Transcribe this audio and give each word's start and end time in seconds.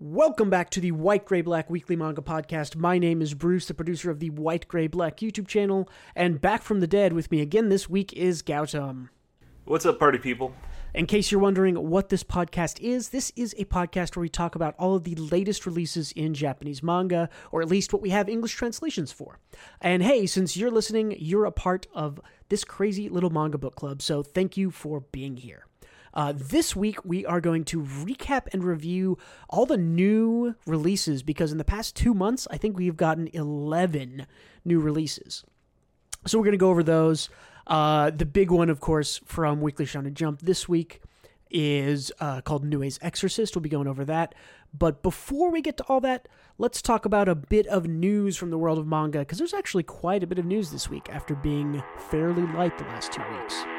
Welcome 0.00 0.48
back 0.48 0.70
to 0.70 0.80
the 0.80 0.92
White 0.92 1.24
Gray 1.24 1.40
Black 1.40 1.68
Weekly 1.68 1.96
Manga 1.96 2.22
Podcast. 2.22 2.76
My 2.76 2.98
name 2.98 3.20
is 3.20 3.34
Bruce, 3.34 3.66
the 3.66 3.74
producer 3.74 4.12
of 4.12 4.20
the 4.20 4.30
White 4.30 4.68
Gray 4.68 4.86
Black 4.86 5.16
YouTube 5.16 5.48
channel, 5.48 5.88
and 6.14 6.40
back 6.40 6.62
from 6.62 6.78
the 6.78 6.86
dead 6.86 7.14
with 7.14 7.32
me 7.32 7.40
again 7.40 7.68
this 7.68 7.90
week 7.90 8.12
is 8.12 8.40
Gautam. 8.40 9.08
What's 9.64 9.84
up, 9.84 9.98
party 9.98 10.18
people? 10.18 10.54
In 10.94 11.06
case 11.06 11.32
you're 11.32 11.40
wondering 11.40 11.74
what 11.74 12.10
this 12.10 12.22
podcast 12.22 12.78
is, 12.78 13.08
this 13.08 13.32
is 13.34 13.56
a 13.58 13.64
podcast 13.64 14.14
where 14.14 14.20
we 14.20 14.28
talk 14.28 14.54
about 14.54 14.76
all 14.78 14.94
of 14.94 15.02
the 15.02 15.16
latest 15.16 15.66
releases 15.66 16.12
in 16.12 16.32
Japanese 16.32 16.80
manga, 16.80 17.28
or 17.50 17.60
at 17.60 17.68
least 17.68 17.92
what 17.92 18.00
we 18.00 18.10
have 18.10 18.28
English 18.28 18.54
translations 18.54 19.10
for. 19.10 19.40
And 19.80 20.04
hey, 20.04 20.26
since 20.26 20.56
you're 20.56 20.70
listening, 20.70 21.16
you're 21.18 21.44
a 21.44 21.50
part 21.50 21.88
of 21.92 22.20
this 22.50 22.62
crazy 22.62 23.08
little 23.08 23.30
manga 23.30 23.58
book 23.58 23.74
club, 23.74 24.00
so 24.00 24.22
thank 24.22 24.56
you 24.56 24.70
for 24.70 25.00
being 25.00 25.38
here. 25.38 25.64
Uh, 26.14 26.32
this 26.34 26.74
week, 26.74 27.04
we 27.04 27.24
are 27.26 27.40
going 27.40 27.64
to 27.64 27.82
recap 27.82 28.46
and 28.52 28.64
review 28.64 29.18
all 29.48 29.66
the 29.66 29.76
new 29.76 30.54
releases 30.66 31.22
because 31.22 31.52
in 31.52 31.58
the 31.58 31.64
past 31.64 31.96
two 31.96 32.14
months, 32.14 32.46
I 32.50 32.56
think 32.56 32.76
we've 32.76 32.96
gotten 32.96 33.28
11 33.32 34.26
new 34.64 34.80
releases. 34.80 35.44
So 36.26 36.38
we're 36.38 36.44
going 36.44 36.52
to 36.52 36.58
go 36.58 36.70
over 36.70 36.82
those. 36.82 37.28
Uh, 37.66 38.10
the 38.10 38.26
big 38.26 38.50
one, 38.50 38.70
of 38.70 38.80
course, 38.80 39.20
from 39.24 39.60
Weekly 39.60 39.84
Shonen 39.84 40.14
Jump 40.14 40.40
this 40.40 40.68
week 40.68 41.02
is 41.50 42.12
uh, 42.20 42.40
called 42.40 42.64
Nue's 42.64 42.98
Exorcist. 43.02 43.54
We'll 43.54 43.62
be 43.62 43.68
going 43.68 43.86
over 43.86 44.04
that. 44.04 44.34
But 44.76 45.02
before 45.02 45.50
we 45.50 45.62
get 45.62 45.76
to 45.78 45.84
all 45.84 46.00
that, 46.00 46.28
let's 46.58 46.82
talk 46.82 47.04
about 47.04 47.28
a 47.28 47.34
bit 47.34 47.66
of 47.68 47.86
news 47.86 48.36
from 48.36 48.50
the 48.50 48.58
world 48.58 48.78
of 48.78 48.86
manga 48.86 49.20
because 49.20 49.38
there's 49.38 49.54
actually 49.54 49.84
quite 49.84 50.22
a 50.22 50.26
bit 50.26 50.38
of 50.38 50.44
news 50.44 50.70
this 50.70 50.90
week 50.90 51.08
after 51.10 51.34
being 51.34 51.82
fairly 52.10 52.42
light 52.42 52.76
the 52.78 52.84
last 52.84 53.12
two 53.12 53.22
weeks. 53.32 53.77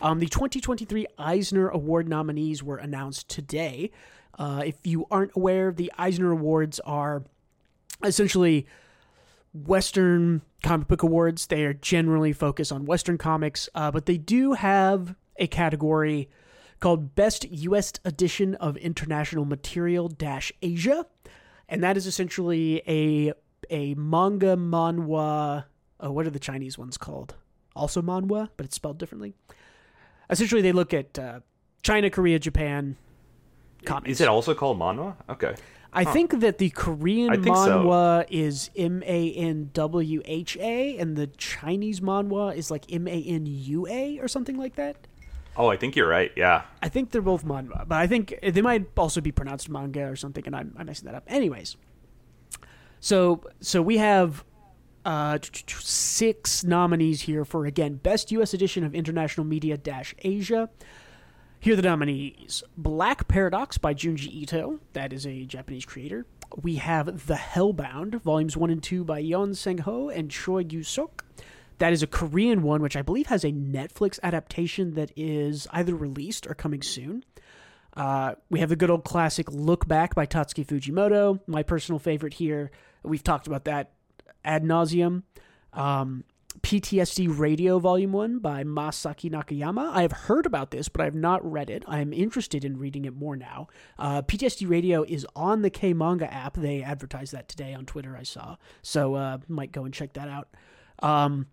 Um, 0.00 0.20
the 0.20 0.26
2023 0.26 1.06
Eisner 1.18 1.68
Award 1.68 2.08
nominees 2.08 2.62
were 2.62 2.76
announced 2.76 3.28
today. 3.28 3.90
Uh, 4.38 4.62
if 4.64 4.86
you 4.86 5.06
aren't 5.10 5.32
aware, 5.34 5.72
the 5.72 5.92
Eisner 5.98 6.30
Awards 6.30 6.78
are 6.80 7.24
essentially 8.04 8.66
Western 9.52 10.42
comic 10.62 10.86
book 10.86 11.02
awards. 11.02 11.48
They 11.48 11.64
are 11.64 11.74
generally 11.74 12.32
focused 12.32 12.70
on 12.70 12.86
Western 12.86 13.18
comics, 13.18 13.68
uh, 13.74 13.90
but 13.90 14.06
they 14.06 14.18
do 14.18 14.52
have 14.52 15.16
a 15.36 15.48
category 15.48 16.28
called 16.78 17.16
Best 17.16 17.50
U.S. 17.50 17.94
Edition 18.04 18.54
of 18.56 18.76
International 18.76 19.44
Material 19.44 20.06
Dash 20.06 20.52
Asia, 20.62 21.06
and 21.68 21.82
that 21.82 21.96
is 21.96 22.06
essentially 22.06 22.82
a 22.86 23.32
a 23.68 23.94
manga 23.94 24.56
manhwa. 24.56 25.64
Oh, 25.98 26.12
what 26.12 26.24
are 26.24 26.30
the 26.30 26.38
Chinese 26.38 26.78
ones 26.78 26.96
called? 26.96 27.34
Also 27.74 28.00
manhwa, 28.00 28.48
but 28.56 28.64
it's 28.64 28.76
spelled 28.76 28.98
differently 28.98 29.34
essentially 30.30 30.62
they 30.62 30.72
look 30.72 30.92
at 30.94 31.18
uh, 31.18 31.40
China, 31.82 32.10
Korea, 32.10 32.38
Japan. 32.38 32.96
Is 34.04 34.20
it 34.20 34.28
also 34.28 34.54
called 34.54 34.78
manhwa? 34.78 35.14
Okay. 35.30 35.54
I 35.92 36.04
Huh. 36.04 36.12
think 36.12 36.40
that 36.40 36.58
the 36.58 36.68
Korean 36.70 37.30
think 37.42 37.56
so. 37.56 37.82
manhwa 37.84 38.26
is 38.28 38.70
M 38.76 39.02
A 39.06 39.32
N 39.32 39.70
W 39.72 40.20
H 40.26 40.56
A, 40.60 40.98
and 40.98 41.16
the 41.16 41.28
Chinese 41.28 42.00
manhwa 42.00 42.54
is 42.54 42.70
like 42.70 42.84
M 42.92 43.08
A 43.08 43.22
N 43.22 43.46
U 43.46 43.86
A 43.86 44.18
or 44.20 44.28
something 44.28 44.56
like 44.58 44.74
that. 44.76 44.96
Oh, 45.56 45.68
I 45.68 45.76
think 45.76 45.96
you're 45.96 46.06
right. 46.08 46.30
Yeah. 46.36 46.62
I 46.82 46.88
think 46.88 47.10
they're 47.10 47.22
both 47.22 47.44
manhwa, 47.44 47.88
but 47.88 47.96
I 47.96 48.06
think 48.06 48.34
they 48.42 48.60
might 48.62 48.86
also 48.98 49.20
be 49.20 49.32
pronounced 49.32 49.68
manga 49.70 50.04
or 50.06 50.14
something, 50.14 50.44
and 50.46 50.54
I'm, 50.54 50.74
I'm 50.78 50.86
messing 50.86 51.06
that 51.06 51.14
up. 51.14 51.24
Anyways, 51.26 51.76
so 53.00 53.42
so 53.60 53.80
we 53.80 53.96
have 53.98 54.44
uh, 55.08 55.38
six 55.66 56.64
nominees 56.64 57.22
here 57.22 57.46
for 57.46 57.64
again 57.64 57.94
best 57.94 58.30
U.S. 58.32 58.52
edition 58.52 58.84
of 58.84 58.94
International 58.94 59.46
Media 59.46 59.78
Dash 59.78 60.14
Asia. 60.18 60.68
Here 61.60 61.72
are 61.72 61.76
the 61.76 61.82
nominees: 61.82 62.62
Black 62.76 63.26
Paradox 63.26 63.78
by 63.78 63.94
Junji 63.94 64.30
Ito, 64.30 64.80
that 64.92 65.14
is 65.14 65.26
a 65.26 65.46
Japanese 65.46 65.86
creator. 65.86 66.26
We 66.60 66.76
have 66.76 67.26
The 67.26 67.36
Hellbound, 67.36 68.20
volumes 68.20 68.54
one 68.54 68.68
and 68.68 68.82
two 68.82 69.02
by 69.02 69.22
Yeon 69.22 69.56
Sang 69.56 69.78
Ho 69.78 70.10
and 70.10 70.30
Choi 70.30 70.66
Yu 70.68 70.82
Sok. 70.82 71.24
That 71.78 71.94
is 71.94 72.02
a 72.02 72.06
Korean 72.06 72.62
one, 72.62 72.82
which 72.82 72.96
I 72.96 73.00
believe 73.00 73.28
has 73.28 73.44
a 73.44 73.52
Netflix 73.52 74.18
adaptation 74.22 74.92
that 74.94 75.10
is 75.16 75.66
either 75.70 75.94
released 75.94 76.46
or 76.46 76.52
coming 76.52 76.82
soon. 76.82 77.24
Uh, 77.96 78.34
we 78.50 78.60
have 78.60 78.68
the 78.68 78.76
good 78.76 78.90
old 78.90 79.04
classic 79.04 79.50
Look 79.50 79.88
Back 79.88 80.14
by 80.14 80.26
Tatsuki 80.26 80.66
Fujimoto, 80.66 81.40
my 81.46 81.62
personal 81.62 81.98
favorite 81.98 82.34
here. 82.34 82.70
We've 83.02 83.24
talked 83.24 83.46
about 83.46 83.64
that 83.64 83.92
ad 84.48 84.64
nauseum. 84.64 85.22
Um, 85.72 86.24
PTSD 86.62 87.38
Radio 87.38 87.78
Volume 87.78 88.12
1 88.12 88.38
by 88.40 88.64
Masaki 88.64 89.30
Nakayama. 89.30 89.92
I 89.92 90.02
have 90.02 90.12
heard 90.12 90.46
about 90.46 90.70
this, 90.70 90.88
but 90.88 91.00
I 91.00 91.04
have 91.04 91.14
not 91.14 91.48
read 91.48 91.70
it. 91.70 91.84
I 91.86 92.00
am 92.00 92.12
interested 92.12 92.64
in 92.64 92.78
reading 92.78 93.04
it 93.04 93.14
more 93.14 93.36
now. 93.36 93.68
Uh, 93.98 94.22
PTSD 94.22 94.68
Radio 94.68 95.04
is 95.04 95.26
on 95.36 95.62
the 95.62 95.70
K 95.70 95.92
Manga 95.92 96.32
app. 96.32 96.54
They 96.54 96.82
advertised 96.82 97.32
that 97.32 97.48
today 97.48 97.74
on 97.74 97.86
Twitter, 97.86 98.16
I 98.16 98.24
saw. 98.24 98.56
So 98.82 99.14
uh, 99.14 99.38
might 99.46 99.70
go 99.70 99.84
and 99.84 99.94
check 99.94 100.14
that 100.14 100.28
out. 100.28 100.48
Um, 101.00 101.46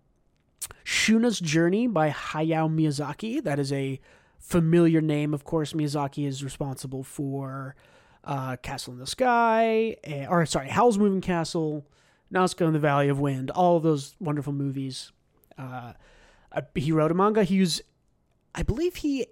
Shuna's 0.82 1.38
Journey 1.38 1.86
by 1.86 2.10
Hayao 2.10 2.68
Miyazaki. 2.68 3.44
That 3.44 3.60
is 3.60 3.72
a 3.72 4.00
familiar 4.38 5.00
name. 5.00 5.34
Of 5.34 5.44
course, 5.44 5.72
Miyazaki 5.72 6.26
is 6.26 6.42
responsible 6.42 7.04
for 7.04 7.76
uh, 8.24 8.56
Castle 8.56 8.94
in 8.94 8.98
the 8.98 9.06
Sky, 9.06 9.96
eh, 10.02 10.26
or 10.28 10.44
sorry, 10.46 10.68
Howl's 10.68 10.98
Moving 10.98 11.20
Castle, 11.20 11.86
Nausicaa 12.30 12.66
in 12.66 12.72
the 12.72 12.78
Valley 12.78 13.08
of 13.08 13.18
Wind, 13.20 13.50
all 13.50 13.76
of 13.76 13.82
those 13.82 14.14
wonderful 14.20 14.52
movies. 14.52 15.12
Uh, 15.58 15.92
uh, 16.52 16.60
he 16.74 16.92
wrote 16.92 17.10
a 17.10 17.14
manga. 17.14 17.44
He 17.44 17.60
was, 17.60 17.82
I 18.54 18.62
believe 18.62 18.96
he 18.96 19.26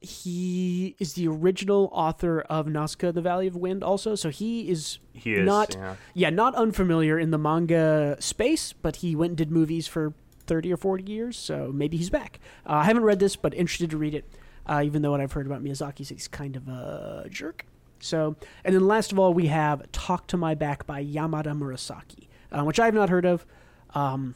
he 0.00 0.94
is 1.00 1.14
the 1.14 1.26
original 1.26 1.88
author 1.92 2.40
of 2.42 2.68
Nausicaa 2.68 3.10
the 3.10 3.20
Valley 3.20 3.48
of 3.48 3.56
Wind 3.56 3.82
also. 3.82 4.14
So 4.14 4.30
he 4.30 4.70
is 4.70 4.98
He 5.12 5.34
is. 5.34 5.44
not 5.44 5.74
yeah. 5.74 5.96
yeah, 6.14 6.30
not 6.30 6.54
unfamiliar 6.54 7.18
in 7.18 7.32
the 7.32 7.38
manga 7.38 8.16
space, 8.20 8.72
but 8.72 8.96
he 8.96 9.16
went 9.16 9.30
and 9.30 9.36
did 9.38 9.50
movies 9.50 9.88
for 9.88 10.14
30 10.46 10.72
or 10.72 10.76
40 10.76 11.10
years, 11.12 11.36
so 11.36 11.70
maybe 11.74 11.96
he's 11.96 12.10
back. 12.10 12.38
Uh, 12.64 12.74
I 12.74 12.84
haven't 12.84 13.02
read 13.04 13.18
this, 13.18 13.34
but 13.36 13.52
interested 13.54 13.90
to 13.90 13.98
read 13.98 14.14
it, 14.14 14.24
uh, 14.66 14.82
even 14.84 15.02
though 15.02 15.10
what 15.10 15.20
I've 15.20 15.32
heard 15.32 15.46
about 15.46 15.62
Miyazaki 15.64 16.00
is 16.00 16.08
he's 16.10 16.28
kind 16.28 16.54
of 16.56 16.68
a 16.68 17.26
jerk. 17.28 17.66
So, 18.00 18.36
and 18.64 18.74
then 18.74 18.86
last 18.86 19.10
of 19.10 19.18
all, 19.18 19.34
we 19.34 19.48
have 19.48 19.90
Talk 19.90 20.28
to 20.28 20.36
My 20.36 20.54
Back 20.54 20.86
by 20.86 21.04
Yamada 21.04 21.48
Murasaki, 21.58 22.27
uh, 22.52 22.62
which 22.64 22.78
I 22.80 22.84
have 22.86 22.94
not 22.94 23.08
heard 23.10 23.24
of. 23.24 23.44
Um, 23.94 24.34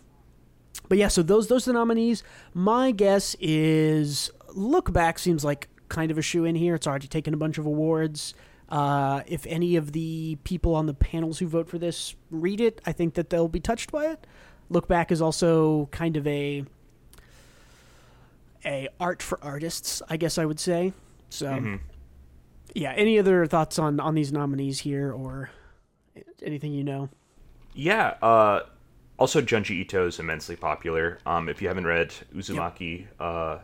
but 0.89 0.99
yeah, 0.99 1.09
so 1.09 1.23
those 1.23 1.49
those 1.49 1.67
are 1.69 1.73
the 1.73 1.79
nominees. 1.79 2.23
My 2.55 2.91
guess 2.91 3.37
is 3.41 4.31
Look 4.55 4.93
Back 4.93 5.19
seems 5.19 5.45
like 5.45 5.69
kind 5.89 6.11
of 6.11 6.19
a 6.19 6.23
shoe 6.23 6.45
in 6.45 6.55
here. 6.55 6.75
It's 6.75 6.87
already 6.87 7.09
taken 7.09 7.35
a 7.35 7.37
bunch 7.37 7.59
of 7.59 7.67
awards. 7.67 8.35
Uh, 8.69 9.23
if 9.27 9.45
any 9.47 9.77
of 9.77 9.93
the 9.93 10.39
people 10.45 10.75
on 10.75 10.87
the 10.87 10.95
panels 10.95 11.39
who 11.39 11.47
vote 11.47 11.69
for 11.69 11.79
this 11.79 12.15
read 12.31 12.61
it, 12.61 12.81
I 12.87 12.93
think 12.93 13.15
that 13.15 13.29
they'll 13.29 13.49
be 13.49 13.61
touched 13.61 13.93
by 13.93 14.07
it. 14.07 14.27
Look 14.71 14.89
Back 14.89 15.13
is 15.13 15.21
also 15.21 15.87
kind 15.93 16.17
of 16.17 16.27
a 16.27 16.65
a 18.65 18.89
art 19.01 19.23
for 19.23 19.39
artists, 19.43 20.03
I 20.09 20.17
guess 20.17 20.39
I 20.39 20.45
would 20.45 20.61
say. 20.61 20.93
So, 21.31 21.47
Mhm. 21.51 21.81
yeah. 22.75 22.93
Any 22.93 23.19
other 23.19 23.45
thoughts 23.47 23.79
on 23.79 23.99
on 24.01 24.15
these 24.15 24.33
nominees 24.33 24.81
here, 24.81 25.13
or 25.13 25.51
anything 26.43 26.73
you 26.73 26.85
know? 26.85 27.09
Yeah. 27.75 28.15
Uh, 28.23 28.61
also, 29.19 29.41
Junji 29.41 29.71
Ito 29.81 30.07
is 30.07 30.19
immensely 30.19 30.57
popular. 30.57 31.19
Um, 31.27 31.49
if 31.49 31.63
you 31.63 31.69
haven't 31.69 31.87
read 31.87 32.13
Uzumaki, 32.35 33.07
uh, 33.21 33.59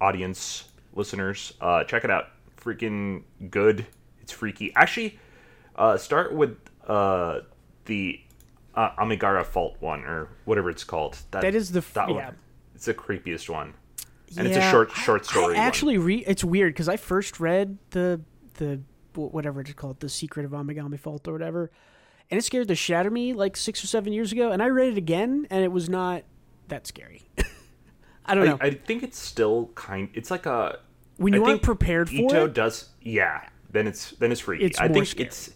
audience 0.00 0.64
listeners, 0.94 1.54
uh, 1.60 1.84
check 1.84 2.04
it 2.04 2.10
out. 2.10 2.26
Freaking 2.60 3.22
good. 3.50 3.86
It's 4.20 4.32
freaky. 4.32 4.72
Actually, 4.74 5.18
uh, 5.76 5.96
start 5.96 6.34
with 6.34 6.56
uh, 6.86 7.40
the 7.84 8.20
uh, 8.74 8.90
Amigara 8.98 9.44
Fault 9.44 9.76
one 9.80 10.04
or 10.04 10.28
whatever 10.44 10.70
it's 10.70 10.84
called. 10.84 11.18
That 11.30 11.54
is 11.54 11.72
the 11.72 11.78
f- 11.78 11.94
that 11.94 12.08
yeah. 12.08 12.14
one. 12.14 12.36
It's 12.74 12.86
the 12.86 12.94
creepiest 12.94 13.48
one. 13.48 13.74
And 14.36 14.48
it's 14.48 14.56
a 14.56 14.70
short 14.70 14.90
short 14.90 15.24
story. 15.26 15.54
I 15.54 15.58
one. 15.58 15.66
actually 15.66 15.98
re- 15.98 16.24
it's 16.26 16.42
weird 16.42 16.74
because 16.74 16.88
I 16.88 16.96
first 16.96 17.38
read 17.38 17.78
the 17.90 18.20
the 18.54 18.80
whatever 19.14 19.60
it's 19.60 19.72
called, 19.74 20.00
the 20.00 20.08
Secret 20.08 20.44
of 20.44 20.52
Amigami 20.52 20.98
Fault 20.98 21.28
or 21.28 21.32
whatever, 21.32 21.70
and 22.30 22.38
it 22.38 22.42
scared 22.42 22.68
the 22.68 22.74
shit 22.74 22.96
out 22.96 23.06
of 23.06 23.12
me 23.12 23.32
like 23.32 23.56
six 23.56 23.82
or 23.82 23.86
seven 23.86 24.12
years 24.12 24.32
ago. 24.32 24.50
And 24.50 24.62
I 24.62 24.68
read 24.68 24.92
it 24.92 24.98
again, 24.98 25.46
and 25.50 25.64
it 25.64 25.72
was 25.72 25.88
not 25.88 26.22
that 26.68 26.86
scary. 26.86 27.28
I 28.26 28.34
don't 28.34 28.46
know. 28.46 28.58
I, 28.60 28.66
I 28.66 28.70
think 28.74 29.02
it's 29.02 29.18
still 29.18 29.70
kind. 29.74 30.08
It's 30.14 30.30
like 30.30 30.46
a 30.46 30.78
when 31.16 31.32
you 31.32 31.44
aren't 31.44 31.62
prepared 31.62 32.08
for 32.08 32.14
Ito 32.14 32.46
it, 32.46 32.54
does. 32.54 32.88
Yeah, 33.02 33.46
then 33.70 33.86
it's 33.86 34.12
then 34.12 34.32
it's 34.32 34.40
freaky. 34.40 34.64
It's 34.64 34.78
I 34.78 34.88
think 34.88 35.06
scary. 35.06 35.26
it's 35.26 35.50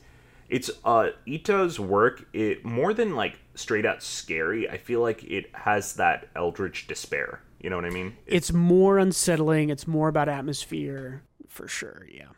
it's 0.48 0.70
uh 0.84 1.08
Ito's 1.26 1.80
work. 1.80 2.26
It 2.32 2.64
more 2.64 2.92
than 2.92 3.14
like 3.14 3.38
straight 3.54 3.86
out 3.86 4.02
scary. 4.02 4.68
I 4.68 4.76
feel 4.76 5.00
like 5.00 5.24
it 5.24 5.50
has 5.54 5.94
that 5.94 6.28
eldritch 6.36 6.86
despair. 6.86 7.40
You 7.60 7.70
know 7.70 7.76
what 7.76 7.86
I 7.86 7.90
mean? 7.90 8.16
it's 8.26 8.52
more 8.52 8.98
unsettling. 8.98 9.70
It's 9.70 9.86
more 9.86 10.08
about 10.08 10.28
atmosphere 10.28 11.22
for 11.48 11.66
sure. 11.66 12.06
Yeah. 12.08 12.28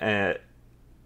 Uh, 0.00 0.34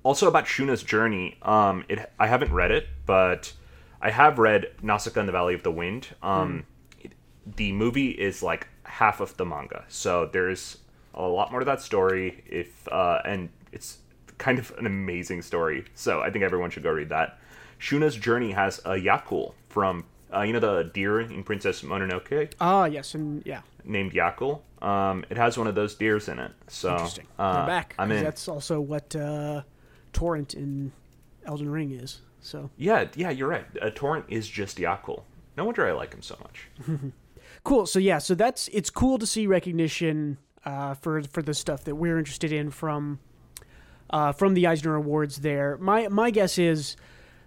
also 0.07 0.29
about 0.29 0.47
Shuna's 0.47 0.85
journey. 0.85 1.37
Um, 1.43 1.85
it 1.89 1.99
I 2.17 2.29
haven't 2.29 2.53
read 2.53 2.71
it, 2.71 2.87
but 3.07 3.53
I 4.01 4.11
have 4.11 4.39
read 4.39 4.67
Nausicaa 4.81 5.19
in 5.21 5.27
the 5.27 5.33
Valley 5.33 5.53
of 5.55 5.65
the 5.65 5.73
Wind. 5.73 6.07
Um, 6.23 6.65
it, 7.01 7.13
the 7.57 7.73
movie 7.73 8.11
is 8.11 8.41
like 8.41 8.69
half 8.85 9.21
of 9.21 9.37
the 9.37 9.45
manga, 9.45 9.85
so 9.89 10.31
there's 10.33 10.79
a 11.13 11.27
lot 11.27 11.51
more 11.51 11.59
to 11.59 11.67
that 11.67 11.81
story. 11.81 12.45
If 12.47 12.87
uh, 12.87 13.21
and 13.25 13.49
it's 13.73 13.99
kind 14.39 14.61
of 14.61 14.73
an 14.79 14.87
amazing 14.87 15.43
story, 15.43 15.85
so 15.97 16.21
I 16.21 16.31
think 16.31 16.45
everyone 16.45 16.71
should 16.71 16.85
go 16.85 16.93
read 16.93 17.09
that. 17.09 17.41
Shuna's 17.79 18.15
journey 18.15 18.53
has 18.53 18.79
a 18.85 18.95
Yakul 18.95 19.55
from 19.69 20.05
uh, 20.33 20.43
you 20.43 20.53
know 20.53 20.61
the 20.61 20.89
deer 20.95 21.21
in 21.21 21.43
Princess 21.43 21.83
Mononoke 21.83 22.53
Ah, 22.61 22.85
yes, 22.85 23.17
and 23.17 23.43
yeah, 23.45 23.63
named 23.85 24.13
Yakul. 24.13 24.61
Um, 24.81 25.25
it 25.31 25.37
has 25.37 25.59
one 25.59 25.67
of 25.67 25.75
those 25.75 25.97
deers 25.97 26.29
in 26.29 26.39
it. 26.39 26.53
So 26.69 26.93
interesting. 26.93 27.27
uh, 27.41 27.67
back. 27.67 27.97
I'm 27.99 28.13
in. 28.13 28.23
That's 28.23 28.47
also 28.47 28.81
what 28.81 29.17
uh, 29.17 29.63
Torrent 30.17 30.55
in 30.55 30.93
Elden 31.45 31.71
Ring 31.71 31.93
is. 31.93 32.21
So 32.41 32.71
Yeah, 32.79 33.07
yeah, 33.15 33.31
you're 33.31 33.49
right. 33.49 33.67
A 33.83 33.91
torrent 33.91 34.25
is 34.29 34.49
just 34.49 34.79
Yakul. 34.79 35.23
No 35.57 35.65
wonder 35.65 35.87
I 35.87 35.93
like 35.93 36.15
him 36.15 36.23
so 36.23 36.39
much. 36.43 36.69
cool. 37.65 37.85
So 37.85 37.99
yeah, 37.99 38.19
so 38.19 38.35
that's 38.35 38.69
it's 38.69 38.89
cool 38.89 39.19
to 39.19 39.27
see 39.27 39.47
recognition 39.47 40.39
uh, 40.65 40.95
for 40.95 41.23
for 41.23 41.43
the 41.43 41.53
stuff 41.53 41.85
that 41.85 41.97
we're 41.97 42.19
interested 42.19 42.51
in 42.51 42.71
from 42.71 43.19
uh, 44.09 44.33
from 44.33 44.55
the 44.55 44.67
Eisner 44.67 44.95
Awards. 44.95 45.41
There, 45.41 45.77
my 45.79 46.09
my 46.09 46.31
guess 46.31 46.59
is 46.59 46.97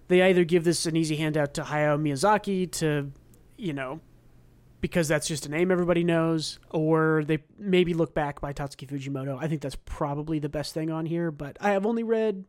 they 0.06 0.22
either 0.22 0.44
give 0.44 0.62
this 0.62 0.86
an 0.86 0.96
easy 0.96 1.16
handout 1.16 1.54
to 1.54 1.62
Hayao 1.62 2.00
Miyazaki 2.00 2.70
to, 2.72 3.10
you 3.56 3.72
know, 3.72 4.00
because 4.80 5.08
that's 5.08 5.28
just 5.28 5.46
a 5.46 5.50
name 5.50 5.70
everybody 5.70 6.04
knows, 6.04 6.58
or 6.70 7.24
they 7.26 7.38
maybe 7.58 7.94
look 7.94 8.14
back 8.14 8.40
by 8.40 8.52
Tatsuki 8.52 8.88
Fujimoto. 8.88 9.38
I 9.40 9.48
think 9.48 9.60
that's 9.60 9.76
probably 9.84 10.38
the 10.38 10.48
best 10.48 10.74
thing 10.74 10.90
on 10.90 11.06
here, 11.06 11.30
but 11.30 11.56
I 11.60 11.70
have 11.70 11.86
only 11.86 12.02
read 12.02 12.44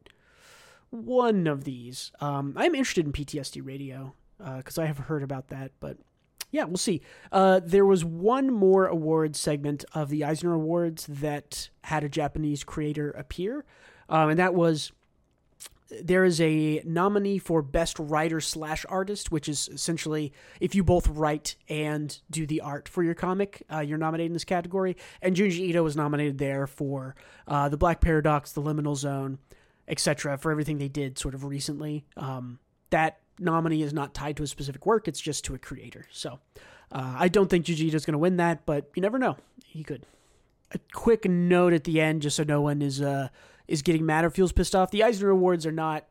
one 0.89 1.47
of 1.47 1.63
these. 1.63 2.11
Um, 2.19 2.53
I'm 2.55 2.75
interested 2.75 3.05
in 3.05 3.13
PTSD 3.13 3.65
Radio 3.65 4.13
because 4.57 4.77
I 4.77 4.85
have 4.85 4.97
heard 4.97 5.23
about 5.23 5.49
that, 5.49 5.71
but 5.79 5.97
yeah, 6.51 6.65
we'll 6.65 6.77
see. 6.77 7.01
Uh, 7.31 7.61
there 7.63 7.85
was 7.85 8.03
one 8.03 8.51
more 8.51 8.85
award 8.85 9.35
segment 9.35 9.85
of 9.93 10.09
the 10.09 10.23
Eisner 10.23 10.53
Awards 10.53 11.07
that 11.07 11.69
had 11.85 12.03
a 12.03 12.09
Japanese 12.09 12.63
creator 12.63 13.11
appear, 13.11 13.65
um, 14.09 14.29
and 14.29 14.39
that 14.39 14.53
was 14.53 14.91
there 16.01 16.23
is 16.23 16.39
a 16.39 16.81
nominee 16.85 17.37
for 17.37 17.61
best 17.61 17.99
writer 17.99 18.39
slash 18.39 18.85
artist, 18.89 19.31
which 19.31 19.49
is 19.49 19.69
essentially 19.73 20.31
if 20.59 20.73
you 20.75 20.83
both 20.83 21.07
write 21.07 21.55
and 21.67 22.19
do 22.29 22.45
the 22.45 22.61
art 22.61 22.87
for 22.87 23.03
your 23.03 23.13
comic, 23.13 23.63
uh, 23.71 23.79
you're 23.79 23.97
nominated 23.97 24.27
in 24.27 24.33
this 24.33 24.45
category. 24.45 24.95
And 25.21 25.35
Junji 25.35 25.59
Ito 25.59 25.83
was 25.83 25.95
nominated 25.95 26.37
there 26.37 26.67
for 26.67 27.15
uh, 27.47 27.69
the 27.69 27.77
Black 27.77 28.01
Paradox, 28.01 28.51
the 28.51 28.61
Liminal 28.61 28.95
Zone, 28.95 29.39
etc. 29.87 30.37
For 30.37 30.51
everything 30.51 30.77
they 30.77 30.87
did 30.87 31.17
sort 31.19 31.33
of 31.33 31.43
recently. 31.43 32.05
Um, 32.15 32.59
that 32.89 33.19
nominee 33.39 33.81
is 33.81 33.93
not 33.93 34.13
tied 34.13 34.37
to 34.37 34.43
a 34.43 34.47
specific 34.47 34.85
work; 34.85 35.07
it's 35.07 35.19
just 35.19 35.43
to 35.45 35.55
a 35.55 35.59
creator. 35.59 36.05
So 36.11 36.39
uh, 36.91 37.15
I 37.17 37.27
don't 37.27 37.49
think 37.49 37.65
Junji 37.65 37.87
Ito's 37.87 38.05
going 38.05 38.13
to 38.13 38.19
win 38.19 38.37
that, 38.37 38.65
but 38.65 38.89
you 38.95 39.01
never 39.01 39.19
know. 39.19 39.37
He 39.65 39.83
could 39.83 40.05
a 40.73 40.79
quick 40.93 41.25
note 41.25 41.73
at 41.73 41.83
the 41.83 41.99
end, 41.99 42.21
just 42.21 42.37
so 42.37 42.43
no 42.43 42.61
one 42.61 42.81
is 42.81 43.01
uh, 43.01 43.29
is 43.71 43.81
getting 43.81 44.05
mad 44.05 44.25
or 44.25 44.29
feels 44.29 44.51
pissed 44.51 44.75
off. 44.75 44.91
The 44.91 45.03
Eisner 45.03 45.29
Awards 45.29 45.65
are 45.65 45.71
not 45.71 46.05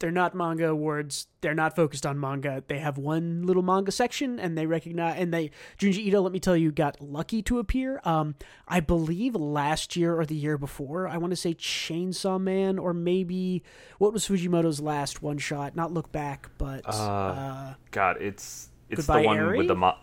they're 0.00 0.10
not 0.10 0.34
manga 0.34 0.68
awards. 0.68 1.28
They're 1.40 1.54
not 1.54 1.76
focused 1.76 2.04
on 2.04 2.18
manga. 2.18 2.62
They 2.66 2.78
have 2.78 2.98
one 2.98 3.44
little 3.46 3.62
manga 3.62 3.92
section, 3.92 4.38
and 4.40 4.58
they 4.58 4.66
recognize 4.66 5.14
and 5.18 5.32
they 5.32 5.50
Junji 5.78 5.98
Ito. 5.98 6.20
Let 6.20 6.32
me 6.32 6.40
tell 6.40 6.56
you, 6.56 6.72
got 6.72 7.00
lucky 7.00 7.42
to 7.42 7.58
appear. 7.58 8.00
Um, 8.04 8.34
I 8.66 8.80
believe 8.80 9.34
last 9.34 9.96
year 9.96 10.18
or 10.18 10.26
the 10.26 10.34
year 10.34 10.58
before. 10.58 11.08
I 11.08 11.16
want 11.16 11.30
to 11.30 11.36
say 11.36 11.54
Chainsaw 11.54 12.40
Man, 12.40 12.78
or 12.78 12.92
maybe 12.92 13.62
what 13.98 14.12
was 14.12 14.26
Fujimoto's 14.26 14.80
last 14.80 15.22
one 15.22 15.38
shot? 15.38 15.76
Not 15.76 15.92
Look 15.92 16.10
Back, 16.10 16.50
but 16.58 16.82
uh, 16.86 17.74
God, 17.90 18.20
it's 18.20 18.68
it's 18.90 19.06
the 19.06 19.22
one 19.22 19.56
with 19.56 19.68
the 19.68 19.76
mo- 19.76 19.96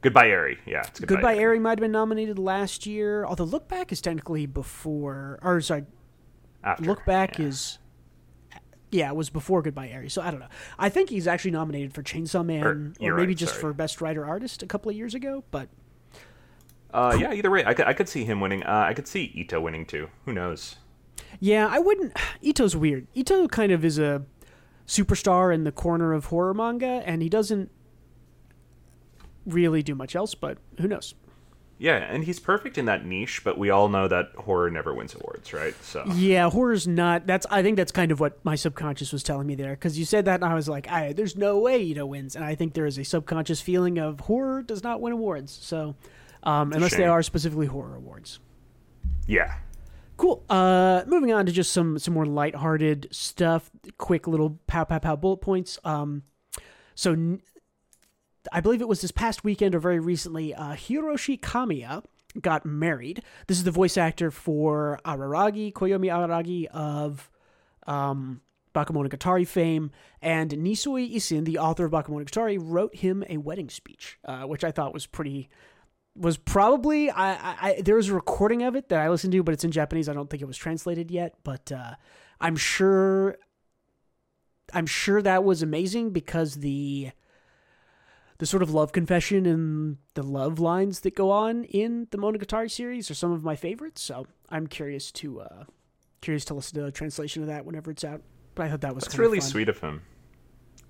Goodbye 0.00 0.28
Eri. 0.28 0.58
Yeah, 0.66 0.80
it's 0.80 1.00
Goodbye, 1.00 1.14
Goodbye. 1.14 1.36
Eri 1.38 1.58
might 1.58 1.78
have 1.78 1.80
been 1.80 1.92
nominated 1.92 2.38
last 2.38 2.86
year. 2.86 3.24
Although 3.24 3.44
Look 3.44 3.68
Back 3.68 3.92
is 3.92 4.00
technically 4.00 4.46
before, 4.46 5.38
or 5.42 5.60
sorry, 5.60 5.84
After. 6.64 6.84
Look 6.84 7.04
Back 7.04 7.38
yeah. 7.38 7.46
is, 7.46 7.78
yeah, 8.90 9.08
it 9.10 9.16
was 9.16 9.30
before 9.30 9.62
Goodbye 9.62 9.88
Eri. 9.88 10.08
So 10.10 10.22
I 10.22 10.30
don't 10.30 10.40
know. 10.40 10.48
I 10.78 10.88
think 10.88 11.10
he's 11.10 11.26
actually 11.26 11.52
nominated 11.52 11.92
for 11.94 12.02
Chainsaw 12.02 12.44
Man, 12.44 12.64
Or- 12.64 12.70
or, 13.00 13.16
maybe 13.16 13.28
right, 13.28 13.36
just 13.36 13.52
sorry. 13.52 13.60
for 13.60 13.72
Best 13.72 14.00
Writer 14.00 14.24
Artist 14.26 14.62
a 14.62 14.66
couple 14.66 14.90
of 14.90 14.96
years 14.96 15.14
ago. 15.14 15.44
But 15.50 15.68
Uh, 16.92 17.16
yeah, 17.20 17.32
either 17.32 17.50
way, 17.50 17.64
I 17.64 17.74
could, 17.74 17.86
I 17.86 17.92
could 17.92 18.08
see 18.08 18.24
him 18.24 18.40
winning. 18.40 18.62
Uh, 18.64 18.84
I 18.88 18.94
could 18.94 19.06
see 19.06 19.30
Ito 19.34 19.60
winning 19.60 19.84
too. 19.86 20.08
Who 20.24 20.32
knows? 20.32 20.76
yeah, 21.40 21.66
I 21.70 21.78
wouldn't. 21.78 22.16
Ito's 22.40 22.74
weird. 22.74 23.06
Ito 23.14 23.48
kind 23.48 23.70
of 23.72 23.84
is 23.84 23.98
a 23.98 24.24
superstar 24.86 25.54
in 25.54 25.64
the 25.64 25.72
corner 25.72 26.12
of 26.14 26.26
horror 26.26 26.54
manga, 26.54 27.02
and 27.04 27.20
he 27.22 27.28
doesn't 27.28 27.70
really 29.46 29.82
do 29.82 29.94
much 29.94 30.16
else. 30.16 30.34
But 30.34 30.58
who 30.80 30.88
knows? 30.88 31.14
Yeah, 31.80 31.96
and 31.96 32.24
he's 32.24 32.40
perfect 32.40 32.76
in 32.76 32.86
that 32.86 33.06
niche, 33.06 33.42
but 33.44 33.56
we 33.56 33.70
all 33.70 33.88
know 33.88 34.08
that 34.08 34.32
horror 34.36 34.68
never 34.68 34.92
wins 34.92 35.14
awards, 35.14 35.52
right? 35.52 35.74
So 35.84 36.04
Yeah, 36.14 36.50
horror's 36.50 36.88
not. 36.88 37.26
That's. 37.26 37.46
I 37.50 37.62
think 37.62 37.76
that's 37.76 37.92
kind 37.92 38.10
of 38.10 38.18
what 38.18 38.44
my 38.44 38.56
subconscious 38.56 39.12
was 39.12 39.22
telling 39.22 39.46
me 39.46 39.54
there, 39.54 39.70
because 39.70 39.96
you 39.96 40.04
said 40.04 40.24
that, 40.24 40.36
and 40.42 40.44
I 40.44 40.54
was 40.54 40.68
like, 40.68 40.90
I, 40.90 41.12
"There's 41.12 41.36
no 41.36 41.58
way 41.60 41.80
Ito 41.80 42.04
wins," 42.06 42.34
and 42.34 42.44
I 42.44 42.56
think 42.56 42.74
there 42.74 42.86
is 42.86 42.98
a 42.98 43.04
subconscious 43.04 43.60
feeling 43.60 43.98
of 43.98 44.18
horror 44.20 44.62
does 44.62 44.82
not 44.82 45.00
win 45.00 45.12
awards. 45.12 45.56
So, 45.62 45.94
um, 46.42 46.72
unless 46.72 46.96
they 46.96 47.06
are 47.06 47.22
specifically 47.22 47.66
horror 47.66 47.94
awards. 47.94 48.40
yeah, 49.28 49.54
Cool. 50.16 50.42
Uh, 50.50 51.04
moving 51.06 51.32
on 51.32 51.46
to 51.46 51.52
just 51.52 51.72
some 51.72 51.96
some 52.00 52.12
more 52.12 52.26
lighthearted 52.26 53.06
stuff. 53.12 53.70
Quick 53.98 54.26
little 54.26 54.58
pow 54.66 54.82
pow 54.82 54.98
pow 54.98 55.14
bullet 55.14 55.36
points. 55.36 55.78
Um, 55.84 56.24
so 56.96 57.38
I 58.52 58.60
believe 58.60 58.80
it 58.80 58.88
was 58.88 59.00
this 59.00 59.10
past 59.10 59.44
weekend 59.44 59.74
or 59.74 59.80
very 59.80 60.00
recently. 60.00 60.54
Uh, 60.54 60.72
Hiroshi 60.72 61.38
Kamiya 61.38 62.04
got 62.40 62.64
married. 62.64 63.22
This 63.46 63.58
is 63.58 63.64
the 63.64 63.70
voice 63.70 63.96
actor 63.96 64.30
for 64.30 65.00
Araragi, 65.04 65.72
Koyomi 65.72 66.06
Araragi 66.06 66.66
of 66.66 67.30
um, 67.86 68.40
Bakemonogatari 68.74 69.46
fame, 69.46 69.90
and 70.20 70.50
Nisio 70.50 71.14
Isin, 71.14 71.44
the 71.44 71.58
author 71.58 71.86
of 71.86 71.92
Bakemonogatari, 71.92 72.58
wrote 72.60 72.94
him 72.96 73.24
a 73.28 73.38
wedding 73.38 73.70
speech, 73.70 74.18
uh, 74.24 74.42
which 74.42 74.64
I 74.64 74.70
thought 74.70 74.94
was 74.94 75.06
pretty 75.06 75.48
was 76.14 76.36
probably 76.36 77.10
I, 77.10 77.32
I, 77.32 77.56
I 77.60 77.80
there 77.80 77.94
was 77.94 78.08
a 78.08 78.14
recording 78.14 78.62
of 78.62 78.74
it 78.74 78.88
that 78.88 79.00
I 79.00 79.08
listened 79.08 79.32
to, 79.32 79.42
but 79.42 79.54
it's 79.54 79.64
in 79.64 79.70
Japanese. 79.70 80.08
I 80.08 80.14
don't 80.14 80.28
think 80.28 80.42
it 80.42 80.46
was 80.46 80.56
translated 80.56 81.10
yet, 81.10 81.34
but 81.44 81.70
uh, 81.70 81.94
I'm 82.40 82.56
sure 82.56 83.38
I'm 84.72 84.86
sure 84.86 85.22
that 85.22 85.44
was 85.44 85.62
amazing 85.62 86.10
because 86.10 86.56
the 86.56 87.12
the 88.38 88.46
sort 88.46 88.62
of 88.62 88.72
love 88.72 88.92
confession 88.92 89.46
and 89.46 89.98
the 90.14 90.22
love 90.22 90.58
lines 90.58 91.00
that 91.00 91.14
go 91.14 91.30
on 91.30 91.64
in 91.64 92.06
the 92.10 92.18
Monogatari 92.18 92.70
series 92.70 93.10
are 93.10 93.14
some 93.14 93.32
of 93.32 93.42
my 93.42 93.56
favorites. 93.56 94.00
So 94.00 94.26
I'm 94.48 94.66
curious 94.66 95.10
to 95.12 95.40
uh, 95.40 95.64
curious 96.20 96.44
to 96.46 96.54
listen 96.54 96.78
to 96.80 96.86
a 96.86 96.92
translation 96.92 97.42
of 97.42 97.48
that 97.48 97.64
whenever 97.64 97.90
it's 97.90 98.04
out. 98.04 98.22
But 98.54 98.66
I 98.66 98.70
thought 98.70 98.80
that 98.82 98.94
was 98.94 99.04
that's 99.04 99.14
kind 99.14 99.24
of 99.24 99.30
really 99.30 99.40
fun. 99.40 99.48
sweet 99.48 99.68
of 99.68 99.78
him. 99.78 100.02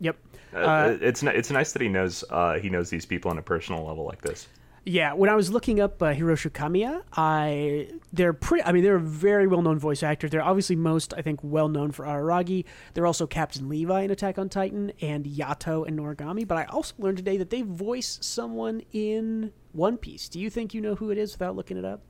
Yep. 0.00 0.17
Uh, 0.55 0.97
it's 1.00 1.23
it's 1.23 1.50
nice 1.50 1.73
that 1.73 1.83
he 1.83 1.88
knows 1.88 2.23
uh, 2.31 2.59
he 2.59 2.69
knows 2.69 2.90
these 2.90 3.07
people 3.07 3.31
on 3.31 3.38
a 3.38 3.43
personal 3.43 3.85
level 3.85 4.05
like 4.05 4.23
this. 4.23 4.47
Yeah, 4.90 5.12
when 5.12 5.28
I 5.28 5.35
was 5.35 5.50
looking 5.50 5.80
up 5.80 6.02
uh, 6.02 6.14
Hiroshi 6.14 6.50
Kamiya, 6.50 7.02
I 7.14 7.90
they're 8.12 8.33
pretty. 8.33 8.64
I 8.64 8.73
mean, 8.73 8.83
they're 8.83 8.97
a 8.97 9.00
very 9.00 9.47
well 9.47 9.61
known 9.61 9.78
voice 9.78 10.02
actor. 10.02 10.30
They're 10.30 10.42
obviously 10.42 10.76
most, 10.76 11.12
I 11.14 11.21
think, 11.21 11.40
well 11.42 11.68
known 11.68 11.92
for 11.92 12.07
Araragi. 12.07 12.64
They're 12.95 13.07
also 13.07 13.26
Captain 13.26 13.68
Levi 13.68 14.00
in 14.00 14.11
Attack 14.11 14.38
on 14.38 14.49
Titan 14.49 14.92
and 15.02 15.26
Yato 15.26 15.87
in 15.87 15.95
Noragami. 15.95 16.49
But 16.49 16.57
I 16.57 16.64
also 16.64 16.95
learned 16.99 17.18
today 17.18 17.37
that 17.37 17.50
they 17.50 17.61
voice 17.61 18.18
someone 18.23 18.80
in 18.95 19.52
One 19.73 19.99
Piece. 19.99 20.26
Do 20.28 20.40
you 20.40 20.49
think 20.49 20.73
you 20.73 20.80
know 20.80 20.95
who 20.95 21.11
it 21.11 21.18
is 21.18 21.33
without 21.33 21.54
looking 21.54 21.76
it 21.76 21.85
up? 21.85 22.00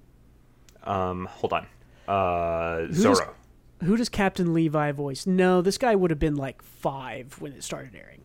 Um, 0.85 1.27
hold 1.27 1.53
on, 1.55 1.67
uh, 2.07 2.87
does- 2.87 2.97
Zoro. 2.97 3.35
Who 3.83 3.97
does 3.97 4.09
Captain 4.09 4.55
Levi 4.55 4.93
voice? 4.93 5.27
No, 5.27 5.63
this 5.63 5.79
guy 5.79 5.97
would 5.97 6.11
have 6.11 6.19
been 6.21 6.37
like 6.37 6.63
five 6.63 7.37
when 7.41 7.53
it 7.53 7.65
started 7.65 7.97
airing. 7.97 8.23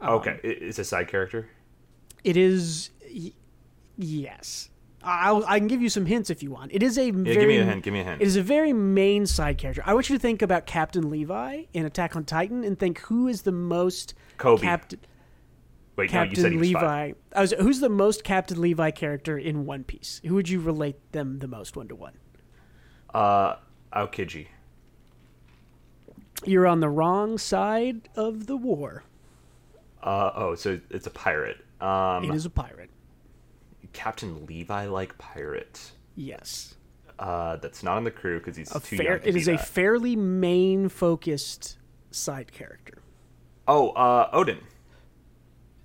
okay, 0.00 0.38
i- 0.44 0.46
it's 0.46 0.78
a 0.78 0.84
side 0.84 1.08
character. 1.08 1.48
It 2.22 2.36
is. 2.36 2.90
Yes. 3.96 4.70
I'll, 5.02 5.44
I 5.46 5.58
can 5.58 5.68
give 5.68 5.82
you 5.82 5.90
some 5.90 6.06
hints 6.06 6.30
if 6.30 6.42
you 6.42 6.50
want. 6.50 6.72
It 6.72 6.82
is 6.82 6.96
a 6.96 7.06
Yeah, 7.06 7.12
very 7.12 7.34
give 7.34 7.48
me 7.48 7.58
a 7.58 7.64
hint. 7.64 7.82
Give 7.82 7.92
me 7.92 8.00
a 8.00 8.04
hint. 8.04 8.22
It 8.22 8.26
is 8.26 8.36
a 8.36 8.42
very 8.42 8.72
main 8.72 9.26
side 9.26 9.58
character. 9.58 9.82
I 9.84 9.92
want 9.92 10.08
you 10.08 10.16
to 10.16 10.20
think 10.20 10.40
about 10.40 10.66
Captain 10.66 11.10
Levi 11.10 11.64
in 11.74 11.84
Attack 11.84 12.16
on 12.16 12.24
Titan 12.24 12.64
and 12.64 12.78
think 12.78 13.00
who 13.00 13.28
is 13.28 13.42
the 13.42 13.52
most 13.52 14.14
Kobe. 14.38 14.62
Captain 14.62 14.98
Wait, 15.96 16.12
no, 16.12 16.22
you 16.22 16.30
said 16.30 16.34
Captain 16.34 16.52
he 16.52 16.58
was 16.58 16.70
five. 16.72 16.82
Levi. 17.08 17.12
I 17.36 17.40
was, 17.40 17.52
who's 17.52 17.80
the 17.80 17.88
most 17.88 18.24
Captain 18.24 18.60
Levi 18.60 18.90
character 18.90 19.38
in 19.38 19.64
One 19.64 19.84
Piece? 19.84 20.20
Who 20.24 20.34
would 20.34 20.48
you 20.48 20.60
relate 20.60 20.96
them 21.12 21.38
the 21.38 21.46
most 21.48 21.76
one 21.76 21.88
to 21.88 21.94
one? 21.94 22.14
Uh, 23.12 23.56
Aokiji. 23.92 24.48
You're 26.44 26.66
on 26.66 26.80
the 26.80 26.88
wrong 26.88 27.38
side 27.38 28.08
of 28.16 28.46
the 28.46 28.56
war. 28.56 29.04
Uh, 30.02 30.30
oh, 30.34 30.54
so 30.56 30.80
it's 30.90 31.06
a 31.06 31.10
pirate. 31.10 31.58
Um, 31.80 32.24
It 32.24 32.34
is 32.34 32.44
a 32.44 32.50
pirate. 32.50 32.90
Captain 33.94 34.44
Levi 34.46 34.86
like 34.86 35.16
pirate. 35.18 35.92
Yes. 36.16 36.74
uh, 37.18 37.56
that's 37.56 37.82
not 37.82 37.96
on 37.96 38.04
the 38.04 38.10
crew 38.10 38.38
because 38.38 38.56
he's 38.56 38.70
A 38.74 38.80
too 38.80 38.96
fair, 38.98 39.12
young. 39.12 39.20
To 39.20 39.28
it 39.28 39.36
is 39.36 39.48
a 39.48 39.56
fairly 39.56 40.14
main 40.16 40.88
focused 40.90 41.78
side 42.10 42.52
character. 42.52 42.98
oh, 43.66 43.90
uh, 43.90 44.28
Odin. 44.32 44.58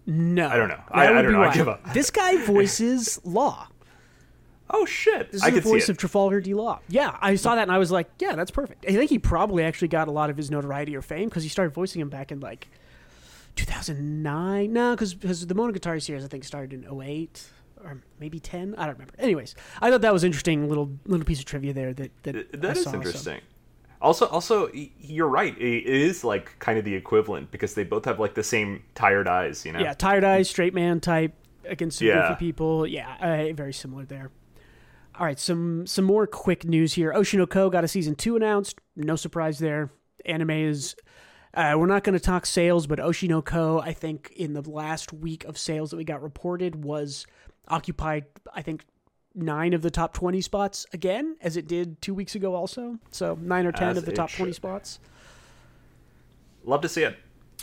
No, 0.05 0.47
I 0.47 0.57
don't 0.57 0.69
know. 0.69 0.81
I- 0.89 1.07
I 1.07 1.21
don't 1.21 1.31
know. 1.31 1.43
I 1.43 1.53
give 1.53 1.67
up. 1.69 1.93
This 1.93 2.09
guy 2.09 2.37
voices 2.45 3.19
Law. 3.23 3.67
Oh 4.71 4.85
shit! 4.85 5.31
This 5.31 5.41
I 5.43 5.47
is 5.47 5.53
the 5.55 5.61
voice 5.61 5.89
of 5.89 5.97
Trafalgar 5.97 6.41
D. 6.41 6.53
Law. 6.53 6.79
Yeah, 6.89 7.17
I 7.21 7.35
saw 7.35 7.55
that 7.55 7.63
and 7.63 7.71
I 7.71 7.79
was 7.79 7.91
like, 7.91 8.07
yeah, 8.19 8.35
that's 8.35 8.51
perfect. 8.51 8.85
I 8.87 8.91
think 8.93 9.09
he 9.09 9.17
probably 9.17 9.63
actually 9.63 9.87
got 9.87 10.07
a 10.07 10.11
lot 10.11 10.29
of 10.29 10.37
his 10.37 10.51
notoriety 10.51 10.95
or 10.95 11.01
fame 11.01 11.27
because 11.27 11.41
he 11.41 11.49
started 11.49 11.73
voicing 11.73 12.01
him 12.01 12.09
back 12.09 12.31
in 12.31 12.39
like 12.39 12.67
2009. 13.55 14.71
No, 14.71 14.95
because 14.95 15.15
the 15.47 15.55
Monogatari 15.55 16.01
series 16.01 16.23
I 16.23 16.27
think 16.27 16.43
started 16.43 16.73
in 16.73 17.01
08 17.01 17.49
or 17.83 18.01
maybe 18.19 18.39
10. 18.39 18.75
I 18.77 18.85
don't 18.85 18.95
remember. 18.95 19.13
Anyways, 19.19 19.55
I 19.81 19.89
thought 19.89 20.01
that 20.01 20.13
was 20.13 20.23
interesting 20.23 20.67
little 20.67 20.91
little 21.05 21.25
piece 21.25 21.39
of 21.39 21.45
trivia 21.45 21.73
there 21.73 21.93
that 21.93 22.11
that, 22.23 22.61
That 22.61 22.77
is 22.77 22.83
saw, 22.83 22.91
so- 22.91 22.97
interesting. 22.97 23.41
Also, 24.01 24.27
also, 24.27 24.69
you're 24.73 25.27
right. 25.27 25.57
It 25.57 25.85
is 25.85 26.23
like 26.23 26.57
kind 26.59 26.79
of 26.79 26.85
the 26.85 26.95
equivalent 26.95 27.51
because 27.51 27.73
they 27.73 27.83
both 27.83 28.05
have 28.05 28.17
like 28.17 28.33
the 28.33 28.43
same 28.43 28.81
tired 28.95 29.27
eyes. 29.27 29.65
You 29.65 29.73
know. 29.73 29.79
Yeah, 29.79 29.93
tired 29.93 30.23
eyes, 30.23 30.49
straight 30.49 30.73
man 30.73 31.01
type 31.01 31.33
against 31.65 31.99
Yeah. 31.99 32.29
goofy 32.29 32.39
people. 32.39 32.87
Yeah, 32.87 33.15
uh, 33.19 33.53
very 33.53 33.73
similar 33.73 34.05
there. 34.05 34.31
All 35.19 35.25
right, 35.25 35.37
some 35.37 35.85
some 35.85 36.05
more 36.05 36.25
quick 36.27 36.63
news 36.63 36.93
here. 36.93 37.11
Oshinoko 37.11 37.69
got 37.69 37.83
a 37.83 37.89
season 37.89 38.15
two 38.15 38.37
announced. 38.37 38.79
No 38.95 39.17
surprise 39.17 39.59
there. 39.59 39.91
Anime 40.25 40.51
is. 40.51 40.95
Uh, 41.53 41.73
we're 41.77 41.87
not 41.87 42.03
going 42.05 42.13
to 42.13 42.19
talk 42.23 42.45
sales, 42.45 42.87
but 42.87 42.99
Oshinoko, 42.99 43.81
I 43.83 43.91
think, 43.91 44.31
in 44.35 44.53
the 44.53 44.61
last 44.61 45.11
week 45.11 45.43
of 45.45 45.57
sales 45.57 45.89
that 45.89 45.97
we 45.97 46.03
got 46.05 46.21
reported, 46.21 46.85
was 46.85 47.25
occupied. 47.69 48.25
I 48.53 48.61
think 48.61 48.85
nine 49.35 49.73
of 49.73 49.81
the 49.81 49.91
top 49.91 50.13
twenty 50.13 50.41
spots 50.41 50.85
again, 50.93 51.37
as 51.41 51.57
it 51.57 51.67
did 51.67 52.01
two 52.01 52.13
weeks 52.13 52.35
ago. 52.35 52.55
Also, 52.55 52.97
so 53.11 53.37
nine 53.41 53.65
or 53.65 53.71
ten 53.71 53.89
As 53.89 53.97
of 53.97 54.05
the 54.05 54.11
top 54.11 54.31
twenty 54.31 54.53
spots. 54.53 54.99
Love 56.63 56.81
to 56.81 56.89
see 56.89 57.03
it. 57.03 57.17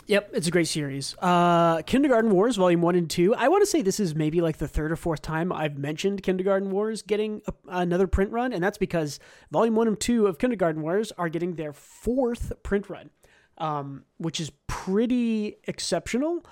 Yep, 0.07 0.29
it's 0.33 0.47
a 0.47 0.51
great 0.51 0.69
series. 0.69 1.15
Uh, 1.19 1.81
Kindergarten 1.81 2.31
Wars 2.31 2.55
Volume 2.55 2.81
One 2.81 2.95
and 2.95 3.09
Two. 3.09 3.35
I 3.35 3.49
want 3.49 3.61
to 3.61 3.65
say 3.65 3.81
this 3.81 3.99
is 3.99 4.15
maybe 4.15 4.39
like 4.39 4.57
the 4.57 4.67
third 4.67 4.89
or 4.91 4.95
fourth 4.95 5.21
time 5.21 5.51
I've 5.51 5.77
mentioned 5.77 6.23
Kindergarten 6.23 6.71
Wars 6.71 7.01
getting 7.01 7.41
a, 7.45 7.53
another 7.67 8.07
print 8.07 8.31
run, 8.31 8.53
and 8.53 8.63
that's 8.63 8.77
because 8.77 9.19
Volume 9.51 9.75
One 9.75 9.89
and 9.89 9.99
Two 9.99 10.25
of 10.27 10.37
Kindergarten 10.37 10.81
Wars 10.81 11.11
are 11.17 11.27
getting 11.27 11.55
their 11.55 11.73
fourth 11.73 12.53
print 12.63 12.89
run, 12.89 13.09
um, 13.57 14.05
which 14.17 14.39
is 14.39 14.49
pretty 14.67 15.57
exceptional. 15.65 16.45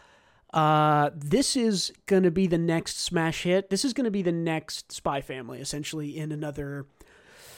Uh, 0.54 1.10
this 1.14 1.56
is 1.56 1.92
going 2.06 2.24
to 2.24 2.32
be 2.32 2.48
the 2.48 2.58
next 2.58 3.00
smash 3.00 3.44
hit. 3.44 3.70
This 3.70 3.84
is 3.84 3.94
going 3.94 4.06
to 4.06 4.12
be 4.12 4.22
the 4.22 4.32
next 4.32 4.92
Spy 4.92 5.22
Family, 5.22 5.60
essentially, 5.60 6.18
in 6.18 6.32
another 6.32 6.86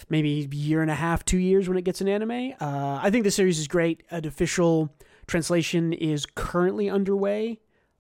maybe 0.09 0.47
year 0.51 0.81
and 0.81 0.89
a 0.89 0.95
half, 0.95 1.23
two 1.25 1.37
years 1.37 1.67
when 1.67 1.77
it 1.77 1.83
gets 1.83 2.01
an 2.01 2.07
anime. 2.07 2.53
Uh, 2.59 2.99
I 3.01 3.09
think 3.09 3.23
the 3.23 3.31
series 3.31 3.59
is 3.59 3.67
great. 3.67 4.03
An 4.09 4.25
official 4.25 4.93
translation 5.27 5.93
is 5.93 6.25
currently 6.25 6.89
underway 6.89 7.59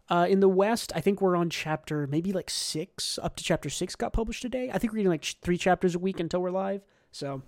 uh, 0.09 0.25
in 0.29 0.39
the 0.39 0.49
West. 0.49 0.91
I 0.95 1.01
think 1.01 1.21
we're 1.21 1.35
on 1.35 1.49
chapter 1.49 2.07
maybe 2.07 2.31
like 2.31 2.49
six, 2.49 3.19
up 3.21 3.35
to 3.35 3.43
chapter 3.43 3.69
six 3.69 3.95
got 3.95 4.13
published 4.13 4.41
today. 4.41 4.71
I 4.73 4.77
think 4.77 4.93
we're 4.93 4.97
getting 4.97 5.11
like 5.11 5.25
three 5.41 5.57
chapters 5.57 5.95
a 5.95 5.99
week 5.99 6.19
until 6.19 6.41
we're 6.41 6.51
live. 6.51 6.81
So 7.11 7.41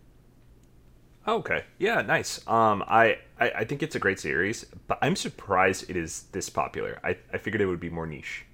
Okay. 1.36 1.64
Yeah. 1.78 2.02
Nice. 2.02 2.46
Um, 2.48 2.84
I, 2.88 3.18
I 3.40 3.52
I 3.52 3.64
think 3.66 3.84
it's 3.84 3.96
a 3.96 4.00
great 4.00 4.20
series, 4.20 4.66
but 4.88 4.98
I'm 5.02 5.16
surprised 5.16 5.90
it 5.90 5.96
is 5.98 6.24
this 6.32 6.50
popular. 6.50 7.00
I 7.04 7.18
I 7.34 7.38
figured 7.38 7.62
it 7.62 7.66
would 7.68 7.80
be 7.80 7.90
more 7.90 8.08
niche, 8.08 8.46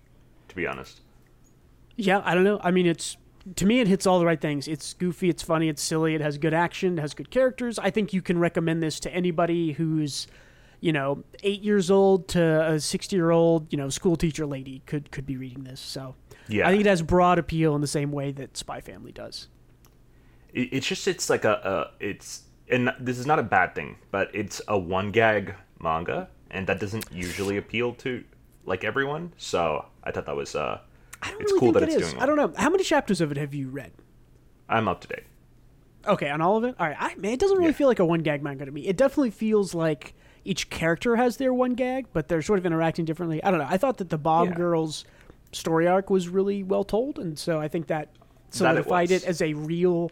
to 0.50 0.56
be 0.56 0.68
honest. 0.68 1.02
yeah, 1.96 2.22
I 2.26 2.36
don't 2.36 2.44
know. 2.44 2.60
I 2.64 2.72
mean, 2.72 2.86
it's 2.86 3.18
to 3.56 3.66
me 3.66 3.80
it 3.80 3.88
hits 3.88 4.06
all 4.08 4.20
the 4.20 4.26
right 4.26 4.42
things. 4.42 4.68
It's 4.68 4.94
goofy, 4.94 5.30
it's 5.30 5.44
funny, 5.44 5.70
it's 5.70 5.82
silly, 5.82 6.16
it 6.16 6.22
has 6.22 6.38
good 6.38 6.54
action, 6.54 6.98
it 6.98 7.02
has 7.02 7.14
good 7.14 7.30
characters. 7.30 7.78
I 7.80 7.90
think 7.92 8.12
you 8.14 8.22
can 8.22 8.40
recommend 8.40 8.82
this 8.82 9.00
to 9.02 9.14
anybody 9.14 9.74
who's 9.74 10.28
you 10.82 10.92
know, 10.92 11.24
eight 11.42 11.62
years 11.64 11.90
old 11.90 12.28
to 12.28 12.42
a 12.74 12.80
sixty-year-old, 12.80 13.72
you 13.72 13.78
know, 13.78 13.90
school 13.90 14.16
teacher 14.16 14.46
lady 14.46 14.82
could 14.86 15.10
could 15.10 15.26
be 15.26 15.38
reading 15.38 15.64
this. 15.64 15.80
So, 15.80 16.16
Yeah. 16.48 16.68
I 16.68 16.72
think 16.72 16.82
it 16.82 16.88
has 16.88 17.02
broad 17.02 17.40
appeal 17.40 17.74
in 17.76 17.82
the 17.82 17.88
same 17.88 18.12
way 18.12 18.32
that 18.34 18.56
Spy 18.58 18.82
Family 18.82 19.12
does. 19.12 19.48
It, 20.54 20.70
it's 20.74 20.88
just 20.88 21.08
it's 21.08 21.30
like 21.30 21.44
a, 21.46 21.92
a 22.00 22.04
it's 22.06 22.44
and 22.70 22.92
this 23.00 23.18
is 23.20 23.26
not 23.26 23.40
a 23.40 23.44
bad 23.44 23.76
thing, 23.76 23.98
but 24.12 24.30
it's 24.34 24.62
a 24.68 24.78
one 24.78 25.12
gag 25.12 25.56
manga, 25.80 26.28
and 26.52 26.68
that 26.68 26.80
doesn't 26.80 27.06
usually 27.12 27.58
appeal 27.58 27.94
to 27.96 28.24
like 28.66 28.84
everyone. 28.84 29.34
So 29.38 29.86
I 30.04 30.12
thought 30.12 30.26
that 30.26 30.36
was 30.36 30.56
uh, 30.56 30.80
I 31.22 31.32
don't 31.32 31.42
it's 31.42 31.52
really 31.52 31.60
cool 31.60 31.74
think 31.74 31.80
that 31.82 31.84
it 31.90 31.96
it's 31.96 32.06
is. 32.08 32.12
doing. 32.12 32.24
I 32.24 32.26
don't 32.26 32.38
know 32.38 32.54
how 32.58 32.70
many 32.70 32.84
chapters 32.84 33.22
of 33.22 33.32
it 33.32 33.38
have 33.38 33.54
you 33.54 33.70
read. 33.70 33.92
I'm 34.68 34.88
up 34.88 35.02
to 35.02 35.08
date. 35.08 35.24
Okay, 36.08 36.30
on 36.30 36.40
all 36.42 36.58
of 36.58 36.64
it. 36.64 36.76
All 36.80 36.88
right, 36.88 36.96
I, 37.00 37.16
man, 37.16 37.32
it 37.34 37.40
doesn't 37.40 37.58
really 37.58 37.70
Yeah. 37.70 37.76
feel 37.78 37.88
like 37.88 38.00
a 38.00 38.06
one 38.06 38.20
gag 38.22 38.44
manga 38.44 38.66
to 38.66 38.72
me. 38.72 38.88
It 38.88 38.96
definitely 38.98 39.32
feels 39.32 39.74
like 39.74 40.14
each 40.44 40.70
character 40.70 41.16
has 41.16 41.38
their 41.38 41.52
one 41.54 41.74
gag, 41.74 42.06
but 42.14 42.28
they're 42.28 42.44
sort 42.44 42.60
of 42.60 42.66
interacting 42.66 43.06
differently. 43.06 43.44
I 43.44 43.50
don't 43.50 43.60
know. 43.60 43.68
I 43.68 43.78
thought 43.78 43.98
that 43.98 44.10
the 44.10 44.18
Bob 44.20 44.50
Yeah. 44.50 44.56
Girls 44.56 45.06
story 45.52 45.88
arc 45.88 46.10
was 46.12 46.30
really 46.30 46.62
well 46.62 46.84
told, 46.84 47.18
and 47.18 47.38
so 47.40 47.60
I 47.60 47.68
think 47.68 47.88
that 47.88 48.10
solidified 48.52 49.10
was. 49.10 49.24
it 49.24 49.28
as 49.28 49.42
a 49.42 49.54
real, 49.54 50.12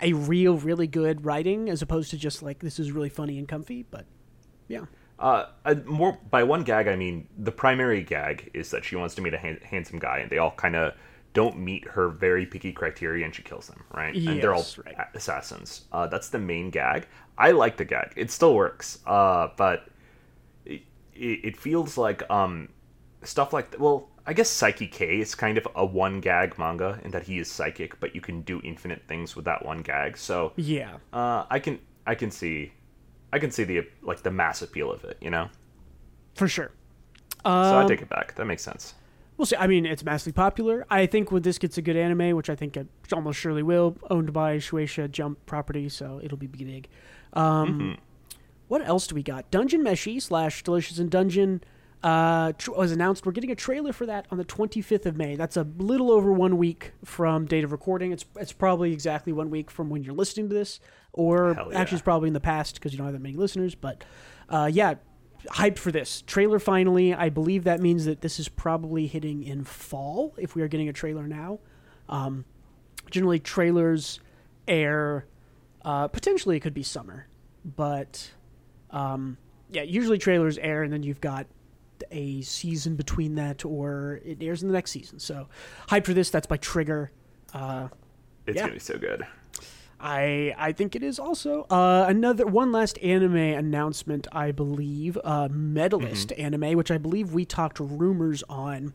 a 0.00 0.12
real, 0.12 0.56
really 0.58 0.86
good 0.86 1.24
writing, 1.24 1.68
as 1.70 1.82
opposed 1.82 2.10
to 2.10 2.16
just 2.18 2.42
like 2.42 2.60
this 2.60 2.78
is 2.78 2.92
really 2.92 3.08
funny 3.08 3.38
and 3.38 3.48
comfy. 3.48 3.82
But 3.82 4.06
yeah, 4.68 4.86
Uh, 5.18 5.46
uh, 5.64 5.74
more 5.84 6.18
by 6.30 6.42
one 6.42 6.64
gag, 6.64 6.88
I 6.88 6.96
mean 6.96 7.28
the 7.38 7.52
primary 7.52 8.02
gag 8.02 8.50
is 8.52 8.70
that 8.70 8.84
she 8.84 8.96
wants 8.96 9.14
to 9.14 9.22
meet 9.22 9.34
a 9.34 9.38
han- 9.38 9.60
handsome 9.62 9.98
guy, 10.00 10.18
and 10.18 10.30
they 10.30 10.38
all 10.38 10.50
kind 10.52 10.74
of 10.76 10.94
don't 11.34 11.58
meet 11.58 11.86
her 11.88 12.08
very 12.08 12.46
picky 12.46 12.72
criteria, 12.72 13.24
and 13.24 13.34
she 13.34 13.42
kills 13.42 13.68
them, 13.68 13.84
right? 13.92 14.20
and 14.26 14.40
they're 14.42 14.54
all 14.54 14.66
Yes, 14.66 14.78
right. 14.78 14.98
assassins. 15.14 15.84
Uh, 15.92 16.06
that's 16.08 16.28
the 16.30 16.38
main 16.38 16.70
gag. 16.70 17.06
I 17.38 17.52
like 17.52 17.76
the 17.76 17.84
gag; 17.84 18.12
it 18.16 18.30
still 18.30 18.54
works, 18.54 18.98
uh, 19.06 19.48
but 19.56 19.86
it, 20.64 20.82
it, 21.14 21.40
it 21.44 21.56
feels 21.56 21.96
like 21.98 22.28
um, 22.30 22.68
stuff 23.22 23.52
like 23.52 23.70
th- 23.72 23.80
well, 23.80 24.08
I 24.26 24.32
guess 24.32 24.50
Saiki 24.50 24.90
K 24.90 25.20
is 25.20 25.34
kind 25.34 25.58
of 25.58 25.68
a 25.74 25.84
one 25.84 26.20
gag 26.20 26.58
manga 26.58 26.98
in 27.04 27.10
that 27.10 27.24
he 27.24 27.38
is 27.38 27.50
psychic, 27.50 28.00
but 28.00 28.14
you 28.14 28.20
can 28.20 28.40
do 28.42 28.60
infinite 28.64 29.02
things 29.06 29.36
with 29.36 29.44
that 29.44 29.64
one 29.64 29.82
gag. 29.82 30.16
So 30.16 30.52
yeah, 30.56 30.94
uh, 31.12 31.44
I 31.50 31.58
can 31.58 31.78
I 32.06 32.14
can 32.14 32.30
see 32.30 32.72
I 33.32 33.38
can 33.38 33.50
see 33.50 33.64
the 33.64 33.86
like 34.02 34.22
the 34.22 34.30
mass 34.30 34.62
appeal 34.62 34.90
of 34.90 35.04
it, 35.04 35.18
you 35.20 35.30
know. 35.30 35.48
for 36.34 36.48
sure. 36.48 36.70
So 37.44 37.50
Um, 37.50 37.84
I 37.84 37.86
take 37.86 38.00
it 38.00 38.08
back. 38.08 38.34
That 38.36 38.46
makes 38.46 38.62
sense. 38.62 38.94
We'll 39.36 39.46
see. 39.46 39.56
I 39.56 39.66
mean, 39.66 39.84
it's 39.84 40.04
massively 40.04 40.32
popular. 40.32 40.86
I 40.88 41.06
think 41.06 41.30
when 41.32 41.42
this 41.42 41.58
gets 41.58 41.76
a 41.76 41.82
good 41.82 41.96
anime, 41.96 42.36
which 42.36 42.48
I 42.48 42.54
think 42.54 42.76
it 42.76 42.86
almost 43.12 43.38
surely 43.38 43.62
will, 43.64 43.96
owned 44.08 44.32
by 44.32 44.56
Shueisha 44.58 45.10
Jump 45.10 45.44
property, 45.44 45.88
so 45.88 46.20
it'll 46.22 46.38
be 46.38 46.46
big. 46.46 46.88
Um, 47.34 47.68
Mm-hmm. 47.68 47.92
What 48.68 48.86
else 48.88 49.06
do 49.06 49.14
we 49.14 49.22
got? 49.22 49.50
Dungeon 49.50 49.82
Meshi 49.82 50.22
slash 50.22 50.62
Delicious 50.62 50.98
in 50.98 51.08
Dungeon 51.10 51.62
uh, 52.04 52.52
tr- 52.58 52.72
was 52.72 52.92
announced. 52.92 53.24
We're 53.24 53.32
getting 53.32 53.50
a 53.50 53.56
trailer 53.56 53.94
for 53.94 54.04
that 54.04 54.26
on 54.30 54.36
the 54.36 54.44
25th 54.44 55.06
of 55.06 55.16
May. 55.16 55.36
That's 55.36 55.56
a 55.56 55.66
little 55.78 56.12
over 56.12 56.30
one 56.30 56.58
week 56.58 56.92
from 57.02 57.46
date 57.46 57.64
of 57.64 57.72
recording. 57.72 58.12
It's 58.12 58.26
it's 58.36 58.52
probably 58.52 58.92
exactly 58.92 59.32
one 59.32 59.48
week 59.48 59.70
from 59.70 59.88
when 59.88 60.04
you're 60.04 60.14
listening 60.14 60.50
to 60.50 60.54
this, 60.54 60.80
or 61.14 61.56
yeah. 61.56 61.80
actually, 61.80 61.96
it's 61.96 62.04
probably 62.04 62.28
in 62.28 62.34
the 62.34 62.40
past 62.40 62.74
because 62.74 62.92
you 62.92 62.98
don't 62.98 63.06
have 63.06 63.14
that 63.14 63.22
many 63.22 63.36
listeners. 63.36 63.74
But 63.74 64.04
uh, 64.50 64.68
yeah, 64.70 64.96
hyped 65.46 65.78
for 65.78 65.90
this 65.90 66.20
trailer. 66.26 66.58
Finally, 66.58 67.14
I 67.14 67.30
believe 67.30 67.64
that 67.64 67.80
means 67.80 68.04
that 68.04 68.20
this 68.20 68.38
is 68.38 68.50
probably 68.50 69.06
hitting 69.06 69.42
in 69.42 69.64
fall 69.64 70.34
if 70.36 70.54
we 70.54 70.60
are 70.60 70.68
getting 70.68 70.90
a 70.90 70.92
trailer 70.92 71.26
now. 71.26 71.58
Um, 72.10 72.44
generally, 73.10 73.40
trailers 73.40 74.20
air. 74.68 75.24
Uh, 75.82 76.08
potentially, 76.08 76.58
it 76.58 76.60
could 76.60 76.74
be 76.74 76.82
summer, 76.82 77.28
but 77.64 78.30
um, 78.90 79.38
yeah, 79.70 79.82
usually 79.82 80.18
trailers 80.18 80.58
air, 80.58 80.82
and 80.82 80.92
then 80.92 81.02
you've 81.02 81.22
got 81.22 81.46
a 82.10 82.42
season 82.42 82.96
between 82.96 83.34
that, 83.36 83.64
or 83.64 84.20
it 84.24 84.42
airs 84.42 84.62
in 84.62 84.68
the 84.68 84.74
next 84.74 84.90
season. 84.90 85.18
So, 85.18 85.48
hype 85.88 86.04
for 86.06 86.14
this. 86.14 86.30
That's 86.30 86.46
by 86.46 86.56
Trigger. 86.56 87.10
Uh, 87.52 87.88
It's 88.46 88.56
yeah. 88.56 88.62
gonna 88.62 88.74
be 88.74 88.78
so 88.80 88.98
good. 88.98 89.26
I 90.00 90.54
I 90.58 90.72
think 90.72 90.94
it 90.96 91.02
is 91.02 91.18
also 91.18 91.62
uh, 91.70 92.04
another 92.08 92.46
one 92.46 92.72
last 92.72 92.98
anime 92.98 93.36
announcement. 93.36 94.26
I 94.32 94.50
believe 94.52 95.16
uh, 95.24 95.48
Medalist 95.50 96.32
anime, 96.32 96.76
which 96.76 96.90
I 96.90 96.98
believe 96.98 97.32
we 97.32 97.44
talked 97.44 97.80
rumors 97.80 98.42
on 98.48 98.92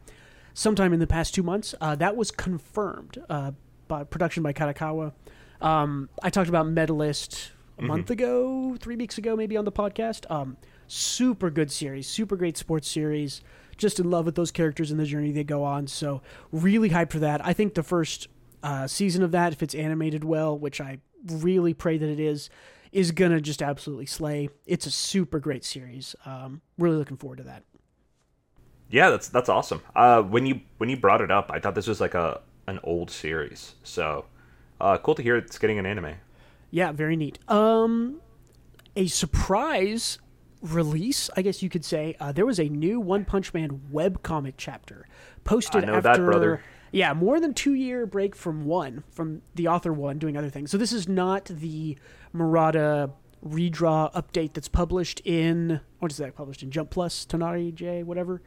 sometime 0.54 0.94
in 0.94 1.00
the 1.00 1.08
past 1.08 1.34
two 1.34 1.42
months. 1.44 1.74
Uh, 1.82 1.96
that 1.96 2.16
was 2.16 2.32
confirmed 2.32 3.18
uh, 3.30 3.52
by 3.88 4.04
production 4.04 4.44
by 4.44 4.54
Kadokawa. 4.54 5.14
Um, 5.62 6.10
I 6.22 6.30
talked 6.30 6.50
about 6.50 6.68
Medalist 6.68 7.52
a 7.78 7.82
month 7.82 8.10
ago, 8.12 8.76
three 8.80 8.98
weeks 8.98 9.18
ago, 9.18 9.36
maybe 9.36 9.56
on 9.58 9.66
the 9.66 9.72
podcast. 9.72 10.30
Um, 10.30 10.58
super 10.90 11.50
good 11.50 11.72
series, 11.72 12.08
super 12.08 12.36
great 12.36 12.58
sports 12.58 12.90
series. 12.90 13.42
Just 13.78 13.98
in 13.98 14.10
love 14.10 14.26
with 14.26 14.36
those 14.36 14.52
characters 14.52 14.92
and 14.92 15.00
the 15.00 15.06
journey 15.06 15.32
they 15.32 15.46
go 15.46 15.64
on. 15.64 15.88
So 15.88 16.22
really 16.52 16.90
hyped 16.90 17.12
for 17.12 17.20
that. 17.20 17.46
I 17.46 17.54
think 17.54 17.76
the 17.76 17.84
first 17.84 18.28
uh, 18.62 18.88
season 18.88 19.24
of 19.24 19.32
that, 19.32 19.54
if 19.54 19.64
it's 19.64 19.74
animated 19.74 20.26
well, 20.26 20.58
which 20.58 20.82
I 20.82 21.00
really 21.26 21.74
pray 21.74 21.98
that 21.98 22.10
it 22.10 22.20
is, 22.20 22.50
is 22.92 23.12
gonna 23.12 23.40
just 23.40 23.62
absolutely 23.62 24.08
slay. 24.08 24.50
It's 24.66 24.86
a 24.86 24.92
super 24.92 25.40
great 25.40 25.64
series. 25.64 26.14
Um, 26.26 26.62
really 26.78 26.98
looking 26.98 27.16
forward 27.16 27.38
to 27.38 27.44
that. 27.44 27.64
Yeah, 28.90 29.12
that's 29.12 29.30
that's 29.30 29.48
awesome. 29.48 29.82
Uh, 29.96 30.24
when 30.24 30.46
you 30.46 30.62
when 30.78 30.90
you 30.90 30.98
brought 30.98 31.22
it 31.22 31.32
up, 31.32 31.52
I 31.54 31.60
thought 31.60 31.76
this 31.76 31.88
was 31.88 32.02
like 32.02 32.16
a 32.16 32.42
an 32.68 32.80
old 32.84 33.12
series. 33.12 33.76
So 33.84 34.26
uh, 34.82 34.98
cool 34.98 35.16
to 35.16 35.22
hear 35.22 35.38
it's 35.38 35.58
getting 35.58 35.80
an 35.80 35.86
anime. 35.86 36.16
Yeah, 36.72 36.92
very 36.92 37.16
neat. 37.16 37.40
Um, 37.48 38.20
a 38.96 39.08
surprise 39.08 40.20
release, 40.62 41.30
I 41.36 41.42
guess 41.42 41.62
you 41.64 41.70
could 41.70 41.86
say. 41.86 42.16
Uh, 42.20 42.32
there 42.32 42.46
was 42.46 42.60
a 42.60 42.70
new 42.70 43.00
One 43.00 43.26
Punch 43.26 43.54
Man 43.54 43.82
webcomic 43.92 44.56
chapter 44.58 45.08
posted 45.44 45.84
I 45.84 45.88
know 45.88 45.96
after 45.96 46.02
that, 46.02 46.18
brother. 46.18 46.64
yeah, 46.92 47.14
more 47.14 47.40
than 47.40 47.54
two 47.54 47.74
year 47.74 48.06
break 48.06 48.36
from 48.36 48.66
one, 48.66 49.04
from 49.12 49.42
the 49.56 49.68
author 49.68 49.94
one 49.94 50.20
doing 50.20 50.38
other 50.38 50.50
things. 50.50 50.72
So 50.72 50.78
this 50.78 50.92
is 50.94 51.08
not 51.08 51.46
the 51.46 51.98
Murata 52.34 53.12
redraw 53.46 54.12
update 54.14 54.54
that's 54.54 54.68
published 54.68 55.22
in 55.24 55.80
what 56.00 56.12
is 56.12 56.18
that 56.18 56.36
published 56.36 56.62
in 56.62 56.72
Jump 56.72 56.90
Plus, 56.90 57.26
Tonari 57.26 57.74
J, 57.74 58.04
whatever. 58.04 58.42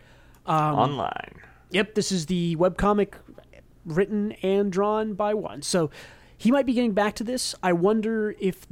Um, 0.44 0.74
Online. 0.74 1.40
Yep, 1.70 1.94
this 1.94 2.12
is 2.12 2.26
the 2.26 2.56
webcomic 2.56 3.14
written 3.84 4.32
and 4.42 4.70
drawn 4.70 5.14
by 5.14 5.34
one. 5.34 5.62
So 5.62 5.90
he 6.42 6.50
might 6.50 6.66
be 6.66 6.72
getting 6.72 6.90
back 6.92 7.14
to 7.14 7.22
this. 7.22 7.54
I 7.62 7.72
wonder 7.72 8.34
if 8.40 8.66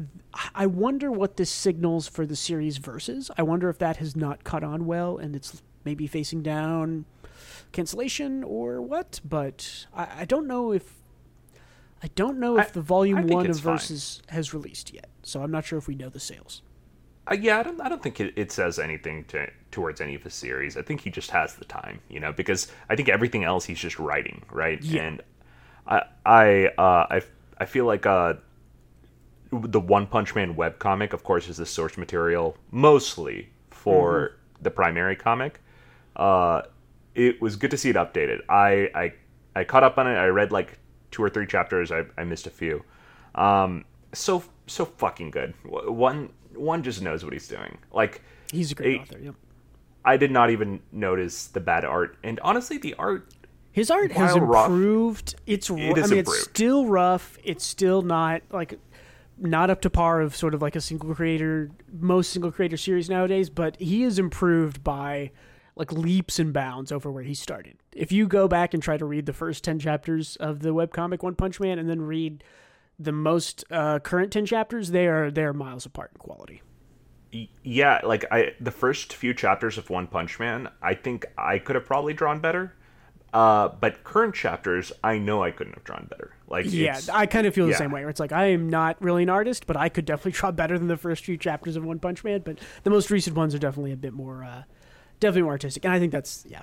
I 0.57 0.67
wonder 0.67 1.12
what 1.12 1.37
this 1.37 1.50
signals 1.50 2.09
for 2.09 2.27
the 2.27 2.35
series 2.35 2.79
versus. 2.79 3.31
I 3.39 3.43
wonder 3.45 3.69
if 3.69 3.79
that 3.79 3.99
has 3.99 4.17
not 4.17 4.43
caught 4.43 4.65
on 4.65 4.87
well 4.87 5.19
and 5.19 5.37
it's 5.37 5.62
maybe 5.85 6.09
facing 6.09 6.43
down 6.43 7.05
cancellation 7.71 8.43
or 8.43 8.83
what. 8.83 9.21
But 9.25 9.87
I, 9.95 10.23
I 10.23 10.25
don't 10.25 10.49
know 10.49 10.73
if 10.73 10.95
I 12.03 12.09
don't 12.17 12.41
know 12.41 12.59
if 12.59 12.71
I- 12.71 12.73
the 12.73 12.81
volume 12.81 13.29
one 13.29 13.49
of 13.49 13.61
versus 13.61 14.21
has 14.31 14.53
released 14.53 14.93
yet. 14.93 15.09
So 15.23 15.41
I'm 15.41 15.53
not 15.53 15.65
sure 15.65 15.79
if 15.79 15.87
we 15.87 15.95
know 15.95 16.09
the 16.09 16.19
sales. 16.19 16.62
Uh, 17.31 17.37
yeah, 17.41 17.61
I 17.61 17.62
don't. 17.62 17.81
I 17.81 17.89
don't 17.89 18.03
think 18.03 18.19
it, 18.19 18.33
it 18.35 18.50
says 18.50 18.81
anything 18.81 19.27
to, 19.27 19.47
towards 19.71 20.00
any 20.00 20.17
of 20.17 20.25
his 20.25 20.35
series. 20.35 20.77
I 20.77 20.83
think 20.83 21.03
he 21.03 21.11
just 21.11 21.31
has 21.31 21.55
the 21.55 21.67
time, 21.67 22.00
you 22.09 22.19
know, 22.19 22.33
because 22.33 22.67
I 22.89 22.97
think 22.97 23.09
everything 23.09 23.45
else 23.45 23.65
he's 23.65 23.79
just 23.79 24.00
writing, 24.00 24.43
right? 24.50 24.83
Yeah. 24.83 25.03
And 25.03 25.23
I, 25.87 26.03
I, 26.27 26.65
uh, 26.77 27.07
I, 27.11 27.23
I 27.61 27.67
feel 27.67 27.85
like 27.85 28.07
uh, 28.07 28.35
the 29.52 29.81
One 29.81 30.07
Punch 30.07 30.35
Man 30.35 30.55
webcomic, 30.55 31.12
of 31.12 31.23
course, 31.23 31.49
is 31.49 31.59
the 31.59 31.67
source 31.67 31.97
material 31.99 32.57
mostly 32.71 33.50
for 33.71 34.37
the 34.62 34.71
primary 34.71 35.14
comic. 35.14 35.61
Uh, 36.17 36.62
it 37.14 37.40
was 37.40 37.57
good 37.57 37.71
to 37.71 37.76
see 37.76 37.90
it 37.90 37.97
updated. 37.97 38.40
I, 38.49 38.90
I, 38.95 39.12
I 39.55 39.64
caught 39.64 39.85
up 39.85 39.99
on 39.99 40.07
it. 40.07 40.14
I 40.14 40.26
read 40.29 40.52
like 40.52 40.79
two 41.11 41.23
or 41.23 41.29
three 41.31 41.47
chapters. 41.47 41.93
I, 41.93 42.05
I 42.17 42.25
missed 42.25 42.47
a 42.47 42.50
few. 42.50 42.83
Um, 43.35 43.85
so 44.12 44.43
so 44.67 44.85
fucking 44.85 45.31
good. 45.31 45.55
One 45.64 46.31
one 46.55 46.83
just 46.83 47.02
knows 47.02 47.25
what 47.25 47.33
he's 47.33 47.49
doing. 47.49 47.79
Like 47.93 48.23
He's 48.52 48.73
a 48.73 48.75
great 48.75 48.97
Hey, 48.97 49.02
author. 49.02 49.19
Yep. 49.19 49.35
I 50.05 50.17
did 50.17 50.31
not 50.31 50.50
even 50.50 50.81
notice 50.93 51.47
the 51.49 51.61
bad 51.61 51.85
art, 51.85 52.17
and 52.25 52.40
honestly, 52.40 52.79
the 52.79 52.95
art. 52.95 53.33
His 53.73 53.91
art 53.91 54.12
has 54.12 54.35
While 54.35 54.47
rough, 54.47 54.67
improved. 54.67 55.35
it's 55.47 55.71
it 55.71 55.75
I 55.99 56.07
mean 56.07 56.19
it's 56.19 56.43
still 56.43 56.87
rough. 56.87 57.39
It's 57.45 57.65
still 57.65 58.03
not 58.03 58.43
like 58.50 58.79
not 59.39 59.71
up 59.71 59.81
to 59.83 59.91
par 59.91 60.21
of 60.21 60.37
sort 60.37 60.55
of 60.55 60.61
like 60.62 60.77
a 60.77 60.81
single 60.81 61.15
creator 61.15 61.71
most 61.93 62.31
single 62.33 62.50
creator 62.53 62.77
series 62.77 63.09
nowadays, 63.09 63.49
but 63.49 63.81
he 63.81 64.03
is 64.03 64.19
improved 64.19 64.83
by 64.83 65.31
like 65.77 65.93
leaps 65.93 66.39
and 66.39 66.53
bounds 66.53 66.91
over 66.93 67.11
where 67.11 67.23
he 67.23 67.33
started. 67.33 67.77
If 67.93 68.12
you 68.12 68.27
go 68.27 68.49
back 68.49 68.75
and 68.75 68.83
try 68.83 68.97
to 68.97 69.05
read 69.05 69.27
the 69.27 69.33
first 69.33 69.65
10 69.65 69.79
chapters 69.79 70.37
of 70.37 70.61
the 70.61 70.71
webcomic 70.75 71.23
One 71.23 71.35
Punch 71.35 71.59
Man 71.61 71.79
and 71.79 71.89
then 71.89 72.03
read 72.03 72.45
the 72.99 73.12
most 73.12 73.65
uh, 73.71 73.99
current 74.00 74.33
10 74.33 74.47
chapters, 74.47 74.91
they 74.91 75.07
are 75.07 75.31
they're 75.31 75.53
miles 75.55 75.87
apart 75.87 76.11
in 76.15 76.19
quality. 76.19 76.61
Yeah, 77.62 78.00
like 78.03 78.25
I 78.33 78.55
the 78.61 78.73
first 78.73 79.15
few 79.15 79.33
chapters 79.33 79.79
of 79.79 79.89
One 79.89 80.09
Punch 80.09 80.41
Man, 80.41 80.69
I 80.83 80.95
think 80.95 81.27
I 81.39 81.59
could 81.59 81.77
have 81.77 81.87
probably 81.87 82.12
drawn 82.12 82.41
better. 82.41 82.75
Uh, 83.32 83.68
but 83.80 84.02
current 84.02 84.34
chapters, 84.34 84.90
I 85.04 85.18
know 85.18 85.42
I 85.42 85.52
couldn't 85.52 85.75
have 85.75 85.84
drawn 85.84 86.06
better. 86.10 86.32
Like, 86.49 86.66
Yeah, 86.68 86.99
I 87.12 87.26
kind 87.26 87.46
of 87.46 87.54
feel 87.54 87.66
the 87.66 87.72
yeah. 87.72 87.78
same 87.78 87.92
way. 87.92 88.00
Where 88.00 88.10
it's 88.10 88.18
like 88.20 88.32
I 88.32 88.46
am 88.46 88.68
not 88.68 89.00
really 89.00 89.22
an 89.22 89.30
artist, 89.30 89.66
but 89.68 89.76
I 89.76 89.88
could 89.88 90.04
definitely 90.04 90.32
draw 90.38 90.50
better 90.50 90.78
than 90.78 90.88
the 90.88 90.96
first 90.96 91.25
few 91.25 91.37
chapters 91.37 91.76
of 91.76 91.84
One 91.84 91.99
Punch 92.00 92.25
Man. 92.25 92.42
But 92.44 92.58
the 92.82 92.90
most 92.90 93.10
recent 93.10 93.37
ones 93.37 93.54
are 93.54 93.58
definitely 93.58 93.92
a 93.92 93.96
bit 93.96 94.12
more, 94.12 94.42
uh, 94.42 94.62
definitely 95.20 95.42
more 95.42 95.52
artistic. 95.52 95.84
And 95.84 95.94
I 95.94 96.00
think 96.00 96.10
that's 96.10 96.44
yeah, 96.49 96.62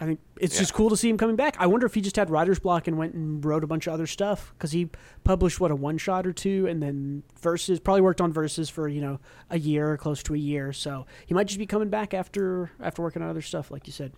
I 0.00 0.06
think 0.06 0.20
it's 0.40 0.54
Yeah. 0.54 0.60
just 0.60 0.72
cool 0.72 0.88
to 0.88 0.96
see 0.96 1.10
him 1.10 1.18
coming 1.18 1.36
back. 1.36 1.56
I 1.58 1.66
wonder 1.66 1.84
if 1.84 1.92
he 1.92 2.00
just 2.00 2.16
had 2.16 2.30
writer's 2.30 2.58
block 2.58 2.86
and 2.88 2.96
went 2.96 3.12
and 3.12 3.44
wrote 3.44 3.62
a 3.62 3.66
bunch 3.66 3.86
of 3.86 3.92
other 3.92 4.06
stuff 4.06 4.54
because 4.56 4.72
he 4.72 4.88
published 5.24 5.60
what 5.60 5.70
a 5.70 5.76
one 5.76 5.98
shot 5.98 6.26
or 6.26 6.32
two, 6.32 6.66
and 6.66 6.82
then 6.82 7.22
versus 7.42 7.78
probably 7.78 8.00
worked 8.00 8.22
on 8.22 8.32
versus 8.32 8.70
for 8.70 8.88
you 8.88 9.02
know 9.02 9.20
a 9.50 9.58
year, 9.58 9.98
close 9.98 10.22
to 10.22 10.32
a 10.34 10.38
year. 10.38 10.72
So 10.72 11.04
he 11.26 11.34
might 11.34 11.46
just 11.46 11.58
be 11.58 11.66
coming 11.66 11.90
back 11.90 12.14
after 12.14 12.70
after 12.80 13.02
working 13.02 13.20
on 13.20 13.28
other 13.28 13.42
stuff, 13.42 13.70
like 13.70 13.86
you 13.86 13.92
said. 13.92 14.12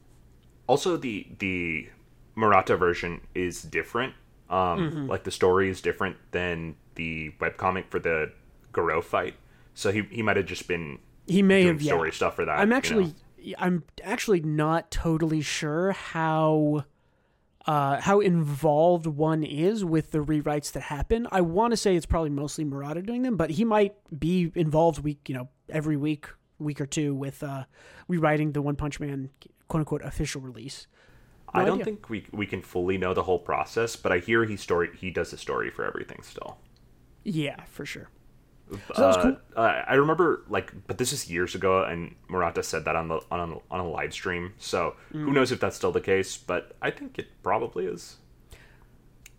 Also 0.69 0.97
the 0.97 1.27
the 1.41 1.89
Murata 2.37 2.77
version 2.77 3.23
is 3.35 3.63
different. 3.63 4.15
Um, 4.49 4.79
Mm-hmm. 4.79 5.07
like 5.09 5.25
the 5.25 5.31
story 5.31 5.69
is 5.69 5.83
different 5.83 6.17
than 6.31 6.77
the 6.95 7.33
webcomic 7.41 7.91
for 7.91 7.99
the 7.99 8.33
Garo 8.73 9.03
fight. 9.05 9.35
So 9.75 9.91
he 9.93 10.03
he 10.11 10.23
might 10.23 10.37
have 10.37 10.47
just 10.47 10.67
been 10.69 11.01
He 11.27 11.43
may 11.43 11.65
have 11.65 11.83
yeah. 11.83 11.93
story 11.93 12.13
stuff 12.13 12.37
for 12.37 12.45
that. 12.47 12.59
I'm 12.59 12.71
you 12.71 12.77
actually 12.77 13.05
know? 13.05 13.55
I'm 13.59 13.85
actually 14.03 14.41
not 14.41 14.91
totally 14.91 15.43
sure 15.43 15.93
how 15.93 16.85
uh, 17.67 18.01
how 18.01 18.21
involved 18.21 19.07
one 19.07 19.45
is 19.45 19.85
with 19.85 20.13
the 20.13 20.19
rewrites 20.19 20.73
that 20.73 20.85
happen. 20.85 21.27
I 21.31 21.43
want 21.43 21.73
to 21.73 21.77
say 21.77 21.95
it's 21.95 22.07
probably 22.07 22.31
mostly 22.31 22.65
Murata 22.65 23.03
doing 23.03 23.23
them, 23.23 23.37
but 23.37 23.51
he 23.51 23.65
might 23.65 23.95
be 24.19 24.51
involved 24.55 25.01
week, 25.05 25.29
you 25.29 25.35
know, 25.35 25.49
every 25.69 25.97
week, 25.99 26.27
week 26.59 26.81
or 26.81 26.87
two 26.87 27.15
with 27.15 27.43
uh, 27.43 27.65
rewriting 28.09 28.53
the 28.53 28.63
One 28.63 28.75
Punch 28.77 28.99
Man 28.99 29.29
quote 29.69 29.81
unquote 29.81 30.03
official 30.03 30.41
release. 30.41 30.87
No 31.55 31.61
I 31.61 31.65
don't 31.65 31.75
idea. 31.75 31.85
think 31.87 32.11
we 32.11 32.27
we 32.33 32.47
can 32.47 32.61
fully 32.63 32.99
know 32.99 33.15
the 33.15 33.23
whole 33.23 33.39
process, 33.39 33.97
but 33.97 34.13
I 34.13 34.19
hear 34.19 34.45
he 34.45 34.57
story 34.57 34.91
he 34.97 35.11
does 35.11 35.31
the 35.31 35.39
story 35.39 35.71
for 35.71 35.85
everything 35.85 36.23
still. 36.23 36.59
Yeah, 37.25 37.65
for 37.65 37.87
sure. 37.87 38.09
was 38.71 38.81
uh, 38.99 39.23
cool. 39.23 39.37
uh, 39.57 39.83
I 39.89 39.95
remember 39.95 40.45
like, 40.51 40.73
but 40.87 40.99
this 40.99 41.11
is 41.13 41.31
years 41.31 41.55
ago, 41.55 41.85
and 41.85 42.15
Murata 42.29 42.63
said 42.63 42.85
that 42.85 42.97
on 42.97 43.09
the 43.09 43.21
on 43.31 43.53
a, 43.53 43.57
on 43.75 43.81
a 43.81 43.89
live 43.89 44.13
stream. 44.13 44.53
So 44.59 44.95
Mm. 45.15 45.25
who 45.25 45.33
knows 45.33 45.51
if 45.53 45.59
that's 45.61 45.77
still 45.77 45.93
the 45.93 46.03
case? 46.03 46.37
But 46.37 46.77
I 46.83 46.91
think 46.91 47.19
it 47.19 47.29
probably 47.43 47.87
is. 47.87 48.19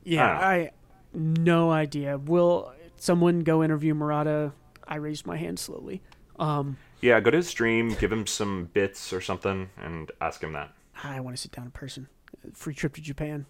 Yeah, 0.03 0.25
I 0.39 0.53
I, 0.55 0.71
no 1.13 1.69
idea. 1.71 2.17
Will 2.17 2.73
someone 2.97 3.41
go 3.41 3.63
interview 3.63 3.93
Murata? 3.93 4.53
I 4.87 4.95
raised 4.95 5.27
my 5.27 5.37
hand 5.37 5.59
slowly. 5.59 6.01
Um, 6.39 6.77
Yeah, 7.01 7.19
go 7.19 7.31
to 7.31 7.37
his 7.37 7.47
stream, 7.47 7.93
give 7.99 8.11
him 8.11 8.27
some 8.27 8.65
bits 8.73 9.13
or 9.13 9.21
something, 9.21 9.69
and 9.81 10.11
ask 10.21 10.41
him 10.43 10.53
that. 10.53 10.71
I 11.03 11.19
want 11.21 11.35
to 11.35 11.41
sit 11.41 11.51
down 11.51 11.65
in 11.65 11.71
person. 11.71 12.07
Free 12.53 12.73
trip 12.73 12.93
to 12.95 13.01
Japan. 13.01 13.45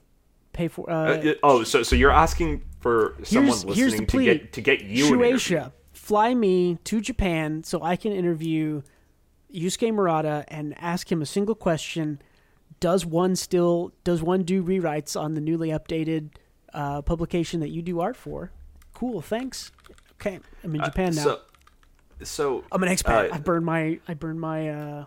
Pay 0.54 0.68
for. 0.68 0.90
Uh, 0.90 1.10
Uh, 1.10 1.14
it- 1.24 1.40
oh, 1.44 1.64
so 1.64 1.84
so 1.84 1.96
you're 1.96 2.12
asking 2.12 2.64
for 2.80 3.16
someone 3.24 3.48
here's, 3.48 3.64
here's 3.64 3.92
the 3.94 4.02
listening 4.02 4.06
plea. 4.08 4.26
to 4.26 4.34
get 4.36 4.54
to 4.54 4.62
get 4.62 4.82
you. 4.82 5.06
Shueisha, 5.06 5.72
fly 5.94 6.34
me 6.34 6.78
to 6.86 7.02
Japan 7.02 7.64
so 7.64 7.82
I 7.84 7.96
can 7.96 8.12
interview 8.12 8.82
Yusuke 9.54 9.94
Murata 9.94 10.46
and 10.48 10.76
ask 10.80 11.12
him 11.12 11.22
a 11.22 11.26
single 11.26 11.56
question. 11.56 12.22
Does 12.80 13.06
one 13.06 13.36
still 13.36 13.92
does 14.04 14.22
one 14.24 14.44
do 14.44 14.64
rewrites 14.64 15.20
on 15.20 15.34
the 15.34 15.42
newly 15.42 15.70
updated 15.70 16.30
uh, 16.74 17.02
publication 17.02 17.60
that 17.62 17.70
you 17.70 17.82
do 17.82 18.00
art 18.00 18.16
for? 18.16 18.52
Cool, 18.94 19.22
thanks. 19.22 19.72
Okay, 20.14 20.40
I'm 20.64 20.76
in 20.76 20.84
Japan 20.84 21.16
now. 21.16 21.22
Uh, 21.22 21.24
So, 21.24 21.40
so 22.24 22.64
I'm 22.72 22.84
an 22.84 22.90
expat. 22.90 23.32
uh, 23.32 23.36
I 23.36 23.38
burned 23.40 23.66
my 23.66 24.00
I 24.08 24.14
burned 24.14 24.40
my 24.42 24.70
uh, 24.70 25.06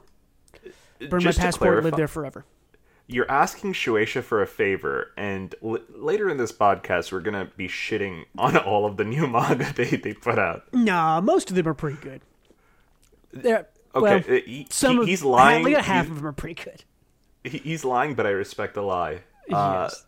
burned 1.09 1.25
my 1.25 1.33
passport. 1.33 1.83
Lived 1.85 1.96
there 1.96 2.09
forever. 2.09 2.44
you're 3.07 3.31
asking 3.31 3.72
Shueisha 3.75 4.22
for 4.22 4.42
a 4.42 4.46
favor, 4.46 5.11
and 5.16 5.55
l- 5.62 5.79
later 5.90 6.29
in 6.29 6.37
this 6.38 6.53
podcast, 6.53 7.12
we're 7.12 7.20
gonna 7.20 7.51
be 7.57 7.68
shitting 7.68 8.25
on 8.38 8.57
all 8.57 8.87
of 8.87 8.96
the 8.96 9.05
new 9.05 9.27
manga 9.29 9.72
they, 9.75 9.96
they 9.96 10.14
put 10.14 10.38
out. 10.38 10.64
Nah, 10.72 11.20
most 11.20 11.51
of 11.51 11.57
them 11.57 11.68
are 11.68 11.75
pretty 11.75 11.98
good. 12.01 12.20
They're 13.33 13.68
Okay, 13.94 14.01
well, 14.03 14.16
uh, 14.16 14.40
he- 14.46 14.66
some 14.70 14.96
he- 14.96 15.03
of 15.03 15.07
he's 15.09 15.22
lying. 15.22 15.66
Half, 15.72 15.85
half 15.85 16.05
He's- 16.07 16.11
of 16.11 16.16
them 16.16 16.27
are 16.27 16.33
pretty 16.33 16.62
good. 16.62 16.85
He, 17.44 17.59
he's 17.59 17.85
lying, 17.85 18.14
but 18.14 18.25
I 18.27 18.31
respect 18.31 18.75
the 18.75 18.83
lie. 18.83 19.20
Uh, 19.53 19.88
yes. 19.90 20.07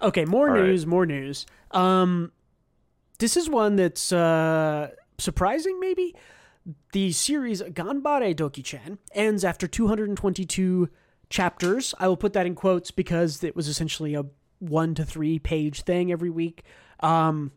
Okay, 0.00 0.24
more 0.24 0.48
all 0.48 0.54
right. 0.56 0.64
news, 0.64 0.86
more 0.86 1.06
news. 1.06 1.46
Um, 1.70 2.32
this 3.18 3.36
is 3.36 3.48
one 3.48 3.76
that's 3.76 4.10
uh, 4.12 4.90
surprising, 5.18 5.78
maybe. 5.80 6.14
The 6.92 7.12
series 7.12 7.60
Ganbare 7.60 8.34
Doki-chan 8.34 8.98
ends 9.14 9.44
after 9.44 9.66
222 9.66 10.88
chapters. 11.28 11.94
I 11.98 12.06
will 12.06 12.16
put 12.16 12.34
that 12.34 12.46
in 12.46 12.54
quotes 12.54 12.90
because 12.90 13.42
it 13.42 13.56
was 13.56 13.66
essentially 13.66 14.14
a 14.14 14.26
one 14.60 14.94
to 14.94 15.04
three 15.04 15.38
page 15.40 15.82
thing 15.82 16.12
every 16.12 16.30
week. 16.30 16.62
Um, 17.00 17.50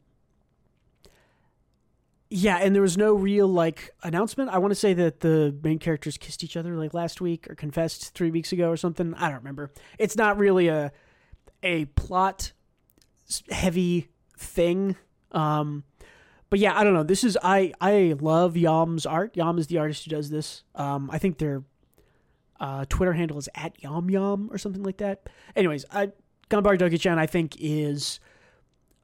yeah, 2.29 2.57
and 2.57 2.73
there 2.73 2.81
was 2.81 2.97
no 2.97 3.13
real 3.13 3.47
like 3.47 3.91
announcement. 4.03 4.49
I 4.49 4.57
want 4.57 4.71
to 4.71 4.75
say 4.75 4.93
that 4.95 5.19
the 5.19 5.55
main 5.63 5.77
characters 5.77 6.17
kissed 6.17 6.43
each 6.43 6.57
other 6.57 6.75
like 6.75 6.93
last 6.93 7.21
week 7.21 7.47
or 7.49 7.55
confessed 7.55 8.15
three 8.15 8.31
weeks 8.31 8.51
ago 8.51 8.69
or 8.69 8.77
something. 8.77 9.13
I 9.13 9.29
don't 9.29 9.37
remember. 9.37 9.71
It's 9.99 10.17
not 10.17 10.37
really 10.37 10.67
a 10.67 10.91
a 11.61 11.85
plot 11.85 12.51
heavy 13.49 14.09
thing. 14.37 14.95
Um, 15.31 15.83
but 16.49 16.59
yeah, 16.59 16.77
I 16.77 16.83
don't 16.83 16.93
know. 16.93 17.03
This 17.03 17.23
is 17.23 17.37
I 17.41 17.73
I 17.81 18.15
love 18.19 18.55
Yam's 18.55 19.05
art. 19.05 19.35
Yam 19.35 19.57
is 19.57 19.67
the 19.67 19.77
artist 19.77 20.05
who 20.05 20.11
does 20.11 20.29
this. 20.29 20.63
Um, 20.75 21.09
I 21.11 21.17
think 21.17 21.37
their 21.37 21.63
uh, 22.59 22.85
Twitter 22.87 23.13
handle 23.13 23.37
is 23.37 23.49
at 23.55 23.81
Yam 23.81 24.09
Yam 24.09 24.49
or 24.51 24.57
something 24.57 24.83
like 24.83 24.97
that. 24.97 25.27
Anyways, 25.55 25.85
I 25.91 26.11
Ganbare 26.49 26.77
Doki-chan 26.77 27.17
I 27.17 27.25
think 27.25 27.55
is 27.59 28.19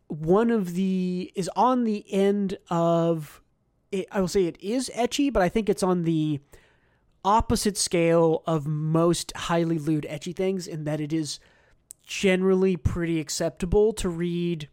one 0.08 0.52
of 0.52 0.74
the 0.74 1.32
is 1.36 1.50
on 1.56 1.84
the 1.84 2.06
end 2.12 2.58
of 2.70 3.42
it, 3.92 4.08
I 4.12 4.22
will 4.22 4.28
say 4.28 4.46
it 4.46 4.62
is 4.62 4.92
ecchi, 4.96 5.32
but 5.32 5.42
I 5.42 5.50
think 5.50 5.70
it's 5.70 5.84
on 5.84 6.04
the 6.04 6.40
opposite 7.24 7.78
scale 7.78 8.44
of 8.46 8.66
most 8.66 9.32
highly 9.36 9.78
lewd 9.78 10.06
ecchi 10.10 10.36
things 10.36 10.68
in 10.68 10.86
that 10.86 11.00
it 11.00 11.14
is 11.14 11.40
generally 12.04 12.76
pretty 12.76 13.20
acceptable 13.20 13.94
to 13.94 14.10
read 14.10 14.70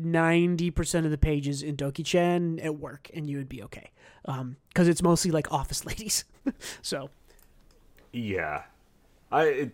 90% 0.00 1.04
of 1.04 1.10
the 1.10 1.18
pages 1.18 1.62
in 1.62 1.76
Doki-chan 1.76 2.60
at 2.60 2.76
work 2.76 3.10
and 3.14 3.28
you 3.28 3.38
would 3.38 3.48
be 3.48 3.62
okay. 3.62 3.90
Um, 4.26 4.56
cuz 4.74 4.88
it's 4.88 5.02
mostly 5.02 5.30
like 5.30 5.50
office 5.52 5.84
ladies. 5.90 6.24
so, 6.82 7.10
Yeah, 8.12 8.64
I, 9.30 9.70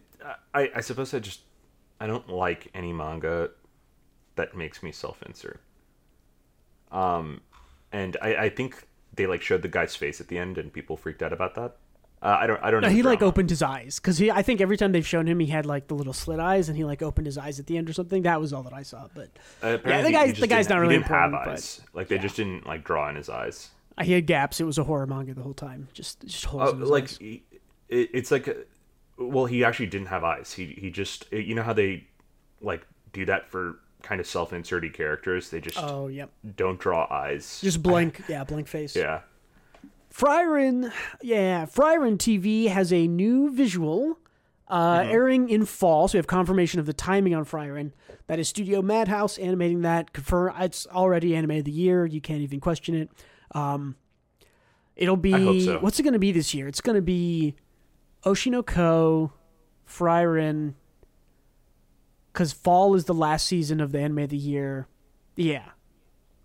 I 0.55 0.71
I 0.77 0.81
suppose 0.81 1.15
I 1.15 1.19
just 1.19 1.41
I 2.01 2.07
don't 2.07 2.29
like 2.29 2.69
any 2.75 2.93
manga 2.93 3.51
that 4.37 4.57
makes 4.57 4.83
me 4.83 4.93
self-insert. 4.93 5.61
Um, 6.91 7.41
and 7.93 8.17
I 8.23 8.37
I 8.37 8.49
think 8.49 8.87
they 9.15 9.27
like 9.27 9.43
showed 9.43 9.63
the 9.63 9.69
guy's 9.69 9.95
face 9.97 10.21
at 10.21 10.29
the 10.29 10.39
end 10.39 10.59
and 10.59 10.73
people 10.73 10.97
freaked 10.97 11.23
out 11.23 11.33
about 11.33 11.55
that. 11.55 11.77
Uh, 12.23 12.39
I 12.41 12.47
don't 12.47 12.63
I 12.63 12.71
don't 12.71 12.83
know. 12.83 12.89
No, 12.89 12.95
he 12.95 13.03
the 13.03 13.09
like 13.09 13.21
opened 13.21 13.51
his 13.51 13.63
eyes 13.63 13.99
because 13.99 14.17
he. 14.19 14.31
I 14.31 14.43
think 14.43 14.61
every 14.61 14.77
time 14.77 14.93
they've 14.93 15.07
shown 15.07 15.27
him, 15.27 15.41
he 15.41 15.47
had 15.49 15.67
like 15.67 15.89
the 15.89 15.95
little 15.95 16.13
slit 16.13 16.39
eyes, 16.39 16.69
and 16.69 16.77
he 16.79 16.85
like 16.85 17.03
opened 17.03 17.27
his 17.27 17.37
eyes 17.37 17.59
at 17.59 17.67
the 17.67 17.77
end 17.77 17.91
or 17.91 17.93
something. 17.93 18.23
That 18.23 18.41
was 18.41 18.53
all 18.53 18.63
that 18.63 18.73
I 18.73 18.83
saw. 18.83 19.09
But 19.13 19.31
Uh, 19.63 19.75
apparently 19.75 20.13
guy's- 20.13 20.27
he 20.27 20.33
just 20.33 20.41
the 20.41 20.47
guy's 20.47 20.67
didn't- 20.69 20.81
really 20.83 20.95
He 20.95 20.99
didn't 21.01 21.11
have 21.11 21.25
important, 21.25 21.45
but- 21.47 21.53
eyes. 21.55 21.81
Like 21.95 22.07
they 22.09 22.19
just 22.19 22.37
didn't 22.37 22.65
like 22.65 22.85
draw 22.85 23.09
in 23.09 23.17
his 23.17 23.29
eyes. 23.29 23.71
uh, 23.99 24.05
he 24.05 24.13
had 24.13 24.27
gaps. 24.27 24.61
It 24.61 24.65
was 24.65 24.79
a 24.79 24.85
horror 24.85 25.07
manga 25.07 25.35
the 25.35 25.43
whole 25.43 25.53
time. 25.55 25.89
Just 25.95 26.21
just 26.25 26.45
holes. 26.45 26.73
Uh, 26.73 26.77
his 26.77 26.89
like 26.89 27.09
he- 27.09 27.43
it, 27.89 28.11
it's 28.15 28.31
like, 28.31 28.47
a, 28.47 28.55
well, 29.19 29.47
he 29.47 29.65
actually 29.65 29.87
didn't 29.89 30.07
have 30.09 30.23
eyes. 30.23 30.53
He 30.53 30.77
he 30.81 30.91
just 30.91 31.31
you 31.33 31.55
know 31.57 31.63
how 31.65 31.73
they 31.73 32.07
like 32.61 32.87
do 33.13 33.25
that 33.27 33.51
for 33.51 33.81
kind 34.03 34.21
of 34.21 34.27
self-inserty 34.29 34.93
characters. 34.95 35.51
They 35.51 35.61
just 35.61 35.77
Oh 35.83 36.07
yep. 36.07 36.31
don't 36.57 36.79
draw 36.79 37.07
eyes. 37.13 37.61
Just 37.61 37.83
blank. 37.89 38.23
yeah, 38.29 38.45
blank 38.45 38.69
face. 38.69 38.95
yeah. 38.95 39.21
Frieren, 40.13 40.93
yeah, 41.23 41.65
Frieren 41.65 42.19
TV 42.19 42.69
has 42.69 42.93
a 42.93 43.09
new 43.09 43.51
visual 43.51 44.19
uh, 44.69 45.05
airing 45.07 45.49
in 45.49 45.65
fall. 45.65 46.09
So 46.09 46.17
we 46.17 46.19
have 46.19 46.27
confirmation 46.27 46.81
of 46.81 46.87
the 46.87 46.93
timing 46.93 47.35
on 47.35 47.45
Frieren. 47.45 47.93
That 48.27 48.39
is 48.39 48.49
Studio 48.49 48.83
Madhouse 48.83 49.39
animating 49.39 49.83
that. 49.83 50.13
Confirm 50.13 50.55
it's 50.61 50.87
already 50.87 51.35
anime 51.35 51.53
of 51.53 51.65
the 51.65 51.73
year. 51.73 52.07
You 52.07 52.21
can't 52.21 52.41
even 52.41 52.61
question 52.61 52.95
it. 52.95 53.11
Um, 53.55 53.97
it'll 54.97 55.17
be 55.17 55.33
hope 55.33 55.61
so. 55.61 55.79
what's 55.81 55.99
it 55.99 56.03
going 56.03 56.13
to 56.15 56.19
be 56.19 56.33
this 56.33 56.55
year? 56.55 56.69
It's 56.69 56.81
going 56.81 56.97
to 56.97 57.03
be 57.03 57.55
Oshinoko, 58.25 59.33
Frieren, 59.89 60.75
because 62.33 62.53
fall 62.53 62.95
is 62.95 63.07
the 63.07 63.15
last 63.15 63.47
season 63.47 63.81
of 63.81 63.93
the 63.93 64.01
anime 64.01 64.19
of 64.19 64.31
the 64.31 64.37
year. 64.37 64.89
Yeah, 65.37 65.65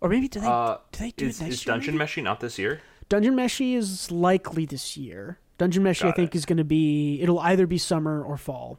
or 0.02 0.10
maybe 0.10 0.28
do 0.28 0.40
they 0.40 0.48
Uh, 0.48 0.78
do 0.92 1.00
they 1.00 1.12
do 1.12 1.28
is, 1.28 1.40
it 1.40 1.46
next 1.46 1.56
is 1.56 1.66
year? 1.66 1.74
Dungeon? 1.74 1.98
Meshi 1.98 2.24
not 2.24 2.40
this 2.40 2.58
year? 2.58 2.82
Dungeon 3.10 3.36
Meshi 3.36 3.76
is 3.76 4.12
likely 4.12 4.66
this 4.66 4.98
year. 4.98 5.40
Dungeon 5.58 5.84
Meshi, 5.84 6.08
I 6.08 6.12
think, 6.12 6.36
it. 6.36 6.38
is 6.38 6.46
going 6.46 6.58
to 6.58 6.64
be. 6.64 7.20
It'll 7.22 7.40
either 7.40 7.66
be 7.66 7.78
summer 7.78 8.22
or 8.24 8.38
fall. 8.38 8.78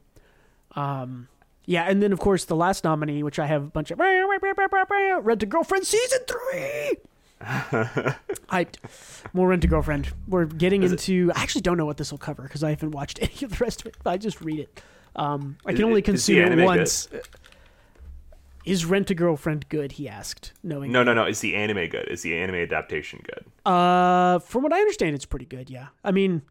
Um, 0.76 1.28
yeah, 1.64 1.84
and 1.84 2.02
then 2.02 2.12
of 2.12 2.18
course 2.20 2.44
the 2.44 2.54
last 2.56 2.84
nominee, 2.84 3.22
which 3.22 3.38
I 3.38 3.46
have 3.46 3.62
a 3.64 3.66
bunch 3.66 3.90
of 3.90 3.98
Rent 3.98 5.42
a 5.42 5.46
Girlfriend 5.46 5.86
season 5.86 6.18
three. 6.26 6.96
Hyped. 7.42 8.76
More 9.32 9.48
Rent 9.48 9.64
a 9.64 9.66
Girlfriend. 9.66 10.08
We're 10.26 10.44
getting 10.46 10.82
Is 10.82 10.92
it- 10.92 11.08
into. 11.08 11.32
I 11.34 11.42
actually 11.42 11.62
don't 11.62 11.76
know 11.76 11.86
what 11.86 11.96
this 11.96 12.10
will 12.10 12.18
cover 12.18 12.42
because 12.42 12.62
I 12.64 12.70
haven't 12.70 12.92
watched 12.92 13.18
any 13.22 13.32
of 13.44 13.50
the 13.58 13.64
rest 13.64 13.80
of 13.80 13.86
it. 13.86 13.96
I 14.06 14.16
just 14.16 14.40
read 14.40 14.60
it. 14.60 14.80
Um, 15.16 15.56
I 15.66 15.72
can 15.72 15.84
only 15.84 16.00
it- 16.00 16.04
consume 16.04 16.58
it 16.58 16.64
once. 16.64 17.06
good? 17.06 17.22
Is 18.68 18.84
Rent 18.84 19.10
a 19.10 19.14
Girlfriend 19.14 19.68
good? 19.68 19.92
He 19.92 20.08
asked, 20.08 20.52
knowing 20.62 20.92
No, 20.92 21.02
no, 21.02 21.14
no. 21.14 21.24
Is 21.24 21.40
the 21.40 21.54
anime 21.54 21.88
good? 21.88 22.06
Is 22.08 22.22
the 22.22 22.36
anime 22.36 22.56
adaptation 22.56 23.24
good? 23.24 23.70
Uh, 23.70 24.38
from 24.40 24.62
what 24.62 24.72
I 24.72 24.78
understand, 24.78 25.14
it's 25.14 25.24
pretty 25.24 25.46
good. 25.46 25.70
Yeah, 25.70 25.88
I 26.04 26.10
mean, 26.10 26.42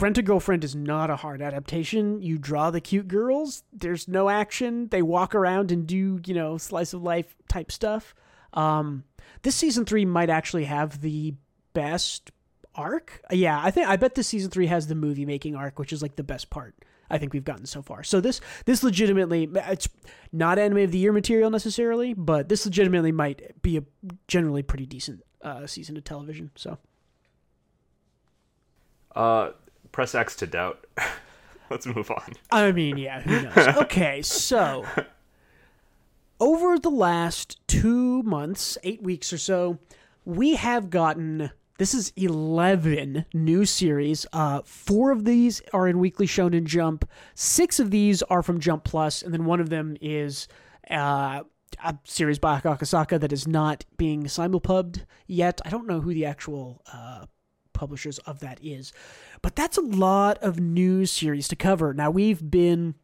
Rent 0.00 0.18
a 0.18 0.22
Girlfriend 0.22 0.64
is 0.64 0.74
not 0.74 1.10
a 1.10 1.16
hard 1.16 1.42
adaptation. 1.42 2.22
You 2.22 2.38
draw 2.38 2.70
the 2.70 2.80
cute 2.80 3.08
girls. 3.08 3.62
There's 3.72 4.08
no 4.08 4.30
action. 4.30 4.88
They 4.88 5.02
walk 5.02 5.34
around 5.34 5.70
and 5.70 5.86
do 5.86 6.20
you 6.24 6.34
know 6.34 6.56
slice 6.56 6.94
of 6.94 7.02
life 7.02 7.36
type 7.48 7.70
stuff. 7.70 8.14
Um, 8.54 9.04
this 9.42 9.54
season 9.54 9.84
three 9.84 10.04
might 10.04 10.30
actually 10.30 10.64
have 10.64 11.02
the 11.02 11.34
best 11.74 12.30
arc. 12.74 13.20
Yeah, 13.30 13.60
I 13.62 13.70
think 13.70 13.88
I 13.88 13.96
bet 13.96 14.14
this 14.14 14.28
season 14.28 14.50
three 14.50 14.66
has 14.68 14.86
the 14.86 14.94
movie 14.94 15.26
making 15.26 15.56
arc, 15.56 15.78
which 15.78 15.92
is 15.92 16.00
like 16.00 16.16
the 16.16 16.24
best 16.24 16.50
part. 16.50 16.74
I 17.14 17.18
think 17.18 17.32
we've 17.32 17.44
gotten 17.44 17.64
so 17.64 17.80
far. 17.80 18.02
So 18.02 18.20
this 18.20 18.40
this 18.66 18.82
legitimately 18.82 19.48
it's 19.54 19.88
not 20.32 20.58
anime 20.58 20.78
of 20.78 20.90
the 20.90 20.98
year 20.98 21.12
material 21.12 21.48
necessarily, 21.48 22.12
but 22.12 22.48
this 22.48 22.64
legitimately 22.66 23.12
might 23.12 23.62
be 23.62 23.76
a 23.76 23.84
generally 24.26 24.62
pretty 24.64 24.84
decent 24.84 25.22
uh, 25.42 25.66
season 25.68 25.96
of 25.96 26.02
television. 26.02 26.50
So 26.56 26.78
Uh, 29.14 29.50
press 29.92 30.14
X 30.14 30.34
to 30.36 30.46
doubt. 30.48 30.86
Let's 31.70 31.86
move 31.86 32.10
on. 32.10 32.32
I 32.50 32.72
mean, 32.72 32.96
yeah, 32.98 33.20
who 33.20 33.42
knows? 33.42 33.76
Okay, 33.84 34.20
so 34.22 34.84
over 36.40 36.78
the 36.78 36.90
last 36.90 37.58
two 37.68 38.22
months, 38.24 38.76
eight 38.82 39.02
weeks 39.02 39.32
or 39.32 39.38
so, 39.38 39.78
we 40.24 40.56
have 40.56 40.90
gotten 40.90 41.50
this 41.78 41.94
is 41.94 42.12
11 42.16 43.26
new 43.34 43.64
series. 43.64 44.26
Uh, 44.32 44.62
four 44.64 45.10
of 45.10 45.24
these 45.24 45.60
are 45.72 45.88
in 45.88 45.98
Weekly 45.98 46.26
Shonen 46.26 46.64
Jump, 46.64 47.08
six 47.34 47.80
of 47.80 47.90
these 47.90 48.22
are 48.24 48.42
from 48.42 48.60
Jump 48.60 48.84
Plus, 48.84 49.22
and 49.22 49.32
then 49.32 49.44
one 49.44 49.60
of 49.60 49.70
them 49.70 49.96
is 50.00 50.46
uh, 50.90 51.42
a 51.82 51.98
series 52.04 52.38
by 52.38 52.60
Akasaka 52.60 53.18
that 53.20 53.32
is 53.32 53.48
not 53.48 53.84
being 53.96 54.24
simulpubbed 54.24 55.04
yet. 55.26 55.60
I 55.64 55.70
don't 55.70 55.86
know 55.86 56.00
who 56.00 56.14
the 56.14 56.26
actual 56.26 56.82
uh, 56.92 57.26
publishers 57.72 58.18
of 58.20 58.40
that 58.40 58.58
is. 58.62 58.92
But 59.42 59.56
that's 59.56 59.76
a 59.76 59.82
lot 59.82 60.38
of 60.38 60.60
new 60.60 61.04
series 61.06 61.48
to 61.48 61.56
cover. 61.56 61.92
Now, 61.92 62.10
we've 62.10 62.50
been 62.50 62.94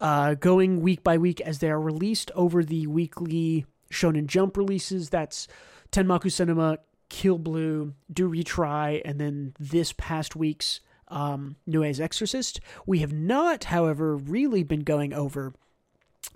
uh, 0.00 0.34
going 0.34 0.80
week 0.80 1.02
by 1.02 1.16
week 1.18 1.40
as 1.40 1.60
they 1.60 1.70
are 1.70 1.80
released 1.80 2.30
over 2.34 2.62
the 2.62 2.86
weekly 2.86 3.64
Shonen 3.90 4.26
Jump 4.26 4.56
releases. 4.56 5.08
That's 5.08 5.48
Tenmaku 5.92 6.30
Cinema, 6.30 6.78
Kill 7.08 7.38
Blue, 7.38 7.94
Do 8.12 8.28
Retry, 8.30 9.00
and 9.04 9.20
then 9.20 9.54
this 9.58 9.92
past 9.92 10.36
week's 10.36 10.80
um, 11.08 11.56
Nue's 11.66 12.00
Exorcist. 12.00 12.60
We 12.86 12.98
have 13.00 13.12
not, 13.12 13.64
however, 13.64 14.16
really 14.16 14.62
been 14.62 14.80
going 14.80 15.12
over 15.12 15.54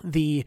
the 0.03 0.45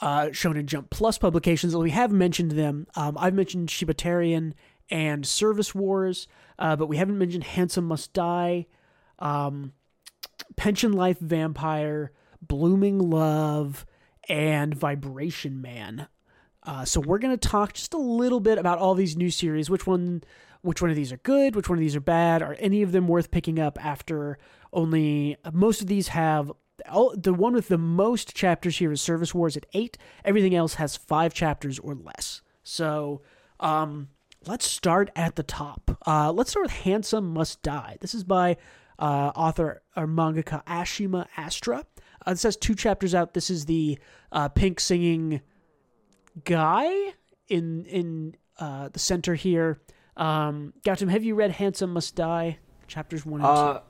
uh, 0.00 0.26
Shonen 0.26 0.66
Jump 0.66 0.90
Plus 0.90 1.18
publications. 1.18 1.74
We 1.74 1.90
have 1.90 2.12
mentioned 2.12 2.52
them. 2.52 2.86
Um, 2.94 3.16
I've 3.18 3.34
mentioned 3.34 3.68
Shibatarian 3.68 4.52
and 4.90 5.26
Service 5.26 5.74
Wars, 5.74 6.28
uh, 6.58 6.76
but 6.76 6.86
we 6.86 6.96
haven't 6.96 7.18
mentioned 7.18 7.44
Handsome 7.44 7.86
Must 7.86 8.12
Die, 8.12 8.66
um, 9.18 9.72
Pension 10.56 10.92
Life 10.92 11.18
Vampire, 11.18 12.12
Blooming 12.40 12.98
Love, 12.98 13.84
and 14.28 14.74
Vibration 14.74 15.60
Man. 15.60 16.08
Uh, 16.66 16.84
so 16.84 17.00
we're 17.00 17.18
going 17.18 17.36
to 17.36 17.48
talk 17.48 17.72
just 17.72 17.94
a 17.94 17.98
little 17.98 18.40
bit 18.40 18.58
about 18.58 18.78
all 18.78 18.94
these 18.94 19.16
new 19.16 19.30
series. 19.30 19.70
Which 19.70 19.86
one? 19.86 20.22
Which 20.62 20.82
one 20.82 20.90
of 20.90 20.96
these 20.96 21.12
are 21.12 21.18
good? 21.18 21.54
Which 21.54 21.68
one 21.68 21.78
of 21.78 21.80
these 21.80 21.94
are 21.94 22.00
bad? 22.00 22.42
Are 22.42 22.56
any 22.58 22.82
of 22.82 22.90
them 22.90 23.06
worth 23.06 23.30
picking 23.30 23.60
up 23.60 23.78
after 23.84 24.36
only 24.72 25.36
most 25.52 25.80
of 25.80 25.86
these 25.86 26.08
have 26.08 26.50
all, 26.90 27.14
the 27.16 27.32
one 27.32 27.54
with 27.54 27.68
the 27.68 27.78
most 27.78 28.34
chapters 28.34 28.78
here 28.78 28.92
is 28.92 29.00
Service 29.00 29.34
Wars 29.34 29.56
at 29.56 29.66
eight. 29.74 29.96
Everything 30.24 30.54
else 30.54 30.74
has 30.74 30.96
five 30.96 31.32
chapters 31.32 31.78
or 31.78 31.94
less. 31.94 32.42
So, 32.64 33.22
um, 33.60 34.08
let's 34.46 34.66
start 34.66 35.10
at 35.14 35.36
the 35.36 35.42
top. 35.42 35.98
Uh, 36.06 36.32
let's 36.32 36.50
start 36.50 36.66
with 36.66 36.72
Handsome 36.72 37.32
Must 37.32 37.62
Die. 37.62 37.96
This 38.00 38.14
is 38.14 38.24
by 38.24 38.56
uh, 38.98 39.32
author 39.34 39.82
or 39.96 40.06
mangaka 40.06 40.64
Ashima 40.64 41.26
Astra. 41.36 41.84
Uh, 42.24 42.32
this 42.32 42.42
has 42.42 42.56
two 42.56 42.74
chapters 42.74 43.14
out. 43.14 43.34
This 43.34 43.50
is 43.50 43.66
the 43.66 43.98
uh, 44.32 44.48
pink 44.48 44.80
singing 44.80 45.40
guy 46.44 47.14
in 47.48 47.84
in 47.86 48.36
uh, 48.58 48.88
the 48.88 48.98
center 48.98 49.34
here. 49.34 49.80
Um, 50.16 50.72
Gautam, 50.84 51.08
have 51.10 51.24
you 51.24 51.34
read 51.34 51.50
Handsome 51.52 51.92
Must 51.92 52.14
Die? 52.14 52.58
Chapters 52.86 53.26
one 53.26 53.40
and 53.40 53.46
two. 53.46 53.52
Uh, 53.52 53.80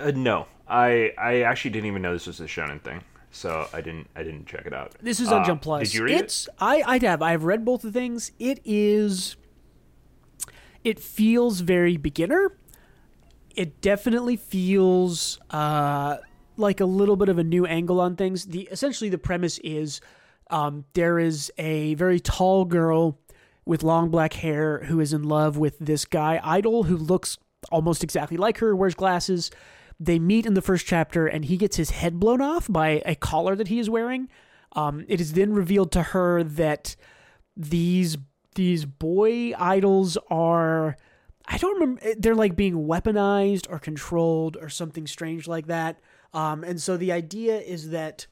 uh, 0.00 0.12
no, 0.14 0.46
I 0.68 1.12
I 1.18 1.42
actually 1.42 1.72
didn't 1.72 1.86
even 1.86 2.02
know 2.02 2.12
this 2.12 2.26
was 2.26 2.40
a 2.40 2.44
shonen 2.44 2.80
thing, 2.82 3.02
so 3.30 3.68
I 3.72 3.80
didn't 3.80 4.08
I 4.16 4.22
didn't 4.22 4.46
check 4.46 4.64
it 4.64 4.72
out. 4.72 4.94
This 5.00 5.20
is 5.20 5.30
on 5.30 5.42
Uh, 5.42 5.44
Jump 5.44 5.62
Plus. 5.62 5.88
Did 5.88 5.94
you 5.94 6.04
read 6.04 6.20
it's 6.20 6.48
I 6.58 6.82
I 6.86 6.98
have 7.04 7.20
I've 7.20 7.44
read 7.44 7.64
both 7.64 7.82
the 7.82 7.92
things. 7.92 8.32
It 8.38 8.60
is 8.64 9.36
it 10.84 10.98
feels 11.00 11.60
very 11.60 11.96
beginner. 11.96 12.56
It 13.54 13.80
definitely 13.80 14.36
feels 14.36 15.38
uh 15.50 16.18
like 16.56 16.80
a 16.80 16.86
little 16.86 17.16
bit 17.16 17.28
of 17.28 17.38
a 17.38 17.44
new 17.44 17.66
angle 17.66 18.00
on 18.00 18.16
things. 18.16 18.46
The 18.46 18.68
essentially 18.70 19.10
the 19.10 19.18
premise 19.18 19.58
is 19.58 20.00
um 20.52 20.84
there 20.94 21.18
is 21.18 21.50
a 21.58 21.94
very 21.94 22.20
tall 22.20 22.64
girl 22.64 23.18
with 23.64 23.82
long 23.82 24.10
black 24.10 24.34
hair 24.34 24.84
who 24.84 25.00
is 25.00 25.12
in 25.12 25.22
love 25.22 25.56
with 25.56 25.78
this 25.78 26.04
guy 26.04 26.40
idol 26.42 26.84
who 26.84 26.96
looks 26.96 27.38
almost 27.70 28.02
exactly 28.02 28.36
like 28.36 28.58
her, 28.58 28.74
wears 28.74 28.94
glasses. 28.94 29.50
They 30.00 30.18
meet 30.18 30.46
in 30.46 30.54
the 30.54 30.62
first 30.62 30.86
chapter 30.86 31.26
and 31.26 31.44
he 31.44 31.56
gets 31.56 31.76
his 31.76 31.90
head 31.90 32.18
blown 32.18 32.40
off 32.40 32.66
by 32.70 33.02
a 33.06 33.14
collar 33.14 33.54
that 33.54 33.68
he 33.68 33.78
is 33.78 33.88
wearing. 33.88 34.28
Um, 34.74 35.04
it 35.06 35.20
is 35.20 35.34
then 35.34 35.52
revealed 35.52 35.92
to 35.92 36.02
her 36.02 36.42
that 36.42 36.96
these 37.56 38.16
these 38.54 38.84
boy 38.84 39.52
idols 39.56 40.18
are 40.30 40.96
I 41.46 41.58
don't 41.58 41.74
remember 41.74 42.14
they're 42.18 42.34
like 42.34 42.56
being 42.56 42.86
weaponized 42.86 43.66
or 43.70 43.78
controlled 43.78 44.56
or 44.60 44.68
something 44.68 45.06
strange 45.06 45.46
like 45.46 45.66
that. 45.66 46.00
Um, 46.34 46.64
and 46.64 46.80
so 46.80 46.96
the 46.96 47.12
idea 47.12 47.58
is 47.60 47.90
that 47.90 48.26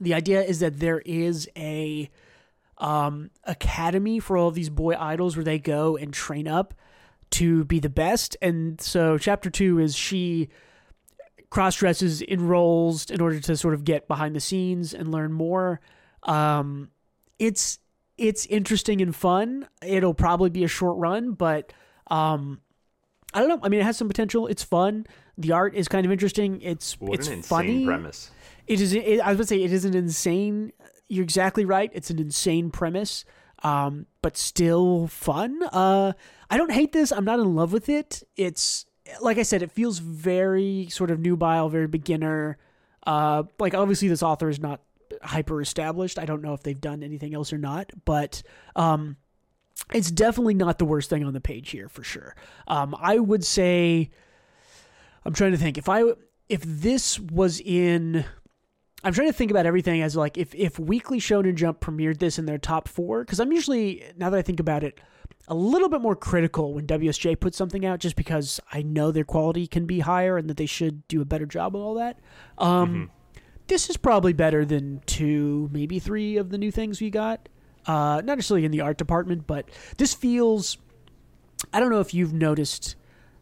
the 0.00 0.14
idea 0.14 0.42
is 0.42 0.60
that 0.60 0.80
there 0.80 1.00
is 1.04 1.48
a 1.56 2.10
um, 2.78 3.30
academy 3.44 4.18
for 4.18 4.36
all 4.36 4.50
these 4.50 4.70
boy 4.70 4.94
idols 4.98 5.36
where 5.36 5.44
they 5.44 5.58
go 5.58 5.96
and 5.96 6.12
train 6.12 6.48
up 6.48 6.74
to 7.30 7.64
be 7.64 7.78
the 7.78 7.88
best. 7.88 8.36
And 8.42 8.80
so 8.80 9.18
chapter 9.18 9.50
two 9.50 9.78
is 9.78 9.94
she 9.96 10.48
cross 11.50 11.76
dresses, 11.76 12.22
enrolls 12.22 13.10
in 13.10 13.20
order 13.20 13.38
to 13.40 13.56
sort 13.56 13.74
of 13.74 13.84
get 13.84 14.08
behind 14.08 14.34
the 14.34 14.40
scenes 14.40 14.94
and 14.94 15.10
learn 15.12 15.32
more. 15.32 15.80
Um, 16.24 16.90
it's 17.38 17.78
it's 18.18 18.46
interesting 18.46 19.00
and 19.00 19.14
fun. 19.14 19.66
It'll 19.84 20.14
probably 20.14 20.50
be 20.50 20.64
a 20.64 20.68
short 20.68 20.96
run, 20.98 21.32
but 21.32 21.72
um, 22.08 22.60
I 23.34 23.40
don't 23.40 23.48
know. 23.48 23.60
I 23.62 23.68
mean, 23.68 23.80
it 23.80 23.84
has 23.84 23.96
some 23.96 24.08
potential. 24.08 24.46
It's 24.46 24.62
fun. 24.62 25.06
The 25.38 25.52
art 25.52 25.74
is 25.74 25.88
kind 25.88 26.04
of 26.04 26.12
interesting. 26.12 26.60
It's 26.60 27.00
What 27.00 27.18
it's 27.18 27.28
an 27.28 27.34
insane 27.34 27.48
funny. 27.48 27.86
premise. 27.86 28.30
It 28.66 28.80
is. 28.80 28.92
It, 28.92 29.20
I 29.20 29.32
gonna 29.32 29.44
say 29.44 29.62
it 29.62 29.72
is 29.72 29.84
an 29.84 29.94
insane. 29.94 30.72
You're 31.08 31.24
exactly 31.24 31.64
right. 31.64 31.90
It's 31.92 32.10
an 32.10 32.18
insane 32.18 32.70
premise, 32.70 33.24
um, 33.62 34.06
but 34.22 34.36
still 34.36 35.08
fun. 35.08 35.62
Uh, 35.64 36.12
I 36.50 36.56
don't 36.56 36.72
hate 36.72 36.92
this. 36.92 37.12
I'm 37.12 37.24
not 37.24 37.38
in 37.40 37.54
love 37.54 37.72
with 37.72 37.88
it. 37.88 38.22
It's 38.36 38.86
like 39.20 39.38
I 39.38 39.42
said. 39.42 39.62
It 39.62 39.72
feels 39.72 39.98
very 39.98 40.88
sort 40.90 41.10
of 41.10 41.20
nubile, 41.20 41.68
very 41.68 41.88
beginner. 41.88 42.58
Uh, 43.06 43.44
like 43.58 43.74
obviously 43.74 44.08
this 44.08 44.22
author 44.22 44.48
is 44.48 44.60
not 44.60 44.80
hyper 45.22 45.60
established. 45.60 46.18
I 46.18 46.24
don't 46.24 46.40
know 46.40 46.54
if 46.54 46.62
they've 46.62 46.80
done 46.80 47.02
anything 47.02 47.34
else 47.34 47.52
or 47.52 47.58
not, 47.58 47.90
but 48.04 48.42
um, 48.76 49.16
it's 49.92 50.10
definitely 50.10 50.54
not 50.54 50.78
the 50.78 50.84
worst 50.84 51.10
thing 51.10 51.24
on 51.24 51.32
the 51.32 51.40
page 51.40 51.70
here 51.70 51.88
for 51.88 52.04
sure. 52.04 52.36
Um, 52.68 52.94
I 52.98 53.18
would 53.18 53.44
say. 53.44 54.10
I'm 55.24 55.34
trying 55.34 55.52
to 55.52 55.58
think 55.58 55.78
if 55.78 55.88
I 55.88 56.02
if 56.48 56.62
this 56.62 57.18
was 57.18 57.60
in 57.60 58.24
I'm 59.04 59.12
trying 59.12 59.28
to 59.28 59.32
think 59.32 59.50
about 59.50 59.66
everything 59.66 60.00
as 60.02 60.14
like 60.16 60.38
if 60.38 60.54
if 60.54 60.78
Weekly 60.78 61.18
Shonen 61.18 61.54
Jump 61.56 61.80
premiered 61.80 62.18
this 62.18 62.38
in 62.38 62.46
their 62.46 62.58
top 62.58 62.88
four 62.88 63.24
because 63.24 63.40
I'm 63.40 63.52
usually 63.52 64.04
now 64.16 64.30
that 64.30 64.38
I 64.38 64.42
think 64.42 64.60
about 64.60 64.84
it 64.84 65.00
a 65.48 65.54
little 65.54 65.88
bit 65.88 66.00
more 66.00 66.14
critical 66.14 66.74
when 66.74 66.86
WSJ 66.86 67.38
puts 67.40 67.56
something 67.56 67.84
out 67.84 67.98
just 67.98 68.14
because 68.14 68.60
I 68.72 68.82
know 68.82 69.10
their 69.10 69.24
quality 69.24 69.66
can 69.66 69.86
be 69.86 70.00
higher 70.00 70.36
and 70.38 70.48
that 70.48 70.56
they 70.56 70.66
should 70.66 71.06
do 71.08 71.20
a 71.20 71.24
better 71.24 71.46
job 71.46 71.74
with 71.74 71.82
all 71.82 71.94
that. 71.94 72.18
Um, 72.58 73.10
This 73.66 73.90
is 73.90 73.96
probably 73.96 74.32
better 74.32 74.64
than 74.64 75.00
two, 75.06 75.68
maybe 75.72 75.98
three 75.98 76.36
of 76.36 76.50
the 76.50 76.58
new 76.58 76.70
things 76.70 77.00
we 77.00 77.10
got. 77.10 77.48
Uh, 77.86 78.22
not 78.24 78.36
necessarily 78.36 78.64
in 78.64 78.70
the 78.70 78.80
art 78.80 78.98
department, 78.98 79.46
but 79.46 79.68
this 79.98 80.14
feels. 80.14 80.78
I 81.72 81.80
don't 81.80 81.90
know 81.90 82.00
if 82.00 82.12
you've 82.14 82.32
noticed 82.32 82.94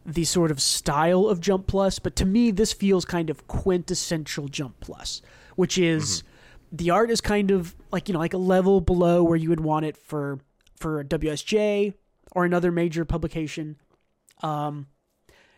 the 0.05 0.23
sort 0.23 0.49
of 0.49 0.59
style 0.61 1.27
of 1.27 1.39
Jump 1.39 1.67
Plus, 1.67 1.99
but 1.99 2.15
to 2.15 2.25
me, 2.25 2.49
this 2.51 2.73
feels 2.73 3.05
kind 3.05 3.29
of 3.29 3.47
quintessential 3.47 4.47
Jump 4.47 4.79
Plus, 4.79 5.21
which 5.61 5.77
is 5.77 6.23
the 6.71 6.89
art 6.89 7.11
is 7.11 7.21
kind 7.21 7.51
of 7.51 7.75
like 7.91 8.09
you 8.09 8.13
know 8.13 8.19
like 8.19 8.33
a 8.33 8.37
level 8.37 8.81
below 8.81 9.21
where 9.21 9.37
you 9.37 9.47
would 9.47 9.59
want 9.59 9.85
it 9.85 9.95
for 9.95 10.39
for 10.75 11.03
WSJ 11.03 11.93
or 12.31 12.45
another 12.45 12.71
major 12.71 13.05
publication. 13.05 13.75
Um, 14.41 14.87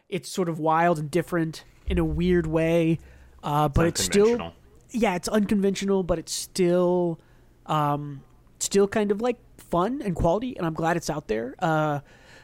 it's 0.09 0.29
sort 0.29 0.49
of 0.49 0.59
wild 0.59 0.99
and 0.99 1.09
different 1.09 1.63
in 1.87 1.97
a 1.97 2.03
weird 2.03 2.45
way, 2.45 2.99
uh, 3.43 3.69
but 3.69 3.85
it's 3.85 4.03
still 4.03 4.51
yeah, 4.91 5.15
it's 5.15 5.29
unconventional, 5.29 6.03
but 6.03 6.19
it's 6.19 6.33
still 6.33 7.21
um, 7.65 8.23
still 8.59 8.89
kind 8.89 9.09
of 9.09 9.21
like 9.21 9.37
fun 9.55 10.01
and 10.01 10.17
quality, 10.17 10.57
and 10.57 10.65
I'm 10.65 10.73
glad 10.73 10.97
it's 10.97 11.09
out 11.09 11.29
there. 11.29 11.55
Uh, 11.59 12.01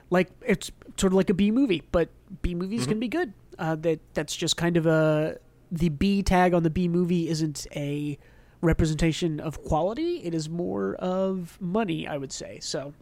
like 0.10 0.30
it's 0.48 0.72
sort 0.96 1.12
of 1.12 1.18
like 1.18 1.30
a 1.30 1.34
B 1.34 1.52
movie, 1.52 1.84
but 1.92 2.08
B 2.42 2.56
movies 2.56 2.88
can 2.88 3.02
be 3.02 3.10
good. 3.10 3.34
Uh, 3.58 3.76
that 3.76 4.00
that's 4.14 4.34
just 4.34 4.56
kind 4.56 4.78
of 4.78 4.86
a 4.86 5.40
the 5.72 5.90
B 5.90 6.22
tag 6.24 6.54
on 6.54 6.64
the 6.64 6.70
B 6.70 6.88
movie 6.88 7.28
isn't 7.30 7.68
a 7.76 8.18
representation 8.62 9.40
of 9.40 9.62
quality; 9.64 10.18
it 10.24 10.34
is 10.34 10.50
more 10.50 10.96
of 10.96 11.58
money, 11.62 12.08
I 12.08 12.18
would 12.18 12.32
say. 12.32 12.60
So 12.62 12.94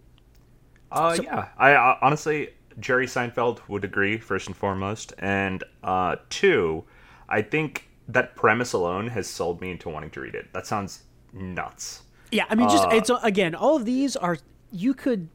Uh, 0.91 1.15
So- 1.15 1.23
yeah, 1.23 1.49
I 1.57 1.73
uh, 1.73 1.97
honestly, 2.01 2.49
Jerry 2.79 3.07
Seinfeld 3.07 3.59
would 3.67 3.83
agree 3.83 4.17
first 4.17 4.47
and 4.47 4.55
foremost, 4.55 5.13
and 5.19 5.63
uh, 5.83 6.15
two, 6.29 6.85
I 7.27 7.41
think 7.41 7.89
that 8.07 8.35
premise 8.37 8.71
alone 8.71 9.07
has 9.07 9.27
sold 9.27 9.59
me 9.59 9.71
into 9.71 9.89
wanting 9.89 10.11
to 10.11 10.21
read 10.21 10.33
it. 10.35 10.53
That 10.53 10.65
sounds 10.65 11.03
nuts. 11.33 12.03
Yeah, 12.31 12.45
I 12.49 12.55
mean, 12.55 12.69
just 12.69 12.85
Uh, 12.85 12.89
it's 12.93 13.11
again, 13.21 13.53
all 13.55 13.75
of 13.75 13.83
these 13.85 14.15
are 14.15 14.37
you 14.71 14.93
could 14.93 15.27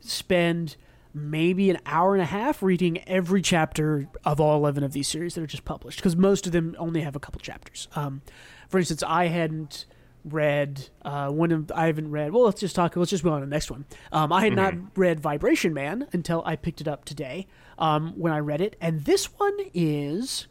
spend 0.00 0.76
maybe 1.12 1.70
an 1.70 1.78
hour 1.86 2.14
and 2.14 2.22
a 2.22 2.26
half 2.26 2.62
reading 2.62 3.02
every 3.08 3.42
chapter 3.42 4.08
of 4.24 4.40
all 4.40 4.56
eleven 4.56 4.84
of 4.84 4.92
these 4.92 5.08
series 5.08 5.34
that 5.34 5.42
are 5.42 5.46
just 5.46 5.64
published 5.64 5.98
because 5.98 6.16
most 6.16 6.46
of 6.46 6.52
them 6.52 6.76
only 6.78 7.00
have 7.00 7.16
a 7.16 7.20
couple 7.20 7.40
chapters. 7.40 7.88
Um, 7.94 8.22
for 8.68 8.78
instance, 8.78 9.02
I 9.02 9.26
hadn't 9.26 9.86
read 10.24 10.88
uh, 11.02 11.28
one 11.28 11.50
of 11.52 11.72
I 11.74 11.86
haven't 11.86 12.10
read. 12.10 12.32
Well, 12.32 12.44
let's 12.44 12.60
just 12.60 12.76
talk. 12.76 12.96
Let's 12.96 13.10
just 13.10 13.24
move 13.24 13.34
on 13.34 13.40
to 13.40 13.46
the 13.46 13.50
next 13.50 13.70
one. 13.70 13.86
Um, 14.12 14.32
I 14.32 14.42
had 14.44 14.54
not 14.54 14.74
read 14.96 15.20
Vibration 15.20 15.74
Man 15.74 16.06
until 16.12 16.42
I 16.44 16.56
picked 16.56 16.80
it 16.80 16.88
up 16.88 17.04
today. 17.04 17.46
Um, 17.78 18.12
when 18.16 18.32
I 18.32 18.38
read 18.38 18.60
it, 18.60 18.76
and 18.80 19.04
this 19.04 19.26
one 19.38 19.56
is. 19.72 20.46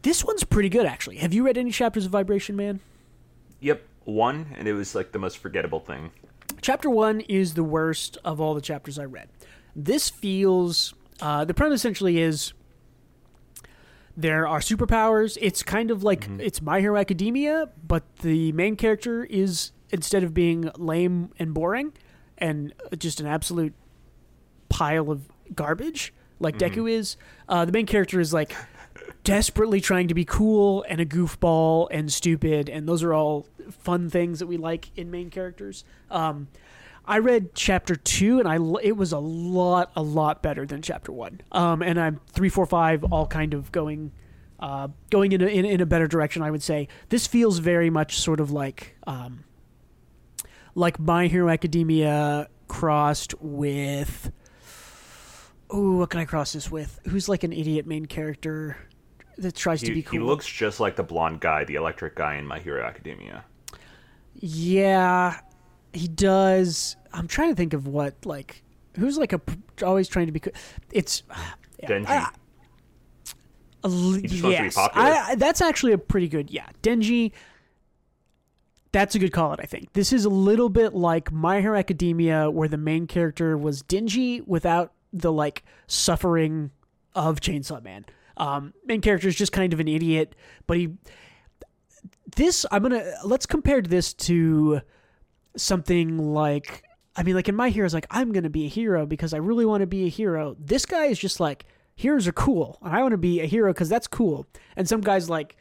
This 0.00 0.24
one's 0.24 0.44
pretty 0.44 0.68
good, 0.68 0.86
actually. 0.86 1.16
Have 1.16 1.34
you 1.34 1.44
read 1.44 1.58
any 1.58 1.72
chapters 1.72 2.06
of 2.06 2.12
Vibration 2.12 2.54
Man? 2.54 2.78
Yep, 3.58 3.82
one, 4.04 4.54
and 4.56 4.68
it 4.68 4.72
was 4.72 4.94
like 4.94 5.10
the 5.10 5.18
most 5.18 5.38
forgettable 5.38 5.80
thing. 5.80 6.12
Chapter 6.60 6.90
one 6.90 7.20
is 7.20 7.54
the 7.54 7.64
worst 7.64 8.18
of 8.24 8.40
all 8.40 8.54
the 8.54 8.60
chapters 8.60 8.98
I 8.98 9.04
read. 9.04 9.28
This 9.74 10.10
feels. 10.10 10.94
Uh, 11.20 11.44
the 11.44 11.54
premise 11.54 11.80
essentially 11.80 12.18
is 12.20 12.52
there 14.16 14.46
are 14.46 14.60
superpowers. 14.60 15.38
It's 15.40 15.62
kind 15.62 15.90
of 15.90 16.02
like 16.02 16.28
it's 16.38 16.60
My 16.60 16.80
Hero 16.80 16.98
Academia, 16.98 17.70
but 17.86 18.04
the 18.18 18.52
main 18.52 18.76
character 18.76 19.24
is 19.24 19.72
instead 19.90 20.22
of 20.22 20.34
being 20.34 20.70
lame 20.76 21.32
and 21.38 21.54
boring 21.54 21.92
and 22.36 22.72
just 22.98 23.20
an 23.20 23.26
absolute 23.26 23.74
pile 24.68 25.10
of 25.10 25.28
garbage 25.54 26.12
like 26.40 26.58
Deku 26.58 26.90
is, 26.90 27.16
uh, 27.48 27.64
the 27.64 27.72
main 27.72 27.86
character 27.86 28.20
is 28.20 28.32
like 28.32 28.54
desperately 29.24 29.80
trying 29.80 30.08
to 30.08 30.14
be 30.14 30.24
cool 30.24 30.84
and 30.88 31.00
a 31.00 31.06
goofball 31.06 31.88
and 31.90 32.12
stupid, 32.12 32.68
and 32.68 32.88
those 32.88 33.02
are 33.02 33.12
all 33.12 33.46
fun 33.70 34.08
things 34.08 34.38
that 34.38 34.46
we 34.46 34.56
like 34.56 34.90
in 34.96 35.10
main 35.10 35.30
characters. 35.30 35.84
Um, 36.10 36.48
I 37.04 37.18
read 37.18 37.54
chapter 37.54 37.96
two, 37.96 38.38
and 38.38 38.48
I 38.48 38.56
it 38.82 38.96
was 38.96 39.12
a 39.12 39.18
lot, 39.18 39.92
a 39.96 40.02
lot 40.02 40.42
better 40.42 40.66
than 40.66 40.82
chapter 40.82 41.10
one. 41.10 41.40
Um, 41.52 41.82
and 41.82 41.98
I'm 41.98 42.20
three, 42.32 42.48
four, 42.48 42.66
five, 42.66 43.04
all 43.04 43.26
kind 43.26 43.54
of 43.54 43.72
going, 43.72 44.12
uh, 44.60 44.88
going 45.10 45.32
in 45.32 45.40
a, 45.40 45.46
in, 45.46 45.64
in 45.64 45.80
a 45.80 45.86
better 45.86 46.06
direction. 46.06 46.42
I 46.42 46.50
would 46.50 46.62
say 46.62 46.88
this 47.08 47.26
feels 47.26 47.58
very 47.58 47.88
much 47.90 48.18
sort 48.18 48.40
of 48.40 48.50
like, 48.50 48.96
um, 49.06 49.44
like 50.74 50.98
My 50.98 51.28
Hero 51.28 51.48
Academia 51.50 52.48
crossed 52.66 53.34
with. 53.40 54.30
Ooh, 55.74 55.98
what 55.98 56.10
can 56.10 56.20
I 56.20 56.24
cross 56.24 56.54
this 56.54 56.70
with? 56.70 56.98
Who's 57.08 57.28
like 57.28 57.42
an 57.42 57.52
idiot 57.52 57.86
main 57.86 58.06
character 58.06 58.76
that 59.38 59.54
tries 59.54 59.80
to 59.82 59.92
be 59.94 60.02
cool? 60.02 60.12
he 60.12 60.18
looks 60.24 60.46
just 60.46 60.80
like 60.80 60.96
the 60.96 61.02
blonde 61.02 61.40
guy, 61.40 61.64
the 61.64 61.74
electric 61.76 62.14
guy 62.16 62.36
in 62.36 62.46
My 62.46 62.58
Hero 62.58 62.84
Academia. 62.84 63.44
Yeah, 64.34 65.40
he 65.92 66.08
does. 66.08 66.96
I'm 67.12 67.26
trying 67.26 67.50
to 67.50 67.54
think 67.56 67.72
of 67.72 67.86
what 67.86 68.14
like 68.24 68.62
who's 68.96 69.18
like 69.18 69.32
a 69.32 69.40
always 69.84 70.08
trying 70.08 70.26
to 70.26 70.32
be. 70.32 70.40
It's 70.92 71.22
Denji. 71.84 72.06
I- 72.08 72.30
a 73.84 73.86
l- 73.86 73.92
He's 74.14 74.36
supposed 74.38 74.42
to 74.42 74.48
be 74.48 74.50
yes. 74.50 74.76
I, 74.76 75.36
that's 75.36 75.60
actually 75.60 75.92
a 75.92 75.98
pretty 75.98 76.28
good. 76.28 76.50
Yeah, 76.50 76.66
Denji. 76.82 77.32
That's 78.90 79.14
a 79.14 79.18
good 79.18 79.32
call. 79.32 79.52
It 79.52 79.60
I 79.62 79.66
think 79.66 79.92
this 79.92 80.12
is 80.12 80.24
a 80.24 80.28
little 80.30 80.68
bit 80.68 80.94
like 80.94 81.30
My 81.30 81.60
Hero 81.60 81.78
Academia, 81.78 82.50
where 82.50 82.68
the 82.68 82.76
main 82.78 83.06
character 83.06 83.56
was 83.56 83.82
Denji 83.84 84.44
without 84.48 84.92
the 85.12 85.30
like 85.30 85.62
suffering 85.86 86.70
of 87.14 87.38
Chainsaw 87.40 87.82
Man. 87.82 88.04
Um, 88.38 88.72
main 88.86 89.00
character 89.00 89.28
is 89.28 89.36
just 89.36 89.52
kind 89.52 89.72
of 89.72 89.80
an 89.80 89.88
idiot, 89.88 90.34
but 90.66 90.76
he 90.76 90.90
this 92.36 92.64
I'm 92.70 92.82
gonna 92.82 93.04
let's 93.24 93.46
compare 93.46 93.82
this 93.82 94.14
to 94.14 94.80
something 95.56 96.32
like 96.32 96.84
I 97.16 97.22
mean 97.22 97.34
like 97.34 97.48
in 97.48 97.56
my 97.56 97.70
heroes 97.70 97.94
like 97.94 98.06
I'm 98.10 98.32
gonna 98.32 98.50
be 98.50 98.66
a 98.66 98.68
hero 98.68 99.06
because 99.06 99.34
I 99.34 99.38
really 99.38 99.64
want 99.66 99.80
to 99.80 99.86
be 99.86 100.06
a 100.06 100.08
hero. 100.08 100.56
This 100.58 100.86
guy 100.86 101.06
is 101.06 101.18
just 101.18 101.40
like 101.40 101.64
heroes 101.96 102.28
are 102.28 102.32
cool 102.32 102.78
and 102.82 102.94
I 102.94 103.02
want 103.02 103.12
to 103.12 103.18
be 103.18 103.40
a 103.40 103.46
hero 103.46 103.72
because 103.72 103.88
that's 103.88 104.06
cool. 104.06 104.46
And 104.76 104.88
some 104.88 105.00
guys 105.00 105.28
like 105.28 105.56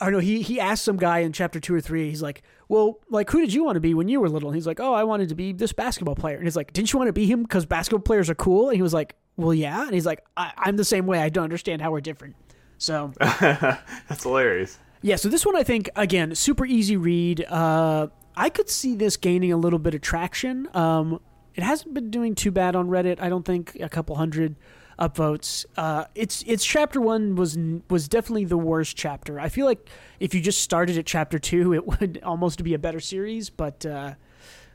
I 0.00 0.06
don't 0.06 0.14
know. 0.14 0.18
He 0.20 0.42
he 0.42 0.58
asked 0.58 0.84
some 0.84 0.96
guy 0.96 1.20
in 1.20 1.32
chapter 1.32 1.60
two 1.60 1.74
or 1.74 1.80
three. 1.80 2.08
He's 2.08 2.22
like, 2.22 2.42
"Well, 2.68 3.00
like, 3.10 3.30
who 3.30 3.40
did 3.40 3.52
you 3.52 3.64
want 3.64 3.76
to 3.76 3.80
be 3.80 3.94
when 3.94 4.08
you 4.08 4.20
were 4.20 4.28
little?" 4.28 4.48
And 4.48 4.56
he's 4.56 4.66
like, 4.66 4.80
"Oh, 4.80 4.94
I 4.94 5.04
wanted 5.04 5.28
to 5.30 5.34
be 5.34 5.52
this 5.52 5.72
basketball 5.72 6.14
player." 6.14 6.36
And 6.36 6.44
he's 6.44 6.56
like, 6.56 6.72
"Didn't 6.72 6.92
you 6.92 6.98
want 6.98 7.08
to 7.08 7.12
be 7.12 7.26
him 7.26 7.42
because 7.42 7.66
basketball 7.66 8.02
players 8.02 8.28
are 8.30 8.34
cool?" 8.34 8.68
And 8.68 8.76
he 8.76 8.82
was 8.82 8.94
like, 8.94 9.16
"Well, 9.36 9.54
yeah." 9.54 9.82
And 9.82 9.94
he's 9.94 10.06
like, 10.06 10.24
I, 10.36 10.52
"I'm 10.56 10.76
the 10.76 10.84
same 10.84 11.06
way. 11.06 11.20
I 11.20 11.28
don't 11.28 11.44
understand 11.44 11.82
how 11.82 11.90
we're 11.90 12.00
different." 12.00 12.36
So 12.78 13.12
That's 13.20 14.22
hilarious. 14.22 14.78
Yeah, 15.02 15.16
so 15.16 15.28
this 15.28 15.44
one 15.44 15.56
I 15.56 15.62
think 15.62 15.90
again 15.96 16.34
super 16.34 16.64
easy 16.64 16.96
read. 16.96 17.44
Uh, 17.44 18.08
I 18.36 18.48
could 18.50 18.68
see 18.68 18.94
this 18.94 19.16
gaining 19.16 19.52
a 19.52 19.56
little 19.56 19.78
bit 19.78 19.94
of 19.94 20.00
traction. 20.00 20.68
Um, 20.74 21.20
it 21.54 21.62
hasn't 21.62 21.94
been 21.94 22.10
doing 22.10 22.34
too 22.34 22.50
bad 22.50 22.74
on 22.74 22.88
Reddit. 22.88 23.20
I 23.20 23.28
don't 23.28 23.44
think 23.44 23.76
a 23.80 23.88
couple 23.88 24.16
hundred 24.16 24.56
upvotes. 24.98 25.64
Uh, 25.76 26.04
it's 26.14 26.42
it's 26.46 26.64
chapter 26.64 27.00
one 27.00 27.36
was 27.36 27.58
was 27.88 28.08
definitely 28.08 28.44
the 28.44 28.58
worst 28.58 28.96
chapter. 28.96 29.40
I 29.40 29.48
feel 29.48 29.66
like 29.66 29.88
if 30.20 30.34
you 30.34 30.40
just 30.40 30.60
started 30.60 30.98
at 30.98 31.06
chapter 31.06 31.38
two, 31.38 31.72
it 31.72 31.86
would 32.00 32.20
almost 32.22 32.62
be 32.62 32.74
a 32.74 32.78
better 32.78 33.00
series, 33.00 33.50
but 33.50 33.84
uh, 33.86 34.14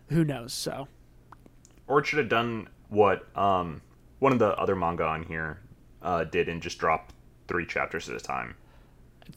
who 0.07 0.23
knows? 0.23 0.53
So, 0.53 0.87
or 1.87 1.99
it 1.99 2.05
should 2.05 2.19
have 2.19 2.29
done 2.29 2.67
what 2.89 3.25
um, 3.37 3.81
one 4.19 4.31
of 4.33 4.39
the 4.39 4.55
other 4.57 4.75
manga 4.75 5.05
on 5.05 5.23
here 5.23 5.59
uh, 6.01 6.23
did 6.25 6.49
and 6.49 6.61
just 6.61 6.77
drop 6.77 7.13
three 7.47 7.65
chapters 7.65 8.09
at 8.09 8.15
a 8.15 8.19
time. 8.19 8.55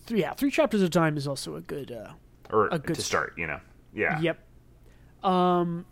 Three, 0.06 0.20
yeah, 0.20 0.34
three 0.34 0.50
chapters 0.50 0.82
at 0.82 0.86
a 0.86 0.90
time 0.90 1.16
is 1.16 1.28
also 1.28 1.56
a 1.56 1.60
good 1.60 1.92
uh, 1.92 2.12
or 2.50 2.68
a 2.68 2.78
good 2.78 2.96
to 2.96 3.02
start. 3.02 3.34
You 3.36 3.46
know, 3.46 3.60
yeah. 3.94 4.20
Yep. 4.20 4.38
Um, 5.24 5.86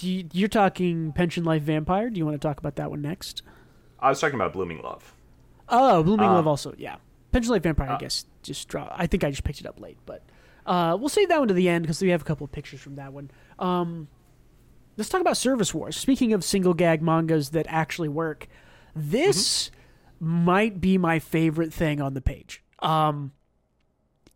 you, 0.00 0.28
you're 0.32 0.48
talking 0.48 1.12
Pension 1.12 1.44
Life 1.44 1.62
Vampire. 1.62 2.10
Do 2.10 2.18
you 2.18 2.24
want 2.24 2.40
to 2.40 2.46
talk 2.46 2.58
about 2.58 2.76
that 2.76 2.90
one 2.90 3.02
next? 3.02 3.42
I 4.04 4.10
was 4.10 4.20
talking 4.20 4.34
about 4.34 4.52
Blooming 4.52 4.82
Love. 4.82 5.14
Oh, 5.70 6.02
Blooming 6.02 6.28
Love 6.28 6.46
also, 6.46 6.74
yeah. 6.76 6.96
Life 7.32 7.62
Vampire, 7.62 7.90
I 7.90 7.98
guess, 7.98 8.26
just 8.42 8.68
draw. 8.68 8.88
I 8.94 9.06
think 9.06 9.24
I 9.24 9.30
just 9.30 9.42
picked 9.42 9.60
it 9.60 9.66
up 9.66 9.80
late, 9.80 9.96
but 10.06 10.22
uh, 10.66 10.96
we'll 11.00 11.08
save 11.08 11.30
that 11.30 11.38
one 11.38 11.48
to 11.48 11.54
the 11.54 11.68
end 11.68 11.82
because 11.82 12.00
we 12.00 12.10
have 12.10 12.20
a 12.20 12.24
couple 12.24 12.44
of 12.44 12.52
pictures 12.52 12.80
from 12.80 12.96
that 12.96 13.12
one. 13.12 13.30
Um, 13.58 14.08
let's 14.96 15.08
talk 15.08 15.20
about 15.20 15.36
Service 15.36 15.74
Wars. 15.74 15.96
Speaking 15.96 16.32
of 16.32 16.44
single 16.44 16.74
gag 16.74 17.02
mangas 17.02 17.50
that 17.50 17.66
actually 17.68 18.08
work, 18.08 18.46
this 18.94 19.70
mm-hmm. 20.20 20.44
might 20.44 20.80
be 20.80 20.98
my 20.98 21.18
favorite 21.18 21.72
thing 21.72 22.00
on 22.00 22.14
the 22.14 22.20
page. 22.20 22.62
Um, 22.80 23.32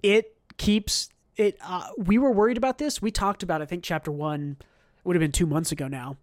it 0.03 0.35
keeps 0.57 1.11
it. 1.37 1.59
Uh, 1.63 1.89
we 1.99 2.19
were 2.19 2.33
worried 2.33 2.57
about 2.57 2.79
this. 2.79 3.01
We 3.01 3.11
talked 3.11 3.43
about, 3.43 3.63
I 3.63 3.67
think, 3.67 3.85
chapter 3.85 4.11
one 4.11 4.57
would 5.05 5.15
have 5.15 5.21
been 5.21 5.31
two 5.31 5.47
months 5.47 5.73
ago 5.73 5.89
now. 5.89 6.17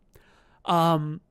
Um, 0.65 1.21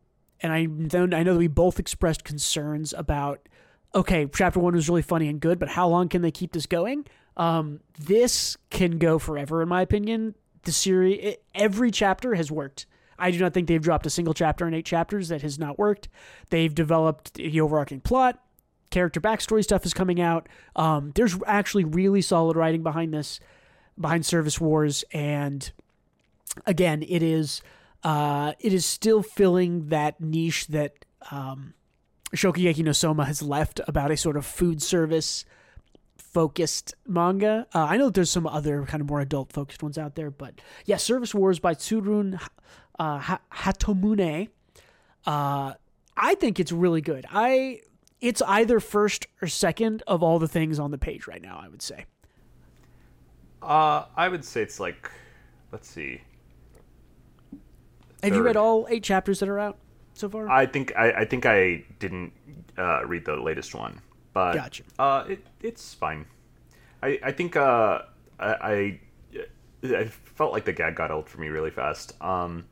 and 0.45 0.53
I 0.53 0.59
I 0.59 1.23
know 1.23 1.33
that 1.33 1.39
we 1.39 1.49
both 1.49 1.81
expressed 1.81 2.23
concerns 2.23 2.93
about 2.93 3.49
okay, 3.95 4.29
chapter 4.33 4.61
one 4.61 4.75
was 4.75 4.89
really 4.89 5.03
funny 5.03 5.29
and 5.29 5.41
good, 5.41 5.59
but 5.59 5.71
how 5.71 5.89
long 5.89 6.09
can 6.09 6.21
they 6.21 6.31
keep 6.31 6.53
this 6.53 6.67
going? 6.67 7.07
Um, 7.37 7.81
this 7.99 8.57
can 8.71 8.99
go 8.99 9.19
forever, 9.19 9.63
in 9.63 9.69
my 9.69 9.83
opinion. 9.83 10.35
The 10.63 10.73
series, 10.73 11.19
it, 11.23 11.45
every 11.55 11.91
chapter 11.91 12.35
has 12.35 12.51
worked. 12.51 12.87
I 13.19 13.31
do 13.31 13.39
not 13.39 13.55
think 13.55 13.69
they've 13.69 13.81
dropped 13.81 14.05
a 14.07 14.11
single 14.11 14.35
chapter 14.35 14.67
in 14.67 14.75
eight 14.75 14.85
chapters 14.85 15.29
that 15.29 15.43
has 15.43 15.59
not 15.59 15.79
worked. 15.79 16.09
They've 16.51 16.75
developed 16.75 17.35
the 17.35 17.61
overarching 17.61 18.01
plot, 18.01 18.43
character 18.91 19.21
backstory 19.21 19.63
stuff 19.63 19.87
is 19.87 19.95
coming 19.95 20.21
out. 20.21 20.49
Um, 20.75 21.13
there's 21.15 21.39
actually 21.47 21.85
really 21.85 22.21
solid 22.21 22.57
writing 22.57 22.83
behind 22.83 23.15
this, 23.15 23.39
behind 23.99 24.27
Service 24.27 24.61
Wars, 24.61 25.05
and 25.13 25.71
again, 26.67 27.03
it 27.03 27.23
is 27.23 27.63
uh, 28.05 28.53
it 28.61 28.73
is 28.73 28.85
still 28.85 29.23
filling 29.23 29.89
that 29.89 30.21
niche 30.21 30.67
that 30.69 31.05
um, 31.31 31.75
Shokugeki 32.35 32.85
no 32.85 32.93
Soma 32.93 33.25
has 33.25 33.43
left 33.43 33.81
about 33.89 34.11
a 34.11 34.17
sort 34.17 34.37
of 34.37 34.45
food 34.45 34.83
service 34.83 35.45
focused 36.19 36.95
manga. 37.07 37.67
Uh, 37.75 37.85
I 37.85 37.97
know 37.97 38.07
that 38.07 38.15
there's 38.15 38.31
some 38.31 38.47
other 38.47 38.85
kind 38.85 39.01
of 39.01 39.09
more 39.09 39.21
adult 39.21 39.53
focused 39.53 39.83
ones 39.83 39.97
out 39.97 40.17
there, 40.17 40.31
but 40.31 40.55
yeah, 40.85 40.97
Service 40.97 41.35
Wars 41.35 41.59
by 41.59 41.75
Tsurun 41.75 42.41
uh, 42.99 43.39
Hatomune. 43.53 44.49
Uh, 45.27 45.75
I 46.17 46.35
think 46.35 46.61
it's 46.61 46.73
really 46.73 47.01
good. 47.01 47.25
I 47.31 47.81
it's 48.21 48.43
either 48.43 48.81
first 48.81 49.27
or 49.41 49.49
second 49.49 50.03
of 50.07 50.23
all 50.23 50.39
the 50.39 50.49
things 50.49 50.79
on 50.79 50.91
the 50.91 50.99
page 50.99 51.27
right 51.27 51.43
now. 51.43 51.59
I 51.63 51.69
would 51.69 51.83
say. 51.83 52.05
Uh, 53.63 54.05
I 54.15 54.29
would 54.29 54.45
say 54.45 54.61
it's 54.61 54.79
like, 54.79 55.11
let's 55.73 55.89
see, 55.89 56.21
have 58.25 58.35
you 58.35 58.43
read 58.43 58.57
all 58.57 58.87
eight 58.91 59.03
chapters 59.03 59.41
that 59.41 59.49
are 59.49 59.59
out 59.59 59.79
so 60.15 60.29
far? 60.29 60.49
I 60.49 60.67
think 60.67 60.93
I, 60.97 61.13
I 61.13 61.25
think 61.25 61.47
I 61.47 61.85
didn't 61.99 62.33
uh, 62.79 63.05
read 63.07 63.25
the 63.25 63.37
latest 63.37 63.75
one, 63.75 64.01
but 64.33 64.55
gotcha. 64.55 64.83
uh, 64.99 65.25
it, 65.29 65.47
it's 65.63 65.95
fine. 65.95 66.27
I 67.03 67.19
I 67.23 67.33
think 67.33 67.57
uh, 67.57 68.03
I, 68.39 68.49
I, 68.53 69.01
I 69.85 70.05
felt 70.07 70.53
like 70.53 70.65
the 70.65 70.73
gag 70.73 70.97
got 70.97 71.11
old 71.11 71.29
for 71.29 71.41
me 71.41 71.49
really 71.49 71.71
fast. 71.71 72.21
Um, 72.23 72.67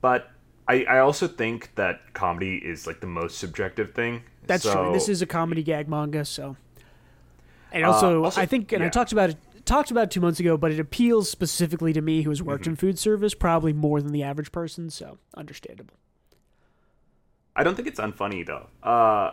but 0.00 0.30
I 0.68 0.84
I 0.84 0.98
also 0.98 1.28
think 1.28 1.74
that 1.74 2.14
comedy 2.14 2.56
is 2.56 2.86
like 2.86 3.00
the 3.00 3.06
most 3.06 3.38
subjective 3.38 3.94
thing. 3.94 4.22
That's 4.46 4.64
so, 4.64 4.74
true. 4.74 4.92
This 4.92 5.08
is 5.08 5.22
a 5.22 5.26
comedy 5.26 5.62
gag 5.62 5.88
manga, 5.88 6.24
so. 6.24 6.56
And 7.72 7.84
also, 7.84 8.22
uh, 8.22 8.26
also 8.26 8.40
I 8.40 8.46
think, 8.46 8.72
and 8.72 8.82
yeah. 8.82 8.86
I 8.86 8.90
talked 8.90 9.10
about 9.10 9.30
it 9.30 9.36
talked 9.64 9.90
about 9.90 10.10
two 10.10 10.20
months 10.20 10.40
ago, 10.40 10.56
but 10.56 10.72
it 10.72 10.80
appeals 10.80 11.30
specifically 11.30 11.92
to 11.92 12.00
me 12.00 12.22
who 12.22 12.30
has 12.30 12.42
worked 12.42 12.64
mm-hmm. 12.64 12.70
in 12.70 12.76
food 12.76 12.98
service 12.98 13.34
probably 13.34 13.72
more 13.72 14.00
than 14.00 14.12
the 14.12 14.22
average 14.22 14.52
person, 14.52 14.90
so 14.90 15.18
understandable. 15.36 15.94
I 17.56 17.62
don't 17.62 17.74
think 17.74 17.88
it's 17.88 18.00
unfunny 18.00 18.44
though. 18.44 18.66
Uh, 18.82 19.32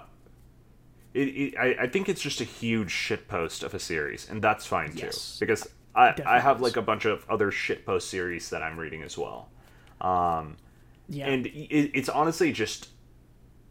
it, 1.13 1.27
it, 1.27 1.57
I, 1.57 1.83
I 1.83 1.87
think 1.87 2.07
it's 2.07 2.21
just 2.21 2.39
a 2.39 2.45
huge 2.45 2.91
shitpost 2.91 3.63
of 3.63 3.73
a 3.73 3.79
series, 3.79 4.29
and 4.29 4.41
that's 4.41 4.65
fine 4.65 4.93
yes. 4.95 5.37
too 5.37 5.45
because 5.45 5.67
I 5.95 6.15
I 6.25 6.39
have 6.39 6.57
is. 6.57 6.61
like 6.61 6.77
a 6.77 6.81
bunch 6.81 7.05
of 7.05 7.25
other 7.29 7.51
shitpost 7.51 8.03
series 8.03 8.49
that 8.51 8.61
I'm 8.61 8.77
reading 8.79 9.01
as 9.03 9.17
well. 9.17 9.49
Um, 9.99 10.57
yeah, 11.09 11.27
and 11.27 11.47
it, 11.47 11.91
it's 11.93 12.09
honestly 12.09 12.51
just. 12.51 12.89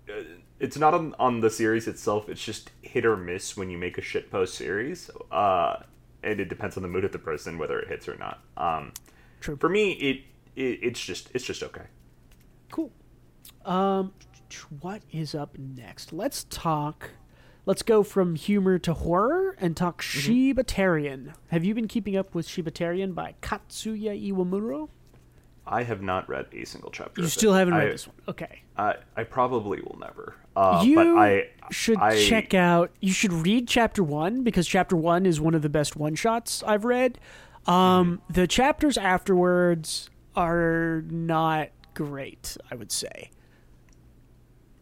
Uh, 0.09 0.23
it's 0.59 0.77
not 0.77 0.93
on, 0.93 1.15
on 1.19 1.41
the 1.41 1.49
series 1.49 1.89
itself. 1.89 2.29
It's 2.29 2.45
just 2.45 2.71
hit 2.83 3.07
or 3.07 3.17
miss 3.17 3.57
when 3.57 3.71
you 3.71 3.79
make 3.79 3.97
a 3.97 4.03
shitpost 4.03 4.49
series. 4.49 5.11
Uh, 5.33 5.77
and 6.23 6.41
it 6.41 6.49
depends 6.49 6.77
on 6.77 6.83
the 6.83 6.89
mood 6.89 7.05
of 7.05 7.13
the 7.13 7.19
person 7.19 7.59
whether 7.59 7.79
it 7.79 7.89
hits 7.89 8.09
or 8.09 8.17
not. 8.17 8.41
Um, 8.57 8.93
True. 9.41 9.57
For 9.57 9.69
me, 9.69 9.93
it, 9.93 10.23
it 10.57 10.79
it's 10.83 11.01
just 11.01 11.31
it's 11.35 11.45
just 11.45 11.63
okay. 11.63 11.85
Cool. 12.71 12.91
Um, 13.65 14.13
what 14.81 15.03
is 15.11 15.35
up 15.35 15.57
next? 15.59 16.13
Let's 16.13 16.45
talk. 16.45 17.11
Let's 17.67 17.83
go 17.83 18.03
from 18.03 18.37
humor 18.37 18.79
to 18.79 18.95
horror 18.95 19.55
and 19.61 19.77
talk 19.77 20.03
mm-hmm. 20.03 20.33
Shibatarian. 20.33 21.35
Have 21.49 21.65
you 21.65 21.75
been 21.75 21.89
keeping 21.89 22.17
up 22.17 22.35
with 22.35 22.49
Shibatarian 22.49 23.15
by 23.15 23.35
Katsuya 23.43 24.33
Iwamuro? 24.33 24.89
I 25.71 25.85
have 25.85 26.03
not 26.03 26.29
read 26.29 26.47
a 26.53 26.67
single 26.67 26.91
chapter. 26.91 27.23
You 27.23 27.29
still 27.29 27.53
haven't 27.55 27.75
read 27.75 27.87
I, 27.87 27.93
this 27.93 28.07
one. 28.09 28.17
Okay. 28.29 28.63
I 28.77 28.97
I 29.17 29.23
probably 29.23 29.81
will 29.81 29.99
never. 30.01 30.35
Uh, 30.57 30.83
you 30.85 30.97
but 30.97 31.07
I 31.07 31.49
should 31.71 31.99
I, 31.99 32.21
check 32.21 32.55
out. 32.55 32.91
You 33.01 33.13
should 33.13 33.33
read 33.33 33.69
chapter 33.69 34.03
one 34.03 34.43
because 34.43 34.67
chapter 34.67 34.97
one 34.97 35.27
is 35.27 35.41
one 35.41 35.55
of 35.55 35.63
the 35.63 35.69
best 35.69 35.95
one 35.95 36.17
shots 36.17 36.65
I've 36.67 36.85
read. 36.85 37.21
Um, 37.67 37.75
mm-hmm. 37.75 38.33
The 38.33 38.49
chapters 38.49 38.99
afterwards 38.99 40.11
are 40.35 41.05
not 41.09 41.69
great. 41.95 42.57
I 42.69 42.75
would 42.75 42.91
say. 42.91 43.31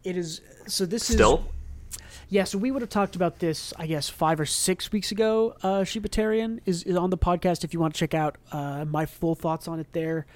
It 0.03 0.17
is 0.17 0.41
so. 0.65 0.87
This 0.87 1.07
is. 1.11 1.15
still. 1.15 1.37
is 1.37 1.99
yeah, 2.31 2.43
so 2.43 2.59
we 2.59 2.69
would 2.69 2.83
have 2.83 2.91
talked 2.91 3.15
about 3.15 3.39
this, 3.39 3.73
I 3.77 3.87
guess, 3.87 4.07
five 4.07 4.39
or 4.39 4.45
six 4.45 4.91
weeks 4.91 5.11
ago. 5.11 5.55
Uh, 5.63 5.83
is, 5.83 6.83
is 6.83 6.95
on 6.95 7.09
the 7.09 7.17
podcast 7.17 7.63
if 7.63 7.73
you 7.73 7.79
want 7.79 7.95
to 7.95 7.99
check 7.99 8.13
out 8.13 8.37
uh, 8.51 8.85
my 8.85 9.07
full 9.07 9.33
thoughts 9.33 9.67
on 9.67 9.79
it 9.79 9.87
there. 9.93 10.27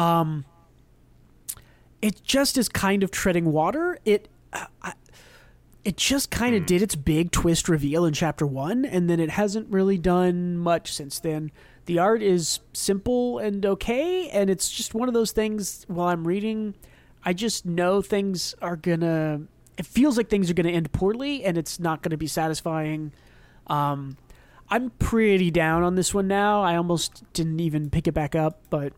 Um, 0.00 0.46
it 2.00 2.22
just 2.24 2.56
is 2.56 2.70
kind 2.70 3.02
of 3.02 3.10
treading 3.10 3.52
water. 3.52 3.98
It 4.06 4.28
uh, 4.52 4.92
it 5.84 5.96
just 5.96 6.30
kind 6.30 6.54
of 6.54 6.62
mm. 6.62 6.66
did 6.66 6.82
its 6.82 6.94
big 6.96 7.30
twist 7.30 7.68
reveal 7.68 8.06
in 8.06 8.14
chapter 8.14 8.46
one, 8.46 8.86
and 8.86 9.10
then 9.10 9.20
it 9.20 9.30
hasn't 9.30 9.70
really 9.70 9.98
done 9.98 10.56
much 10.56 10.92
since 10.92 11.20
then. 11.20 11.52
The 11.84 11.98
art 11.98 12.22
is 12.22 12.60
simple 12.72 13.38
and 13.38 13.64
okay, 13.66 14.30
and 14.30 14.48
it's 14.48 14.70
just 14.70 14.94
one 14.94 15.08
of 15.08 15.14
those 15.14 15.32
things. 15.32 15.84
While 15.86 16.08
I'm 16.08 16.26
reading, 16.26 16.74
I 17.24 17.34
just 17.34 17.66
know 17.66 18.00
things 18.00 18.54
are 18.62 18.76
gonna. 18.76 19.42
It 19.76 19.86
feels 19.86 20.16
like 20.16 20.28
things 20.28 20.50
are 20.50 20.54
gonna 20.54 20.70
end 20.70 20.92
poorly, 20.92 21.44
and 21.44 21.58
it's 21.58 21.78
not 21.78 22.02
gonna 22.02 22.16
be 22.16 22.26
satisfying. 22.26 23.12
Um, 23.66 24.16
I'm 24.70 24.90
pretty 24.98 25.50
down 25.50 25.82
on 25.82 25.94
this 25.94 26.14
one 26.14 26.26
now. 26.26 26.62
I 26.62 26.76
almost 26.76 27.22
didn't 27.34 27.60
even 27.60 27.90
pick 27.90 28.06
it 28.06 28.12
back 28.12 28.34
up, 28.34 28.62
but 28.70 28.92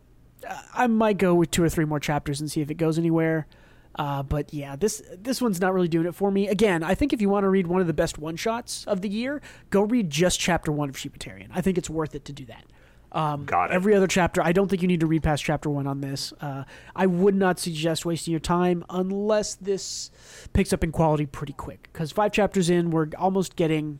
I 0.73 0.87
might 0.87 1.17
go 1.17 1.33
with 1.35 1.51
two 1.51 1.63
or 1.63 1.69
three 1.69 1.85
more 1.85 1.99
chapters 1.99 2.39
and 2.41 2.51
see 2.51 2.61
if 2.61 2.69
it 2.69 2.75
goes 2.75 2.97
anywhere. 2.97 3.47
Uh, 3.95 4.23
but 4.23 4.53
yeah, 4.53 4.75
this 4.75 5.03
this 5.15 5.41
one's 5.41 5.61
not 5.61 5.73
really 5.73 5.87
doing 5.87 6.07
it 6.07 6.15
for 6.15 6.31
me. 6.31 6.47
Again, 6.47 6.83
I 6.83 6.95
think 6.95 7.13
if 7.13 7.21
you 7.21 7.29
want 7.29 7.43
to 7.43 7.49
read 7.49 7.67
one 7.67 7.79
of 7.79 7.87
the 7.87 7.93
best 7.93 8.17
one 8.17 8.35
shots 8.35 8.85
of 8.85 9.01
the 9.01 9.09
year, 9.09 9.41
go 9.69 9.81
read 9.81 10.09
just 10.09 10.39
chapter 10.39 10.71
one 10.71 10.89
of 10.89 10.95
Shibatarian. 10.95 11.49
I 11.53 11.61
think 11.61 11.77
it's 11.77 11.89
worth 11.89 12.15
it 12.15 12.25
to 12.25 12.33
do 12.33 12.45
that. 12.45 12.65
Um, 13.11 13.45
Got 13.45 13.69
it. 13.69 13.75
Every 13.75 13.93
other 13.93 14.07
chapter, 14.07 14.41
I 14.41 14.51
don't 14.51 14.67
think 14.67 14.81
you 14.81 14.87
need 14.87 15.01
to 15.01 15.05
read 15.05 15.21
past 15.21 15.43
chapter 15.43 15.69
one 15.69 15.85
on 15.85 16.01
this. 16.01 16.33
Uh, 16.41 16.63
I 16.95 17.05
would 17.05 17.35
not 17.35 17.59
suggest 17.59 18.05
wasting 18.05 18.31
your 18.31 18.39
time 18.39 18.83
unless 18.89 19.53
this 19.53 20.09
picks 20.53 20.73
up 20.73 20.83
in 20.83 20.91
quality 20.91 21.27
pretty 21.27 21.53
quick. 21.53 21.89
Because 21.93 22.11
five 22.11 22.31
chapters 22.31 22.71
in, 22.71 22.89
we're 22.89 23.09
almost 23.19 23.55
getting 23.55 23.99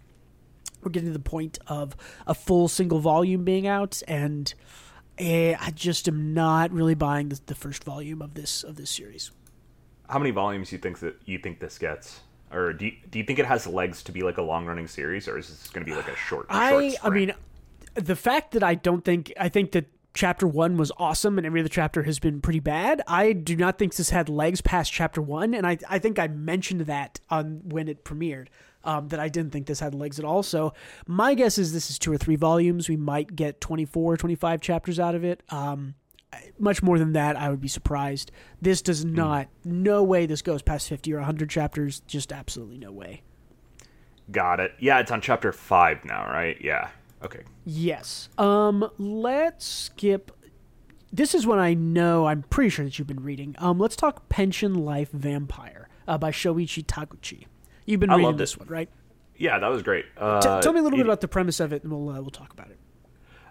we're 0.82 0.90
getting 0.90 1.10
to 1.10 1.14
the 1.14 1.20
point 1.20 1.60
of 1.68 1.96
a 2.26 2.34
full 2.34 2.68
single 2.68 3.00
volume 3.00 3.44
being 3.44 3.68
out, 3.68 4.02
and 4.08 4.54
Eh, 5.18 5.56
I 5.60 5.72
just 5.72 6.08
am 6.08 6.34
not 6.34 6.72
really 6.72 6.96
buying 6.96 7.30
the, 7.30 7.40
the, 7.46 7.56
first 7.56 7.84
volume 7.84 8.22
of 8.22 8.34
this 8.34 8.64
of 8.64 8.78
this 8.78 8.90
series. 8.90 9.32
How 10.10 10.18
many 10.18 10.32
volumes 10.32 10.70
do 10.70 10.76
you 10.76 10.82
think 10.82 11.00
that 11.00 11.16
you 11.26 11.38
think 11.38 11.60
this 11.60 11.78
gets? 11.78 12.22
or 12.54 12.74
do 12.74 12.86
you, 12.86 12.92
do 13.10 13.20
you 13.20 13.26
think 13.26 13.40
it 13.40 13.46
has 13.46 13.66
legs 13.66 14.04
to 14.04 14.12
be 14.12 14.22
like 14.22 14.38
a 14.38 14.42
long 14.42 14.66
running 14.66 14.88
series, 14.88 15.28
or 15.28 15.38
is 15.38 15.50
this 15.50 15.70
going 15.70 15.86
to 15.86 15.92
be 15.92 15.96
like 15.96 16.08
a 16.08 16.16
short? 16.16 16.46
I 16.50 16.90
short 16.92 17.06
I 17.06 17.10
mean, 17.10 17.34
the 17.96 18.16
fact 18.16 18.52
that 18.52 18.64
I 18.64 18.76
don't 18.76 19.04
think 19.04 19.34
I 19.40 19.50
think 19.50 19.72
that 19.72 19.86
chapter 20.14 20.46
one 20.46 20.78
was 20.78 20.92
awesome 20.98 21.40
and 21.40 21.48
every 21.48 21.60
other 21.60 21.70
chapter 21.70 22.04
has 22.04 22.20
been 22.20 22.40
pretty 22.40 22.60
bad. 22.60 23.02
I 23.08 23.34
do 23.34 23.56
not 23.56 23.80
think 23.80 23.96
this 23.96 24.12
had 24.12 24.30
legs 24.30 24.62
past 24.62 24.94
chapter 24.94 25.22
one, 25.22 25.54
and 25.54 25.66
I 25.66 25.80
I 25.90 26.00
think 26.00 26.20
I 26.20 26.28
mentioned 26.28 26.82
that 26.82 27.20
on 27.30 27.62
when 27.66 27.88
it 27.88 28.06
premiered. 28.06 28.48
Um, 28.86 29.08
that 29.10 29.20
I 29.20 29.30
didn't 29.30 29.54
think 29.54 29.66
this 29.68 29.80
had 29.80 29.96
legs 29.96 30.20
at 30.20 30.26
all. 30.26 30.44
So 30.44 30.74
my 31.08 31.36
guess 31.36 31.58
is 31.58 31.72
this 31.72 31.90
is 31.90 31.98
two 31.98 32.12
or 32.12 32.18
three 32.18 32.36
volumes. 32.36 32.90
We 32.90 32.98
might 32.98 33.34
get 33.34 33.62
24, 33.62 34.18
25 34.18 34.60
chapters 34.60 35.00
out 35.00 35.16
of 35.16 35.24
it. 35.24 35.42
Um, 35.50 35.96
much 36.60 36.84
more 36.84 37.00
than 37.00 37.14
that, 37.14 37.38
I 37.38 37.50
would 37.50 37.62
be 37.62 37.68
surprised. 37.70 38.32
This 38.62 38.82
does 38.82 39.06
not, 39.06 39.48
no 39.64 40.04
way 40.04 40.26
this 40.26 40.42
goes 40.42 40.62
past 40.62 40.90
50 40.90 41.14
or 41.14 41.18
100 41.18 41.50
chapters. 41.50 42.02
Just 42.08 42.34
absolutely 42.34 42.78
no 42.78 42.92
way. 42.92 43.22
got 44.32 44.60
it. 44.60 44.74
Yeah, 44.80 45.00
it's 45.00 45.12
on 45.12 45.22
chapter 45.22 45.52
five 45.54 46.04
now, 46.04 46.26
right? 46.26 46.58
Yeah. 46.60 46.90
Okay. 47.24 47.44
Yes. 47.66 48.28
Um, 48.38 48.90
let's 48.98 49.66
skip. 49.66 50.32
This 51.14 51.34
is 51.36 51.46
one 51.48 51.60
I 51.60 51.74
know. 51.74 52.26
I'm 52.26 52.42
pretty 52.44 52.70
sure 52.70 52.84
that 52.84 52.98
you've 53.00 53.08
been 53.08 53.24
reading. 53.24 53.56
Um, 53.60 53.80
let's 53.80 53.96
talk 53.96 54.28
Pension 54.28 54.74
Life 54.74 55.12
Vampire 55.12 55.88
uh, 56.08 56.18
by 56.18 56.32
Shoichi 56.32 56.84
Taguchi. 56.84 57.46
You've 57.86 58.00
been 58.00 58.10
I 58.10 58.16
reading 58.16 58.26
love 58.28 58.38
this 58.38 58.58
one, 58.58 58.68
right? 58.68 58.90
Yeah, 59.38 59.60
that 59.60 59.68
was 59.68 59.82
great. 59.82 60.06
Uh, 60.18 60.40
T- 60.42 60.62
tell 60.62 60.74
me 60.74 60.80
a 60.80 60.84
little 60.84 60.98
bit 60.98 61.06
about 61.06 61.22
the 61.22 61.28
premise 61.28 61.60
of 61.60 61.74
it, 61.74 61.84
and 61.84 61.92
we'll 61.92 62.10
uh, 62.10 62.22
we'll 62.22 62.32
talk 62.32 62.54
about 62.54 62.70
it. 62.70 62.78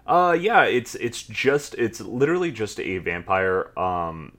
Uh, 0.05 0.35
yeah, 0.39 0.63
it's 0.63 0.95
it's 0.95 1.23
just 1.23 1.75
it's 1.75 2.01
literally 2.01 2.51
just 2.51 2.79
a 2.79 2.97
vampire 2.97 3.77
um 3.79 4.37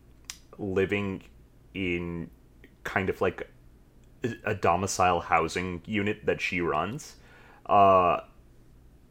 living 0.59 1.23
in 1.75 2.31
kind 2.85 3.09
of 3.09 3.21
like 3.21 3.51
a 4.45 4.55
domicile 4.55 5.21
housing 5.21 5.83
unit 5.87 6.25
that 6.27 6.41
she 6.41 6.61
runs. 6.61 7.17
Uh 7.67 8.21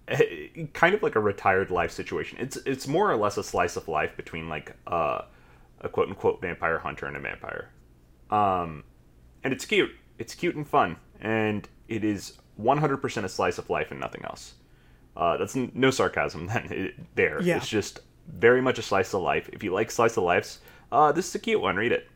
kind 0.73 0.93
of 0.93 1.01
like 1.01 1.15
a 1.15 1.19
retired 1.19 1.71
life 1.71 1.91
situation. 1.91 2.37
It's 2.39 2.57
it's 2.65 2.87
more 2.87 3.11
or 3.11 3.15
less 3.15 3.37
a 3.37 3.43
slice 3.43 3.75
of 3.75 3.87
life 3.87 4.15
between 4.17 4.49
like 4.49 4.75
uh, 4.85 5.21
a 5.81 5.89
quote 5.89 6.09
unquote 6.09 6.41
vampire 6.41 6.77
hunter 6.79 7.05
and 7.05 7.15
a 7.15 7.19
vampire. 7.19 7.69
Um 8.29 8.83
and 9.43 9.53
it's 9.53 9.65
cute. 9.65 9.91
It's 10.17 10.35
cute 10.35 10.55
and 10.55 10.67
fun 10.67 10.97
and 11.19 11.67
it 11.87 12.03
is 12.03 12.37
100% 12.61 13.23
a 13.23 13.29
slice 13.29 13.57
of 13.57 13.69
life 13.69 13.91
and 13.91 13.99
nothing 13.99 14.23
else. 14.25 14.55
Uh, 15.15 15.37
that's 15.37 15.55
n- 15.55 15.71
no 15.73 15.91
sarcasm 15.91 16.47
then 16.53 16.67
it, 16.71 17.15
there. 17.15 17.41
Yeah. 17.41 17.57
It's 17.57 17.67
just 17.67 17.99
very 18.27 18.61
much 18.61 18.79
a 18.79 18.81
slice 18.81 19.13
of 19.13 19.21
life. 19.21 19.49
If 19.51 19.63
you 19.63 19.73
like 19.73 19.91
slice 19.91 20.17
of 20.17 20.23
lives, 20.23 20.59
uh, 20.91 21.11
this 21.11 21.27
is 21.27 21.35
a 21.35 21.39
cute 21.39 21.61
one. 21.61 21.75
Read 21.75 21.91
it. 21.91 22.07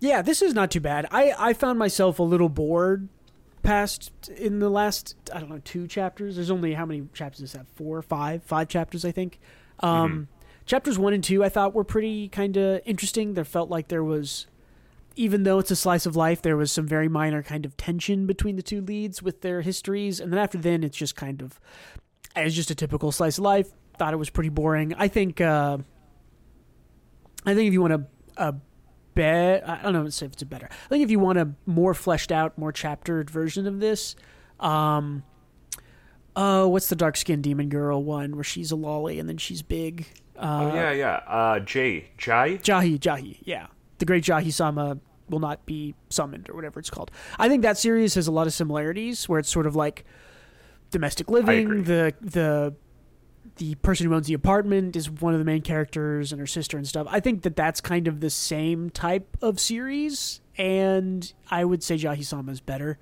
Yeah, 0.00 0.22
this 0.22 0.40
is 0.40 0.54
not 0.54 0.70
too 0.70 0.80
bad. 0.80 1.06
I 1.10 1.34
I 1.38 1.52
found 1.52 1.78
myself 1.78 2.18
a 2.18 2.22
little 2.22 2.48
bored 2.48 3.08
past 3.62 4.10
in 4.28 4.58
the 4.58 4.70
last 4.70 5.14
I 5.32 5.40
don't 5.40 5.50
know 5.50 5.60
two 5.62 5.86
chapters. 5.86 6.36
There's 6.36 6.50
only 6.50 6.72
how 6.72 6.86
many 6.86 7.06
chapters 7.12 7.40
does 7.40 7.52
that? 7.52 7.66
Four, 7.74 8.00
five, 8.00 8.42
five 8.42 8.68
chapters 8.68 9.04
I 9.04 9.12
think. 9.12 9.38
Um, 9.80 10.28
Chapters 10.66 10.98
one 10.98 11.12
and 11.12 11.24
two 11.24 11.42
I 11.42 11.48
thought 11.48 11.74
were 11.74 11.84
pretty 11.84 12.28
kind 12.28 12.56
of 12.56 12.80
interesting. 12.84 13.34
There 13.34 13.44
felt 13.44 13.70
like 13.70 13.88
there 13.88 14.04
was, 14.04 14.46
even 15.16 15.42
though 15.42 15.58
it's 15.58 15.70
a 15.70 15.76
slice 15.76 16.06
of 16.06 16.16
life, 16.16 16.42
there 16.42 16.56
was 16.56 16.72
some 16.72 16.86
very 16.86 17.08
minor 17.08 17.42
kind 17.42 17.64
of 17.64 17.76
tension 17.76 18.26
between 18.26 18.56
the 18.56 18.62
two 18.62 18.80
leads 18.80 19.22
with 19.22 19.40
their 19.42 19.60
histories, 19.60 20.20
and 20.20 20.32
then 20.32 20.38
after 20.38 20.58
then 20.58 20.84
it's 20.84 20.96
just 20.96 21.16
kind 21.16 21.42
of, 21.42 21.60
it's 22.36 22.54
just 22.54 22.70
a 22.70 22.74
typical 22.74 23.12
slice 23.12 23.38
of 23.38 23.44
life. 23.44 23.70
Thought 23.98 24.14
it 24.14 24.18
was 24.18 24.30
pretty 24.30 24.48
boring. 24.48 24.94
I 24.94 25.08
think. 25.08 25.40
Uh, 25.40 25.78
I 27.44 27.54
think 27.54 27.68
if 27.68 27.72
you 27.72 27.80
want 27.80 27.94
a, 27.94 28.06
a 28.36 28.54
bet, 29.14 29.68
I 29.68 29.82
don't 29.82 29.92
know 29.92 30.04
if 30.04 30.22
it's 30.22 30.42
a 30.42 30.46
better. 30.46 30.68
I 30.70 30.88
think 30.88 31.02
if 31.02 31.10
you 31.10 31.18
want 31.18 31.38
a 31.38 31.50
more 31.66 31.94
fleshed 31.94 32.32
out, 32.32 32.58
more 32.58 32.72
chaptered 32.72 33.30
version 33.30 33.66
of 33.66 33.80
this, 33.80 34.14
um, 34.58 35.22
oh, 36.36 36.68
what's 36.68 36.88
the 36.88 36.96
dark 36.96 37.16
skinned 37.16 37.42
demon 37.42 37.68
girl 37.68 38.02
one 38.02 38.34
where 38.34 38.44
she's 38.44 38.70
a 38.70 38.76
lolly 38.76 39.18
and 39.18 39.28
then 39.28 39.38
she's 39.38 39.62
big? 39.62 40.06
Uh, 40.36 40.70
oh 40.70 40.74
yeah, 40.74 40.92
yeah. 40.92 41.14
Uh, 41.26 41.60
Jay, 41.60 42.10
Jai. 42.18 42.58
Jahi, 42.58 42.98
Jahi, 42.98 43.38
yeah. 43.42 43.66
The 44.00 44.06
great 44.06 44.24
Jahi 44.24 44.52
Sama 44.52 44.98
will 45.28 45.38
not 45.40 45.64
be 45.64 45.94
summoned 46.08 46.50
or 46.50 46.54
whatever 46.56 46.80
it's 46.80 46.90
called. 46.90 47.10
I 47.38 47.48
think 47.48 47.62
that 47.62 47.78
series 47.78 48.14
has 48.14 48.26
a 48.26 48.32
lot 48.32 48.46
of 48.48 48.52
similarities 48.52 49.28
where 49.28 49.38
it's 49.38 49.48
sort 49.48 49.66
of 49.66 49.76
like 49.76 50.04
domestic 50.90 51.30
living. 51.30 51.84
The 51.84 52.12
the 52.20 52.74
the 53.56 53.74
person 53.76 54.06
who 54.06 54.14
owns 54.14 54.26
the 54.26 54.34
apartment 54.34 54.96
is 54.96 55.10
one 55.10 55.34
of 55.34 55.38
the 55.38 55.44
main 55.44 55.62
characters 55.62 56.32
and 56.32 56.40
her 56.40 56.46
sister 56.46 56.76
and 56.76 56.88
stuff. 56.88 57.06
I 57.10 57.20
think 57.20 57.42
that 57.42 57.56
that's 57.56 57.80
kind 57.80 58.08
of 58.08 58.20
the 58.20 58.30
same 58.30 58.90
type 58.90 59.36
of 59.42 59.60
series, 59.60 60.40
and 60.56 61.30
I 61.50 61.64
would 61.64 61.82
say 61.82 61.96
Jahi 61.96 62.24
Sama 62.24 62.52
is 62.52 62.60
better. 62.60 62.98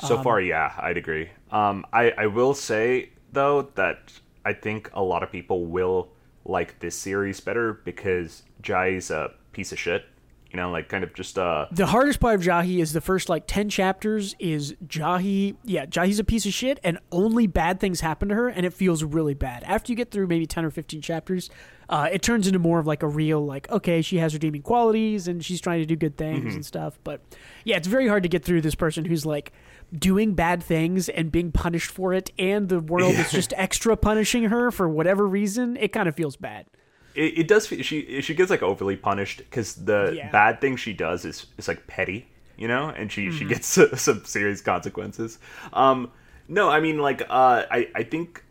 So 0.00 0.18
Um, 0.18 0.24
far, 0.24 0.40
yeah, 0.40 0.72
I'd 0.78 0.96
agree. 0.96 1.30
Um, 1.50 1.84
I 1.92 2.10
I 2.18 2.26
will 2.26 2.54
say 2.54 3.10
though 3.32 3.70
that 3.76 4.12
I 4.44 4.52
think 4.52 4.90
a 4.92 5.02
lot 5.02 5.22
of 5.22 5.30
people 5.30 5.66
will 5.66 6.08
like 6.44 6.80
this 6.80 6.96
series 6.96 7.38
better 7.40 7.74
because 7.84 8.42
Jai's 8.62 9.10
a 9.10 9.30
piece 9.52 9.70
of 9.70 9.78
shit. 9.78 10.04
You 10.52 10.58
know, 10.58 10.70
like 10.70 10.88
kind 10.90 11.02
of 11.02 11.14
just 11.14 11.38
uh 11.38 11.66
The 11.72 11.86
hardest 11.86 12.20
part 12.20 12.34
of 12.34 12.42
Jahi 12.42 12.82
is 12.82 12.92
the 12.92 13.00
first 13.00 13.30
like 13.30 13.46
ten 13.46 13.70
chapters 13.70 14.36
is 14.38 14.74
Jahi. 14.86 15.56
Yeah, 15.64 15.86
Jahi's 15.86 16.18
a 16.18 16.24
piece 16.24 16.44
of 16.44 16.52
shit, 16.52 16.78
and 16.84 16.98
only 17.10 17.46
bad 17.46 17.80
things 17.80 18.00
happen 18.00 18.28
to 18.28 18.34
her, 18.34 18.48
and 18.48 18.66
it 18.66 18.74
feels 18.74 19.02
really 19.02 19.32
bad. 19.32 19.62
After 19.64 19.90
you 19.90 19.96
get 19.96 20.10
through 20.10 20.26
maybe 20.26 20.46
ten 20.46 20.64
or 20.64 20.70
fifteen 20.70 21.00
chapters, 21.00 21.48
uh, 21.88 22.08
it 22.12 22.20
turns 22.20 22.46
into 22.46 22.58
more 22.58 22.78
of 22.78 22.86
like 22.86 23.02
a 23.02 23.08
real 23.08 23.44
like 23.44 23.70
okay, 23.70 24.02
she 24.02 24.18
has 24.18 24.34
redeeming 24.34 24.60
qualities 24.60 25.26
and 25.26 25.42
she's 25.42 25.60
trying 25.60 25.80
to 25.80 25.86
do 25.86 25.96
good 25.96 26.18
things 26.18 26.54
and 26.54 26.66
stuff. 26.66 26.98
But 27.02 27.22
yeah, 27.64 27.76
it's 27.76 27.88
very 27.88 28.06
hard 28.06 28.22
to 28.24 28.28
get 28.28 28.44
through 28.44 28.60
this 28.60 28.74
person 28.74 29.06
who's 29.06 29.24
like 29.24 29.52
doing 29.98 30.34
bad 30.34 30.62
things 30.62 31.08
and 31.08 31.32
being 31.32 31.50
punished 31.50 31.90
for 31.90 32.12
it, 32.12 32.30
and 32.38 32.68
the 32.68 32.80
world 32.80 33.14
is 33.14 33.30
just 33.30 33.54
extra 33.56 33.96
punishing 33.96 34.44
her 34.44 34.70
for 34.70 34.86
whatever 34.86 35.26
reason. 35.26 35.78
It 35.78 35.92
kind 35.94 36.08
of 36.10 36.14
feels 36.14 36.36
bad. 36.36 36.66
It, 37.14 37.38
it 37.38 37.48
does 37.48 37.66
she 37.66 38.20
she 38.22 38.34
gets 38.34 38.50
like 38.50 38.62
overly 38.62 38.96
punished 38.96 39.38
because 39.38 39.74
the 39.74 40.12
Yeah. 40.16 40.30
bad 40.30 40.60
thing 40.60 40.76
she 40.76 40.92
does 40.92 41.24
is 41.24 41.46
is 41.58 41.68
like 41.68 41.86
petty 41.86 42.26
you 42.56 42.68
know 42.68 42.88
and 42.88 43.10
she 43.12 43.26
Mm-hmm. 43.28 43.38
she 43.38 43.44
gets 43.44 43.66
some 44.02 44.24
serious 44.24 44.60
consequences 44.60 45.38
um 45.72 46.10
no 46.48 46.68
i 46.68 46.80
mean 46.80 46.98
like 46.98 47.22
uh 47.22 47.64
i 47.70 47.88
i 47.94 48.02
think 48.02 48.44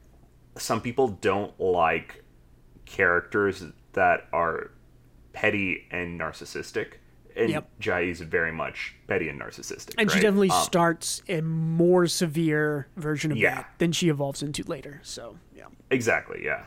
some 0.58 0.82
people 0.82 1.08
don't 1.22 1.58
like 1.60 2.24
characters 2.86 3.64
that 3.94 4.28
are 4.34 4.72
petty 5.34 5.88
and 5.92 6.20
narcissistic 6.20 6.94
and 7.38 7.50
Yep. 7.50 7.70
Jai 7.80 8.02
is 8.02 8.20
very 8.20 8.52
much 8.52 8.94
petty 9.08 9.30
and 9.30 9.40
narcissistic 9.40 9.94
And 9.98 10.12
she 10.12 10.20
definitely 10.20 10.50
Um, 10.50 10.64
starts 10.64 11.22
a 11.30 11.40
more 11.42 12.06
severe 12.08 12.88
version 12.98 13.32
of 13.32 13.38
Yeah. 13.38 13.56
that 13.56 13.70
than 13.78 13.94
she 13.94 14.10
evolves 14.10 14.44
into 14.44 14.64
later. 14.64 15.00
So 15.04 15.38
yeah. 15.56 15.68
exactly 15.90 16.42
yeah 16.44 16.64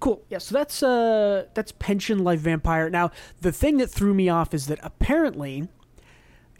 Cool. 0.00 0.22
Yeah, 0.28 0.38
so 0.38 0.54
that's 0.54 0.82
uh 0.82 1.46
that's 1.54 1.72
pension 1.72 2.22
life 2.22 2.40
vampire. 2.40 2.90
Now, 2.90 3.10
the 3.40 3.52
thing 3.52 3.78
that 3.78 3.88
threw 3.88 4.12
me 4.12 4.28
off 4.28 4.52
is 4.52 4.66
that 4.66 4.78
apparently 4.82 5.68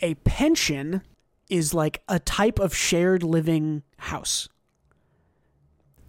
a 0.01 0.15
pension 0.15 1.03
is 1.49 1.75
like 1.75 2.03
a 2.09 2.19
type 2.19 2.59
of 2.59 2.75
shared 2.75 3.23
living 3.23 3.83
house. 3.99 4.49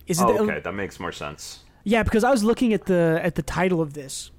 Is 0.08 0.22
oh, 0.22 0.30
it 0.30 0.42
okay 0.42 0.60
that 0.62 0.74
makes 0.74 1.02
more 1.02 1.12
sense 1.12 1.64
Yeah, 1.84 2.02
because 2.04 2.24
I 2.24 2.32
was 2.32 2.44
looking 2.44 2.74
at 2.74 2.86
the 2.86 3.20
at 3.22 3.36
the 3.36 3.44
title 3.44 3.82
of 3.82 3.94
this. 3.94 4.32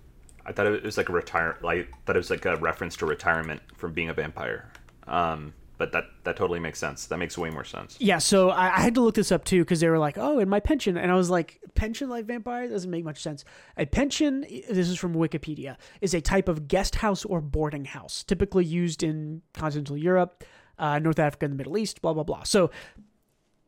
I 0.46 0.52
thought 0.52 0.66
it 0.66 0.82
was 0.82 0.96
like 0.96 1.10
a 1.10 1.12
retire, 1.12 1.58
like 1.62 1.92
that 2.06 2.16
it 2.16 2.18
was 2.18 2.30
like 2.30 2.46
a 2.46 2.56
reference 2.56 2.96
to 2.96 3.06
retirement 3.06 3.60
from 3.76 3.92
being 3.92 4.08
a 4.08 4.14
vampire. 4.14 4.70
Um, 5.06 5.52
but 5.78 5.92
that 5.92 6.04
that 6.24 6.36
totally 6.36 6.58
makes 6.58 6.78
sense. 6.78 7.06
That 7.06 7.18
makes 7.18 7.38
way 7.38 7.50
more 7.50 7.64
sense. 7.64 7.96
Yeah, 8.00 8.18
so 8.18 8.50
I, 8.50 8.76
I 8.76 8.80
had 8.80 8.94
to 8.96 9.00
look 9.00 9.14
this 9.14 9.32
up 9.32 9.44
too 9.44 9.62
because 9.62 9.80
they 9.80 9.88
were 9.88 9.98
like, 9.98 10.18
"Oh, 10.18 10.40
in 10.40 10.48
my 10.48 10.60
pension," 10.60 10.96
and 10.98 11.10
I 11.10 11.14
was 11.14 11.30
like, 11.30 11.60
"Pension 11.74 12.08
like 12.08 12.26
vampire 12.26 12.68
doesn't 12.68 12.90
make 12.90 13.04
much 13.04 13.22
sense." 13.22 13.44
A 13.76 13.86
pension, 13.86 14.40
this 14.40 14.88
is 14.88 14.98
from 14.98 15.14
Wikipedia, 15.14 15.76
is 16.00 16.14
a 16.14 16.20
type 16.20 16.48
of 16.48 16.68
guest 16.68 16.96
house 16.96 17.24
or 17.24 17.40
boarding 17.40 17.84
house, 17.84 18.24
typically 18.24 18.64
used 18.64 19.02
in 19.02 19.42
continental 19.54 19.96
Europe, 19.96 20.44
uh, 20.78 20.98
North 20.98 21.20
Africa, 21.20 21.46
and 21.46 21.52
the 21.52 21.56
Middle 21.56 21.78
East. 21.78 22.02
Blah 22.02 22.12
blah 22.12 22.24
blah. 22.24 22.42
So 22.42 22.70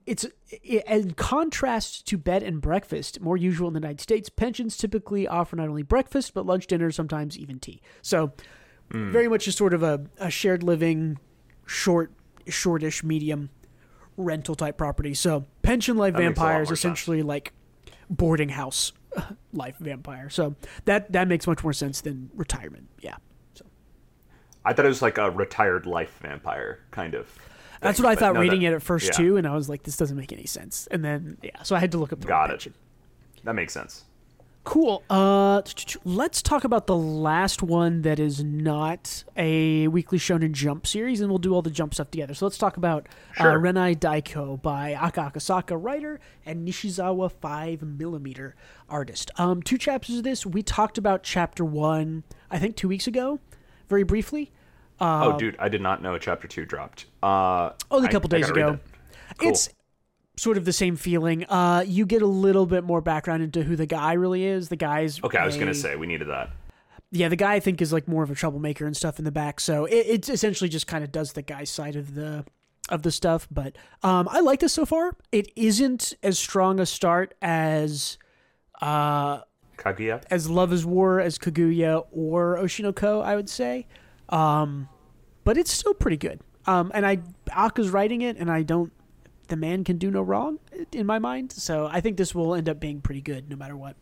it's 0.05 0.27
in 0.65 1.13
contrast 1.13 2.07
to 2.09 2.19
bed 2.19 2.43
and 2.43 2.61
breakfast, 2.61 3.21
more 3.21 3.37
usual 3.37 3.69
in 3.69 3.75
the 3.75 3.81
United 3.81 4.01
States. 4.01 4.29
Pensions 4.29 4.77
typically 4.77 5.29
offer 5.29 5.55
not 5.55 5.69
only 5.69 5.85
breakfast 5.85 6.35
but 6.35 6.45
lunch, 6.45 6.67
dinner, 6.67 6.91
sometimes 6.91 7.39
even 7.39 7.61
tea. 7.61 7.81
So 8.03 8.33
very 8.93 9.29
much 9.29 9.45
just 9.45 9.57
sort 9.57 9.73
of 9.73 9.85
a, 9.85 10.05
a 10.19 10.31
shared 10.31 10.65
living, 10.65 11.19
short, 11.71 12.11
shortish, 12.49 13.05
medium 13.05 13.49
rental 14.17 14.57
type 14.57 14.77
property. 14.77 15.15
So 15.15 15.47
pension 15.63 15.97
life 15.97 16.15
That 16.15 16.19
vampire 16.23 16.63
is 16.63 16.69
more 16.69 16.77
sense. 16.77 16.79
essentially 16.81 17.23
like 17.23 17.53
boarding 18.11 18.49
house 18.49 18.93
life 19.53 19.77
vampire. 19.79 20.29
So 20.31 20.57
that 20.85 21.13
that 21.13 21.29
makes 21.29 21.47
much 21.47 21.63
more 21.63 21.73
sense 21.73 22.01
than 22.01 22.29
retirement. 22.35 22.89
Yeah. 23.01 23.17
So 23.55 23.65
I 24.65 24.73
thought 24.73 24.85
it 24.85 24.89
was 24.89 25.01
like 25.03 25.17
a 25.19 25.31
retired 25.31 25.87
life 25.87 26.19
vampire 26.21 26.81
kind 26.91 27.15
of. 27.15 27.29
that's 27.81 28.01
what 28.01 28.09
I 28.09 28.17
thought 28.17 28.35
no, 28.35 28.41
reading 28.41 28.61
that- 28.63 28.73
it 28.73 28.75
at 28.75 28.83
first 28.83 29.07
yeah, 29.07 29.13
too, 29.13 29.37
and 29.37 29.47
I 29.47 29.55
was 29.55 29.69
like, 29.69 29.85
this 29.85 29.97
doesn't 29.97 30.17
make 30.17 30.33
any 30.33 30.47
sense. 30.47 30.89
And 30.91 31.05
then 31.05 31.39
yeah, 31.43 31.63
so 31.63 31.77
I 31.77 31.79
had 31.79 31.93
to 31.93 31.99
look 31.99 32.13
up 32.13 32.21
the 32.21 32.27
Got 32.27 32.47
it. 32.51 32.55
pension. 32.55 32.75
That 33.45 33.55
makes 33.55 33.73
sense. 33.73 34.05
Cool. 34.63 35.03
Uh, 35.09 35.63
let's 36.05 36.43
talk 36.43 36.65
about 36.65 36.87
the 36.87 36.97
last 36.97 37.63
one 37.63 38.03
that 38.03 38.21
is 38.21 38.45
not 38.45 39.25
a 39.37 39.89
weekly 39.89 40.19
Shonen 40.19 40.53
Jump 40.53 40.87
series, 40.87 41.21
and 41.23 41.31
we'll 41.31 41.39
do 41.39 41.55
all 41.55 41.63
the 41.63 41.71
Jump 41.71 41.95
stuff 41.95 42.11
together. 42.11 42.35
So 42.35 42.45
let's 42.45 42.59
talk 42.59 42.77
about 42.77 43.09
uh, 43.39 43.45
Renai 43.45 43.99
Daiko 43.99 44.61
by 44.61 44.95
Aka 44.95 45.31
Akasaka, 45.31 45.83
writer, 45.83 46.21
and 46.45 46.69
Nishizawa 46.69 47.33
5mm 47.43 48.53
artist. 48.89 49.31
Um, 49.39 49.63
two 49.63 49.79
chapters 49.79 50.19
of 50.19 50.25
this. 50.25 50.45
We 50.45 50.63
talked 50.63 50.99
about 50.99 51.23
chapter 51.23 51.65
one, 51.65 52.23
I 52.51 52.59
think, 52.59 52.77
two 52.77 52.89
weeks 52.89 53.07
ago, 53.07 53.41
very 53.89 54.03
briefly. 54.03 54.53
oh, 55.01 55.39
dude, 55.39 55.57
I 55.59 55.71
did 55.71 55.81
not 55.81 56.03
know 56.03 56.19
chapter 56.19 56.47
two 56.47 56.67
dropped. 56.67 57.07
Uh, 57.23 57.71
Only 57.91 58.09
a 58.09 58.13
couple 58.13 58.29
I 58.35 58.37
days 58.39 58.49
gotta 58.51 58.69
ago. 58.69 58.81
Cool. 59.39 59.49
It's 59.49 59.71
sort 60.41 60.57
of 60.57 60.65
the 60.65 60.73
same 60.73 60.97
feeling. 60.97 61.45
Uh, 61.45 61.85
you 61.87 62.07
get 62.07 62.23
a 62.23 62.27
little 62.27 62.65
bit 62.67 62.83
more 62.85 63.01
background 63.01 63.43
into 63.43 63.63
who 63.63 63.77
the 63.77 63.87
guy 63.87 64.15
really 64.15 64.45
is. 64.45 64.69
The 64.69 64.77
guy's 64.77 65.23
Okay, 65.23 65.39
I 65.39 65.45
was 65.45 65.57
gonna 65.57 65.75
say 65.75 65.97
we 65.97 66.07
needed 66.07 66.29
that. 66.29 66.51
yeah, 67.11 67.29
the 67.29 67.37
guy 67.37 67.55
I 67.55 67.61
think 67.61 67.83
is 67.83 67.93
like 67.93 68.09
more 68.09 68.23
of 68.23 68.31
a 68.31 68.35
troublemaker 68.35 68.87
and 68.87 68.97
stuff 68.97 69.19
in 69.19 69.25
the 69.25 69.33
back. 69.33 69.61
So 69.61 69.85
it, 69.85 70.07
it 70.07 70.29
essentially 70.29 70.71
just 70.71 70.87
kind 70.87 71.05
of 71.05 71.13
does 71.13 71.33
the 71.35 71.43
guy's 71.43 71.69
side 71.71 71.97
of 71.97 72.15
the 72.15 72.45
of 72.89 73.03
the 73.03 73.13
stuff. 73.13 73.47
But 73.51 73.77
um, 74.03 74.29
I 74.31 74.41
like 74.41 74.61
this 74.61 74.73
so 74.73 74.87
far. 74.87 75.15
It 75.31 75.53
isn't 75.57 76.15
as 76.23 76.39
strong 76.39 76.81
a 76.81 76.87
start 76.87 77.35
as 77.43 78.17
uh, 78.81 79.41
Kaguya. 79.77 80.23
as 80.31 80.49
Love 80.49 80.73
is 80.73 80.87
War 80.87 81.21
as 81.21 81.39
Kaguya 81.39 82.07
or 82.13 82.57
Oshinoko. 82.57 83.23
I 83.23 83.37
would 83.37 83.51
say, 83.51 83.87
um, 84.31 84.89
but 85.45 85.59
it's 85.59 85.73
still 85.73 85.95
pretty 85.95 86.17
good. 86.17 86.41
Um, 86.67 86.91
and 86.95 87.05
I 87.07 87.19
Aka's 87.53 87.91
writing 87.91 88.23
it, 88.23 88.37
and 88.39 88.51
I 88.51 88.63
don't. 88.63 88.93
The 89.51 89.57
man 89.57 89.85
can 89.85 89.99
do 89.99 90.11
no 90.11 90.23
wrong 90.23 90.59
in 90.93 91.07
my 91.07 91.19
mind. 91.19 91.53
So 91.53 91.87
I 91.93 92.01
think 92.01 92.17
this 92.17 92.35
will 92.35 92.55
end 92.55 92.69
up 92.69 92.81
being 92.81 93.01
pretty 93.01 93.21
good 93.21 93.51
no 93.51 93.57
matter 93.57 93.77
what. 93.77 93.97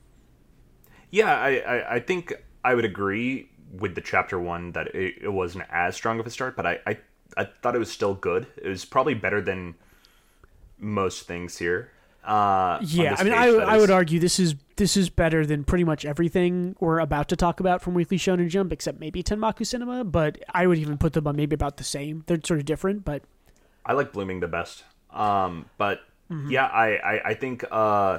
Yeah, 1.11 1.35
I, 1.35 1.57
I, 1.57 1.95
I 1.97 2.01
think 2.01 2.33
I 2.65 2.75
would 2.75 2.85
agree 2.85 3.51
with 3.73 3.95
the 3.95 4.01
chapter 4.01 4.39
one 4.39 4.73
that 4.73 4.89
it, 4.95 5.15
it 5.23 5.33
wasn't 5.33 5.65
as 5.71 5.95
strong 5.97 6.21
of 6.21 6.27
a 6.27 6.31
start, 6.31 6.55
but 6.55 6.67
I, 6.67 6.79
I, 6.87 6.99
I 7.37 7.45
thought 7.63 7.75
it 7.75 7.79
was 7.79 7.91
still 7.91 8.15
good. 8.15 8.47
It 8.57 8.69
was 8.69 8.85
probably 8.85 9.15
better 9.15 9.41
than 9.41 9.75
most 10.79 11.27
things 11.27 11.57
here. 11.59 11.91
Uh, 12.25 12.79
Yeah, 12.83 13.17
I 13.19 13.25
mean, 13.25 13.33
I, 13.33 13.47
I 13.47 13.77
is. 13.77 13.81
would 13.81 13.91
argue 13.91 14.21
this 14.21 14.39
is 14.39 14.55
this 14.77 14.97
is 14.97 15.09
better 15.09 15.47
than 15.47 15.65
pretty 15.65 15.85
much 15.85 16.05
everything 16.05 16.77
we're 16.79 16.99
about 17.01 17.29
to 17.31 17.37
talk 17.37 17.59
about 17.59 17.81
from 17.81 17.95
Weekly 17.95 18.19
Shonen 18.19 18.49
Jump, 18.49 18.71
except 18.73 19.01
maybe 19.01 19.23
Tenmaku 19.23 19.67
Cinema. 19.67 20.05
But 20.05 20.39
I 20.53 20.67
would 20.67 20.79
even 20.79 20.99
put 20.99 21.15
them 21.15 21.27
on 21.27 21.37
maybe 21.37 21.55
about 21.55 21.79
the 21.79 21.85
same. 21.85 22.25
They're 22.27 22.39
sort 22.45 22.61
of 22.61 22.67
different, 22.67 23.05
but 23.05 23.23
I 23.87 23.95
like 23.95 24.13
blooming 24.13 24.41
the 24.41 24.49
best. 24.49 24.85
Um, 25.19 25.67
but 25.79 26.01
Mm-hmm. 26.31 26.51
yeah, 26.51 26.67
I, 26.67 26.89
I, 26.97 27.29
I 27.31 27.35
think 27.35 27.65
uh, 27.71 28.19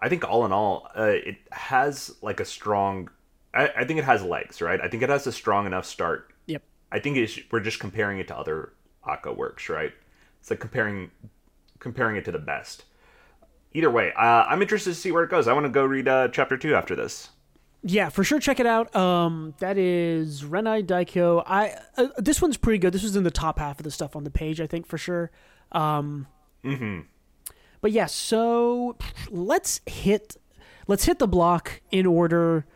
I 0.00 0.08
think 0.08 0.28
all 0.28 0.44
in 0.46 0.50
all, 0.52 0.88
uh, 0.98 1.02
it 1.04 1.36
has 1.52 2.12
like 2.20 2.40
a 2.40 2.44
strong. 2.44 3.08
I, 3.54 3.68
I 3.68 3.84
think 3.84 4.00
it 4.00 4.04
has 4.04 4.24
legs, 4.24 4.60
right? 4.60 4.80
I 4.80 4.88
think 4.88 5.04
it 5.04 5.08
has 5.10 5.28
a 5.28 5.32
strong 5.32 5.64
enough 5.64 5.86
start. 5.86 6.32
yep. 6.46 6.64
I 6.90 6.98
think 6.98 7.16
it's, 7.16 7.38
we're 7.52 7.60
just 7.60 7.78
comparing 7.78 8.18
it 8.18 8.26
to 8.28 8.36
other 8.36 8.72
Aka 9.06 9.32
works, 9.32 9.68
right? 9.68 9.92
It's 10.40 10.50
like 10.50 10.58
comparing 10.58 11.12
comparing 11.78 12.16
it 12.16 12.24
to 12.24 12.32
the 12.32 12.40
best. 12.40 12.84
Either 13.74 13.92
way, 13.92 14.12
uh, 14.16 14.44
I'm 14.48 14.60
interested 14.60 14.90
to 14.90 14.96
see 14.96 15.12
where 15.12 15.22
it 15.22 15.30
goes. 15.30 15.46
I 15.46 15.52
want 15.52 15.66
to 15.66 15.70
go 15.70 15.84
read 15.84 16.08
uh, 16.08 16.26
chapter 16.32 16.56
two 16.56 16.74
after 16.74 16.96
this. 16.96 17.28
Yeah, 17.84 18.08
for 18.08 18.24
sure. 18.24 18.40
Check 18.40 18.58
it 18.58 18.66
out. 18.66 18.94
Um, 18.96 19.54
that 19.60 19.78
is 19.78 20.42
Renai 20.42 20.84
Daiko. 20.84 21.44
I 21.46 21.76
uh, 21.96 22.08
this 22.18 22.42
one's 22.42 22.56
pretty 22.56 22.78
good. 22.78 22.92
This 22.92 23.04
was 23.04 23.14
in 23.14 23.22
the 23.22 23.30
top 23.30 23.60
half 23.60 23.78
of 23.78 23.84
the 23.84 23.92
stuff 23.92 24.16
on 24.16 24.24
the 24.24 24.30
page, 24.32 24.60
I 24.60 24.66
think 24.66 24.84
for 24.86 24.98
sure. 24.98 25.30
Um, 25.72 26.26
But 27.80 27.92
yeah, 27.92 28.06
so 28.06 28.96
let's 29.30 29.80
hit 29.86 30.36
let's 30.86 31.04
hit 31.04 31.18
the 31.18 31.28
block 31.28 31.82
in 31.90 32.06
order 32.06 32.66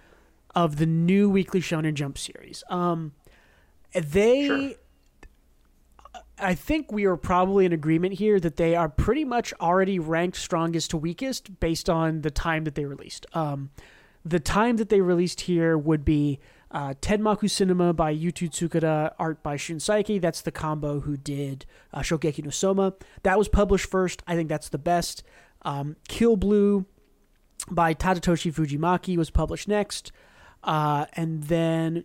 of 0.54 0.76
the 0.76 0.86
new 0.86 1.30
Weekly 1.30 1.60
Shonen 1.60 1.94
Jump 1.94 2.18
series. 2.18 2.62
Um, 2.68 3.12
they. 3.92 4.46
Sure. 4.46 4.70
I 6.42 6.54
think 6.54 6.90
we 6.90 7.04
are 7.04 7.16
probably 7.16 7.66
in 7.66 7.72
agreement 7.72 8.14
here 8.14 8.40
that 8.40 8.56
they 8.56 8.74
are 8.74 8.88
pretty 8.88 9.26
much 9.26 9.52
already 9.60 9.98
ranked 9.98 10.38
strongest 10.38 10.90
to 10.90 10.96
weakest 10.96 11.60
based 11.60 11.90
on 11.90 12.22
the 12.22 12.30
time 12.30 12.64
that 12.64 12.74
they 12.74 12.86
released. 12.86 13.26
Um, 13.34 13.70
the 14.24 14.40
time 14.40 14.78
that 14.78 14.88
they 14.88 15.02
released 15.02 15.42
here 15.42 15.76
would 15.76 16.02
be 16.02 16.40
uh, 16.70 16.94
Tenmaku 17.00 17.50
Cinema 17.50 17.92
by 17.92 18.14
Yuto 18.14 18.48
Tsukuda, 18.48 19.12
art 19.18 19.42
by 19.42 19.56
Shun 19.56 19.76
Saeki. 19.76 20.20
That's 20.20 20.40
the 20.40 20.52
combo 20.52 21.00
who 21.00 21.16
did 21.16 21.66
uh, 21.92 22.00
Shokugeki 22.00 22.44
no 22.44 22.50
Soma. 22.50 22.94
That 23.22 23.38
was 23.38 23.48
published 23.48 23.90
first. 23.90 24.22
I 24.26 24.34
think 24.34 24.48
that's 24.48 24.68
the 24.68 24.78
best. 24.78 25.22
Um, 25.62 25.96
Kill 26.08 26.36
Blue 26.36 26.86
by 27.70 27.94
Tadatoshi 27.94 28.52
Fujimaki 28.52 29.16
was 29.16 29.30
published 29.30 29.68
next. 29.68 30.12
Uh, 30.62 31.06
and 31.14 31.44
then 31.44 32.04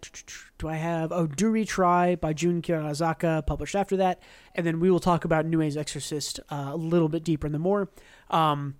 do 0.57 0.70
I 0.70 0.76
have 0.76 1.11
oh 1.11 1.28
Do 1.28 1.66
Try 1.66 2.16
by 2.16 2.32
Jun 2.32 2.61
Kirarazaka 2.61 3.45
published 3.45 3.76
after 3.76 3.97
that, 3.97 4.22
and 4.55 4.66
then 4.66 4.80
we 4.80 4.89
will 4.89 5.01
talk 5.01 5.26
about 5.26 5.45
Nue's 5.45 5.76
Exorcist 5.76 6.39
uh, 6.49 6.70
a 6.72 6.78
little 6.78 7.09
bit 7.09 7.26
deeper 7.26 7.47
in 7.47 7.53
the 7.53 7.59
more. 7.59 7.89
Um, 8.30 8.76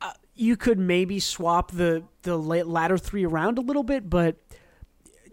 uh, 0.00 0.12
you 0.34 0.56
could 0.56 0.78
maybe 0.78 1.20
swap 1.20 1.70
the 1.72 2.04
the 2.22 2.38
latter 2.38 2.96
three 2.96 3.26
around 3.26 3.58
a 3.58 3.60
little 3.60 3.82
bit, 3.82 4.08
but 4.08 4.36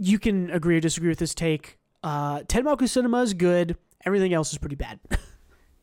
you 0.02 0.18
can 0.18 0.50
agree 0.50 0.78
or 0.78 0.80
disagree 0.80 1.10
with 1.10 1.20
this 1.20 1.36
take. 1.36 1.78
Uh, 2.04 2.40
Tenmaku 2.40 2.90
Cinema 2.90 3.22
is 3.22 3.36
good. 3.36 3.78
Everything 4.04 4.34
else 4.34 4.52
is 4.52 4.58
pretty 4.58 4.76
bad. 4.76 5.00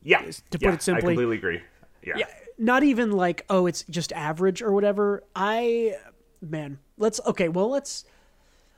Yeah, 0.01 0.21
To 0.21 0.31
put 0.51 0.61
yeah, 0.61 0.73
it 0.73 0.81
simply. 0.81 0.99
I 0.99 1.15
completely 1.15 1.35
agree. 1.35 1.61
Yeah, 2.05 2.13
yeah, 2.19 2.25
not 2.57 2.83
even 2.83 3.11
like 3.11 3.45
oh, 3.49 3.65
it's 3.65 3.83
just 3.89 4.13
average 4.13 4.61
or 4.61 4.71
whatever. 4.71 5.25
I 5.35 5.97
man, 6.41 6.79
let's 6.97 7.19
okay. 7.27 7.49
Well, 7.49 7.69
let's 7.69 8.05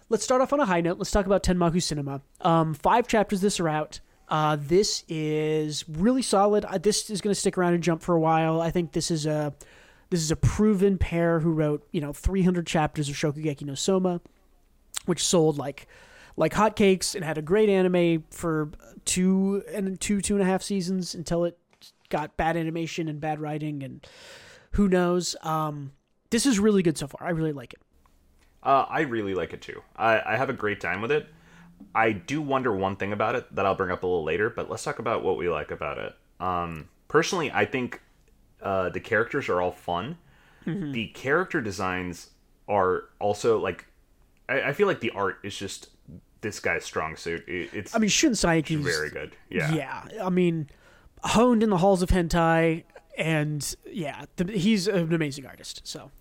let's 0.09 0.23
start 0.23 0.41
off 0.41 0.51
on 0.51 0.59
a 0.59 0.65
high 0.65 0.81
note. 0.81 0.97
Let's 0.97 1.11
talk 1.11 1.27
about 1.27 1.43
Tenmaku 1.43 1.79
Cinema. 1.79 2.21
Um, 2.41 2.73
five 2.73 3.07
chapters 3.07 3.39
this 3.39 3.59
are 3.59 3.69
out. 3.69 3.99
Uh, 4.29 4.57
this 4.59 5.03
is 5.07 5.85
really 5.87 6.23
solid. 6.23 6.65
Uh, 6.65 6.79
this 6.79 7.11
is 7.11 7.21
going 7.21 7.35
to 7.35 7.39
stick 7.39 7.55
around 7.55 7.75
and 7.75 7.83
jump 7.83 8.01
for 8.01 8.15
a 8.15 8.19
while. 8.19 8.59
I 8.59 8.71
think 8.71 8.93
this 8.93 9.11
is 9.11 9.27
a 9.27 9.53
this 10.09 10.21
is 10.21 10.31
a 10.31 10.35
proven 10.35 10.97
pair 10.97 11.39
who 11.39 11.51
wrote 11.51 11.87
you 11.91 12.01
know 12.01 12.13
300 12.13 12.65
chapters 12.65 13.09
of 13.09 13.15
Shokugeki 13.15 13.61
no 13.61 13.75
Soma, 13.75 14.21
which 15.05 15.23
sold 15.23 15.57
like 15.57 15.87
like 16.37 16.53
hotcakes 16.53 17.15
and 17.15 17.23
had 17.23 17.37
a 17.37 17.41
great 17.41 17.69
anime 17.69 18.23
for 18.31 18.71
two 19.05 19.63
and 19.73 19.99
two 19.99 20.21
two 20.21 20.35
and 20.35 20.43
a 20.43 20.45
half 20.45 20.61
seasons 20.61 21.15
until 21.15 21.43
it 21.43 21.57
got 22.09 22.37
bad 22.37 22.57
animation 22.57 23.07
and 23.07 23.19
bad 23.19 23.39
writing 23.39 23.83
and 23.83 24.05
who 24.71 24.87
knows. 24.87 25.35
Um, 25.43 25.93
this 26.29 26.45
is 26.45 26.59
really 26.59 26.83
good 26.83 26.97
so 26.97 27.07
far. 27.07 27.27
I 27.27 27.31
really 27.31 27.53
like 27.53 27.73
it. 27.73 27.79
Uh, 28.63 28.85
I 28.87 29.01
really 29.01 29.33
like 29.33 29.53
it 29.53 29.61
too. 29.61 29.81
I, 29.95 30.21
I 30.25 30.37
have 30.37 30.49
a 30.49 30.53
great 30.53 30.79
time 30.79 31.01
with 31.01 31.11
it. 31.11 31.27
I 31.95 32.11
do 32.11 32.41
wonder 32.41 32.73
one 32.75 32.95
thing 32.95 33.11
about 33.11 33.35
it 33.35 33.53
that 33.55 33.65
I'll 33.65 33.75
bring 33.75 33.91
up 33.91 34.03
a 34.03 34.07
little 34.07 34.23
later, 34.23 34.49
but 34.49 34.69
let's 34.69 34.83
talk 34.83 34.99
about 34.99 35.23
what 35.23 35.37
we 35.37 35.49
like 35.49 35.71
about 35.71 35.97
it. 35.97 36.15
Um, 36.39 36.89
personally, 37.07 37.51
I 37.51 37.65
think 37.65 38.01
uh, 38.61 38.89
the 38.89 38.99
characters 38.99 39.49
are 39.49 39.59
all 39.61 39.71
fun. 39.71 40.17
Mm-hmm. 40.65 40.91
The 40.91 41.07
character 41.07 41.59
designs 41.59 42.29
are 42.67 43.05
also 43.19 43.59
like, 43.59 43.87
I, 44.51 44.69
I 44.69 44.73
feel 44.73 44.87
like 44.87 44.99
the 44.99 45.11
art 45.11 45.39
is 45.43 45.57
just 45.57 45.89
this 46.41 46.59
guy's 46.59 46.83
strong 46.83 47.15
suit. 47.15 47.47
It, 47.47 47.69
it's 47.73 47.95
I 47.95 47.99
mean, 47.99 48.09
Shun 48.09 48.31
Saeki's 48.31 48.83
very 48.83 49.09
good. 49.09 49.35
Yeah. 49.49 49.71
Yeah, 49.73 50.03
I 50.23 50.29
mean, 50.29 50.69
honed 51.23 51.63
in 51.63 51.69
the 51.69 51.77
halls 51.77 52.01
of 52.01 52.09
hentai, 52.09 52.83
and 53.17 53.75
yeah, 53.85 54.25
the, 54.37 54.51
he's 54.51 54.87
an 54.87 55.13
amazing 55.13 55.45
artist. 55.45 55.81
So 55.83 56.11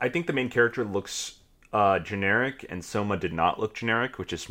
I 0.00 0.08
think 0.08 0.26
the 0.26 0.32
main 0.32 0.48
character 0.48 0.84
looks 0.84 1.36
uh, 1.72 1.98
generic, 1.98 2.64
and 2.70 2.84
Soma 2.84 3.16
did 3.16 3.32
not 3.32 3.60
look 3.60 3.74
generic, 3.74 4.18
which 4.18 4.32
is 4.32 4.48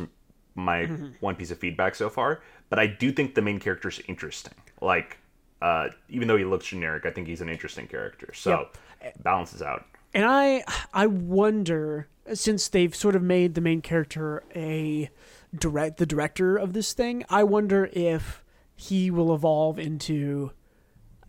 my 0.54 0.86
Mm-hmm. 0.86 1.08
one 1.20 1.34
piece 1.36 1.50
of 1.50 1.58
feedback 1.58 1.94
so 1.94 2.08
far. 2.08 2.40
But 2.70 2.78
I 2.78 2.86
do 2.86 3.12
think 3.12 3.34
the 3.34 3.42
main 3.42 3.60
character 3.60 3.88
is 3.88 4.00
interesting. 4.08 4.54
Like, 4.80 5.18
uh, 5.60 5.88
even 6.08 6.28
though 6.28 6.36
he 6.38 6.44
looks 6.44 6.66
generic, 6.66 7.04
I 7.04 7.10
think 7.10 7.26
he's 7.28 7.40
an 7.42 7.48
interesting 7.48 7.86
character. 7.88 8.32
So 8.34 8.68
it 9.02 9.22
balances 9.22 9.60
out. 9.62 9.84
And 10.14 10.24
I 10.24 10.64
I 10.94 11.06
wonder 11.08 12.08
since 12.34 12.68
they've 12.68 12.94
sort 12.94 13.16
of 13.16 13.22
made 13.22 13.54
the 13.54 13.60
main 13.60 13.80
character 13.80 14.42
a 14.54 15.10
direct 15.54 15.98
the 15.98 16.06
director 16.06 16.56
of 16.56 16.72
this 16.72 16.92
thing, 16.92 17.24
I 17.28 17.44
wonder 17.44 17.88
if 17.92 18.44
he 18.74 19.10
will 19.10 19.34
evolve 19.34 19.78
into 19.78 20.52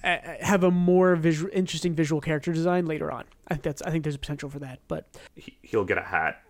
uh, 0.03 0.17
have 0.41 0.63
a 0.63 0.71
more 0.71 1.15
visual 1.15 1.49
interesting 1.53 1.95
visual 1.95 2.21
character 2.21 2.51
design 2.53 2.85
later 2.85 3.11
on. 3.11 3.25
I 3.47 3.55
think 3.55 3.63
that's 3.63 3.81
I 3.81 3.91
think 3.91 4.03
there's 4.03 4.15
a 4.15 4.19
potential 4.19 4.49
for 4.49 4.59
that. 4.59 4.79
But 4.87 5.07
He, 5.35 5.57
he'll 5.61 5.85
get 5.85 5.97
a 5.97 6.03
hat. 6.03 6.41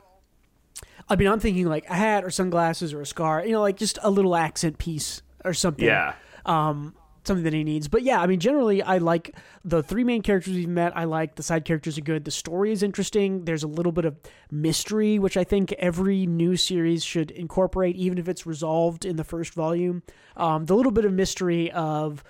I 1.10 1.16
mean, 1.16 1.28
I'm 1.28 1.40
thinking 1.40 1.68
like 1.68 1.86
a 1.90 1.96
hat 1.96 2.24
or 2.24 2.30
sunglasses 2.30 2.94
or 2.94 3.02
a 3.02 3.06
scar, 3.06 3.46
you 3.46 3.52
know, 3.54 3.62
like 3.62 3.78
just 3.78 3.98
a 4.04 4.10
little 4.12 4.36
accent 4.36 4.78
piece 4.78 5.22
or 5.46 5.54
something. 5.54 5.86
Yeah. 5.86 6.14
um, 6.46 6.96
something 7.28 7.44
that 7.44 7.54
he 7.54 7.64
needs. 7.64 7.88
But 7.88 8.04
yeah, 8.04 8.20
I 8.22 8.26
mean, 8.28 8.40
generally, 8.40 8.82
I 8.82 8.98
like 8.98 9.36
the 9.64 9.84
three 9.84 10.04
main 10.04 10.22
characters 10.22 10.54
we've 10.56 10.68
met. 10.68 10.96
I 10.98 11.04
like 11.04 11.36
the 11.36 11.44
side 11.44 11.66
characters 11.66 11.98
are 11.98 12.02
good. 12.02 12.26
The 12.26 12.32
story 12.32 12.72
is 12.72 12.82
interesting. 12.82 13.46
There's 13.46 13.64
a 13.64 13.68
little 13.68 13.92
bit 13.92 14.06
of 14.06 14.16
mystery, 14.50 15.20
which 15.20 15.38
I 15.38 15.44
think 15.44 15.74
every 15.74 16.26
new 16.26 16.56
series 16.56 17.04
should 17.04 17.30
incorporate, 17.32 17.96
even 17.96 18.18
if 18.18 18.28
it's 18.28 18.46
resolved 18.46 19.06
in 19.06 19.18
the 19.18 19.24
first 19.24 19.54
volume. 19.54 20.02
Um, 20.36 20.66
the 20.66 20.76
little 20.76 20.92
bit 20.92 21.06
of 21.06 21.14
mystery 21.14 21.72
of 21.72 22.24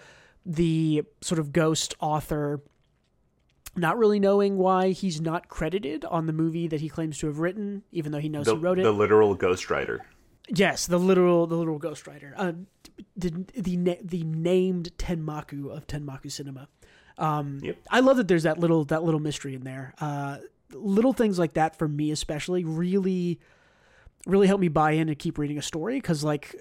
the 0.45 1.03
sort 1.21 1.39
of 1.39 1.51
ghost 1.53 1.95
author 1.99 2.61
not 3.75 3.97
really 3.99 4.19
knowing 4.19 4.57
why 4.57 4.89
he's 4.89 5.21
not 5.21 5.49
credited 5.49 6.03
on 6.05 6.25
the 6.25 6.33
movie 6.33 6.67
that 6.67 6.81
he 6.81 6.89
claims 6.89 7.17
to 7.19 7.27
have 7.27 7.37
written, 7.39 7.83
even 7.91 8.11
though 8.11 8.17
he 8.17 8.27
knows 8.29 8.45
The, 8.47 8.55
he 8.55 8.59
wrote 8.59 8.79
it. 8.79 8.83
the 8.83 8.91
literal 8.91 9.37
ghostwriter. 9.37 9.99
Yes, 10.49 10.87
the 10.87 10.97
literal 10.97 11.45
the 11.45 11.55
literal 11.57 11.79
ghostwriter. 11.79 12.31
Uh, 12.35 12.53
the 13.15 13.29
the 13.55 13.97
the 14.01 14.23
named 14.23 14.91
Tenmaku 14.97 15.69
of 15.75 15.87
Tenmaku 15.87 16.31
Cinema. 16.31 16.67
Um, 17.17 17.59
Yep. 17.63 17.77
I 17.89 17.99
love 18.01 18.17
that 18.17 18.27
there's 18.27 18.43
that 18.43 18.59
little 18.59 18.85
that 18.85 19.03
little 19.03 19.19
mystery 19.19 19.55
in 19.55 19.63
there. 19.63 19.93
Uh, 19.99 20.37
little 20.73 21.13
things 21.13 21.39
like 21.39 21.53
that 21.53 21.77
for 21.77 21.87
me 21.87 22.11
especially 22.11 22.65
really 22.65 23.39
really 24.25 24.47
help 24.47 24.59
me 24.59 24.67
buy 24.67 24.91
in 24.91 25.07
and 25.07 25.17
keep 25.17 25.37
reading 25.37 25.57
a 25.57 25.61
story 25.61 25.95
because 25.95 26.23
like 26.23 26.53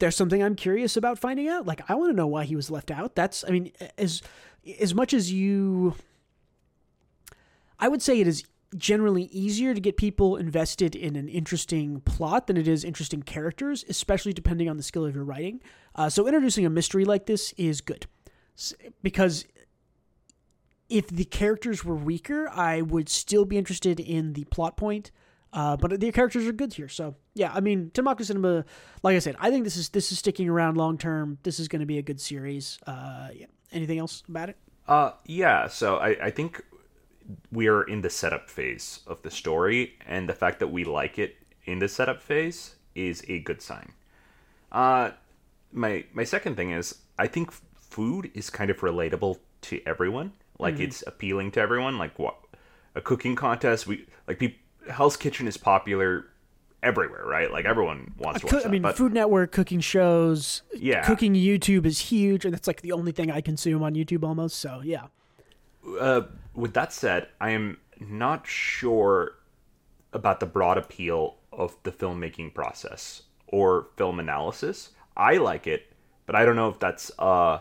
there's 0.00 0.14
something 0.14 0.42
I'm 0.42 0.54
curious 0.54 0.96
about 0.96 1.18
finding 1.18 1.48
out. 1.48 1.64
Like 1.66 1.80
I 1.88 1.94
want 1.94 2.12
to 2.12 2.16
know 2.16 2.26
why 2.26 2.44
he 2.44 2.56
was 2.56 2.70
left 2.70 2.90
out. 2.90 3.14
That's 3.14 3.42
I 3.46 3.50
mean 3.50 3.72
as 3.96 4.22
as 4.80 4.94
much 4.94 5.14
as 5.14 5.32
you 5.32 5.94
I 7.80 7.88
would 7.88 8.02
say 8.02 8.20
it 8.20 8.26
is 8.26 8.44
generally 8.76 9.24
easier 9.24 9.74
to 9.74 9.80
get 9.80 9.96
people 9.96 10.36
invested 10.36 10.94
in 10.94 11.16
an 11.16 11.28
interesting 11.28 12.00
plot 12.00 12.46
than 12.46 12.56
it 12.56 12.66
is 12.66 12.84
interesting 12.84 13.22
characters, 13.22 13.84
especially 13.88 14.32
depending 14.32 14.68
on 14.68 14.76
the 14.76 14.82
skill 14.82 15.04
of 15.04 15.14
your 15.14 15.24
writing. 15.24 15.60
Uh, 15.94 16.08
so 16.08 16.26
introducing 16.26 16.66
a 16.66 16.70
mystery 16.70 17.04
like 17.04 17.26
this 17.26 17.52
is 17.56 17.80
good 17.80 18.06
because 19.02 19.46
if 20.88 21.08
the 21.08 21.24
characters 21.24 21.84
were 21.84 21.94
weaker, 21.94 22.48
I 22.48 22.82
would 22.82 23.08
still 23.08 23.44
be 23.44 23.56
interested 23.56 24.00
in 24.00 24.34
the 24.34 24.44
plot 24.44 24.76
point. 24.76 25.10
Uh, 25.52 25.76
but 25.76 26.00
the 26.00 26.10
characters 26.10 26.48
are 26.48 26.52
good 26.52 26.72
here, 26.72 26.88
so 26.88 27.14
yeah. 27.34 27.52
I 27.54 27.60
mean, 27.60 27.92
Tenmaku 27.94 28.24
Cinema, 28.24 28.64
like 29.04 29.14
I 29.14 29.20
said, 29.20 29.36
I 29.38 29.50
think 29.50 29.62
this 29.62 29.76
is 29.76 29.88
this 29.90 30.10
is 30.10 30.18
sticking 30.18 30.48
around 30.48 30.76
long 30.76 30.98
term. 30.98 31.38
This 31.44 31.60
is 31.60 31.68
going 31.68 31.78
to 31.78 31.86
be 31.86 31.98
a 31.98 32.02
good 32.02 32.20
series. 32.20 32.76
Uh, 32.88 33.28
yeah. 33.32 33.46
Anything 33.70 34.00
else 34.00 34.24
about 34.28 34.48
it? 34.48 34.56
Uh, 34.88 35.12
yeah. 35.26 35.68
So 35.68 35.98
I, 35.98 36.26
I 36.26 36.30
think 36.30 36.60
we 37.50 37.68
are 37.68 37.82
in 37.82 38.02
the 38.02 38.10
setup 38.10 38.50
phase 38.50 39.00
of 39.06 39.22
the 39.22 39.30
story, 39.30 39.94
and 40.06 40.28
the 40.28 40.34
fact 40.34 40.58
that 40.60 40.68
we 40.68 40.84
like 40.84 41.18
it 41.18 41.36
in 41.64 41.78
the 41.78 41.88
setup 41.88 42.22
phase 42.22 42.76
is 42.94 43.24
a 43.28 43.40
good 43.40 43.62
sign. 43.62 43.92
Uh, 44.70 45.10
my 45.72 46.04
my 46.12 46.24
second 46.24 46.56
thing 46.56 46.70
is 46.70 46.98
I 47.18 47.26
think 47.26 47.52
food 47.76 48.30
is 48.34 48.50
kind 48.50 48.70
of 48.70 48.78
relatable 48.80 49.38
to 49.62 49.80
everyone. 49.86 50.32
Like 50.58 50.78
it's 50.78 51.02
appealing 51.06 51.50
to 51.52 51.60
everyone. 51.60 51.98
Like 51.98 52.18
what 52.18 52.36
a 52.94 53.00
cooking 53.00 53.34
contest. 53.34 53.86
We 53.86 54.06
like 54.26 54.38
people. 54.38 54.58
Hell's 54.88 55.16
Kitchen 55.16 55.48
is 55.48 55.56
popular 55.56 56.26
everywhere, 56.82 57.24
right? 57.24 57.50
Like 57.50 57.64
everyone 57.64 58.14
wants 58.18 58.40
to 58.40 58.46
watch 58.46 58.62
that. 58.62 58.68
I 58.68 58.70
mean, 58.70 58.82
but 58.82 58.96
Food 58.96 59.12
Network 59.12 59.50
cooking 59.50 59.80
shows. 59.80 60.62
Yeah. 60.74 61.04
cooking 61.04 61.34
YouTube 61.34 61.86
is 61.86 61.98
huge, 61.98 62.44
and 62.44 62.54
that's 62.54 62.66
like 62.66 62.82
the 62.82 62.92
only 62.92 63.12
thing 63.12 63.30
I 63.30 63.40
consume 63.40 63.82
on 63.82 63.94
YouTube 63.94 64.22
almost. 64.22 64.58
So 64.58 64.80
yeah, 64.84 65.06
uh, 65.98 66.22
with 66.54 66.74
that 66.74 66.92
said, 66.92 67.28
I 67.40 67.50
am 67.50 67.78
not 68.00 68.46
sure 68.46 69.32
about 70.12 70.40
the 70.40 70.46
broad 70.46 70.78
appeal 70.78 71.36
of 71.52 71.76
the 71.82 71.92
filmmaking 71.92 72.54
process 72.54 73.22
or 73.46 73.88
film 73.96 74.18
analysis. 74.20 74.90
I 75.16 75.36
like 75.36 75.66
it, 75.66 75.92
but 76.26 76.34
I 76.34 76.44
don't 76.44 76.56
know 76.56 76.68
if 76.68 76.78
that's 76.78 77.10
uh 77.18 77.60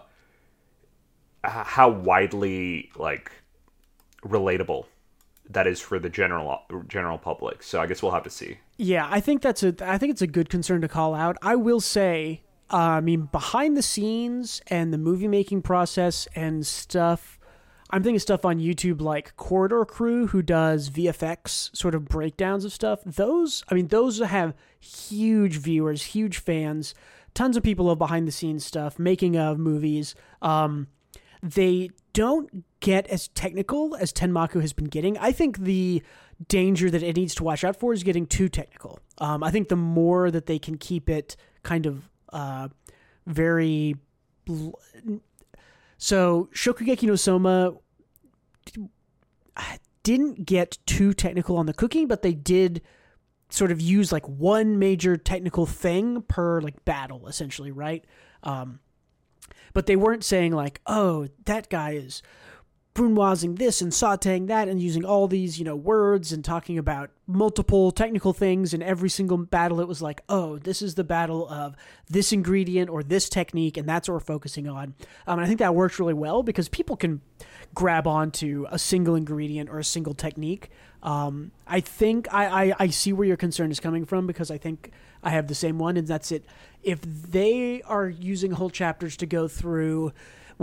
how 1.43 1.89
widely 1.89 2.89
like 2.95 3.31
relatable 4.23 4.85
that 5.49 5.67
is 5.67 5.79
for 5.81 5.99
the 5.99 6.09
general 6.09 6.59
general 6.87 7.17
public. 7.17 7.63
So 7.63 7.81
I 7.81 7.85
guess 7.87 8.01
we'll 8.01 8.13
have 8.13 8.23
to 8.23 8.29
see. 8.29 8.57
yeah. 8.77 9.07
I 9.09 9.19
think 9.19 9.41
that's 9.41 9.63
a. 9.63 9.75
I 9.81 9.97
think 9.97 10.11
it's 10.11 10.21
a 10.21 10.27
good 10.27 10.49
concern 10.49 10.81
to 10.81 10.87
call 10.87 11.13
out. 11.13 11.37
I 11.41 11.55
will 11.55 11.81
say, 11.81 12.43
uh, 12.71 12.77
I 12.77 13.01
mean, 13.01 13.27
behind 13.31 13.75
the 13.75 13.81
scenes 13.81 14.61
and 14.67 14.93
the 14.93 14.97
movie 14.97 15.27
making 15.27 15.61
process 15.63 16.27
and 16.35 16.65
stuff. 16.65 17.39
I'm 17.89 18.01
thinking 18.01 18.19
stuff 18.19 18.45
on 18.45 18.59
YouTube 18.59 19.01
like 19.01 19.35
Corridor 19.35 19.85
Crew, 19.85 20.27
who 20.27 20.41
does 20.41 20.89
VFX 20.89 21.75
sort 21.75 21.93
of 21.93 22.05
breakdowns 22.05 22.65
of 22.65 22.73
stuff. 22.73 23.01
Those, 23.05 23.63
I 23.69 23.75
mean, 23.75 23.87
those 23.87 24.19
have 24.19 24.55
huge 24.79 25.57
viewers, 25.57 26.03
huge 26.03 26.39
fans. 26.39 26.95
Tons 27.33 27.57
of 27.57 27.63
people 27.63 27.85
love 27.85 27.99
behind 27.99 28.27
the 28.27 28.31
scenes 28.31 28.65
stuff, 28.65 28.97
making 28.97 29.37
of 29.37 29.59
movies. 29.59 30.15
Um, 30.41 30.87
they 31.41 31.89
don't 32.13 32.63
get 32.79 33.05
as 33.07 33.27
technical 33.29 33.95
as 33.95 34.13
Tenmaku 34.13 34.61
has 34.61 34.71
been 34.73 34.85
getting. 34.85 35.17
I 35.17 35.31
think 35.31 35.59
the 35.59 36.01
danger 36.47 36.89
that 36.89 37.03
it 37.03 37.15
needs 37.15 37.35
to 37.35 37.43
watch 37.43 37.63
out 37.63 37.75
for 37.75 37.93
is 37.93 38.03
getting 38.03 38.25
too 38.25 38.49
technical. 38.49 38.99
Um, 39.17 39.43
I 39.43 39.51
think 39.51 39.67
the 39.67 39.75
more 39.75 40.31
that 40.31 40.45
they 40.45 40.57
can 40.57 40.77
keep 40.77 41.09
it 41.09 41.35
kind 41.63 41.85
of 41.85 42.09
uh, 42.31 42.69
very. 43.27 43.95
bl- 44.45 44.71
So 45.97 46.49
Shokugeki 46.53 47.03
no 47.03 47.15
Soma 47.15 47.73
didn't 50.03 50.45
get 50.45 50.77
too 50.85 51.13
technical 51.13 51.57
on 51.57 51.65
the 51.65 51.73
cooking, 51.73 52.07
but 52.07 52.21
they 52.21 52.33
did 52.33 52.81
sort 53.49 53.71
of 53.71 53.79
use 53.79 54.11
like 54.11 54.27
one 54.27 54.79
major 54.79 55.15
technical 55.15 55.65
thing 55.65 56.21
per 56.23 56.59
like 56.59 56.83
battle, 56.85 57.27
essentially, 57.27 57.71
right? 57.71 58.03
Um, 58.43 58.79
but 59.73 59.85
they 59.85 59.95
weren't 59.95 60.23
saying 60.23 60.51
like, 60.51 60.81
oh, 60.85 61.29
that 61.45 61.69
guy 61.69 61.91
is 61.91 62.21
brunoising 62.93 63.55
this 63.55 63.81
and 63.81 63.91
sauteing 63.91 64.47
that 64.47 64.67
and 64.67 64.81
using 64.81 65.03
all 65.03 65.27
these, 65.27 65.57
you 65.57 65.65
know, 65.65 65.75
words 65.75 66.31
and 66.31 66.45
talking 66.45 66.77
about 66.77 67.09
multiple 67.25 67.91
technical 67.91 68.33
things 68.33 68.73
in 68.73 68.83
every 68.83 69.09
single 69.09 69.37
battle. 69.37 69.79
It 69.79 69.87
was 69.87 70.01
like, 70.01 70.21
oh, 70.29 70.59
this 70.59 70.81
is 70.81 70.93
the 70.93 71.03
battle 71.03 71.49
of 71.49 71.75
this 72.07 72.31
ingredient 72.31 72.91
or 72.91 73.01
this 73.01 73.29
technique, 73.29 73.77
and 73.77 73.89
that's 73.89 74.07
what 74.07 74.13
we're 74.13 74.19
focusing 74.19 74.67
on. 74.67 74.93
Um, 75.25 75.39
and 75.39 75.41
I 75.41 75.47
think 75.47 75.59
that 75.59 75.73
works 75.73 75.99
really 75.99 76.13
well 76.13 76.43
because 76.43 76.69
people 76.69 76.95
can 76.95 77.21
grab 77.73 78.05
onto 78.05 78.67
a 78.69 78.77
single 78.77 79.15
ingredient 79.15 79.69
or 79.69 79.79
a 79.79 79.83
single 79.83 80.13
technique. 80.13 80.69
Um, 81.01 81.51
I 81.65 81.79
think 81.79 82.31
I, 82.31 82.69
I, 82.69 82.75
I 82.79 82.87
see 82.87 83.11
where 83.11 83.27
your 83.27 83.37
concern 83.37 83.71
is 83.71 83.79
coming 83.79 84.05
from 84.05 84.27
because 84.27 84.51
I 84.51 84.59
think 84.59 84.91
I 85.23 85.31
have 85.31 85.47
the 85.47 85.55
same 85.55 85.79
one, 85.79 85.97
and 85.97 86.07
that's 86.07 86.31
it. 86.31 86.45
If 86.83 87.01
they 87.01 87.81
are 87.83 88.07
using 88.07 88.51
whole 88.51 88.69
chapters 88.69 89.17
to 89.17 89.25
go 89.25 89.47
through 89.47 90.13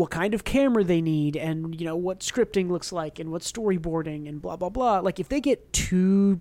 what 0.00 0.10
kind 0.10 0.32
of 0.32 0.44
camera 0.44 0.82
they 0.82 1.00
need 1.02 1.36
and 1.36 1.78
you 1.78 1.84
know 1.84 1.96
what 1.96 2.20
scripting 2.20 2.70
looks 2.70 2.90
like 2.90 3.18
and 3.18 3.30
what 3.30 3.42
storyboarding 3.42 4.26
and 4.28 4.40
blah 4.40 4.56
blah 4.56 4.70
blah 4.70 4.98
like 5.00 5.20
if 5.20 5.28
they 5.28 5.40
get 5.40 5.70
too 5.74 6.40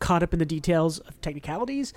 caught 0.00 0.22
up 0.22 0.32
in 0.34 0.38
the 0.38 0.44
details 0.46 0.98
of 1.00 1.18
technicalities 1.20 1.94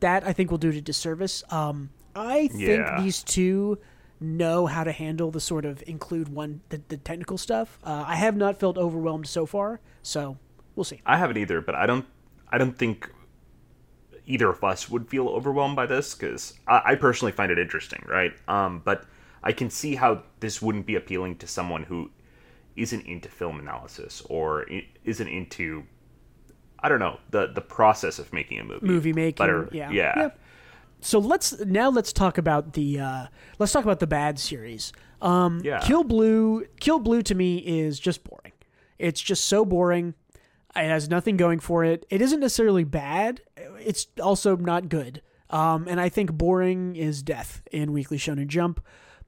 that 0.00 0.24
i 0.24 0.32
think 0.32 0.50
will 0.50 0.58
do 0.58 0.68
it 0.68 0.76
a 0.76 0.80
disservice 0.80 1.42
um 1.50 1.90
i 2.14 2.46
think 2.48 2.62
Yeah. 2.86 3.00
these 3.02 3.22
two 3.24 3.78
know 4.20 4.66
how 4.66 4.84
to 4.84 4.92
handle 4.92 5.30
the 5.32 5.40
sort 5.40 5.64
of 5.64 5.82
include 5.86 6.28
one 6.28 6.60
the, 6.68 6.80
the 6.88 6.96
technical 6.96 7.36
stuff 7.38 7.78
uh, 7.84 8.04
i 8.06 8.14
have 8.14 8.36
not 8.36 8.58
felt 8.60 8.78
overwhelmed 8.78 9.26
so 9.26 9.46
far 9.46 9.80
so 10.02 10.38
we'll 10.76 10.84
see 10.84 11.00
I 11.06 11.16
haven't 11.16 11.38
either, 11.38 11.60
but 11.60 11.74
I 11.74 11.86
don't. 11.86 12.04
I 12.48 12.58
don't 12.58 12.76
think 12.78 13.10
either 14.26 14.48
of 14.50 14.62
us 14.62 14.88
would 14.90 15.08
feel 15.08 15.26
overwhelmed 15.28 15.74
by 15.74 15.86
this 15.86 16.14
because 16.14 16.54
I, 16.68 16.82
I 16.92 16.94
personally 16.94 17.32
find 17.32 17.50
it 17.50 17.58
interesting, 17.58 18.02
right? 18.06 18.32
Um, 18.46 18.82
but 18.84 19.04
I 19.42 19.52
can 19.52 19.70
see 19.70 19.94
how 19.94 20.22
this 20.40 20.60
wouldn't 20.60 20.86
be 20.86 20.96
appealing 20.96 21.36
to 21.38 21.46
someone 21.46 21.84
who 21.84 22.10
isn't 22.76 23.06
into 23.06 23.28
film 23.28 23.58
analysis 23.58 24.22
or 24.28 24.66
isn't 25.04 25.28
into 25.28 25.84
I 26.78 26.88
don't 26.88 26.98
know 27.00 27.18
the 27.30 27.46
the 27.54 27.60
process 27.62 28.18
of 28.18 28.32
making 28.32 28.58
a 28.60 28.64
movie. 28.64 28.86
movie 28.86 29.12
making 29.12 29.44
Better- 29.44 29.68
yeah. 29.72 29.90
yeah. 29.90 30.28
so 31.00 31.18
let's 31.18 31.58
now 31.64 31.88
let's 31.90 32.12
talk 32.12 32.38
about 32.38 32.74
the 32.74 33.00
uh 33.00 33.26
let's 33.58 33.72
talk 33.72 33.84
about 33.84 34.00
the 34.00 34.06
bad 34.06 34.38
series. 34.38 34.92
Um 35.22 35.60
Yeah. 35.64 35.80
kill 35.80 36.04
blue 36.04 36.66
kill 36.80 36.98
blue 36.98 37.22
to 37.22 37.34
me 37.34 37.58
is 37.58 37.98
just 37.98 38.22
boring. 38.24 38.52
It's 38.98 39.20
just 39.20 39.44
so 39.44 39.64
boring. 39.64 40.14
It 40.74 40.84
has 40.88 41.08
nothing 41.08 41.38
going 41.38 41.60
for 41.60 41.84
it. 41.84 42.04
It 42.10 42.20
isn't 42.20 42.40
necessarily 42.40 42.84
bad. 42.84 43.40
It's 43.80 44.06
also 44.22 44.56
not 44.56 44.88
good. 44.90 45.22
Um 45.48 45.86
and 45.88 45.98
i 46.00 46.08
think 46.08 46.32
boring 46.32 46.96
is 46.96 47.22
death 47.22 47.62
in 47.72 47.92
weekly 47.92 48.18
shonen 48.18 48.48
jump 48.48 48.84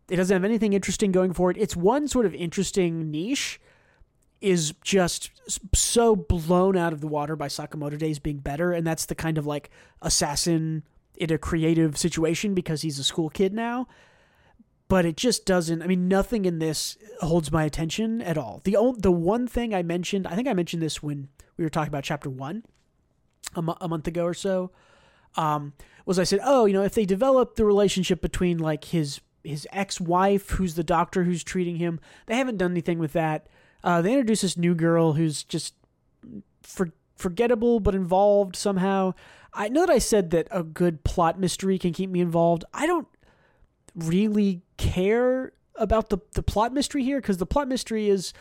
it 0.09 0.16
doesn't 0.16 0.34
have 0.34 0.44
anything 0.44 0.72
interesting 0.72 1.12
going 1.12 1.32
for 1.32 1.50
it 1.50 1.56
it's 1.56 1.76
one 1.76 2.09
sort 2.09 2.26
of 2.26 2.34
interesting 2.34 3.11
niche 3.11 3.61
is 4.40 4.74
just 4.82 5.30
so 5.74 6.14
blown 6.14 6.76
out 6.76 6.92
of 6.92 7.00
the 7.00 7.09
water 7.09 7.34
by 7.36 7.48
Sakamoto 7.48 7.98
Days 7.98 8.18
being 8.18 8.38
better, 8.38 8.72
and 8.72 8.86
that's 8.86 9.06
the 9.06 9.14
kind 9.14 9.38
of 9.38 9.46
like 9.46 9.70
assassin 10.00 10.84
in 11.16 11.32
a 11.32 11.38
creative 11.38 11.98
situation 11.98 12.54
because 12.54 12.82
he's 12.82 12.98
a 12.98 13.04
school 13.04 13.30
kid 13.30 13.52
now. 13.52 13.88
But 14.86 15.04
it 15.04 15.16
just 15.16 15.44
doesn't. 15.44 15.82
I 15.82 15.86
mean, 15.86 16.09
nothing 16.09 16.44
in 16.44 16.61
this 16.61 16.96
holds 17.20 17.52
my 17.52 17.64
attention 17.64 18.22
at 18.22 18.38
all. 18.38 18.62
The 18.64 18.76
o- 18.76 18.96
the 18.96 19.12
one 19.12 19.46
thing 19.46 19.74
I 19.74 19.82
mentioned, 19.82 20.26
I 20.26 20.34
think 20.34 20.48
I 20.48 20.54
mentioned 20.54 20.82
this 20.82 21.02
when 21.02 21.28
we 21.56 21.64
were 21.64 21.70
talking 21.70 21.88
about 21.88 22.04
chapter 22.04 22.30
one 22.30 22.64
a, 23.54 23.62
a 23.80 23.88
month 23.88 24.06
ago 24.06 24.24
or 24.24 24.34
so, 24.34 24.70
um, 25.36 25.74
was 26.06 26.18
I 26.18 26.24
said, 26.24 26.40
oh, 26.42 26.64
you 26.64 26.72
know, 26.72 26.84
if 26.84 26.94
they 26.94 27.04
develop 27.04 27.56
the 27.56 27.66
relationship 27.66 28.22
between 28.22 28.56
like 28.56 28.84
his 28.84 29.20
his 29.45 29.66
ex 29.72 30.01
wife, 30.01 30.51
who's 30.51 30.74
the 30.74 30.84
doctor 30.84 31.24
who's 31.24 31.45
treating 31.45 31.76
him, 31.76 32.01
they 32.26 32.36
haven't 32.36 32.57
done 32.59 32.70
anything 32.72 32.99
with 32.99 33.12
that. 33.12 33.49
Uh, 33.84 34.03
they 34.03 34.11
introduce 34.12 34.41
this 34.43 34.57
new 34.57 34.74
girl 34.74 35.12
who's 35.14 35.45
just 35.45 35.74
for, 36.62 36.91
forgettable 37.16 37.80
but 37.80 37.95
involved 37.95 38.57
somehow. 38.57 39.14
I 39.55 39.68
know 39.68 39.86
that 39.86 39.91
I 39.93 39.99
said 39.99 40.30
that 40.30 40.49
a 40.51 40.62
good 40.62 41.05
plot 41.05 41.39
mystery 41.41 41.78
can 41.78 41.93
keep 41.93 42.11
me 42.11 42.20
involved. 42.20 42.64
I 42.74 42.86
don't 42.86 43.09
really 43.95 44.62
care 44.76 45.53
about 45.76 46.11
the 46.11 46.18
the 46.34 46.43
plot 46.43 46.72
mystery 46.72 47.05
here 47.05 47.20
because 47.20 47.39
the 47.39 47.47
plot 47.47 47.68
mystery 47.68 48.09
is 48.09 48.32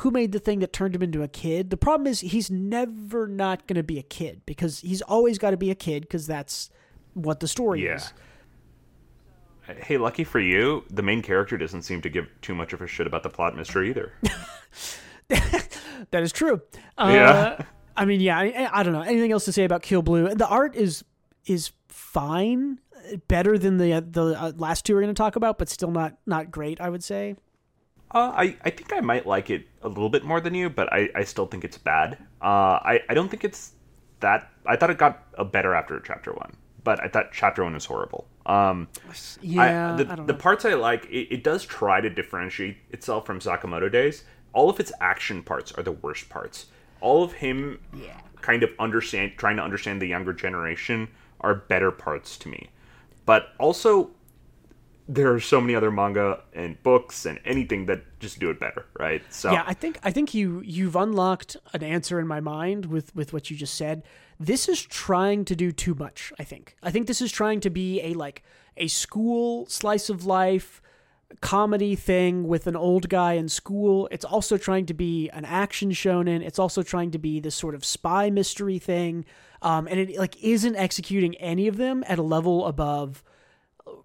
who 0.00 0.10
made 0.10 0.32
the 0.32 0.38
thing 0.38 0.58
that 0.58 0.72
turned 0.72 0.94
him 0.94 1.02
into 1.02 1.22
a 1.22 1.28
kid. 1.28 1.70
The 1.70 1.76
problem 1.76 2.06
is 2.06 2.20
he's 2.20 2.50
never 2.50 3.26
not 3.26 3.66
going 3.66 3.76
to 3.76 3.82
be 3.82 3.98
a 3.98 4.02
kid 4.02 4.42
because 4.44 4.80
he's 4.80 5.00
always 5.02 5.38
got 5.38 5.52
to 5.52 5.56
be 5.56 5.70
a 5.70 5.74
kid 5.74 6.02
because 6.02 6.26
that's 6.26 6.68
what 7.14 7.40
the 7.40 7.48
story 7.48 7.84
Yeah. 7.84 7.96
is. 7.96 8.12
Hey, 9.66 9.98
lucky 9.98 10.24
for 10.24 10.40
you, 10.40 10.84
the 10.90 11.02
main 11.02 11.22
character 11.22 11.56
doesn't 11.56 11.82
seem 11.82 12.00
to 12.02 12.08
give 12.08 12.28
too 12.40 12.54
much 12.54 12.72
of 12.72 12.80
a 12.82 12.86
shit 12.86 13.06
about 13.06 13.22
the 13.22 13.30
plot 13.30 13.56
mystery 13.56 13.90
either. 13.90 14.12
That 16.10 16.22
is 16.22 16.30
true. 16.32 16.60
Uh, 16.96 17.10
Yeah. 17.12 17.64
I 17.96 18.04
mean, 18.04 18.20
yeah. 18.20 18.38
I, 18.38 18.68
I 18.72 18.82
don't 18.82 18.92
know 18.92 19.00
anything 19.00 19.32
else 19.32 19.44
to 19.46 19.52
say 19.52 19.64
about 19.64 19.82
Kill 19.82 20.02
Blue. 20.02 20.34
The 20.34 20.46
art 20.46 20.76
is 20.76 21.02
is 21.46 21.72
fine, 21.88 22.78
better 23.26 23.58
than 23.58 23.78
the 23.78 24.00
the 24.08 24.38
uh, 24.40 24.52
last 24.56 24.84
two 24.84 24.94
we're 24.94 25.00
going 25.00 25.14
to 25.14 25.18
talk 25.18 25.34
about, 25.36 25.58
but 25.58 25.68
still 25.68 25.90
not 25.90 26.16
not 26.26 26.50
great. 26.50 26.80
I 26.80 26.90
would 26.90 27.02
say. 27.02 27.36
Uh, 28.12 28.32
I, 28.36 28.56
I 28.64 28.70
think 28.70 28.92
I 28.92 29.00
might 29.00 29.26
like 29.26 29.50
it 29.50 29.66
a 29.82 29.88
little 29.88 30.08
bit 30.10 30.24
more 30.24 30.40
than 30.40 30.54
you, 30.54 30.70
but 30.70 30.92
I, 30.92 31.08
I 31.14 31.24
still 31.24 31.46
think 31.46 31.64
it's 31.64 31.76
bad. 31.76 32.16
Uh, 32.40 32.78
I, 32.84 33.00
I 33.08 33.14
don't 33.14 33.28
think 33.28 33.42
it's 33.42 33.72
that. 34.20 34.48
I 34.64 34.76
thought 34.76 34.90
it 34.90 34.98
got 34.98 35.24
a 35.36 35.44
better 35.44 35.74
after 35.74 35.98
chapter 35.98 36.32
one, 36.32 36.56
but 36.86 37.02
I 37.02 37.08
thought 37.08 37.32
chapter 37.32 37.64
one 37.64 37.74
was 37.74 37.84
horrible. 37.84 38.28
Um, 38.46 38.86
Yeah, 39.42 39.94
I, 39.94 39.96
the, 39.96 40.12
I 40.12 40.24
the 40.24 40.34
parts 40.34 40.64
I 40.64 40.74
like, 40.74 41.04
it, 41.06 41.26
it 41.34 41.42
does 41.42 41.64
try 41.64 42.00
to 42.00 42.08
differentiate 42.08 42.76
itself 42.90 43.26
from 43.26 43.40
Sakamoto 43.40 43.90
Days. 43.90 44.22
All 44.52 44.70
of 44.70 44.78
its 44.78 44.92
action 45.00 45.42
parts 45.42 45.72
are 45.72 45.82
the 45.82 45.90
worst 45.90 46.28
parts. 46.28 46.66
All 47.00 47.24
of 47.24 47.32
him 47.32 47.80
Yeah. 47.92 48.20
kind 48.40 48.62
of 48.62 48.70
understand, 48.78 49.32
trying 49.36 49.56
to 49.56 49.64
understand 49.64 50.00
the 50.00 50.06
younger 50.06 50.32
generation 50.32 51.08
are 51.40 51.56
better 51.56 51.90
parts 51.90 52.36
to 52.38 52.48
me. 52.48 52.70
But 53.26 53.48
also, 53.58 54.10
there 55.08 55.32
are 55.34 55.40
so 55.40 55.60
many 55.60 55.74
other 55.74 55.90
manga 55.90 56.44
and 56.52 56.80
books 56.84 57.26
and 57.26 57.40
anything 57.44 57.86
that 57.86 58.04
just 58.20 58.38
do 58.38 58.48
it 58.50 58.60
better, 58.60 58.86
right? 58.96 59.22
So 59.30 59.50
Yeah, 59.50 59.64
I 59.66 59.74
think 59.74 59.98
I 60.04 60.12
think 60.12 60.34
you 60.34 60.62
you've 60.64 60.94
unlocked 60.94 61.56
an 61.72 61.82
answer 61.82 62.20
in 62.20 62.28
my 62.28 62.38
mind 62.38 62.86
with 62.86 63.12
with 63.16 63.32
what 63.32 63.50
you 63.50 63.56
just 63.56 63.74
said. 63.74 64.04
This 64.38 64.68
is 64.68 64.82
trying 64.82 65.44
to 65.46 65.56
do 65.56 65.72
too 65.72 65.94
much, 65.94 66.32
I 66.38 66.44
think. 66.44 66.76
I 66.82 66.90
think 66.90 67.06
this 67.06 67.22
is 67.22 67.32
trying 67.32 67.60
to 67.60 67.70
be 67.70 68.00
a 68.02 68.14
like 68.14 68.42
a 68.76 68.88
school 68.88 69.66
slice 69.66 70.10
of 70.10 70.26
life 70.26 70.82
comedy 71.40 71.96
thing 71.96 72.46
with 72.46 72.66
an 72.66 72.76
old 72.76 73.08
guy 73.08 73.34
in 73.34 73.48
school. 73.48 74.08
It's 74.10 74.24
also 74.24 74.56
trying 74.56 74.86
to 74.86 74.94
be 74.94 75.28
an 75.30 75.44
action 75.44 75.90
shonen. 75.90 76.42
It's 76.42 76.58
also 76.58 76.82
trying 76.82 77.10
to 77.12 77.18
be 77.18 77.40
this 77.40 77.54
sort 77.54 77.74
of 77.74 77.84
spy 77.84 78.30
mystery 78.30 78.78
thing. 78.78 79.24
Um, 79.62 79.88
and 79.88 79.98
it 79.98 80.18
like 80.18 80.42
isn't 80.42 80.76
executing 80.76 81.34
any 81.36 81.66
of 81.66 81.76
them 81.76 82.04
at 82.06 82.18
a 82.18 82.22
level 82.22 82.66
above 82.66 83.24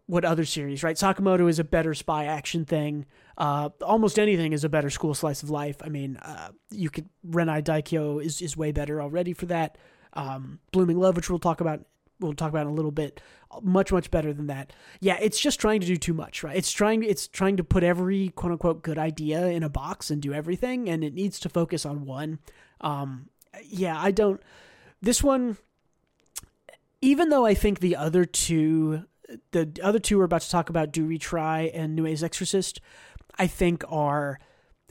what 0.06 0.26
other 0.26 0.46
series, 0.46 0.84
right? 0.84 0.96
Sakamoto 0.96 1.50
is 1.50 1.60
a 1.60 1.64
better 1.64 1.94
spy 1.94 2.26
action 2.26 2.66
thing. 2.66 3.06
Uh, 3.38 3.70
almost 3.82 4.20
anything 4.20 4.54
is 4.54 4.64
a 4.64 4.70
better 4.70 4.90
school 4.90 5.14
slice 5.14 5.44
of 5.44 5.50
life. 5.50 5.78
I 5.84 5.90
mean, 5.90 6.18
uh, 6.18 6.50
you 6.70 6.90
could 6.90 7.10
Renai 7.28 7.64
Daiko 7.64 8.24
is 8.24 8.42
is 8.42 8.58
way 8.58 8.72
better 8.72 9.02
already 9.02 9.34
for 9.34 9.46
that. 9.48 9.78
Um, 10.14 10.60
Blooming 10.72 11.00
Love, 11.00 11.16
which 11.16 11.30
we'll 11.30 11.40
talk 11.40 11.62
about, 11.62 11.86
we'll 12.20 12.34
talk 12.34 12.50
about 12.50 12.68
in 12.68 12.72
a 12.72 12.76
little 12.76 12.92
bit, 12.92 13.22
much 13.62 13.92
much 13.92 14.12
better 14.12 14.34
than 14.34 14.48
that. 14.48 14.74
Yeah, 15.00 15.18
it's 15.22 15.40
just 15.40 15.60
trying 15.60 15.82
to 15.82 15.88
do 15.88 15.98
too 15.98 16.14
much, 16.14 16.44
right? 16.44 16.56
It's 16.56 16.72
trying 16.72 17.04
it's 17.04 17.28
trying 17.28 17.58
to 17.58 17.64
put 17.64 17.84
every 17.84 18.30
quote 18.30 18.52
unquote 18.52 18.82
good 18.82 18.98
idea 18.98 19.48
in 19.48 19.64
a 19.64 19.70
box 19.70 20.10
and 20.12 20.22
do 20.22 20.34
everything, 20.34 20.90
and 20.90 21.04
it 21.04 21.14
needs 21.14 21.40
to 21.42 21.50
focus 21.50 21.86
on 21.86 22.06
one. 22.06 22.40
Um, 22.82 23.30
yeah, 23.64 24.00
I 24.00 24.12
don't. 24.12 24.42
This 25.02 25.24
one, 25.24 25.58
even 27.02 27.30
though 27.30 27.46
I 27.46 27.54
think 27.54 27.80
the 27.80 27.96
other 27.96 28.26
two, 28.26 29.06
the 29.52 29.72
other 29.82 30.00
two 30.00 30.18
we're 30.18 30.26
about 30.26 30.42
to 30.42 30.50
talk 30.50 30.70
about, 30.70 30.92
Do 30.92 31.08
Retry 31.08 31.72
and 31.74 31.96
Nue's 31.96 32.24
Exorcist, 32.24 32.80
I 33.38 33.48
think 33.48 33.84
are 33.88 34.40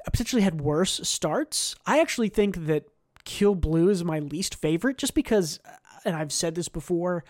potentially 0.05 0.43
had 0.43 0.61
worse 0.61 1.01
starts. 1.09 1.77
I 1.87 2.01
actually 2.01 2.29
think 2.29 2.66
that 2.66 2.85
Kill 3.25 3.55
Blue 3.55 3.89
is 3.89 4.05
my 4.05 4.18
least 4.18 4.55
favorite 4.55 4.99
just 4.99 5.14
because, 5.14 5.61
and 6.05 6.16
I've 6.16 6.33
said 6.33 6.55
this 6.55 6.68
before, 6.68 7.25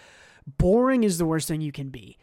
boring 0.46 1.04
is 1.04 1.18
the 1.18 1.26
worst 1.26 1.48
thing 1.48 1.60
you 1.60 1.72
can 1.72 1.88
be. 1.90 2.16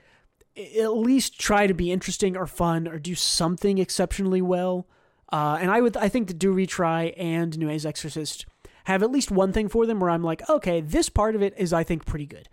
At 0.79 0.95
least 0.95 1.39
try 1.39 1.67
to 1.67 1.73
be 1.73 1.91
interesting 1.91 2.35
or 2.35 2.47
fun 2.47 2.87
or 2.87 2.97
do 2.97 3.13
something 3.15 3.77
exceptionally 3.77 4.41
well. 4.41 4.87
Uh, 5.31 5.57
and 5.59 5.69
I 5.69 5.81
would, 5.81 5.97
I 5.97 6.09
think 6.09 6.29
that 6.29 6.39
Do 6.39 6.53
Retry 6.53 7.13
and 7.17 7.57
Nue's 7.59 7.85
Exorcist 7.85 8.45
have 8.85 9.03
at 9.03 9.11
least 9.11 9.29
one 9.29 9.51
thing 9.51 9.67
for 9.67 9.85
them 9.85 9.99
where 9.99 10.09
I'm 10.09 10.23
like, 10.23 10.49
okay, 10.49 10.79
this 10.79 11.09
part 11.09 11.35
of 11.35 11.41
it 11.43 11.53
is, 11.57 11.73
I 11.73 11.83
think, 11.83 12.05
pretty 12.05 12.25
good. 12.25 12.47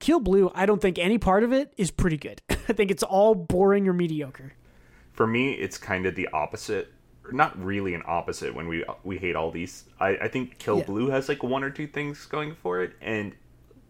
Kill 0.00 0.18
Blue, 0.18 0.50
I 0.54 0.64
don't 0.64 0.80
think 0.80 0.98
any 0.98 1.18
part 1.18 1.44
of 1.44 1.52
it 1.52 1.74
is 1.76 1.90
pretty 1.90 2.16
good. 2.16 2.40
I 2.50 2.72
think 2.72 2.90
it's 2.90 3.02
all 3.02 3.34
boring 3.34 3.86
or 3.86 3.92
mediocre. 3.92 4.54
for 5.12 5.26
me, 5.26 5.52
it's 5.52 5.76
kind 5.76 6.06
of 6.06 6.14
the 6.14 6.28
opposite. 6.32 6.93
Not 7.32 7.62
really 7.62 7.94
an 7.94 8.02
opposite 8.06 8.54
when 8.54 8.66
we 8.68 8.84
we 9.02 9.18
hate 9.18 9.36
all 9.36 9.50
these. 9.50 9.84
I, 10.00 10.10
I 10.22 10.28
think 10.28 10.58
Kill 10.58 10.78
Yeah. 10.78 10.84
Blue 10.84 11.08
has 11.10 11.28
like 11.28 11.42
one 11.42 11.64
or 11.64 11.70
two 11.70 11.86
things 11.86 12.24
going 12.26 12.54
for 12.54 12.82
it, 12.82 12.92
and 13.00 13.34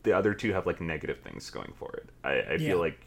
the 0.03 0.13
other 0.13 0.35
two 0.35 0.53
have 0.53 0.67
like 0.67 0.81
negative 0.81 1.19
things 1.21 1.49
going 1.51 1.73
for 1.79 1.93
it. 1.95 2.09
I, 2.23 2.31
I 2.33 2.53
Yeah. 2.53 2.71
feel 2.71 2.79
like 2.79 3.01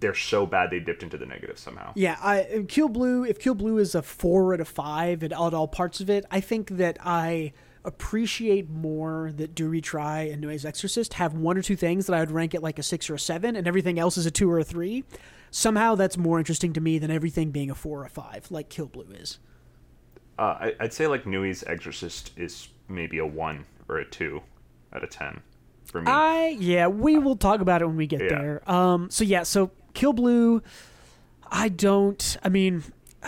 they're 0.00 0.14
so 0.14 0.44
bad 0.44 0.70
they 0.70 0.80
dipped 0.80 1.02
into 1.02 1.16
the 1.16 1.24
negative 1.24 1.58
somehow. 1.58 1.92
Yeah, 1.94 2.18
I 2.20 2.64
Kill 2.68 2.88
Blue. 2.88 3.24
If 3.24 3.38
Kill 3.38 3.54
Blue 3.54 3.78
is 3.78 3.94
a 3.94 4.02
four 4.02 4.52
out 4.52 4.60
of 4.60 4.68
five 4.68 5.22
at 5.22 5.32
all, 5.32 5.46
at 5.46 5.54
all 5.54 5.68
parts 5.68 6.00
of 6.00 6.10
it, 6.10 6.24
I 6.30 6.40
think 6.40 6.70
that 6.76 6.98
I 7.00 7.52
appreciate 7.86 8.68
more 8.70 9.30
that 9.36 9.54
Do 9.54 9.70
Retry 9.70 10.32
and 10.32 10.40
Nue's 10.40 10.64
Exorcist 10.64 11.14
have 11.14 11.34
one 11.34 11.56
or 11.56 11.62
two 11.62 11.76
things 11.76 12.06
that 12.06 12.14
I 12.14 12.20
would 12.20 12.30
rank 12.30 12.54
at 12.54 12.62
like 12.62 12.78
a 12.78 12.82
six 12.82 13.08
or 13.08 13.14
a 13.14 13.18
seven, 13.18 13.56
and 13.56 13.66
everything 13.66 13.98
else 13.98 14.16
is 14.16 14.26
a 14.26 14.30
two 14.30 14.50
or 14.50 14.58
a 14.58 14.64
three. 14.64 15.04
Somehow 15.50 15.94
that's 15.94 16.16
more 16.16 16.38
interesting 16.38 16.72
to 16.72 16.80
me 16.80 16.98
than 16.98 17.10
everything 17.10 17.50
being 17.50 17.70
a 17.70 17.74
four 17.74 18.00
or 18.00 18.04
a 18.04 18.08
five, 18.10 18.50
like 18.50 18.68
Kill 18.68 18.86
Blue 18.86 19.06
is. 19.12 19.38
Uh, 20.38 20.42
I, 20.42 20.74
I'd 20.80 20.92
say 20.92 21.06
like 21.06 21.26
Nue's 21.26 21.62
Exorcist 21.64 22.32
is 22.36 22.68
maybe 22.88 23.18
a 23.18 23.26
one 23.26 23.64
or 23.88 23.98
a 23.98 24.04
two 24.04 24.42
out 24.92 25.04
of 25.04 25.10
ten 25.10 25.40
for 25.84 26.00
me. 26.00 26.10
I 26.10 26.56
yeah, 26.58 26.86
we 26.88 27.18
will 27.18 27.36
talk 27.36 27.60
about 27.60 27.82
it 27.82 27.86
when 27.86 27.96
we 27.96 28.06
get 28.06 28.20
Yeah. 28.22 28.28
there. 28.28 28.70
Um, 28.70 29.10
so 29.10 29.24
yeah, 29.24 29.42
so 29.44 29.70
Kill 29.94 30.12
Blue. 30.12 30.62
I 31.50 31.68
don't. 31.68 32.36
I 32.42 32.48
mean, 32.48 32.82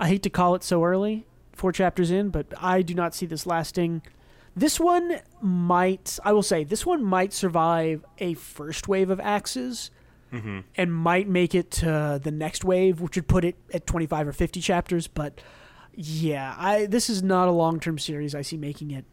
I 0.00 0.08
hate 0.08 0.22
to 0.24 0.30
call 0.30 0.54
it 0.54 0.62
so 0.64 0.84
early, 0.84 1.26
four 1.52 1.72
chapters 1.72 2.10
in, 2.10 2.30
but 2.30 2.46
I 2.58 2.82
do 2.82 2.94
not 2.94 3.14
see 3.14 3.26
this 3.26 3.46
lasting. 3.46 4.02
This 4.54 4.78
one 4.78 5.20
might. 5.40 6.18
I 6.24 6.32
will 6.32 6.42
say 6.42 6.62
this 6.64 6.84
one 6.84 7.02
might 7.02 7.32
survive 7.32 8.04
a 8.18 8.34
first 8.34 8.86
wave 8.88 9.10
of 9.10 9.18
axes. 9.20 9.90
And 10.78 10.94
might 10.94 11.28
make 11.28 11.54
it 11.54 11.70
to 11.72 12.18
the 12.22 12.30
next 12.30 12.64
wave, 12.64 13.02
which 13.02 13.16
would 13.16 13.28
put 13.28 13.44
it 13.44 13.54
at 13.74 13.86
twenty 13.86 14.06
five 14.06 14.26
or 14.26 14.32
fifty 14.32 14.62
chapters. 14.62 15.06
But 15.06 15.42
yeah, 15.94 16.54
I 16.58 16.86
this 16.86 17.08
is 17.10 17.22
not 17.22 17.48
a 17.48 17.50
long 17.52 17.80
term 17.80 17.98
series. 17.98 18.34
I 18.34 18.42
see 18.42 18.56
making 18.56 18.90
it. 18.90 19.04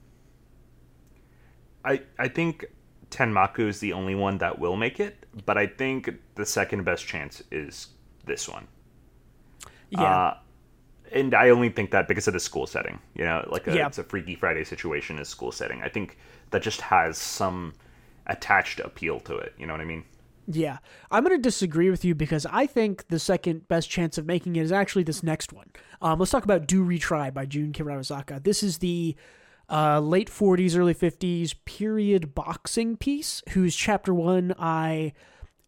I 1.85 2.01
I 2.17 2.27
think 2.27 2.65
Tenmaku 3.09 3.67
is 3.67 3.79
the 3.79 3.93
only 3.93 4.15
one 4.15 4.37
that 4.39 4.59
will 4.59 4.75
make 4.75 4.99
it, 4.99 5.25
but 5.45 5.57
I 5.57 5.67
think 5.67 6.09
the 6.35 6.45
second 6.45 6.83
best 6.83 7.05
chance 7.07 7.41
is 7.51 7.87
this 8.25 8.47
one. 8.47 8.67
Yeah, 9.89 10.03
Uh, 10.03 10.37
and 11.11 11.33
I 11.33 11.49
only 11.49 11.69
think 11.69 11.91
that 11.91 12.07
because 12.07 12.27
of 12.27 12.33
the 12.33 12.39
school 12.39 12.67
setting. 12.67 12.99
You 13.15 13.25
know, 13.25 13.47
like 13.51 13.67
a, 13.67 13.75
Yeah. 13.75 13.87
it's 13.87 13.97
a 13.97 14.03
Freaky 14.03 14.35
Friday 14.35 14.63
situation 14.63 15.17
is 15.17 15.27
school 15.27 15.51
setting. 15.51 15.81
I 15.81 15.89
think 15.89 16.17
that 16.51 16.61
just 16.61 16.81
has 16.81 17.17
some 17.17 17.73
attached 18.27 18.79
appeal 18.79 19.19
to 19.21 19.35
it. 19.37 19.53
You 19.57 19.65
know 19.65 19.73
what 19.73 19.81
I 19.81 19.85
mean? 19.85 20.03
Yeah, 20.51 20.79
I'm 21.11 21.23
going 21.23 21.37
to 21.37 21.41
disagree 21.41 21.91
with 21.91 22.03
you 22.03 22.15
because 22.15 22.47
I 22.49 22.65
think 22.65 23.07
the 23.09 23.19
second 23.19 23.67
best 23.67 23.87
chance 23.89 24.17
of 24.17 24.25
making 24.25 24.55
it 24.55 24.63
is 24.63 24.71
actually 24.71 25.03
this 25.03 25.21
next 25.21 25.53
one. 25.53 25.67
Um, 26.01 26.17
let's 26.17 26.31
talk 26.31 26.43
about 26.43 26.65
Do 26.65 26.83
Retry 26.83 27.31
by 27.31 27.45
Jun 27.45 27.71
Kirarazaka. 27.71 28.43
This 28.43 28.63
is 28.63 28.79
the 28.79 29.15
uh, 29.69 29.99
late 29.99 30.27
40s, 30.29 30.75
early 30.75 30.95
50s 30.95 31.53
period 31.65 32.33
boxing 32.33 32.97
piece, 32.97 33.43
whose 33.49 33.75
chapter 33.75 34.11
one 34.11 34.55
I 34.57 35.13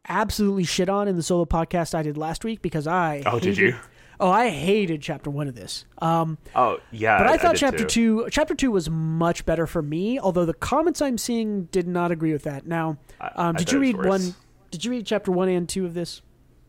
absolutely 0.10 0.64
shit 0.64 0.90
on 0.90 1.08
in 1.08 1.16
the 1.16 1.22
solo 1.22 1.46
podcast 1.46 1.94
I 1.94 2.02
did 2.02 2.18
last 2.18 2.44
week 2.44 2.64
because 2.64 2.88
I. 2.88 3.22
Oh, 3.28 3.40
did 3.40 3.58
you? 3.58 3.76
Oh, 4.20 4.30
I 4.30 4.50
hated 4.50 5.02
chapter 5.02 5.30
one 5.32 5.48
of 5.48 5.56
this. 5.56 5.86
Um, 6.00 6.38
Oh 6.56 6.80
yeah. 6.92 7.18
but 7.18 7.28
I, 7.28 7.38
thought 7.38 7.54
did 7.54 7.60
chapter 7.60 7.86
too. 7.86 8.24
two, 8.24 8.28
chapter 8.32 8.54
two 8.56 8.72
was 8.72 8.90
much 8.90 9.46
better 9.46 9.66
for 9.66 9.82
me. 9.82 10.20
Although 10.20 10.46
the 10.46 10.54
comments 10.54 11.02
I'm 11.02 11.18
seeing 11.18 11.66
did 11.66 11.88
not 11.88 12.12
agree 12.12 12.32
with 12.34 12.44
that. 12.44 12.66
Now, 12.68 12.98
um, 13.36 13.56
I 13.56 13.60
did 13.60 13.72
you 13.72 13.80
read 13.80 13.98
one? 13.98 14.36
Did 14.72 14.86
you 14.86 14.92
read 14.92 15.06
chapter 15.06 15.32
one 15.32 15.50
and 15.50 15.70
two 15.70 15.86
of 15.86 15.94
this? 15.94 16.22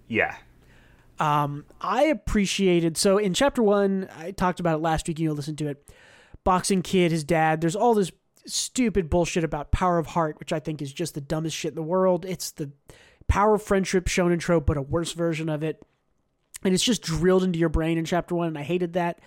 Yeah. 0.09 0.37
I 1.81 2.05
appreciated. 2.05 2.97
So 2.97 3.17
in 3.17 3.33
chapter 3.33 3.63
one, 3.63 4.09
I 4.17 4.33
talked 4.33 4.61
about 4.61 4.79
it 4.79 4.83
last 4.83 5.07
week. 5.07 5.19
You 5.19 5.29
know, 5.29 5.35
listen 5.35 5.57
to 5.57 5.69
it. 5.69 5.89
Boxing 6.45 6.83
kid, 6.83 7.13
his 7.13 7.23
dad. 7.23 7.61
There's 7.61 7.77
all 7.77 7.95
this 7.95 8.11
stupid 8.45 9.09
bullshit 9.09 9.45
about 9.45 9.71
power 9.71 9.99
of 9.99 10.09
heart, 10.09 10.41
which 10.41 10.53
I 10.53 10.59
think 10.59 10.83
is 10.83 10.93
just 10.93 11.15
the 11.15 11.21
dumbest 11.21 11.57
shit 11.57 11.71
in 11.71 11.77
the 11.77 11.83
world. 11.83 12.25
It's 12.25 12.51
the 12.51 12.73
power 13.29 13.55
of 13.55 13.63
friendship 13.63 14.07
shonen 14.07 14.41
trope, 14.41 14.67
but 14.67 14.77
a 14.77 14.83
worse 14.83 15.13
version 15.13 15.49
of 15.49 15.63
it. 15.63 15.81
And 16.65 16.75
it's 16.75 16.83
just 16.83 17.03
drilled 17.03 17.45
into 17.45 17.59
your 17.59 17.69
brain 17.69 17.99
in 17.99 18.05
chapter 18.05 18.35
one, 18.35 18.49
and 18.49 18.59
I 18.59 18.63
hated 18.63 18.95
that. 18.95 19.21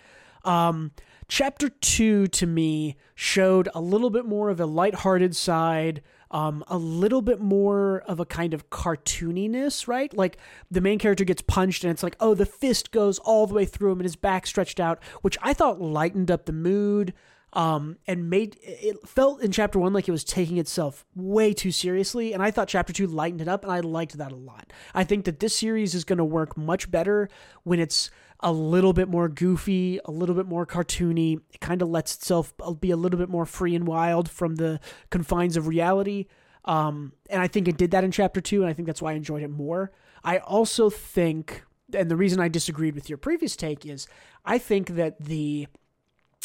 Um, 0.43 0.91
chapter 1.27 1.69
two 1.69 2.27
to 2.27 2.45
me 2.45 2.95
showed 3.15 3.69
a 3.73 3.81
little 3.81 4.09
bit 4.09 4.25
more 4.25 4.49
of 4.49 4.59
a 4.59 4.65
lighthearted 4.65 5.35
side, 5.35 6.01
um, 6.31 6.63
a 6.67 6.77
little 6.77 7.21
bit 7.21 7.39
more 7.39 8.03
of 8.07 8.19
a 8.19 8.25
kind 8.25 8.53
of 8.53 8.69
cartooniness, 8.69 9.87
right? 9.87 10.13
Like 10.15 10.37
the 10.69 10.81
main 10.81 10.99
character 10.99 11.23
gets 11.23 11.41
punched 11.41 11.83
and 11.83 11.91
it's 11.91 12.03
like, 12.03 12.15
oh, 12.19 12.33
the 12.33 12.45
fist 12.45 12.91
goes 12.91 13.19
all 13.19 13.47
the 13.47 13.53
way 13.53 13.65
through 13.65 13.91
him 13.91 13.99
and 13.99 14.05
his 14.05 14.15
back 14.15 14.45
stretched 14.45 14.79
out, 14.79 15.01
which 15.21 15.37
I 15.41 15.53
thought 15.53 15.81
lightened 15.81 16.29
up 16.29 16.45
the 16.45 16.53
mood. 16.53 17.13
Um, 17.53 17.99
and 18.05 18.29
made 18.29 18.57
it 18.61 19.07
felt 19.07 19.41
in 19.41 19.49
chapter 19.49 19.79
one 19.79 19.93
like 19.93 20.09
it 20.09 20.11
was 20.11 20.25
taking 20.25 20.57
itself 20.57 21.05
way 21.15 21.53
too 21.53 21.71
seriously, 21.71 22.33
and 22.33 22.43
I 22.43 22.51
thought 22.51 22.67
chapter 22.67 22.91
two 22.91 23.07
lightened 23.07 23.39
it 23.39 23.47
up, 23.47 23.63
and 23.63 23.71
I 23.71 23.79
liked 23.79 24.17
that 24.17 24.33
a 24.33 24.35
lot. 24.35 24.73
I 24.93 25.05
think 25.05 25.23
that 25.23 25.39
this 25.39 25.55
series 25.55 25.95
is 25.95 26.03
going 26.03 26.17
to 26.17 26.25
work 26.25 26.57
much 26.57 26.91
better 26.91 27.29
when 27.63 27.79
it's 27.79 28.11
a 28.41 28.51
little 28.51 28.93
bit 28.93 29.07
more 29.07 29.29
goofy, 29.29 29.99
a 30.05 30.11
little 30.11 30.35
bit 30.35 30.45
more 30.45 30.65
cartoony. 30.65 31.39
It 31.53 31.59
kind 31.59 31.81
of 31.81 31.89
lets 31.89 32.15
itself 32.15 32.53
be 32.79 32.91
a 32.91 32.97
little 32.97 33.19
bit 33.19 33.29
more 33.29 33.45
free 33.45 33.75
and 33.75 33.87
wild 33.87 34.29
from 34.29 34.55
the 34.55 34.79
confines 35.09 35.57
of 35.57 35.67
reality. 35.67 36.27
Um, 36.65 37.13
and 37.29 37.41
I 37.41 37.47
think 37.47 37.67
it 37.67 37.77
did 37.77 37.91
that 37.91 38.03
in 38.03 38.11
chapter 38.11 38.41
two, 38.41 38.61
and 38.61 38.69
I 38.69 38.73
think 38.73 38.87
that's 38.87 39.01
why 39.01 39.11
I 39.11 39.15
enjoyed 39.15 39.43
it 39.43 39.49
more. 39.49 39.91
I 40.23 40.39
also 40.39 40.89
think, 40.89 41.63
and 41.93 42.09
the 42.09 42.15
reason 42.15 42.39
I 42.39 42.47
disagreed 42.47 42.95
with 42.95 43.09
your 43.09 43.17
previous 43.17 43.55
take 43.55 43.85
is 43.85 44.07
I 44.43 44.57
think 44.57 44.89
that 44.89 45.23
the 45.23 45.67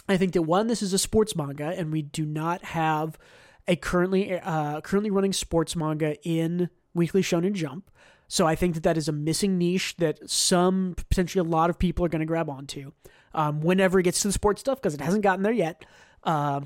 I 0.09 0.17
think 0.17 0.33
that 0.33 0.43
one, 0.43 0.67
this 0.67 0.83
is 0.83 0.93
a 0.93 0.99
sports 0.99 1.37
manga, 1.37 1.67
and 1.67 1.93
we 1.93 2.03
do 2.03 2.27
not 2.27 2.65
have 2.65 3.19
a 3.67 3.77
currently 3.77 4.39
uh, 4.39 4.81
currently 4.81 5.11
running 5.11 5.33
sports 5.33 5.77
manga 5.77 6.17
in 6.23 6.69
Weekly 6.95 7.23
Shonen 7.23 7.55
Jump. 7.55 7.91
So 8.31 8.47
I 8.47 8.55
think 8.55 8.75
that 8.75 8.85
that 8.85 8.97
is 8.97 9.09
a 9.09 9.13
missing 9.13 9.59
niche 9.59 9.97
that 9.97 10.31
some 10.31 10.95
potentially 10.97 11.41
a 11.41 11.51
lot 11.51 11.69
of 11.69 11.81
people 11.81 12.05
are 12.05 12.09
going 12.09 12.21
to 12.21 12.27
grab 12.27 12.49
onto 12.49 12.93
um, 13.35 13.61
whenever 13.61 13.99
it 13.99 14.05
gets 14.05 14.23
to 14.23 14.29
the 14.29 14.33
sports 14.33 14.61
stuff 14.61 14.81
because 14.81 14.95
it 14.95 15.01
hasn't 15.01 15.25
gotten 15.25 15.43
there 15.43 15.53
yet. 15.53 15.85
Uh, 16.23 16.61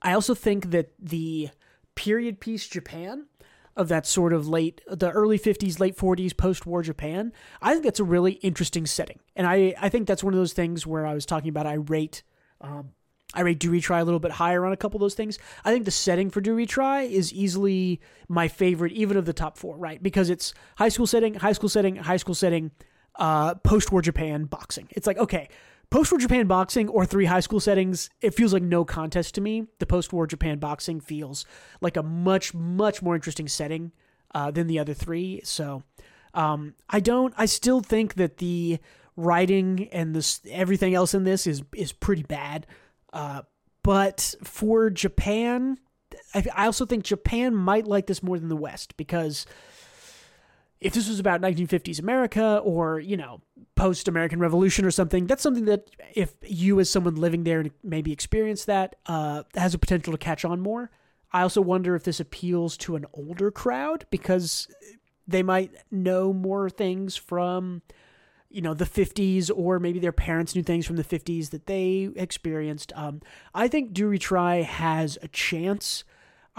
I 0.00 0.14
also 0.14 0.34
think 0.34 0.70
that 0.70 0.92
the 0.98 1.50
period 1.94 2.40
piece 2.40 2.66
Japan 2.66 3.26
of 3.76 3.88
that 3.88 4.06
sort 4.06 4.32
of 4.32 4.48
late, 4.48 4.80
the 4.90 5.10
early 5.10 5.38
50s, 5.38 5.80
late 5.80 5.98
40s, 5.98 6.34
post 6.34 6.64
war 6.64 6.82
Japan, 6.82 7.30
I 7.60 7.72
think 7.72 7.84
that's 7.84 8.00
a 8.00 8.04
really 8.04 8.32
interesting 8.32 8.86
setting. 8.86 9.18
And 9.36 9.46
I, 9.46 9.74
I 9.78 9.90
think 9.90 10.08
that's 10.08 10.24
one 10.24 10.32
of 10.32 10.40
those 10.40 10.54
things 10.54 10.86
where 10.86 11.04
I 11.04 11.12
was 11.12 11.26
talking 11.26 11.50
about 11.50 11.66
I 11.66 11.74
rate. 11.74 12.22
Um, 12.62 12.92
I 13.34 13.42
rate 13.42 13.58
Do 13.58 13.70
Retry 13.70 14.00
a 14.00 14.04
little 14.04 14.20
bit 14.20 14.32
higher 14.32 14.64
on 14.64 14.72
a 14.72 14.76
couple 14.76 14.96
of 14.96 15.00
those 15.00 15.14
things. 15.14 15.38
I 15.64 15.72
think 15.72 15.84
the 15.84 15.90
setting 15.90 16.30
for 16.30 16.40
Do 16.40 16.56
Retry 16.56 17.10
is 17.10 17.32
easily 17.32 18.00
my 18.28 18.48
favorite, 18.48 18.92
even 18.92 19.16
of 19.16 19.26
the 19.26 19.34
top 19.34 19.58
four, 19.58 19.76
right? 19.76 20.02
Because 20.02 20.30
it's 20.30 20.54
high 20.76 20.88
school 20.88 21.06
setting, 21.06 21.34
high 21.34 21.52
school 21.52 21.68
setting, 21.68 21.96
high 21.96 22.16
school 22.16 22.34
setting, 22.34 22.70
uh, 23.16 23.54
post 23.56 23.92
war 23.92 24.00
Japan 24.00 24.44
boxing. 24.44 24.88
It's 24.92 25.06
like, 25.06 25.18
okay, 25.18 25.48
post 25.90 26.10
war 26.10 26.18
Japan 26.18 26.46
boxing 26.46 26.88
or 26.88 27.04
three 27.04 27.26
high 27.26 27.40
school 27.40 27.60
settings, 27.60 28.08
it 28.22 28.32
feels 28.32 28.52
like 28.52 28.62
no 28.62 28.84
contest 28.84 29.34
to 29.34 29.40
me. 29.40 29.66
The 29.78 29.86
post 29.86 30.12
war 30.12 30.26
Japan 30.26 30.58
boxing 30.58 31.00
feels 31.00 31.44
like 31.82 31.98
a 31.98 32.02
much, 32.02 32.54
much 32.54 33.02
more 33.02 33.14
interesting 33.14 33.48
setting 33.48 33.92
uh, 34.34 34.50
than 34.50 34.68
the 34.68 34.78
other 34.78 34.94
three. 34.94 35.42
So 35.44 35.82
um, 36.32 36.74
I 36.88 37.00
don't, 37.00 37.34
I 37.36 37.44
still 37.46 37.80
think 37.80 38.14
that 38.14 38.38
the 38.38 38.78
writing 39.16 39.88
and 39.90 40.14
this 40.14 40.40
everything 40.48 40.94
else 40.94 41.12
in 41.12 41.24
this 41.24 41.44
is 41.46 41.62
is 41.74 41.92
pretty 41.92 42.22
bad. 42.22 42.66
Uh, 43.18 43.42
but 43.82 44.36
for 44.44 44.90
Japan, 44.90 45.76
I, 46.32 46.44
I 46.54 46.66
also 46.66 46.86
think 46.86 47.02
Japan 47.02 47.52
might 47.52 47.84
like 47.84 48.06
this 48.06 48.22
more 48.22 48.38
than 48.38 48.48
the 48.48 48.56
West 48.56 48.96
because 48.96 49.44
if 50.80 50.92
this 50.94 51.08
was 51.08 51.18
about 51.18 51.40
1950s 51.40 51.98
America 51.98 52.60
or, 52.62 53.00
you 53.00 53.16
know, 53.16 53.40
post 53.74 54.06
American 54.06 54.38
Revolution 54.38 54.84
or 54.84 54.92
something, 54.92 55.26
that's 55.26 55.42
something 55.42 55.64
that 55.64 55.90
if 56.14 56.32
you 56.46 56.78
as 56.78 56.88
someone 56.88 57.16
living 57.16 57.42
there 57.42 57.58
and 57.58 57.72
maybe 57.82 58.12
experience 58.12 58.66
that, 58.66 58.94
uh, 59.06 59.42
has 59.56 59.74
a 59.74 59.78
potential 59.78 60.12
to 60.12 60.18
catch 60.18 60.44
on 60.44 60.60
more. 60.60 60.92
I 61.32 61.42
also 61.42 61.60
wonder 61.60 61.96
if 61.96 62.04
this 62.04 62.20
appeals 62.20 62.76
to 62.78 62.94
an 62.94 63.04
older 63.12 63.50
crowd 63.50 64.06
because 64.10 64.68
they 65.26 65.42
might 65.42 65.72
know 65.90 66.32
more 66.32 66.70
things 66.70 67.16
from, 67.16 67.82
you 68.50 68.62
know, 68.62 68.74
the 68.74 68.84
50s 68.86 69.50
or 69.54 69.78
maybe 69.78 69.98
their 69.98 70.12
parents 70.12 70.54
knew 70.54 70.62
things 70.62 70.86
from 70.86 70.96
the 70.96 71.04
50s 71.04 71.50
that 71.50 71.66
they 71.66 72.10
experienced. 72.16 72.92
Um, 72.96 73.20
I 73.54 73.68
think 73.68 73.92
Do 73.92 74.10
Retry 74.10 74.64
has 74.64 75.18
a 75.22 75.28
chance 75.28 76.04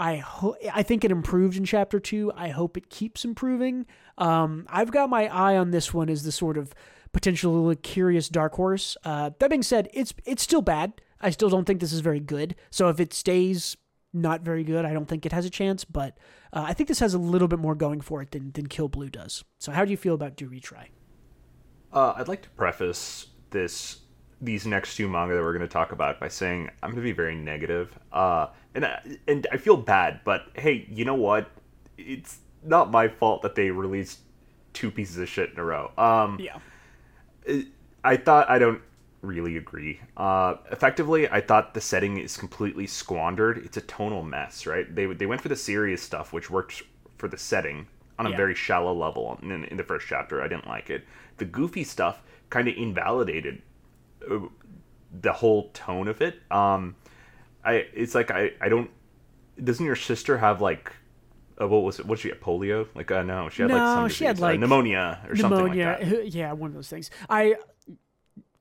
I 0.00 0.16
ho- 0.16 0.56
I 0.72 0.82
think 0.82 1.04
it 1.04 1.10
improved 1.10 1.58
in 1.58 1.66
chapter 1.66 2.00
two. 2.00 2.32
I 2.34 2.48
hope 2.48 2.78
it 2.78 2.88
keeps 2.88 3.22
improving. 3.22 3.84
Um, 4.16 4.66
I've 4.70 4.90
got 4.90 5.10
my 5.10 5.28
eye 5.28 5.58
on 5.58 5.72
this 5.72 5.92
one 5.92 6.08
as 6.08 6.22
the 6.22 6.32
sort 6.32 6.56
of 6.56 6.72
potentially 7.12 7.76
curious 7.76 8.30
dark 8.30 8.54
horse. 8.54 8.96
Uh, 9.04 9.30
that 9.38 9.50
being 9.50 9.62
said, 9.62 9.90
it's 9.92 10.14
it's 10.24 10.42
still 10.42 10.62
bad. 10.62 11.02
I 11.20 11.28
still 11.28 11.50
don't 11.50 11.66
think 11.66 11.80
this 11.80 11.92
is 11.92 12.00
very 12.00 12.18
good. 12.18 12.56
So 12.70 12.88
if 12.88 12.98
it 12.98 13.12
stays 13.12 13.76
not 14.14 14.40
very 14.40 14.64
good, 14.64 14.86
I 14.86 14.94
don't 14.94 15.06
think 15.06 15.26
it 15.26 15.32
has 15.32 15.44
a 15.44 15.50
chance. 15.50 15.84
But 15.84 16.16
uh, 16.50 16.64
I 16.66 16.72
think 16.72 16.88
this 16.88 17.00
has 17.00 17.12
a 17.12 17.18
little 17.18 17.46
bit 17.46 17.58
more 17.58 17.74
going 17.74 18.00
for 18.00 18.22
it 18.22 18.30
than 18.30 18.52
than 18.52 18.68
Kill 18.68 18.88
Blue 18.88 19.10
does. 19.10 19.44
So 19.58 19.70
how 19.70 19.84
do 19.84 19.90
you 19.90 19.98
feel 19.98 20.14
about 20.14 20.34
Do 20.34 20.48
Retry? 20.48 20.86
Uh, 21.92 22.14
I'd 22.16 22.28
like 22.28 22.42
to 22.42 22.50
preface 22.50 23.26
this 23.50 23.98
these 24.42 24.66
next 24.66 24.96
two 24.96 25.06
manga 25.08 25.34
that 25.34 25.42
we're 25.42 25.52
going 25.52 25.60
to 25.60 25.68
talk 25.68 25.92
about 25.92 26.18
by 26.18 26.28
saying 26.28 26.70
I'm 26.82 26.90
going 26.90 27.02
to 27.02 27.08
be 27.08 27.12
very 27.12 27.34
negative. 27.34 27.98
Uh, 28.10 28.46
and 28.74 28.86
I, 28.86 29.00
and 29.28 29.46
I 29.52 29.58
feel 29.58 29.76
bad, 29.76 30.20
but 30.24 30.46
hey, 30.54 30.86
you 30.90 31.04
know 31.04 31.14
what? 31.14 31.50
It's 31.98 32.38
not 32.64 32.90
my 32.90 33.08
fault 33.08 33.42
that 33.42 33.54
they 33.54 33.70
released 33.70 34.20
two 34.72 34.90
pieces 34.90 35.18
of 35.18 35.28
shit 35.28 35.50
in 35.50 35.58
a 35.58 35.64
row. 35.64 35.90
Um, 35.98 36.38
Yeah. 36.40 36.58
I 38.02 38.16
thought 38.16 38.48
I 38.48 38.58
don't 38.58 38.80
really 39.22 39.56
agree. 39.56 40.00
Uh, 40.16 40.54
effectively, 40.70 41.28
I 41.28 41.40
thought 41.40 41.74
the 41.74 41.80
setting 41.80 42.18
is 42.18 42.36
completely 42.36 42.86
squandered. 42.86 43.58
It's 43.58 43.76
a 43.76 43.82
tonal 43.82 44.22
mess, 44.22 44.66
right? 44.66 44.94
They 44.94 45.06
they 45.06 45.26
went 45.26 45.40
for 45.42 45.48
the 45.48 45.56
serious 45.56 46.02
stuff, 46.02 46.32
which 46.32 46.50
worked 46.50 46.82
for 47.18 47.28
the 47.28 47.36
setting 47.36 47.88
on 48.20 48.26
a 48.26 48.30
Yeah. 48.30 48.36
very 48.36 48.54
shallow 48.54 48.92
level. 48.94 49.38
In, 49.42 49.64
in 49.64 49.76
the 49.76 49.82
first 49.82 50.06
chapter, 50.06 50.42
I 50.42 50.48
didn't 50.48 50.68
like 50.68 50.90
it. 50.90 51.04
The 51.38 51.46
goofy 51.46 51.84
stuff 51.84 52.22
kind 52.50 52.68
of 52.68 52.74
invalidated 52.76 53.62
uh, 54.30 54.40
the 55.20 55.32
whole 55.32 55.70
tone 55.72 56.06
of 56.06 56.20
it. 56.20 56.34
Um, 56.50 56.96
I 57.64 57.86
it's 57.94 58.14
like 58.14 58.30
I 58.30 58.52
I 58.60 58.68
don't. 58.68 58.90
Doesn't 59.62 59.84
your 59.84 59.96
sister 59.96 60.38
have 60.38 60.60
like? 60.60 60.92
Uh, 61.60 61.68
what 61.68 61.82
was 61.82 61.98
it? 61.98 62.06
What 62.06 62.18
she 62.18 62.28
get? 62.28 62.40
Polio? 62.40 62.86
Like, 62.94 63.10
uh, 63.10 63.22
no, 63.22 63.48
she 63.50 63.62
had 63.62 63.70
like 63.70 63.82
No, 63.82 63.94
some 63.94 64.08
she 64.08 64.24
had, 64.24 64.36
disease, 64.36 64.48
uh, 64.48 64.52
pneumonia 64.56 65.18
or 65.28 65.36
something 65.36 65.66
like 65.68 65.78
that. 65.78 66.26
Yeah, 66.34 66.52
one 66.52 66.68
of 66.70 66.74
those 66.74 66.88
things. 66.88 67.10
I 67.28 67.56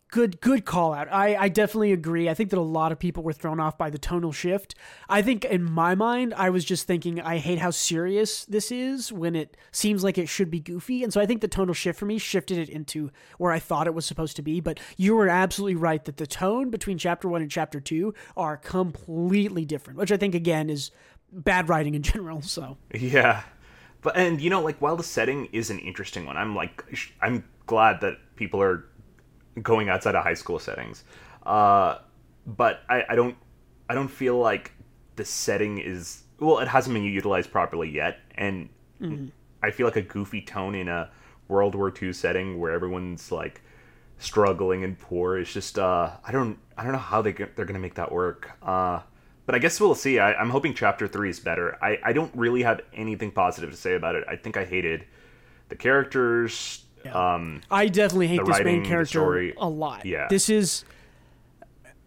good 0.09 0.41
good 0.41 0.65
call 0.65 0.93
out. 0.93 1.07
I 1.11 1.35
I 1.35 1.49
definitely 1.49 1.91
agree. 1.91 2.29
I 2.29 2.33
think 2.33 2.49
that 2.49 2.59
a 2.59 2.61
lot 2.61 2.91
of 2.91 2.99
people 2.99 3.23
were 3.23 3.33
thrown 3.33 3.59
off 3.59 3.77
by 3.77 3.89
the 3.89 3.97
tonal 3.97 4.31
shift. 4.31 4.75
I 5.07 5.21
think 5.21 5.45
in 5.45 5.63
my 5.63 5.95
mind, 5.95 6.33
I 6.35 6.49
was 6.49 6.65
just 6.65 6.87
thinking 6.87 7.21
I 7.21 7.37
hate 7.37 7.59
how 7.59 7.71
serious 7.71 8.45
this 8.45 8.71
is 8.71 9.11
when 9.11 9.35
it 9.35 9.55
seems 9.71 10.03
like 10.03 10.17
it 10.17 10.29
should 10.29 10.51
be 10.51 10.59
goofy, 10.59 11.03
and 11.03 11.13
so 11.13 11.21
I 11.21 11.25
think 11.25 11.41
the 11.41 11.47
tonal 11.47 11.73
shift 11.73 11.99
for 11.99 12.05
me 12.05 12.17
shifted 12.17 12.57
it 12.57 12.69
into 12.69 13.11
where 13.37 13.51
I 13.51 13.59
thought 13.59 13.87
it 13.87 13.93
was 13.93 14.05
supposed 14.05 14.35
to 14.37 14.41
be. 14.41 14.59
But 14.59 14.79
you 14.97 15.15
were 15.15 15.29
absolutely 15.29 15.75
right 15.75 16.03
that 16.05 16.17
the 16.17 16.27
tone 16.27 16.69
between 16.69 16.97
chapter 16.97 17.27
one 17.27 17.41
and 17.41 17.51
chapter 17.51 17.79
two 17.79 18.13
are 18.35 18.57
completely 18.57 19.65
different, 19.65 19.99
which 19.99 20.11
I 20.11 20.17
think 20.17 20.35
again 20.35 20.69
is 20.69 20.91
bad 21.31 21.69
writing 21.69 21.95
in 21.95 22.01
general. 22.03 22.41
So 22.41 22.77
Yeah, 22.93 23.43
but 24.01 24.17
and 24.17 24.41
you 24.41 24.49
know, 24.49 24.61
like 24.61 24.77
while 24.79 24.95
the 24.95 25.03
setting 25.03 25.47
is 25.51 25.69
an 25.69 25.79
interesting 25.79 26.25
one, 26.25 26.37
I'm 26.37 26.55
like, 26.55 26.83
I'm 27.21 27.43
glad 27.67 28.01
that 28.01 28.17
people 28.35 28.61
are 28.61 28.85
going 29.61 29.89
outside 29.89 30.15
of 30.15 30.23
high 30.23 30.33
school 30.33 30.59
settings. 30.59 31.03
Uh, 31.45 31.99
but 32.45 32.81
I, 32.89 33.03
I 33.09 33.15
don't, 33.15 33.35
I 33.89 33.95
don't 33.95 34.07
feel 34.07 34.37
like 34.37 34.71
the 35.15 35.25
setting 35.25 35.77
is 35.79 36.23
well, 36.39 36.59
it 36.59 36.67
hasn't 36.67 36.93
been 36.93 37.03
utilized 37.03 37.51
properly 37.51 37.89
yet, 37.89 38.19
and 38.35 38.69
I 39.61 39.71
feel 39.71 39.85
like 39.87 39.97
a 39.97 40.01
goofy 40.01 40.41
tone 40.41 40.75
in 40.75 40.87
a 40.87 41.09
World 41.47 41.75
War 41.75 41.93
II 42.01 42.13
setting 42.13 42.59
where 42.59 42.71
everyone's 42.71 43.31
like 43.31 43.61
struggling 44.17 44.83
and 44.83 44.99
poor 44.99 45.37
is 45.37 45.51
just 45.51 45.79
uh 45.79 46.11
I 46.25 46.31
don't 46.33 46.57
I 46.77 46.83
don't 46.83 46.91
know 46.91 46.99
how 46.99 47.21
they 47.21 47.31
they're 47.31 47.65
gonna 47.65 47.79
make 47.79 47.95
that 47.95 48.11
work. 48.11 48.51
Uh, 48.61 49.01
but 49.45 49.55
I 49.55 49.59
guess 49.59 49.81
we'll 49.81 49.95
see. 49.95 50.19
I, 50.19 50.33
I'm 50.33 50.51
hoping 50.51 50.75
chapter 50.75 51.07
three 51.07 51.29
is 51.29 51.39
better. 51.39 51.75
I, 51.83 51.97
I 52.03 52.13
don't 52.13 52.31
really 52.35 52.61
have 52.61 52.81
anything 52.93 53.31
positive 53.31 53.71
to 53.71 53.77
say 53.77 53.95
about 53.95 54.15
it. 54.15 54.23
I 54.29 54.35
think 54.35 54.57
I 54.57 54.63
hated 54.63 55.05
the 55.69 55.75
characters. 55.75 56.85
Um, 57.07 57.61
I 57.71 57.87
definitely 57.87 58.27
hate 58.27 58.39
this 58.45 58.49
writing, 58.49 58.81
main 58.81 58.85
character 58.85 59.53
a 59.57 59.69
lot. 59.69 60.05
Yeah. 60.05 60.27
This 60.29 60.49
is 60.49 60.85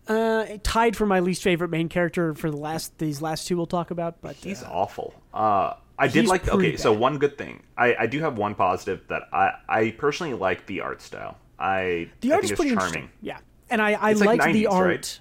uh, 0.09 0.47
tied 0.63 0.97
for 0.97 1.07
my 1.07 1.21
least 1.21 1.43
favorite 1.43 1.69
main 1.69 1.89
character 1.89 2.35
for 2.35 2.51
the 2.51 2.57
last 2.57 2.99
these 2.99 3.23
last 3.23 3.47
two 3.47 3.57
we'll 3.57 3.67
talk 3.67 3.91
about, 3.91 4.21
but 4.21 4.37
he's 4.37 4.63
uh, 4.63 4.69
awful. 4.71 5.15
Uh, 5.33 5.75
I 5.99 6.09
did 6.09 6.27
like. 6.27 6.49
Okay, 6.49 6.77
so 6.77 6.93
one 6.93 7.19
good 7.19 7.39
thing. 7.39 7.63
I, 7.77 7.95
I 8.01 8.07
do 8.07 8.21
have 8.21 8.37
one 8.37 8.55
positive 8.55 9.03
that 9.09 9.23
I 9.33 9.53
I 9.69 9.91
personally 9.91 10.35
like 10.35 10.67
the 10.67 10.81
art 10.81 11.01
style. 11.03 11.39
I 11.59 12.11
the 12.21 12.33
art 12.33 12.45
is 12.45 12.53
pretty 12.53 12.75
charming. 12.75 13.11
Yeah, 13.21 13.39
and 13.71 13.81
I 13.81 13.93
I 13.93 14.13
like 14.13 14.41
liked 14.41 14.53
the 14.53 14.67
art. 14.67 14.87
right? 14.87 15.21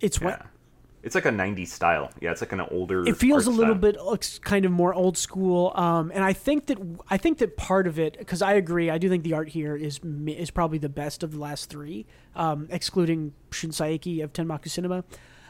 It's 0.00 0.20
what 0.20 0.40
Yeah. 0.40 0.46
It's 1.02 1.14
like 1.14 1.24
a 1.24 1.30
'90s 1.30 1.68
style. 1.68 2.10
Yeah, 2.20 2.30
it's 2.30 2.40
like 2.42 2.52
an 2.52 2.60
older. 2.60 3.06
it 3.06 3.16
feels 3.16 3.46
a 3.46 3.50
little 3.50 3.74
style. 3.74 3.92
bit 3.92 3.96
looks 3.96 4.38
kind 4.38 4.64
of 4.64 4.72
more 4.72 4.92
old 4.92 5.16
school 5.16 5.72
um, 5.74 6.10
and 6.14 6.22
i 6.22 6.32
think 6.32 6.66
that 6.66 6.78
i 7.08 7.16
think 7.16 7.38
that 7.38 7.56
part 7.56 7.86
of 7.86 7.98
it 7.98 8.18
because 8.18 8.42
i 8.42 8.52
agree 8.54 8.90
i 8.90 8.98
do 8.98 9.08
think 9.08 9.24
the 9.24 9.32
art 9.34 9.48
here 9.48 9.76
is 9.76 10.00
is 10.26 10.50
probably 10.50 10.78
the 10.78 10.88
best 10.88 11.22
of 11.22 11.32
the 11.32 11.38
last 11.38 11.70
three 11.70 12.06
um, 12.36 12.66
excluding 12.70 13.32
shun 13.50 13.70
saeki 13.70 14.22
of 14.22 14.32
tenmaku 14.32 14.68
cinema 14.68 15.04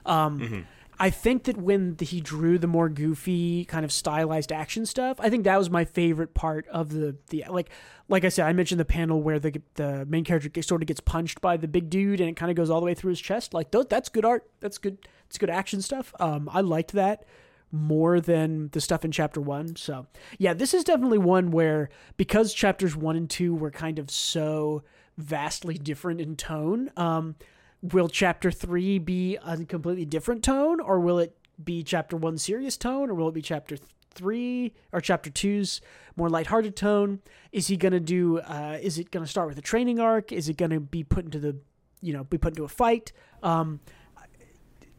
um, 0.07 0.67
i 0.99 1.11
think 1.11 1.45
that 1.45 1.57
when 1.57 1.97
the, 1.97 2.05
he 2.05 2.21
drew 2.21 2.59
the 2.59 2.67
more 2.67 2.89
goofy 2.89 3.65
kind 3.65 3.85
of 3.85 3.93
stylized 3.93 4.53
action 4.53 4.87
stuff 4.87 5.17
i 5.21 5.29
think 5.31 5.45
that 5.45 5.59
was 5.59 5.71
my 5.71 5.85
favorite 5.85 6.35
part 6.35 6.67
of 6.69 6.91
the 6.91 7.17
the 7.29 7.45
like 7.49 7.71
like 8.09 8.25
i 8.25 8.29
said 8.29 8.47
i 8.47 8.53
mentioned 8.53 8.81
the 8.81 8.85
panel 8.85 9.21
where 9.23 9.39
the 9.39 9.61
the 9.75 10.05
main 10.07 10.25
character 10.25 10.63
sort 10.63 10.83
of 10.83 10.87
gets 10.87 11.01
punched 11.01 11.41
by 11.41 11.57
the 11.57 11.69
big 11.69 11.91
dude 11.91 12.21
and 12.21 12.29
it 12.29 12.37
kind 12.37 12.51
of 12.51 12.57
goes 12.57 12.71
all 12.71 12.81
the 12.81 12.87
way 12.87 12.95
through 12.95 13.11
his 13.11 13.21
chest 13.21 13.55
like 13.55 13.71
that's 13.89 14.09
good 14.09 14.25
art 14.25 14.49
that's 14.61 14.79
good 14.79 14.99
it's 15.31 15.39
good 15.39 15.49
action 15.49 15.81
stuff 15.81 16.13
um, 16.21 16.51
i 16.53 16.61
liked 16.61 16.93
that 16.93 17.25
more 17.73 18.21
than 18.21 18.69
the 18.73 18.81
stuff 18.81 19.05
in 19.05 19.13
chapter 19.13 19.41
one. 19.41 19.77
So, 19.77 20.07
yeah, 20.39 20.55
this 20.55 20.75
is 20.75 20.85
definitely 20.85 21.19
one 21.19 21.51
where 21.51 21.89
because 22.17 22.53
chapters 22.53 22.97
one 22.97 23.17
and 23.17 23.31
two 23.31 23.55
were 23.55 23.71
kind 23.71 23.99
of 23.99 24.11
so 24.11 24.83
vastly 25.17 25.75
different 25.75 26.21
in 26.21 26.37
tone, 26.37 26.91
um, 26.97 27.37
will 27.83 28.09
chapter 28.09 28.51
three 28.51 28.99
be 28.99 29.37
a 29.37 29.65
completely 29.65 30.05
different 30.05 30.43
tone, 30.43 30.81
or 30.81 31.01
will 31.01 31.19
it 31.19 31.37
be 31.63 31.83
chapter 31.83 32.17
one 32.17 32.39
serious 32.39 32.77
tone, 32.77 33.11
or 33.11 33.15
will 33.15 33.29
it 33.29 33.35
be 33.35 33.43
chapter 33.43 33.77
th- 33.77 33.89
three 34.13 34.73
or 34.93 35.01
chapter 35.01 35.31
two's 35.31 35.81
more 36.17 36.29
lighthearted 36.29 36.75
tone? 36.75 37.21
Is 37.53 37.69
he 37.69 37.77
gonna 37.77 38.01
do? 38.01 38.39
Uh, 38.41 38.79
is 38.83 38.99
it 38.99 39.11
gonna 39.11 39.27
start 39.27 39.49
with 39.49 39.59
a 39.59 39.63
training 39.63 40.01
arc? 40.01 40.33
Is 40.33 40.49
it 40.49 40.57
gonna 40.57 40.81
be 40.81 41.05
put 41.05 41.25
into 41.25 41.39
the, 41.39 41.57
you 42.01 42.13
know, 42.13 42.25
be 42.25 42.39
put 42.39 42.53
into 42.53 42.65
a 42.65 42.69
fight? 42.69 43.13
Um, 43.43 43.81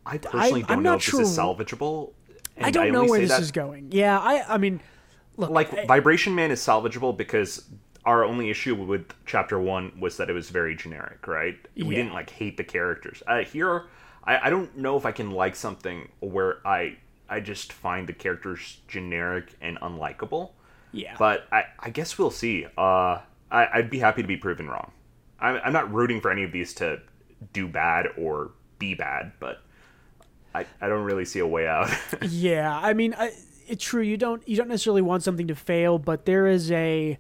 I 0.06 0.18
personally 0.18 0.62
I'm 0.64 0.68
don't 0.78 0.84
know 0.84 0.92
not 0.92 1.00
if 1.08 1.12
this 1.12 1.20
is 1.30 1.38
salvageable. 1.38 2.14
And 2.58 2.66
I 2.66 2.72
don't 2.72 2.92
know 2.92 3.06
where 3.06 3.20
this 3.20 3.30
that- 3.30 3.42
is 3.42 3.52
going. 3.52 3.90
Yeah, 3.92 4.20
I, 4.20 4.56
I 4.56 4.58
mean, 4.58 4.82
look, 5.38 5.50
like 5.50 5.74
I- 5.74 5.86
Vibration 5.86 6.36
Man 6.36 6.52
is 6.52 6.60
salvageable 6.60 7.16
because 7.16 7.66
our 8.06 8.24
only 8.24 8.50
issue 8.50 8.74
with 8.76 9.12
chapter 9.26 9.60
one 9.60 9.92
was 10.00 10.18
that 10.18 10.30
it 10.30 10.34
was 10.34 10.50
very 10.50 10.76
generic, 10.76 11.28
right? 11.28 11.56
We 11.76 11.96
didn't 11.96 12.14
like 12.14 12.30
hate 12.32 12.58
the 12.58 12.64
characters. 12.64 13.22
Uh, 13.28 13.40
here, 13.44 13.86
I, 14.24 14.48
I 14.48 14.50
don't 14.50 14.76
know 14.78 14.98
if 14.98 15.06
I 15.06 15.12
can 15.12 15.32
like 15.32 15.56
something 15.56 16.10
where 16.20 16.66
I 16.68 16.98
I 17.30 17.40
just 17.40 17.72
find 17.72 18.08
the 18.08 18.14
characters 18.14 18.80
generic 18.88 19.54
and 19.62 19.80
unlikable. 19.80 20.52
yeah, 20.92 21.16
But 21.18 21.48
I, 21.52 21.64
I 21.80 21.90
guess 21.92 22.18
we'll 22.18 22.30
see. 22.32 22.66
Uh, 22.78 23.20
I, 23.50 23.68
I'd 23.74 23.90
be 23.90 24.00
happy 24.00 24.22
to 24.22 24.28
be 24.28 24.36
proven 24.36 24.68
wrong. 24.68 24.92
I'm, 25.40 25.62
I'm 25.64 25.72
not 25.72 25.94
rooting 25.94 26.20
for 26.20 26.30
any 26.30 26.44
of 26.44 26.52
these 26.52 26.74
to 26.76 27.00
do 27.54 27.68
bad 27.70 28.08
or 28.18 28.52
be 28.80 28.96
bad, 28.96 29.32
but 29.40 29.62
I, 30.54 30.66
I 30.82 30.90
don't 30.90 31.04
really 31.04 31.26
see 31.26 31.40
a 31.40 31.48
way 31.48 31.68
out. 31.68 31.90
Yeah, 32.30 32.78
I 32.78 32.94
mean, 32.94 33.16
I, 33.18 33.32
it's 33.68 33.84
true. 33.84 34.02
You 34.02 34.18
don't 34.18 34.48
you 34.48 34.58
don't 34.58 34.68
necessarily 34.68 35.02
want 35.02 35.24
something 35.24 35.48
to 35.48 35.56
fail, 35.56 35.98
but 35.98 36.26
there 36.26 36.48
is 36.48 36.72
a. 36.72 37.18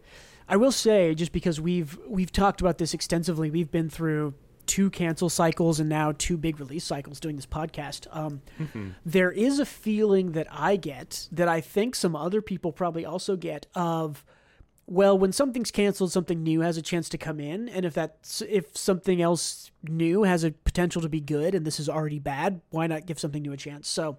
I 0.49 0.57
will 0.57 0.71
say, 0.71 1.15
just 1.15 1.31
because 1.31 1.61
we've 1.61 1.97
we've 2.07 2.31
talked 2.31 2.61
about 2.61 2.77
this 2.77 2.93
extensively, 2.93 3.49
we've 3.49 3.71
been 3.71 3.89
through 3.89 4.33
two 4.65 4.89
cancel 4.89 5.29
cycles 5.29 5.79
and 5.79 5.89
now 5.89 6.13
two 6.17 6.37
big 6.37 6.59
release 6.59 6.83
cycles 6.83 7.19
doing 7.19 7.35
this 7.35 7.45
podcast. 7.45 8.07
Um, 8.15 8.41
there 9.05 9.31
is 9.31 9.59
a 9.59 9.65
feeling 9.65 10.33
that 10.33 10.47
I 10.51 10.75
get 10.75 11.27
that 11.31 11.47
I 11.47 11.61
think 11.61 11.95
some 11.95 12.15
other 12.15 12.41
people 12.41 12.71
probably 12.71 13.05
also 13.05 13.35
get 13.35 13.65
of. 13.75 14.23
Well, 14.91 15.17
when 15.17 15.31
something's 15.31 15.71
canceled, 15.71 16.11
something 16.11 16.43
new 16.43 16.59
has 16.59 16.75
a 16.75 16.81
chance 16.81 17.07
to 17.07 17.17
come 17.17 17.39
in, 17.39 17.69
and 17.69 17.85
if 17.85 17.93
that's 17.93 18.41
if 18.41 18.75
something 18.75 19.21
else 19.21 19.71
new 19.83 20.23
has 20.23 20.43
a 20.43 20.51
potential 20.51 21.01
to 21.01 21.07
be 21.07 21.21
good, 21.21 21.55
and 21.55 21.65
this 21.65 21.79
is 21.79 21.87
already 21.87 22.19
bad, 22.19 22.59
why 22.71 22.87
not 22.87 23.05
give 23.05 23.17
something 23.17 23.41
new 23.41 23.53
a 23.53 23.57
chance? 23.57 23.87
So, 23.87 24.17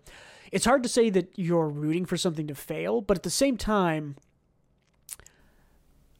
it's 0.50 0.64
hard 0.64 0.82
to 0.84 0.88
say 0.88 1.10
that 1.10 1.30
you're 1.36 1.68
rooting 1.68 2.06
for 2.06 2.16
something 2.16 2.46
to 2.46 2.54
fail, 2.54 3.02
but 3.02 3.18
at 3.18 3.22
the 3.22 3.28
same 3.28 3.58
time, 3.58 4.16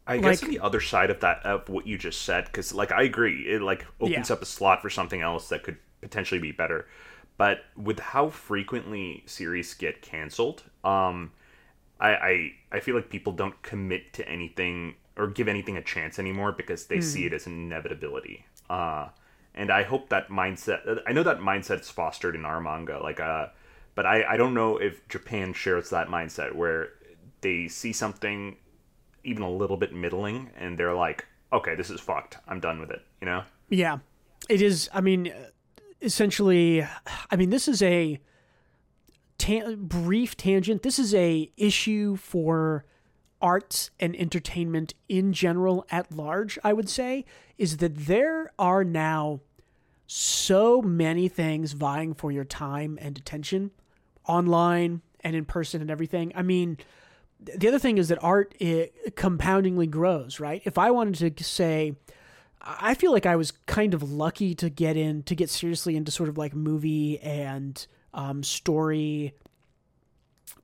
I 0.06 0.18
guess 0.18 0.42
Like- 0.42 0.50
the 0.50 0.60
other 0.60 0.82
side 0.82 1.08
of 1.08 1.20
that 1.20 1.46
of 1.46 1.70
what 1.70 1.86
you 1.86 1.96
just 1.96 2.20
said, 2.20 2.44
because 2.44 2.74
like 2.74 2.92
I 2.92 3.04
agree, 3.04 3.46
it 3.48 3.62
like 3.62 3.86
opens 4.02 4.28
Yeah. 4.28 4.34
up 4.36 4.42
a 4.42 4.46
slot 4.46 4.82
for 4.82 4.90
something 4.90 5.22
else 5.22 5.48
that 5.48 5.62
could 5.62 5.78
potentially 6.02 6.40
be 6.40 6.52
better. 6.52 6.86
But 7.38 7.64
with 7.74 8.00
how 8.00 8.28
frequently 8.28 9.22
series 9.24 9.72
get 9.72 10.02
canceled, 10.02 10.64
um, 10.84 11.32
I, 12.00 12.08
I 12.10 12.52
I 12.72 12.80
feel 12.80 12.94
like 12.94 13.10
people 13.10 13.32
don't 13.32 13.60
commit 13.62 14.12
to 14.14 14.28
anything 14.28 14.94
or 15.16 15.28
give 15.28 15.48
anything 15.48 15.76
a 15.76 15.82
chance 15.82 16.18
anymore 16.18 16.52
because 16.52 16.86
they 16.86 17.00
see 17.00 17.26
it 17.26 17.32
as 17.32 17.46
an 17.46 17.52
inevitability. 17.52 18.46
Uh, 18.70 19.08
and 19.54 19.70
I 19.70 19.82
hope 19.82 20.08
that 20.08 20.28
mindset. 20.28 21.02
I 21.06 21.12
know 21.12 21.22
that 21.22 21.38
mindset's 21.38 21.90
fostered 21.90 22.34
in 22.34 22.44
our 22.44 22.60
manga, 22.60 22.98
like 23.02 23.20
uh, 23.20 23.48
but 23.94 24.06
I 24.06 24.24
I 24.24 24.36
don't 24.36 24.54
know 24.54 24.78
if 24.78 25.06
Japan 25.08 25.52
shares 25.52 25.90
that 25.90 26.08
mindset 26.08 26.54
where 26.54 26.90
they 27.42 27.68
see 27.68 27.92
something 27.92 28.56
even 29.24 29.42
a 29.42 29.50
little 29.50 29.76
bit 29.76 29.94
middling 29.94 30.50
and 30.58 30.78
they're 30.78 30.94
like, 30.94 31.26
okay, 31.52 31.74
this 31.74 31.90
is 31.90 32.00
fucked. 32.00 32.38
I'm 32.48 32.60
done 32.60 32.80
with 32.80 32.90
it. 32.90 33.02
You 33.20 33.26
know? 33.26 33.44
yeah, 33.68 33.98
it 34.48 34.62
is. 34.62 34.88
I 34.92 35.00
mean, 35.00 35.32
essentially, 36.00 36.86
I 37.30 37.36
mean, 37.36 37.50
this 37.50 37.68
is 37.68 37.82
a 37.82 38.18
ta- 39.42 39.74
brief 39.76 40.36
tangent. 40.36 40.82
This 40.82 40.98
is 40.98 41.14
a 41.14 41.50
issue 41.56 42.16
for 42.16 42.84
arts 43.40 43.90
and 43.98 44.14
entertainment 44.14 44.94
in 45.08 45.32
general 45.32 45.84
at 45.90 46.12
large. 46.12 46.58
I 46.62 46.72
would 46.72 46.88
say 46.88 47.24
is 47.58 47.78
that 47.78 48.06
there 48.06 48.52
are 48.58 48.84
now 48.84 49.40
so 50.06 50.80
many 50.80 51.26
things 51.26 51.72
vying 51.72 52.14
for 52.14 52.30
your 52.30 52.44
time 52.44 52.98
and 53.00 53.18
attention 53.18 53.72
online 54.28 55.02
and 55.20 55.34
in 55.34 55.44
person 55.44 55.80
and 55.80 55.90
everything. 55.90 56.32
I 56.36 56.42
mean, 56.42 56.78
the 57.40 57.66
other 57.66 57.80
thing 57.80 57.98
is 57.98 58.08
that 58.08 58.22
art 58.22 58.54
it 58.60 59.16
compoundingly 59.16 59.90
grows, 59.90 60.38
right? 60.38 60.62
If 60.64 60.78
I 60.78 60.92
wanted 60.92 61.36
to 61.36 61.44
say, 61.44 61.96
I 62.60 62.94
feel 62.94 63.10
like 63.10 63.26
I 63.26 63.34
was 63.34 63.50
kind 63.66 63.92
of 63.92 64.12
lucky 64.12 64.54
to 64.54 64.70
get 64.70 64.96
in 64.96 65.24
to 65.24 65.34
get 65.34 65.50
seriously 65.50 65.96
into 65.96 66.12
sort 66.12 66.28
of 66.28 66.38
like 66.38 66.54
movie 66.54 67.18
and 67.18 67.84
um, 68.14 68.42
story, 68.42 69.34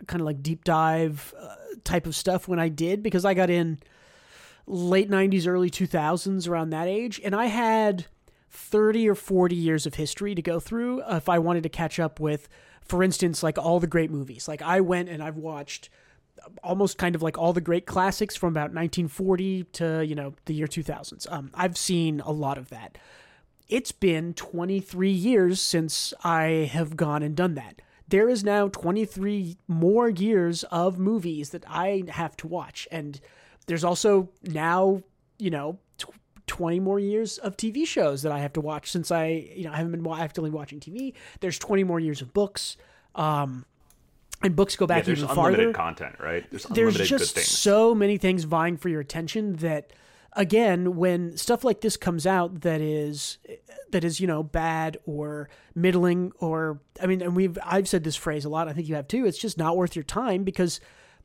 kind 0.07 0.20
of 0.20 0.26
like 0.26 0.42
deep 0.42 0.64
dive 0.64 1.34
uh, 1.38 1.55
type 1.84 2.07
of 2.07 2.14
stuff 2.14 2.49
when 2.49 2.59
I 2.59 2.68
did 2.68 3.03
because 3.03 3.24
I 3.24 3.34
got 3.34 3.51
in 3.51 3.78
late 4.66 5.11
90s 5.11 5.46
early 5.46 5.70
2000s 5.70 6.49
around 6.49 6.70
that 6.70 6.88
age 6.88 7.20
and 7.24 7.34
I 7.34 7.46
had 7.46 8.07
30 8.51 9.09
or 9.09 9.14
40 9.14 9.57
years 9.57 9.86
of 9.86 9.94
history 9.94 10.34
to 10.34 10.42
go 10.42 10.61
through 10.61 11.03
if 11.09 11.28
I 11.28 11.38
wanted 11.38 11.62
to 11.62 11.68
catch 11.68 11.99
up 11.99 12.20
with 12.20 12.49
for 12.82 13.03
instance 13.03 13.42
like 13.42 13.59
all 13.59 13.80
the 13.80 13.86
great 13.86 14.11
movies. 14.11 14.46
Like 14.46 14.62
I 14.62 14.80
went 14.80 15.09
and 15.09 15.22
I've 15.22 15.36
watched 15.36 15.88
almost 16.62 16.99
kind 16.99 17.14
of 17.14 17.22
like 17.22 17.36
all 17.38 17.53
the 17.53 17.61
great 17.61 17.86
classics 17.86 18.36
from 18.36 18.51
about 18.51 18.72
1940 18.72 19.64
to 19.64 20.05
you 20.07 20.14
know 20.14 20.34
the 20.44 20.55
year 20.55 20.66
2000s 20.66 21.30
um, 21.32 21.51
I've 21.53 21.76
seen 21.76 22.20
a 22.20 22.30
lot 22.30 22.59
of 22.59 22.68
that 22.70 22.96
it's 23.69 23.93
been 23.93 24.35
23 24.35 25.11
years 25.11 25.61
since 25.61 26.14
I 26.25 26.71
have 26.73 26.97
gone 26.97 27.23
and 27.23 27.37
done 27.37 27.55
that. 27.55 27.83
There 28.09 28.29
is 28.29 28.43
now 28.43 28.69
23 28.69 29.59
more 29.66 30.09
years 30.09 30.64
of 30.64 30.99
movies 30.99 31.51
that 31.51 31.64
I 31.69 32.05
have 32.09 32.37
to 32.39 32.47
watch. 32.47 32.89
And 32.91 33.21
there's 33.66 33.85
also 33.85 34.31
now, 34.43 35.03
you 35.39 35.51
know, 35.51 35.79
tw- 35.99 36.07
20 36.47 36.81
more 36.81 36.99
years 36.99 37.37
of 37.37 37.57
TV 37.59 37.87
shows 37.87 38.23
that 38.23 38.33
I 38.33 38.39
have 38.39 38.55
to 38.55 38.62
watch 38.62 38.91
since 38.91 39.11
I, 39.11 39.27
you 39.55 39.64
know, 39.64 39.73
I 39.73 39.77
haven't 39.77 39.93
been 39.93 40.12
actively 40.12 40.49
watching 40.49 40.81
TV. 40.81 41.12
There's 41.41 41.59
20 41.59 41.85
more 41.85 42.01
years 42.01 42.23
of 42.23 42.33
books. 42.33 42.79
Um, 43.14 43.66
and 44.43 44.57
books 44.57 44.77
go 44.77 44.87
back 44.87 44.99
Yeah, 44.99 45.01
back 45.01 45.07
there's 45.07 45.19
even 45.25 45.37
unlimited 45.37 45.75
content, 45.75 46.16
right? 46.21 46.49
There's 46.51 46.62
there's 46.64 46.95
unlimited 46.95 47.07
just 47.09 47.35
good 47.35 47.41
things. 47.43 47.49
so 47.49 47.95
many 47.95 48.16
things 48.16 48.45
vying 48.45 48.77
for 48.79 48.89
your 48.89 49.01
attention 49.01 49.57
that 49.57 49.93
again 50.35 50.97
when 50.97 51.37
stuff 51.37 51.64
like 51.64 51.81
this 51.81 51.97
comes 51.97 52.26
out 52.26 52.61
that 52.61 52.81
is 52.81 53.39
that 53.91 54.05
is 54.05 54.20
you 54.20 54.26
know 54.26 54.43
bad 54.43 54.99
or 55.07 55.49
middling 55.74 56.33
or 56.39 56.81
i 57.01 57.07
mean 57.07 57.22
and 57.22 57.35
we've 57.35 57.59
i've 57.64 57.89
said 57.89 58.05
this 58.05 58.16
phrase 58.16 58.45
a 58.45 58.49
lot 58.49 58.68
i 58.68 58.72
think 58.72 58.87
you 58.87 58.95
have 58.95 59.09
too 59.09 59.24
it's 59.24 59.39
just 59.39 59.57
not 59.57 59.76
worth 59.76 59.97
your 59.97 60.03
time 60.03 60.45
because 60.45 60.81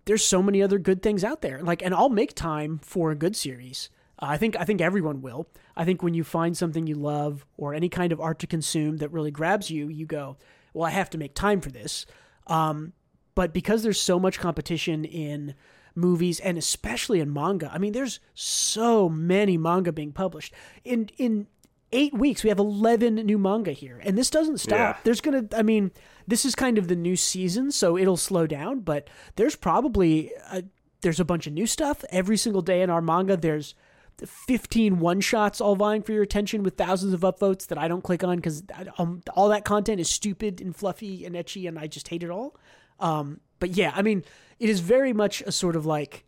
there's 0.06 0.24
so 0.24 0.42
many 0.44 0.62
other 0.62 0.80
good 0.80 1.02
things 1.02 1.24
out 1.24 1.42
there. 1.42 1.62
Like 1.62 1.82
and 1.82 1.94
i'll 1.94 2.10
make 2.10 2.34
time 2.34 2.80
for 2.84 3.12
a 3.12 3.16
good 3.16 3.36
series. 3.36 3.90
I 4.20 4.38
think 4.38 4.56
i 4.60 4.64
think 4.64 4.82
everyone 4.82 5.22
will. 5.22 5.48
I 5.76 5.86
think 5.86 6.04
when 6.04 6.14
you 6.14 6.24
find 6.24 6.56
something 6.56 6.88
you 6.88 6.96
love 6.96 7.46
or 7.58 7.74
any 7.74 7.90
kind 7.90 8.12
of 8.12 8.22
art 8.22 8.40
to 8.40 8.48
consume 8.48 8.98
that 8.98 9.12
really 9.12 9.32
grabs 9.32 9.70
you 9.70 9.88
you 9.88 10.06
go 10.06 10.38
well 10.74 10.86
i 10.86 10.92
have 10.92 11.10
to 11.12 11.18
make 11.18 11.34
time 11.34 11.62
for 11.62 11.72
this. 11.72 12.06
Um, 12.48 12.94
but 13.36 13.54
because 13.54 13.82
there's 13.82 14.02
so 14.02 14.20
much 14.20 14.40
competition 14.40 15.06
in 15.06 15.56
movies 15.96 16.40
and 16.40 16.58
especially 16.58 17.20
in 17.20 17.32
manga 17.32 17.70
i 17.74 17.78
mean 17.78 17.94
there's 17.94 18.20
so 18.34 19.08
many 19.10 19.58
manga 19.58 19.92
being 19.92 20.12
published 20.12 20.54
in 20.84 21.10
in 21.18 21.48
eight 21.92 22.14
weeks 22.14 22.44
we 22.44 22.50
have 22.50 22.58
11 22.60 23.16
new 23.16 23.38
manga 23.38 23.72
here 23.72 24.00
and 24.04 24.18
this 24.18 24.30
doesn't 24.32 24.58
stop 24.60 24.78
Yeah. 24.78 24.98
there's 25.04 25.22
gonna 25.22 25.46
i 25.56 25.62
mean 25.62 25.92
this 26.28 26.46
is 26.46 26.56
kind 26.56 26.78
of 26.78 26.88
the 26.88 26.96
new 26.96 27.16
season 27.16 27.72
so 27.72 27.98
it'll 27.98 28.18
slow 28.18 28.48
down 28.48 28.80
but 28.80 29.08
there's 29.36 29.56
probably 29.56 30.32
a, 30.52 30.64
there's 31.02 31.20
a 31.20 31.26
bunch 31.26 31.46
of 31.46 31.54
new 31.54 31.68
stuff 31.68 32.04
every 32.10 32.38
single 32.38 32.62
day 32.64 32.82
in 32.82 32.90
our 32.90 33.02
manga 33.02 33.38
there's 33.38 33.76
15 34.28 35.00
one 35.00 35.22
shots 35.22 35.60
all 35.60 35.76
vying 35.76 36.02
for 36.04 36.12
your 36.12 36.22
attention 36.24 36.64
with 36.64 36.76
thousands 36.78 37.14
of 37.14 37.22
upvotes 37.22 37.66
that 37.68 37.78
I 37.80 37.88
don't 37.88 38.04
click 38.04 38.24
on 38.24 38.36
because 38.38 38.64
um, 39.00 39.22
all 39.36 39.50
that 39.50 39.66
content 39.66 40.00
is 40.00 40.08
stupid 40.10 40.62
and 40.62 40.76
fluffy 40.76 41.26
and 41.26 41.36
ecchi, 41.36 41.68
and 41.68 41.80
I 41.80 41.88
just 41.88 42.08
hate 42.10 42.22
it 42.24 42.30
all. 42.30 42.56
Um, 43.00 43.40
but 43.64 43.78
yeah, 43.78 43.94
I 43.96 44.02
mean, 44.02 44.26
it 44.60 44.68
is 44.68 44.82
very 44.82 45.14
much 45.14 45.40
a 45.44 45.52
sort 45.54 45.78
of 45.78 45.86
like 45.86 46.26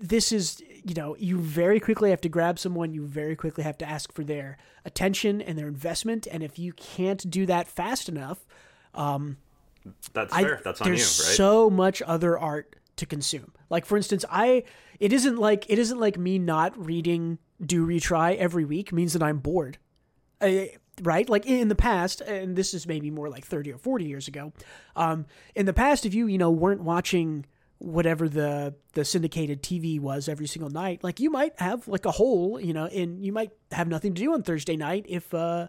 this 0.00 0.30
is 0.30 0.62
you 0.84 0.94
know 0.94 1.16
you 1.18 1.36
very 1.36 1.80
quickly 1.80 2.10
have 2.10 2.20
to 2.20 2.28
grab 2.28 2.56
someone 2.56 2.94
you 2.94 3.04
very 3.04 3.34
quickly 3.34 3.64
have 3.64 3.76
to 3.78 3.84
ask 3.84 4.12
for 4.12 4.22
their 4.22 4.58
attention 4.84 5.40
and 5.42 5.58
their 5.58 5.66
investment 5.66 6.28
and 6.30 6.40
if 6.44 6.60
you 6.60 6.72
can't 6.74 7.28
do 7.28 7.46
that 7.46 7.66
fast 7.66 8.08
enough 8.08 8.46
um, 8.94 9.38
that's 10.12 10.32
fair. 10.32 10.60
That's 10.64 10.80
on 10.80 10.86
there's 10.86 11.18
you, 11.18 11.24
right? 11.24 11.36
so 11.36 11.68
much 11.68 12.00
other 12.02 12.38
art 12.38 12.76
to 12.94 13.06
consume. 13.06 13.52
Like 13.68 13.84
for 13.84 13.96
instance, 13.96 14.24
I 14.30 14.62
it 15.00 15.12
isn't 15.12 15.36
like 15.36 15.68
it 15.68 15.80
isn't 15.80 15.98
like 15.98 16.16
me 16.16 16.38
not 16.38 16.78
reading 16.78 17.38
Do 17.60 17.84
Retry 17.84 18.36
every 18.36 18.64
week 18.64 18.92
means 18.92 19.14
that 19.14 19.22
I'm 19.24 19.38
bored. 19.38 19.78
I, 20.40 20.76
right? 21.02 21.28
Like 21.28 21.46
in 21.46 21.68
the 21.68 21.74
past, 21.74 22.20
and 22.20 22.56
this 22.56 22.72
is 22.74 22.86
maybe 22.86 23.10
more 23.10 23.28
like 23.28 23.44
30 23.44 23.72
or 23.72 23.78
40 23.78 24.04
years 24.04 24.28
ago. 24.28 24.52
Um, 24.96 25.26
in 25.54 25.66
the 25.66 25.72
past, 25.72 26.06
if 26.06 26.14
you, 26.14 26.26
you 26.26 26.38
know, 26.38 26.50
weren't 26.50 26.82
watching 26.82 27.44
whatever 27.78 28.28
the 28.28 28.72
the 28.92 29.04
syndicated 29.04 29.60
TV 29.60 29.98
was 29.98 30.28
every 30.28 30.46
single 30.46 30.70
night, 30.70 31.02
like 31.02 31.18
you 31.18 31.30
might 31.30 31.58
have 31.58 31.88
like 31.88 32.06
a 32.06 32.12
hole, 32.12 32.60
you 32.60 32.72
know, 32.72 32.86
and 32.86 33.24
you 33.24 33.32
might 33.32 33.50
have 33.72 33.88
nothing 33.88 34.14
to 34.14 34.22
do 34.22 34.32
on 34.32 34.42
Thursday 34.42 34.76
night 34.76 35.04
if 35.08 35.34
uh 35.34 35.66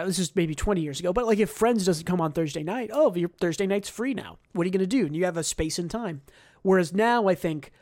this 0.00 0.18
is 0.18 0.34
maybe 0.34 0.54
20 0.54 0.80
years 0.80 1.00
ago, 1.00 1.12
but 1.12 1.26
like 1.26 1.38
if 1.38 1.50
Friends 1.50 1.84
doesn't 1.84 2.06
come 2.06 2.20
on 2.20 2.32
Thursday 2.32 2.62
night, 2.62 2.90
oh, 2.92 3.14
your 3.14 3.28
Thursday 3.28 3.66
night's 3.66 3.90
free 3.90 4.14
now. 4.14 4.38
What 4.52 4.62
are 4.62 4.66
you 4.66 4.72
going 4.72 4.80
to 4.80 4.86
do? 4.86 5.04
And 5.06 5.14
you 5.14 5.24
have 5.26 5.36
a 5.36 5.44
space 5.44 5.78
and 5.78 5.90
time. 5.90 6.22
Whereas 6.62 6.92
now, 6.92 7.28
I 7.28 7.34
think 7.34 7.72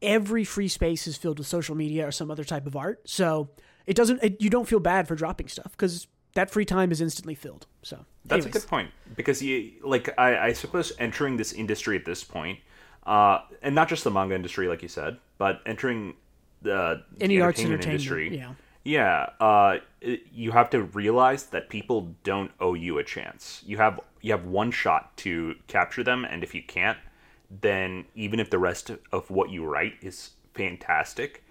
every 0.00 0.44
free 0.44 0.68
space 0.68 1.06
is 1.06 1.16
filled 1.16 1.38
with 1.38 1.46
social 1.46 1.74
media 1.74 2.06
or 2.06 2.10
some 2.10 2.30
other 2.30 2.44
type 2.44 2.66
of 2.66 2.74
art. 2.74 3.08
So 3.08 3.50
it 3.86 3.94
doesn't, 3.94 4.22
it, 4.22 4.40
you 4.40 4.50
don't 4.50 4.68
feel 4.68 4.80
bad 4.80 5.06
for 5.06 5.14
dropping 5.14 5.48
stuff 5.48 5.72
because 5.72 6.08
that 6.34 6.50
free 6.50 6.64
time 6.64 6.92
is 6.92 7.00
instantly 7.00 7.34
filled. 7.34 7.66
So 7.82 8.04
that's 8.24 8.44
anyways. 8.44 8.56
a 8.56 8.58
good 8.60 8.68
point 8.68 8.90
because 9.16 9.42
you 9.42 9.72
like 9.82 10.08
I, 10.18 10.48
I 10.48 10.52
suppose 10.52 10.92
entering 10.98 11.36
this 11.36 11.52
industry 11.52 11.96
at 11.96 12.04
this 12.04 12.24
point, 12.24 12.58
uh, 13.04 13.40
and 13.62 13.74
not 13.74 13.88
just 13.88 14.04
the 14.04 14.10
manga 14.10 14.34
industry, 14.34 14.68
like 14.68 14.82
you 14.82 14.88
said, 14.88 15.18
but 15.38 15.60
entering 15.66 16.14
the 16.62 17.02
any 17.20 17.36
the 17.36 17.42
arts 17.42 17.60
entertainment 17.60 17.86
entertainment 17.86 17.86
industry. 17.86 18.38
Yeah. 18.38 18.54
Yeah, 18.84 19.30
uh, 19.38 19.78
it, 20.00 20.22
you 20.32 20.50
have 20.50 20.68
to 20.70 20.82
realize 20.82 21.44
that 21.46 21.68
people 21.68 22.16
don't 22.24 22.50
owe 22.58 22.74
you 22.74 22.98
a 22.98 23.04
chance. 23.04 23.62
You 23.64 23.76
have 23.76 24.00
you 24.20 24.32
have 24.32 24.46
one 24.46 24.72
shot 24.72 25.16
to 25.18 25.54
capture 25.68 26.02
them, 26.02 26.24
and 26.24 26.42
if 26.42 26.52
you 26.52 26.64
can't, 26.64 26.98
then 27.60 28.06
even 28.16 28.40
if 28.40 28.50
the 28.50 28.58
rest 28.58 28.90
of 29.12 29.30
what 29.30 29.50
you 29.50 29.64
write 29.64 29.94
is 30.00 30.30
fantastic, 30.54 31.44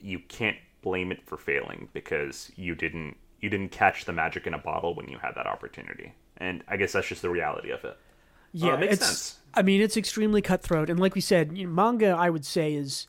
you 0.00 0.18
can't 0.18 0.56
blame 0.82 1.12
it 1.12 1.24
for 1.24 1.36
failing 1.36 1.88
because 1.92 2.50
you 2.56 2.74
didn't 2.74 3.16
you 3.42 3.50
didn't 3.50 3.72
catch 3.72 4.06
the 4.06 4.12
magic 4.12 4.46
in 4.46 4.54
a 4.54 4.58
bottle 4.58 4.94
when 4.94 5.08
you 5.08 5.18
had 5.18 5.32
that 5.34 5.46
opportunity. 5.46 6.14
And 6.38 6.64
I 6.68 6.76
guess 6.76 6.92
that's 6.92 7.08
just 7.08 7.20
the 7.20 7.28
reality 7.28 7.70
of 7.70 7.84
it. 7.84 7.98
Yeah, 8.52 8.72
uh, 8.72 8.74
it 8.74 8.80
makes 8.80 8.94
it's, 8.94 9.06
sense. 9.06 9.38
I 9.54 9.62
mean, 9.62 9.82
it's 9.82 9.96
extremely 9.96 10.40
cutthroat, 10.40 10.88
and 10.88 10.98
like 10.98 11.14
we 11.14 11.20
said, 11.20 11.58
you 11.58 11.66
know, 11.66 11.72
manga, 11.72 12.10
I 12.10 12.30
would 12.30 12.46
say, 12.46 12.72
is 12.72 13.06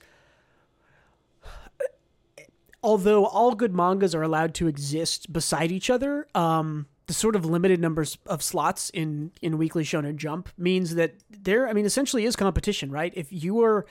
although 2.81 3.25
all 3.25 3.55
good 3.55 3.73
mangas 3.73 4.13
are 4.13 4.23
allowed 4.23 4.53
to 4.55 4.67
exist 4.67 5.31
beside 5.31 5.71
each 5.71 5.89
other, 5.89 6.27
um, 6.35 6.87
the 7.07 7.13
sort 7.13 7.35
of 7.35 7.45
limited 7.45 7.79
numbers 7.79 8.17
of 8.25 8.41
slots 8.41 8.89
in 8.89 9.31
in 9.41 9.57
Weekly 9.57 9.83
Shonen 9.83 10.15
Jump 10.15 10.49
means 10.57 10.95
that 10.95 11.15
there, 11.29 11.67
I 11.67 11.73
mean, 11.73 11.85
essentially 11.85 12.25
is 12.25 12.35
competition, 12.35 12.91
right? 12.91 13.13
If 13.15 13.31
you 13.31 13.61
are 13.63 13.85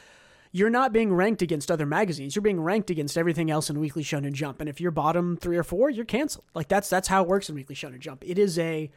you're 0.53 0.71
not 0.71 0.93
being 0.93 1.13
ranked 1.13 1.41
against 1.41 1.71
other 1.71 1.87
magazines. 1.87 2.37
You're 2.37 2.43
being 2.43 2.61
ranked 2.61 2.91
against 2.91 3.17
everything 3.17 3.51
else 3.51 3.71
in 3.71 3.81
Weekly 3.81 4.05
Shonen 4.05 4.33
Jump. 4.33 4.61
And 4.61 4.69
if 4.69 4.81
you're 4.81 4.91
bottom 4.91 5.39
three 5.39 5.57
or 5.57 5.63
four, 5.63 5.89
you're 5.89 6.05
canceled. 6.05 6.45
Like 6.55 6.69
that's 6.69 6.91
that's 6.91 7.09
how 7.09 7.23
it 7.23 7.29
works 7.29 7.49
in 7.49 7.55
Weekly 7.55 7.75
Shonen 7.75 8.01
Jump. 8.01 8.23
It 8.27 8.39
is 8.39 8.59
a 8.59 8.91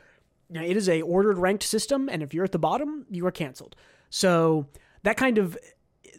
it 0.53 0.78
is 0.78 0.89
a 0.89 1.01
ordered 1.01 1.38
ranked 1.38 1.64
system, 1.64 2.10
and 2.10 2.22
if 2.22 2.34
you're 2.34 2.43
at 2.43 2.51
the 2.51 2.60
bottom, 2.60 3.06
you 3.10 3.26
are 3.26 3.32
canceled. 3.32 3.76
So 4.10 4.68
that 5.03 5.18
kind 5.18 5.38
of 5.38 5.58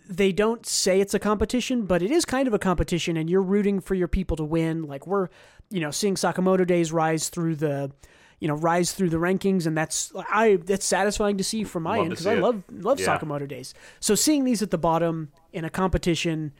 they 0.08 0.32
don't 0.32 0.64
say 0.64 1.00
it's 1.00 1.14
a 1.14 1.18
competition, 1.18 1.84
but 1.84 2.02
it 2.02 2.10
is 2.10 2.24
kind 2.24 2.48
of 2.48 2.54
a 2.54 2.58
competition, 2.58 3.16
and 3.16 3.28
you're 3.28 3.42
rooting 3.42 3.80
for 3.80 3.94
your 3.94 4.08
people 4.08 4.36
to 4.38 4.44
win. 4.44 4.84
Like 4.84 5.06
we're, 5.06 5.28
you 5.70 5.80
know, 5.80 5.90
seeing 5.90 6.14
Sakamoto 6.14 6.66
Days 6.66 6.92
rise 6.92 7.28
through 7.28 7.56
the, 7.56 7.92
you 8.40 8.48
know, 8.48 8.54
rise 8.54 8.92
through 8.92 9.10
the 9.10 9.16
rankings, 9.16 9.66
and 9.66 9.76
that's 9.76 10.12
I 10.30 10.56
that's 10.56 10.84
satisfying 10.84 11.38
to 11.38 11.44
see 11.44 11.64
from 11.64 11.84
my 11.84 11.96
Love 11.96 12.04
end 12.04 12.10
because 12.10 12.26
I 12.26 12.34
it. 12.34 12.40
love 12.40 12.62
love 12.70 13.00
Yeah. 13.00 13.18
Sakamoto 13.18 13.48
Days. 13.48 13.72
So 14.00 14.14
seeing 14.14 14.44
these 14.44 14.62
at 14.62 14.70
the 14.70 14.78
bottom 14.78 15.30
in 15.52 15.64
a 15.64 15.70
competition, 15.70 16.52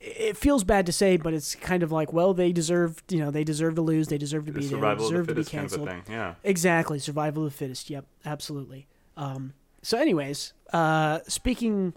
it 0.00 0.36
feels 0.36 0.64
bad 0.64 0.84
to 0.86 0.92
say, 0.92 1.16
but 1.16 1.32
it's 1.32 1.54
kind 1.54 1.82
of 1.82 1.90
like, 1.90 2.12
well, 2.12 2.34
they 2.34 2.52
deserve, 2.52 3.02
you 3.08 3.18
know, 3.20 3.30
they 3.30 3.42
deserve 3.44 3.74
to 3.76 3.80
lose, 3.82 4.08
they 4.08 4.18
deserve 4.18 4.44
to 4.46 4.52
be, 4.52 4.60
there, 4.60 4.68
they 4.68 4.74
survival 4.74 5.06
of 5.06 5.12
the 5.12 5.18
to 5.18 5.22
be 5.22 5.44
fittest 5.44 5.50
kind 5.52 5.64
of 5.64 5.70
canceled. 5.88 6.02
Yeah. 6.10 6.34
Exactly, 6.44 6.98
survival 6.98 7.46
of 7.46 7.52
the 7.52 7.56
fittest. 7.56 7.88
Yep, 7.88 8.04
absolutely. 8.26 8.86
Um, 9.16 9.54
so, 9.82 9.96
anyways, 9.98 10.52
uh, 10.72 11.20
speaking. 11.26 11.94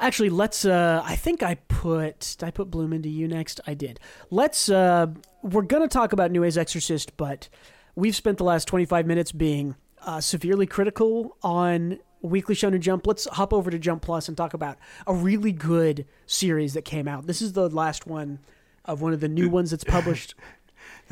Actually, 0.00 0.30
let's. 0.30 0.64
Uh, 0.64 1.00
I 1.04 1.14
think 1.14 1.42
I 1.44 1.54
put. 1.68 2.34
Did 2.38 2.46
I 2.46 2.50
put 2.50 2.70
Bloom 2.70 2.92
into 2.92 3.08
you 3.08 3.28
next? 3.28 3.60
I 3.66 3.74
did. 3.74 4.00
Let's. 4.30 4.68
Uh, 4.68 5.08
we're 5.42 5.62
gonna 5.62 5.86
talk 5.88 6.12
about 6.12 6.32
Nue's 6.32 6.58
Exorcist, 6.58 7.16
but 7.16 7.48
we've 7.94 8.16
spent 8.16 8.38
the 8.38 8.44
last 8.44 8.68
twenty 8.68 8.84
five 8.84 9.06
minutes 9.06 9.32
being 9.32 9.74
uh, 10.04 10.20
severely 10.20 10.66
critical 10.66 11.36
on 11.42 11.98
Weekly 12.20 12.54
Shonen 12.54 12.80
Jump. 12.80 13.06
Let's 13.06 13.26
hop 13.26 13.52
over 13.52 13.70
to 13.70 13.78
Jump 13.78 14.02
Plus 14.02 14.28
and 14.28 14.36
talk 14.36 14.54
about 14.54 14.78
a 15.06 15.14
really 15.14 15.52
good 15.52 16.06
series 16.26 16.74
that 16.74 16.84
came 16.84 17.08
out. 17.08 17.26
This 17.26 17.42
is 17.42 17.52
the 17.52 17.68
last 17.68 18.06
one 18.06 18.38
of 18.84 19.00
one 19.00 19.12
of 19.12 19.20
the 19.20 19.28
new 19.28 19.48
ones 19.48 19.70
that's 19.70 19.84
published. 19.84 20.34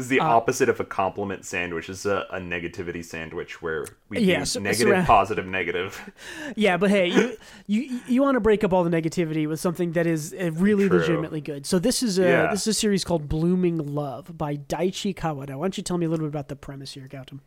This 0.00 0.06
is 0.06 0.12
Uh, 0.12 0.14
the 0.14 0.20
opposite 0.20 0.68
of 0.68 0.80
a 0.80 0.84
compliment 0.84 1.44
sandwich. 1.44 1.88
is 1.88 2.06
a, 2.06 2.26
a 2.30 2.38
negativity 2.38 3.04
sandwich 3.04 3.60
where 3.62 3.86
we 4.08 4.20
Yeah, 4.20 4.44
so- 4.44 4.60
negative, 4.60 4.88
surround- 4.88 5.06
positive, 5.06 5.46
negative. 5.46 6.00
Yeah, 6.56 6.76
but 6.78 6.90
hey, 6.90 7.06
you 7.08 7.36
you 7.66 8.00
you 8.08 8.22
want 8.22 8.36
to 8.36 8.40
break 8.40 8.64
up 8.64 8.72
all 8.72 8.82
the 8.84 8.90
negativity 8.90 9.46
with 9.46 9.60
something 9.60 9.92
that 9.92 10.06
is 10.06 10.34
uh, 10.34 10.50
really 10.52 10.88
True. 10.88 10.98
legitimately 10.98 11.40
good. 11.40 11.66
So 11.66 11.78
this 11.78 12.02
is 12.02 12.18
a 12.18 12.22
Yeah. 12.22 12.50
this 12.50 12.62
is 12.62 12.68
a 12.68 12.74
series 12.74 13.04
called 13.04 13.28
Blooming 13.28 13.78
Love 13.94 14.36
by 14.36 14.56
Daichi 14.56 15.14
Kawada. 15.14 15.54
Why 15.56 15.64
don't 15.64 15.76
you 15.76 15.82
tell 15.84 15.98
me 15.98 16.06
a 16.06 16.08
little 16.08 16.24
bit 16.26 16.30
about 16.36 16.48
the 16.48 16.56
premise 16.56 16.92
here, 16.94 17.06
Gautam? 17.08 17.40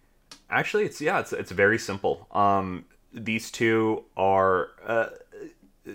Actually, 0.49 0.85
it's 0.85 1.01
yeah, 1.01 1.19
it's 1.19 1.33
it's 1.33 1.51
very 1.51 1.79
simple. 1.79 2.27
Um, 2.31 2.85
these 3.11 3.49
two 3.51 4.03
are 4.15 4.69
uh, 4.85 5.07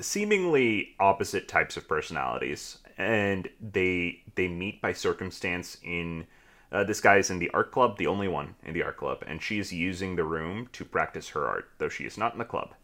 seemingly 0.00 0.94
opposite 1.00 1.48
types 1.48 1.76
of 1.76 1.88
personalities, 1.88 2.78
and 2.96 3.48
they 3.60 4.22
they 4.34 4.48
meet 4.48 4.80
by 4.80 4.92
circumstance 4.92 5.78
in. 5.82 6.26
Uh, 6.70 6.84
this 6.84 7.00
guy 7.00 7.16
is 7.16 7.30
in 7.30 7.38
the 7.38 7.50
art 7.50 7.72
club, 7.72 7.96
the 7.96 8.06
only 8.06 8.28
one 8.28 8.54
in 8.62 8.74
the 8.74 8.82
art 8.82 8.96
club, 8.96 9.24
and 9.26 9.42
she 9.42 9.58
is 9.58 9.72
using 9.72 10.16
the 10.16 10.24
room 10.24 10.68
to 10.72 10.84
practice 10.84 11.28
her 11.30 11.46
art, 11.46 11.70
though 11.78 11.88
she 11.88 12.04
is 12.04 12.18
not 12.18 12.32
in 12.32 12.38
the 12.38 12.44
club. 12.44 12.74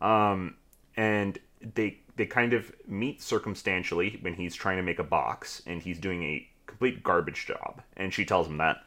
Um, 0.00 0.56
and 0.96 1.38
they 1.74 1.98
they 2.16 2.26
kind 2.26 2.52
of 2.52 2.72
meet 2.86 3.20
circumstantially 3.20 4.18
when 4.20 4.34
he's 4.34 4.54
trying 4.54 4.76
to 4.76 4.82
make 4.82 5.00
a 5.00 5.04
box, 5.04 5.62
and 5.66 5.82
he's 5.82 5.98
doing 5.98 6.22
a 6.22 6.48
complete 6.66 7.02
garbage 7.02 7.46
job, 7.46 7.82
and 7.96 8.14
she 8.14 8.24
tells 8.24 8.46
him 8.46 8.58
that, 8.58 8.84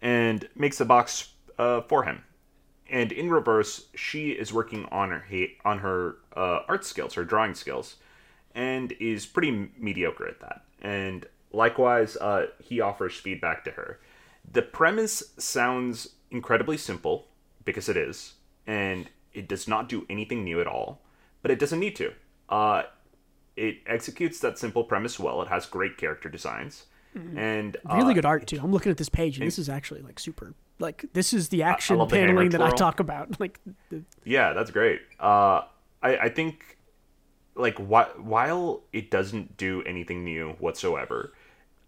and 0.00 0.48
makes 0.54 0.78
the 0.78 0.84
box 0.84 1.32
uh, 1.58 1.82
for 1.82 2.04
him. 2.04 2.24
And 2.88 3.12
in 3.12 3.30
reverse, 3.30 3.86
she 3.94 4.30
is 4.30 4.52
working 4.52 4.86
on 4.86 5.10
her 5.10 5.24
on 5.64 5.78
her 5.78 6.16
uh, 6.34 6.60
art 6.68 6.84
skills, 6.84 7.14
her 7.14 7.24
drawing 7.24 7.54
skills, 7.54 7.96
and 8.54 8.92
is 8.92 9.26
pretty 9.26 9.70
mediocre 9.78 10.26
at 10.26 10.40
that. 10.40 10.64
And 10.80 11.26
likewise, 11.52 12.16
uh, 12.16 12.46
he 12.62 12.80
offers 12.80 13.14
feedback 13.14 13.64
to 13.64 13.72
her. 13.72 14.00
The 14.50 14.62
premise 14.62 15.22
sounds 15.38 16.10
incredibly 16.30 16.76
simple 16.76 17.26
because 17.64 17.88
it 17.88 17.96
is, 17.96 18.34
and 18.66 19.08
it 19.32 19.48
does 19.48 19.68
not 19.68 19.88
do 19.88 20.06
anything 20.08 20.44
new 20.44 20.60
at 20.60 20.66
all. 20.66 21.02
But 21.42 21.50
it 21.50 21.58
doesn't 21.58 21.80
need 21.80 21.96
to. 21.96 22.12
Uh, 22.48 22.82
it 23.56 23.78
executes 23.86 24.40
that 24.40 24.58
simple 24.58 24.84
premise 24.84 25.18
well. 25.18 25.42
It 25.42 25.48
has 25.48 25.66
great 25.66 25.96
character 25.96 26.28
designs, 26.28 26.86
and 27.14 27.76
Really 27.84 28.12
uh, 28.12 28.14
good 28.14 28.24
art 28.24 28.46
too. 28.46 28.58
I'm 28.62 28.72
looking 28.72 28.90
at 28.90 28.98
this 28.98 29.08
page, 29.08 29.38
and 29.38 29.46
this 29.46 29.58
is 29.58 29.68
actually 29.68 30.02
like 30.02 30.18
super. 30.18 30.54
Like 30.78 31.04
this 31.12 31.32
is 31.34 31.48
the 31.48 31.62
action 31.62 32.04
paneling 32.08 32.50
that 32.50 32.62
I 32.62 32.70
talk 32.70 33.00
about. 33.00 33.36
Like 33.40 33.60
the, 33.90 34.02
Yeah, 34.24 34.52
that's 34.52 34.70
great. 34.70 35.00
Uh, 35.18 35.62
I, 36.02 36.16
I 36.16 36.28
think, 36.30 36.78
like, 37.54 37.76
wh- 37.78 38.18
while 38.18 38.82
it 38.92 39.10
doesn't 39.10 39.56
do 39.56 39.82
anything 39.82 40.24
new 40.24 40.52
whatsoever, 40.58 41.32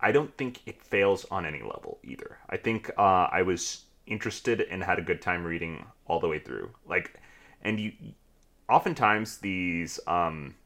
I 0.03 0.13
don't 0.13 0.37
think 0.37 0.61
it 0.67 0.83
fails 0.83 1.25
on 1.31 1.47
any 1.47 1.63
level 1.63 1.99
either. 2.03 2.39
I 2.51 2.57
think 2.57 2.91
uh, 2.99 3.29
I 3.31 3.43
was 3.43 3.85
interested 4.07 4.61
and 4.61 4.83
had 4.83 4.99
a 4.99 5.03
good 5.03 5.23
time 5.23 5.45
reading 5.45 5.87
all 6.07 6.19
the 6.19 6.29
way 6.29 6.41
through. 6.41 6.71
Like, 6.87 7.21
and 7.63 7.79
you, 7.79 7.93
oftentimes 8.69 9.39
these 9.39 10.01
um, 10.07 10.57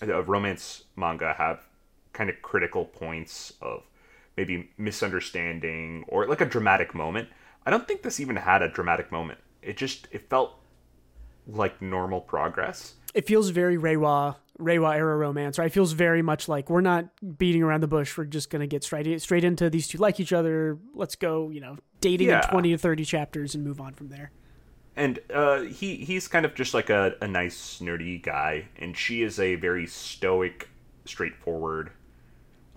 uh, 0.00 0.22
romance 0.22 0.84
manga 0.96 1.34
have 1.34 1.66
kind 2.12 2.30
of 2.30 2.40
critical 2.42 2.84
points 2.84 3.52
of 3.60 3.82
maybe 4.36 4.70
misunderstanding 4.78 6.04
or 6.08 6.26
like 6.26 6.40
a 6.40 6.46
dramatic 6.46 6.94
moment. 6.94 7.28
I 7.66 7.70
don't 7.70 7.86
think 7.88 8.02
this 8.02 8.20
even 8.20 8.36
had 8.36 8.62
a 8.62 8.68
dramatic 8.68 9.10
moment. 9.10 9.40
It 9.62 9.76
just 9.76 10.06
it 10.12 10.28
felt 10.28 10.58
like 11.46 11.82
normal 11.82 12.20
progress. 12.20 12.94
It 13.14 13.26
feels 13.26 13.48
very 13.50 13.76
Reiwa 13.76 14.36
Reiwa 14.60 14.94
era 14.94 15.16
romance, 15.16 15.58
right? 15.58 15.66
It 15.66 15.72
feels 15.72 15.92
very 15.92 16.22
much 16.22 16.48
like 16.48 16.70
we're 16.70 16.80
not 16.80 17.06
beating 17.38 17.62
around 17.62 17.80
the 17.82 17.88
bush. 17.88 18.16
We're 18.16 18.24
just 18.24 18.50
gonna 18.50 18.66
get 18.66 18.84
straight 18.84 19.20
straight 19.22 19.44
into 19.44 19.70
these 19.70 19.88
two 19.88 19.98
like 19.98 20.20
each 20.20 20.32
other. 20.32 20.78
Let's 20.94 21.16
go, 21.16 21.48
you 21.50 21.60
know, 21.60 21.76
dating 22.00 22.28
Yeah. 22.28 22.42
in 22.44 22.50
twenty 22.50 22.70
to 22.72 22.78
thirty 22.78 23.04
chapters 23.04 23.54
and 23.54 23.64
move 23.64 23.80
on 23.80 23.94
from 23.94 24.08
there. 24.10 24.30
and 24.96 25.18
uh, 25.34 25.62
he 25.62 25.96
he's 25.96 26.28
kind 26.28 26.46
of 26.46 26.54
just 26.54 26.72
like 26.72 26.88
a, 26.88 27.14
a 27.20 27.26
nice 27.26 27.80
nerdy 27.80 28.22
guy, 28.22 28.68
and 28.78 28.96
she 28.96 29.22
is 29.22 29.40
a 29.40 29.56
very 29.56 29.86
stoic, 29.88 30.68
straightforward, 31.04 31.90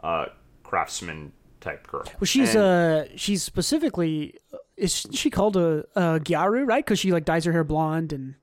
uh, 0.03 0.25
craftsman 0.63 1.31
type 1.61 1.85
girl. 1.87 2.03
Well, 2.19 2.25
she's 2.25 2.55
And- 2.55 2.63
uh 2.63 3.03
she's 3.17 3.43
specifically 3.43 4.35
is 4.77 5.05
she 5.11 5.29
called 5.29 5.57
a, 5.57 5.85
a 5.95 6.19
gyaru, 6.19 6.67
right? 6.67 6.83
Because 6.85 6.99
she 6.99 7.11
like 7.11 7.25
dyes 7.25 7.45
her 7.45 7.51
hair 7.51 7.63
blonde 7.63 8.13
and 8.13 8.35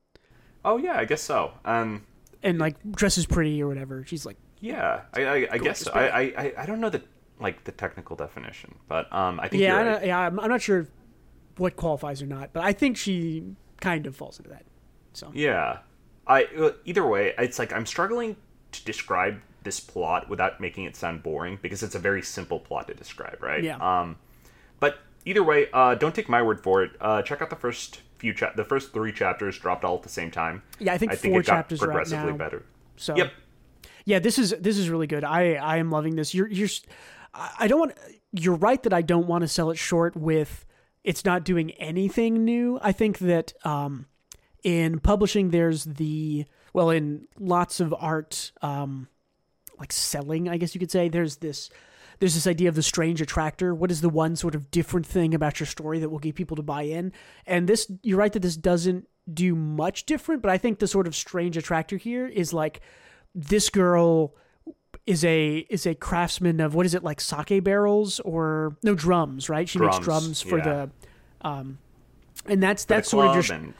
oh 0.64 0.76
yeah, 0.76 0.96
I 0.98 1.04
guess 1.04 1.22
so. 1.22 1.52
Um, 1.64 2.04
and 2.42 2.58
like 2.58 2.76
dresses 2.92 3.26
pretty 3.26 3.62
or 3.62 3.68
whatever. 3.68 4.04
She's 4.06 4.24
like 4.26 4.36
yeah, 4.60 5.02
I 5.12 5.24
I, 5.24 5.48
I 5.52 5.58
guess 5.58 5.80
so. 5.80 5.92
I, 5.92 6.06
I 6.08 6.22
I 6.38 6.52
I 6.58 6.66
don't 6.66 6.80
know 6.80 6.90
the 6.90 7.02
like 7.40 7.64
the 7.64 7.72
technical 7.72 8.16
definition, 8.16 8.74
but 8.88 9.12
um, 9.12 9.40
I 9.40 9.48
think 9.48 9.62
yeah, 9.62 9.74
I 9.74 9.76
right. 9.86 10.00
know- 10.02 10.06
yeah. 10.06 10.18
I'm, 10.20 10.38
I'm 10.40 10.48
not 10.50 10.62
sure 10.62 10.86
what 11.56 11.76
qualifies 11.76 12.22
or 12.22 12.26
not, 12.26 12.52
but 12.52 12.62
I 12.64 12.72
think 12.72 12.96
she 12.96 13.44
kind 13.80 14.06
of 14.06 14.16
falls 14.16 14.38
into 14.38 14.50
that. 14.50 14.64
So 15.12 15.30
Yeah. 15.34 15.78
I 16.26 16.48
either 16.84 17.06
way, 17.06 17.34
it's 17.38 17.58
like 17.58 17.72
I'm 17.72 17.84
struggling 17.86 18.36
to 18.72 18.84
describe 18.84 19.40
this 19.62 19.78
plot 19.78 20.28
without 20.28 20.60
making 20.60 20.84
it 20.84 20.96
sound 20.96 21.22
boring 21.22 21.58
because 21.60 21.82
it's 21.82 21.94
a 21.94 21.98
very 21.98 22.22
simple 22.22 22.58
plot 22.58 22.88
to 22.88 22.94
describe, 22.94 23.42
right? 23.42 23.62
Yeah. 23.62 23.76
Um, 23.76 24.16
but 24.80 24.98
either 25.26 25.42
way, 25.42 25.68
uh, 25.72 25.94
don't 25.96 26.14
take 26.14 26.28
my 26.28 26.42
word 26.42 26.60
for 26.62 26.82
it. 26.82 26.92
Uh, 27.00 27.20
check 27.22 27.42
out 27.42 27.50
the 27.50 27.56
first 27.56 28.00
few 28.18 28.32
cha- 28.34 28.52
the 28.54 28.64
first 28.64 28.92
three 28.92 29.12
chapters 29.12 29.58
dropped 29.58 29.84
all 29.84 29.96
at 29.96 30.02
the 30.02 30.08
same 30.08 30.30
time. 30.30 30.62
Yeah, 30.78 30.92
I 30.94 30.98
think 30.98 31.12
I 31.12 31.16
think 31.16 31.32
four 31.32 31.40
it 31.40 31.46
got 31.46 31.52
chapters 31.54 31.78
progressively 31.80 32.32
now. 32.32 32.36
better. 32.38 32.64
so 32.96 33.16
Yep. 33.16 33.32
yeah 34.04 34.18
this 34.20 34.38
is 34.38 34.54
this 34.60 34.78
is 34.78 34.88
really 34.88 35.06
good 35.08 35.24
i 35.24 35.54
i 35.54 35.78
am 35.78 35.90
loving 35.90 36.14
this 36.16 36.32
you're 36.34 36.46
you're 36.48 36.68
I 37.58 37.66
don't 37.66 37.80
want 37.80 37.92
you're 38.32 38.54
right 38.54 38.80
that 38.84 38.92
i 38.92 39.02
don't 39.02 39.26
want 39.26 39.42
to 39.42 39.48
sell 39.48 39.70
it 39.70 39.78
short 39.78 40.14
with 40.16 40.64
it's 41.02 41.24
not 41.24 41.44
doing 41.44 41.72
anything 41.72 42.44
new 42.44 42.78
i 42.82 42.92
think 42.92 43.18
that 43.18 43.52
um 43.66 44.06
in 44.62 45.00
publishing 45.00 45.50
there's 45.50 45.84
the 45.84 46.44
well 46.72 46.90
in 46.90 47.26
lots 47.40 47.80
of 47.80 47.92
art 47.98 48.52
um 48.62 49.08
like 49.80 49.92
selling 49.92 50.48
i 50.48 50.56
guess 50.56 50.74
you 50.74 50.78
could 50.78 50.90
say 50.92 51.08
there's 51.08 51.36
this 51.38 51.68
there's 52.20 52.34
this 52.34 52.46
idea 52.46 52.68
of 52.68 52.74
the 52.74 52.82
strange 52.82 53.20
attractor. 53.20 53.74
What 53.74 53.90
is 53.90 54.00
the 54.00 54.08
one 54.08 54.36
sort 54.36 54.54
of 54.54 54.70
different 54.70 55.06
thing 55.06 55.34
about 55.34 55.60
your 55.60 55.66
story 55.66 55.98
that 56.00 56.08
will 56.08 56.18
get 56.18 56.34
people 56.34 56.56
to 56.56 56.62
buy 56.62 56.82
in? 56.82 57.12
And 57.46 57.68
this 57.68 57.90
you're 58.02 58.18
right 58.18 58.32
that 58.32 58.40
this 58.40 58.56
doesn't 58.56 59.08
do 59.32 59.54
much 59.54 60.04
different 60.04 60.42
but 60.42 60.50
i 60.50 60.58
think 60.58 60.80
the 60.80 60.86
sort 60.86 61.06
of 61.06 61.16
strange 61.16 61.56
attractor 61.56 61.96
here 61.96 62.26
is 62.26 62.52
like 62.52 62.82
this 63.34 63.70
girl 63.70 64.34
is 65.06 65.24
a 65.24 65.66
is 65.70 65.86
a 65.86 65.94
craftsman 65.94 66.60
of 66.60 66.74
what 66.74 66.84
is 66.84 66.94
it 66.94 67.02
like 67.02 67.20
sake 67.20 67.62
barrels 67.64 68.20
or 68.20 68.76
no 68.82 68.94
drums 68.94 69.48
right? 69.48 69.68
She 69.68 69.78
makes 69.78 69.98
Drums, 69.98 70.42
drums 70.42 70.42
for 70.42 70.58
yeah. 70.58 70.64
the 71.42 71.48
um 71.48 71.78
and 72.46 72.62
that's 72.62 72.84
that's 72.84 73.10
sort 73.10 73.28
of 73.28 73.48
your 73.48 73.56
and 73.56 73.74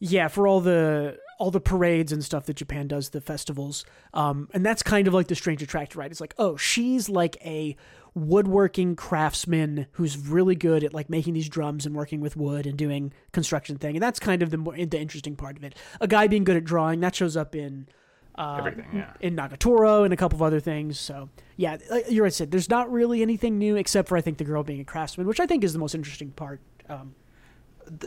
yeah, 0.00 0.28
for 0.28 0.46
all 0.46 0.60
the 0.60 1.18
all 1.38 1.50
the 1.50 1.60
parades 1.60 2.12
and 2.12 2.22
stuff 2.24 2.46
that 2.46 2.54
Japan 2.56 2.88
does, 2.88 3.10
the 3.10 3.20
festivals, 3.20 3.84
um, 4.12 4.48
and 4.52 4.66
that's 4.66 4.82
kind 4.82 5.06
of 5.08 5.14
like 5.14 5.28
the 5.28 5.34
strange 5.34 5.62
attractor, 5.62 5.98
right? 5.98 6.10
It's 6.10 6.20
like, 6.20 6.34
oh, 6.36 6.56
she's 6.56 7.08
like 7.08 7.36
a 7.44 7.76
woodworking 8.14 8.96
craftsman 8.96 9.86
who's 9.92 10.18
really 10.18 10.56
good 10.56 10.82
at 10.82 10.92
like 10.92 11.08
making 11.08 11.34
these 11.34 11.48
drums 11.48 11.86
and 11.86 11.94
working 11.94 12.20
with 12.20 12.36
wood 12.36 12.66
and 12.66 12.76
doing 12.76 13.12
construction 13.32 13.76
thing, 13.76 13.96
and 13.96 14.02
that's 14.02 14.18
kind 14.18 14.42
of 14.42 14.50
the 14.50 14.58
more 14.58 14.74
the 14.74 14.98
interesting 14.98 15.36
part 15.36 15.56
of 15.56 15.64
it. 15.64 15.74
A 16.00 16.08
guy 16.08 16.26
being 16.26 16.44
good 16.44 16.56
at 16.56 16.64
drawing 16.64 17.00
that 17.00 17.14
shows 17.14 17.36
up 17.36 17.54
in. 17.54 17.88
Uh, 18.34 18.58
everything. 18.58 18.86
Yeah. 18.94 19.12
in 19.18 19.34
Nagatoro 19.34 20.04
and 20.04 20.14
a 20.14 20.16
couple 20.16 20.36
of 20.36 20.42
other 20.42 20.60
things. 20.60 20.96
So 20.96 21.28
yeah, 21.56 21.78
you're 22.08 22.22
right. 22.22 22.32
Sid, 22.32 22.52
There's 22.52 22.68
not 22.70 22.88
really 22.88 23.20
anything 23.20 23.58
new 23.58 23.74
except 23.74 24.08
for 24.08 24.16
I 24.16 24.20
think 24.20 24.38
the 24.38 24.44
girl 24.44 24.62
being 24.62 24.78
a 24.78 24.84
craftsman, 24.84 25.26
which 25.26 25.40
I 25.40 25.46
think 25.46 25.64
is 25.64 25.72
the 25.72 25.80
most 25.80 25.92
interesting 25.92 26.30
part. 26.30 26.60
Um, 26.88 27.16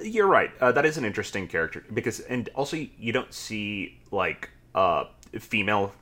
You're 0.01 0.27
right. 0.27 0.51
Uh, 0.59 0.71
that 0.71 0.85
is 0.85 0.97
an 0.97 1.05
interesting 1.05 1.47
character 1.47 1.83
because, 1.93 2.19
and 2.21 2.49
also 2.55 2.77
you 2.77 3.11
don't 3.11 3.33
see 3.33 3.99
like 4.11 4.49
uh, 4.75 5.05
female 5.39 5.93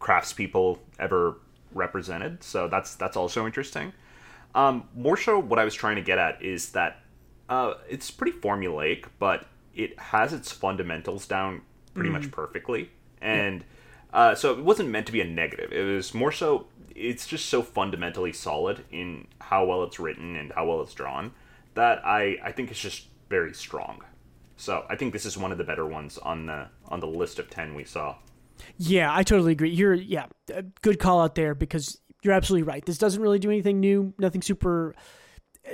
craftspeople 0.00 0.78
ever 0.98 1.36
represented, 1.72 2.42
so 2.42 2.68
that's 2.68 2.94
that's 2.94 3.16
also 3.16 3.46
interesting. 3.46 3.92
Um, 4.54 4.88
more 4.94 5.16
so, 5.16 5.38
what 5.38 5.58
I 5.58 5.64
was 5.64 5.74
trying 5.74 5.96
to 5.96 6.02
get 6.02 6.18
at 6.18 6.42
is 6.42 6.70
that 6.70 7.00
uh, 7.48 7.74
it's 7.88 8.10
pretty 8.10 8.36
formulaic, 8.38 9.06
but 9.18 9.46
it 9.74 9.98
has 9.98 10.32
its 10.32 10.50
fundamentals 10.50 11.26
down 11.26 11.62
pretty 11.94 12.10
much 12.10 12.30
perfectly, 12.30 12.90
and 13.20 13.64
uh, 14.12 14.34
so 14.34 14.52
it 14.52 14.64
wasn't 14.64 14.88
meant 14.88 15.06
to 15.06 15.12
be 15.12 15.20
a 15.20 15.26
negative. 15.26 15.72
It 15.72 15.82
was 15.82 16.14
more 16.14 16.32
so. 16.32 16.66
It's 16.94 17.26
just 17.26 17.46
so 17.46 17.62
fundamentally 17.62 18.32
solid 18.32 18.84
in 18.90 19.28
how 19.40 19.64
well 19.64 19.84
it's 19.84 20.00
written 20.00 20.34
and 20.34 20.52
how 20.52 20.66
well 20.66 20.82
it's 20.82 20.94
drawn 20.94 21.32
that 21.78 22.04
I 22.04 22.38
I 22.42 22.52
think 22.52 22.70
it's 22.70 22.80
just 22.80 23.06
very 23.28 23.54
strong. 23.54 24.02
So 24.56 24.84
I 24.88 24.96
think 24.96 25.12
this 25.12 25.24
is 25.24 25.38
one 25.38 25.52
of 25.52 25.58
the 25.58 25.64
better 25.64 25.86
ones 25.86 26.18
on 26.18 26.46
the 26.46 26.68
on 26.88 27.00
the 27.00 27.06
list 27.06 27.38
of 27.38 27.48
ten 27.48 27.74
we 27.74 27.84
saw. 27.84 28.16
Yeah, 28.76 29.14
I 29.14 29.22
totally 29.22 29.52
agree. 29.52 29.70
You're 29.70 29.94
yeah, 29.94 30.26
good 30.82 30.98
call 30.98 31.20
out 31.20 31.36
there 31.36 31.54
because 31.54 32.00
you're 32.22 32.34
absolutely 32.34 32.64
right. 32.64 32.84
This 32.84 32.98
doesn't 32.98 33.22
really 33.22 33.38
do 33.38 33.50
anything 33.50 33.78
new, 33.78 34.12
nothing 34.18 34.42
super 34.42 34.94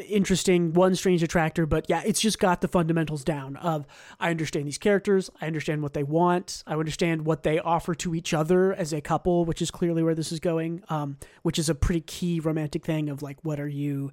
interesting, 0.08 0.72
one 0.72 0.94
strange 0.94 1.22
attractor, 1.22 1.66
but 1.66 1.86
yeah, 1.88 2.02
it's 2.04 2.20
just 2.20 2.38
got 2.38 2.60
the 2.60 2.68
fundamentals 2.68 3.24
down 3.24 3.56
of 3.56 3.86
I 4.18 4.30
understand 4.30 4.66
these 4.66 4.78
characters, 4.78 5.30
I 5.40 5.46
understand 5.46 5.82
what 5.82 5.94
they 5.94 6.02
want, 6.02 6.62
I 6.66 6.74
understand 6.74 7.24
what 7.24 7.42
they 7.42 7.58
offer 7.58 7.94
to 7.96 8.14
each 8.14 8.34
other 8.34 8.72
as 8.72 8.92
a 8.92 9.00
couple, 9.00 9.44
which 9.44 9.62
is 9.62 9.70
clearly 9.70 10.02
where 10.02 10.14
this 10.14 10.32
is 10.32 10.40
going. 10.40 10.82
Um, 10.88 11.16
which 11.42 11.58
is 11.58 11.68
a 11.68 11.74
pretty 11.74 12.00
key 12.00 12.40
romantic 12.40 12.84
thing 12.84 13.08
of 13.08 13.22
like 13.22 13.38
what 13.42 13.60
are 13.60 13.68
you 13.68 14.12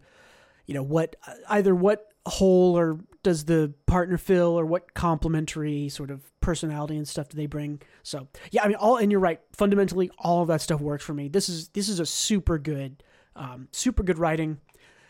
you 0.65 0.73
know 0.73 0.83
what 0.83 1.15
either 1.49 1.73
what 1.75 2.07
hole 2.25 2.77
or 2.77 2.99
does 3.23 3.45
the 3.45 3.73
partner 3.85 4.17
fill 4.17 4.59
or 4.59 4.65
what 4.65 4.93
complementary 4.93 5.89
sort 5.89 6.09
of 6.09 6.23
personality 6.39 6.97
and 6.97 7.07
stuff 7.07 7.29
do 7.29 7.37
they 7.37 7.45
bring. 7.45 7.81
So 8.03 8.27
yeah 8.51 8.63
i 8.63 8.67
mean 8.67 8.75
all 8.75 8.97
and 8.97 9.11
you're 9.11 9.21
right 9.21 9.39
fundamentally 9.53 10.09
all 10.17 10.41
of 10.41 10.47
that 10.47 10.61
stuff 10.61 10.81
works 10.81 11.03
for 11.03 11.13
me. 11.13 11.27
This 11.27 11.49
is 11.49 11.69
this 11.69 11.89
is 11.89 11.99
a 11.99 12.05
super 12.05 12.57
good 12.57 13.03
um, 13.35 13.67
super 13.71 14.03
good 14.03 14.17
writing. 14.17 14.59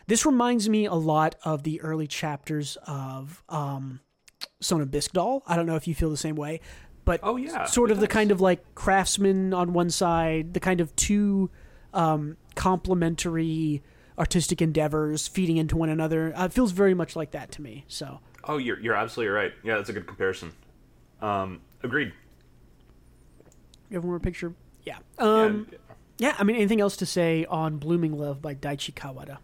This 0.06 0.26
reminds 0.26 0.68
me 0.68 0.86
a 0.86 0.94
lot 0.94 1.36
of 1.44 1.62
the 1.62 1.80
early 1.80 2.06
chapters 2.06 2.76
of 2.86 3.42
um, 3.48 4.00
Sono 4.60 4.84
Bisque 4.84 5.12
Doll. 5.12 5.42
I 5.46 5.56
don't 5.56 5.66
know 5.66 5.76
if 5.76 5.86
you 5.86 5.94
feel 5.94 6.10
the 6.10 6.16
same 6.16 6.36
way, 6.36 6.60
but 7.04 7.20
Oh, 7.22 7.36
yeah, 7.36 7.64
sort 7.64 7.90
of 7.90 8.00
the 8.00 8.08
kind 8.08 8.30
of 8.30 8.40
like 8.40 8.74
craftsman 8.74 9.54
on 9.54 9.72
one 9.72 9.90
side, 9.90 10.54
the 10.54 10.60
kind 10.60 10.80
of 10.80 10.94
two 10.96 11.50
um, 11.94 12.36
complementary 12.54 13.82
artistic 14.22 14.62
endeavors 14.62 15.26
feeding 15.26 15.56
into 15.56 15.76
one 15.76 15.88
another. 15.88 16.32
Uh, 16.36 16.44
it 16.44 16.52
feels 16.52 16.70
very 16.70 16.94
much 16.94 17.16
like 17.16 17.32
that 17.32 17.50
to 17.50 17.60
me. 17.60 17.84
So 17.88 18.20
Oh, 18.44 18.56
you're 18.56 18.78
you're 18.78 18.94
absolutely 18.94 19.34
right. 19.34 19.52
Yeah, 19.64 19.78
that's 19.78 19.88
a 19.88 19.92
good 19.92 20.06
comparison. 20.06 20.52
Um, 21.20 21.60
agreed. 21.82 22.12
you 23.90 23.96
have 23.96 24.04
one 24.04 24.10
more 24.12 24.20
picture. 24.20 24.54
Yeah. 24.84 24.98
Um, 25.18 25.66
yeah. 26.18 26.36
I 26.38 26.44
mean, 26.44 26.54
anything 26.54 26.80
else 26.80 26.96
to 26.98 27.06
say 27.06 27.44
on 27.46 27.78
Blooming 27.78 28.16
Love 28.16 28.40
by 28.40 28.54
Daichi 28.54 28.94
Kawada? 28.94 29.38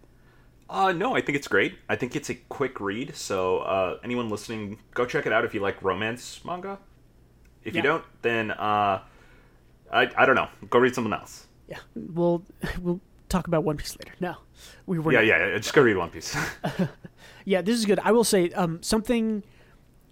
Uh, 0.71 0.93
no, 0.93 1.17
I 1.17 1.23
think 1.23 1.35
it's 1.37 1.49
great. 1.49 1.75
I 1.89 1.97
think 1.97 2.15
it's 2.15 2.31
a 2.31 2.35
quick 2.37 2.79
read, 2.79 3.17
so 3.17 3.59
uh, 3.61 3.99
anyone 4.05 4.29
listening, 4.29 4.79
go 4.95 5.07
check 5.07 5.27
it 5.27 5.33
out 5.33 5.45
if 5.45 5.55
you 5.55 5.61
like 5.61 5.83
romance 5.83 6.41
manga. 6.45 6.79
If 7.65 7.75
you 7.75 7.83
don't, 7.83 8.05
then 8.23 8.53
uh, 8.53 9.03
I 9.93 10.11
I 10.17 10.25
don't 10.25 10.37
know. 10.37 10.49
Go 10.71 10.79
read 10.79 10.95
something 10.95 11.13
else. 11.13 11.47
Yeah. 11.69 11.79
We'll 11.97 12.45
we'll 12.81 13.01
talk 13.29 13.47
about 13.47 13.65
One 13.65 13.77
Piece 13.77 13.97
later. 13.99 14.15
No, 14.21 14.37
we 14.87 14.99
were 14.99 15.13
Yeah, 15.13 15.19
not. 15.21 15.27
yeah, 15.27 15.47
yeah. 15.49 15.57
Just 15.59 15.75
go 15.75 15.83
read 15.83 15.97
One 15.97 16.11
Piece. 16.11 16.37
Yeah, 17.45 17.63
this 17.63 17.79
is 17.79 17.87
good. 17.87 17.99
I 18.01 18.13
will 18.13 18.25
say 18.25 18.51
um, 18.53 18.83
something. 18.83 19.43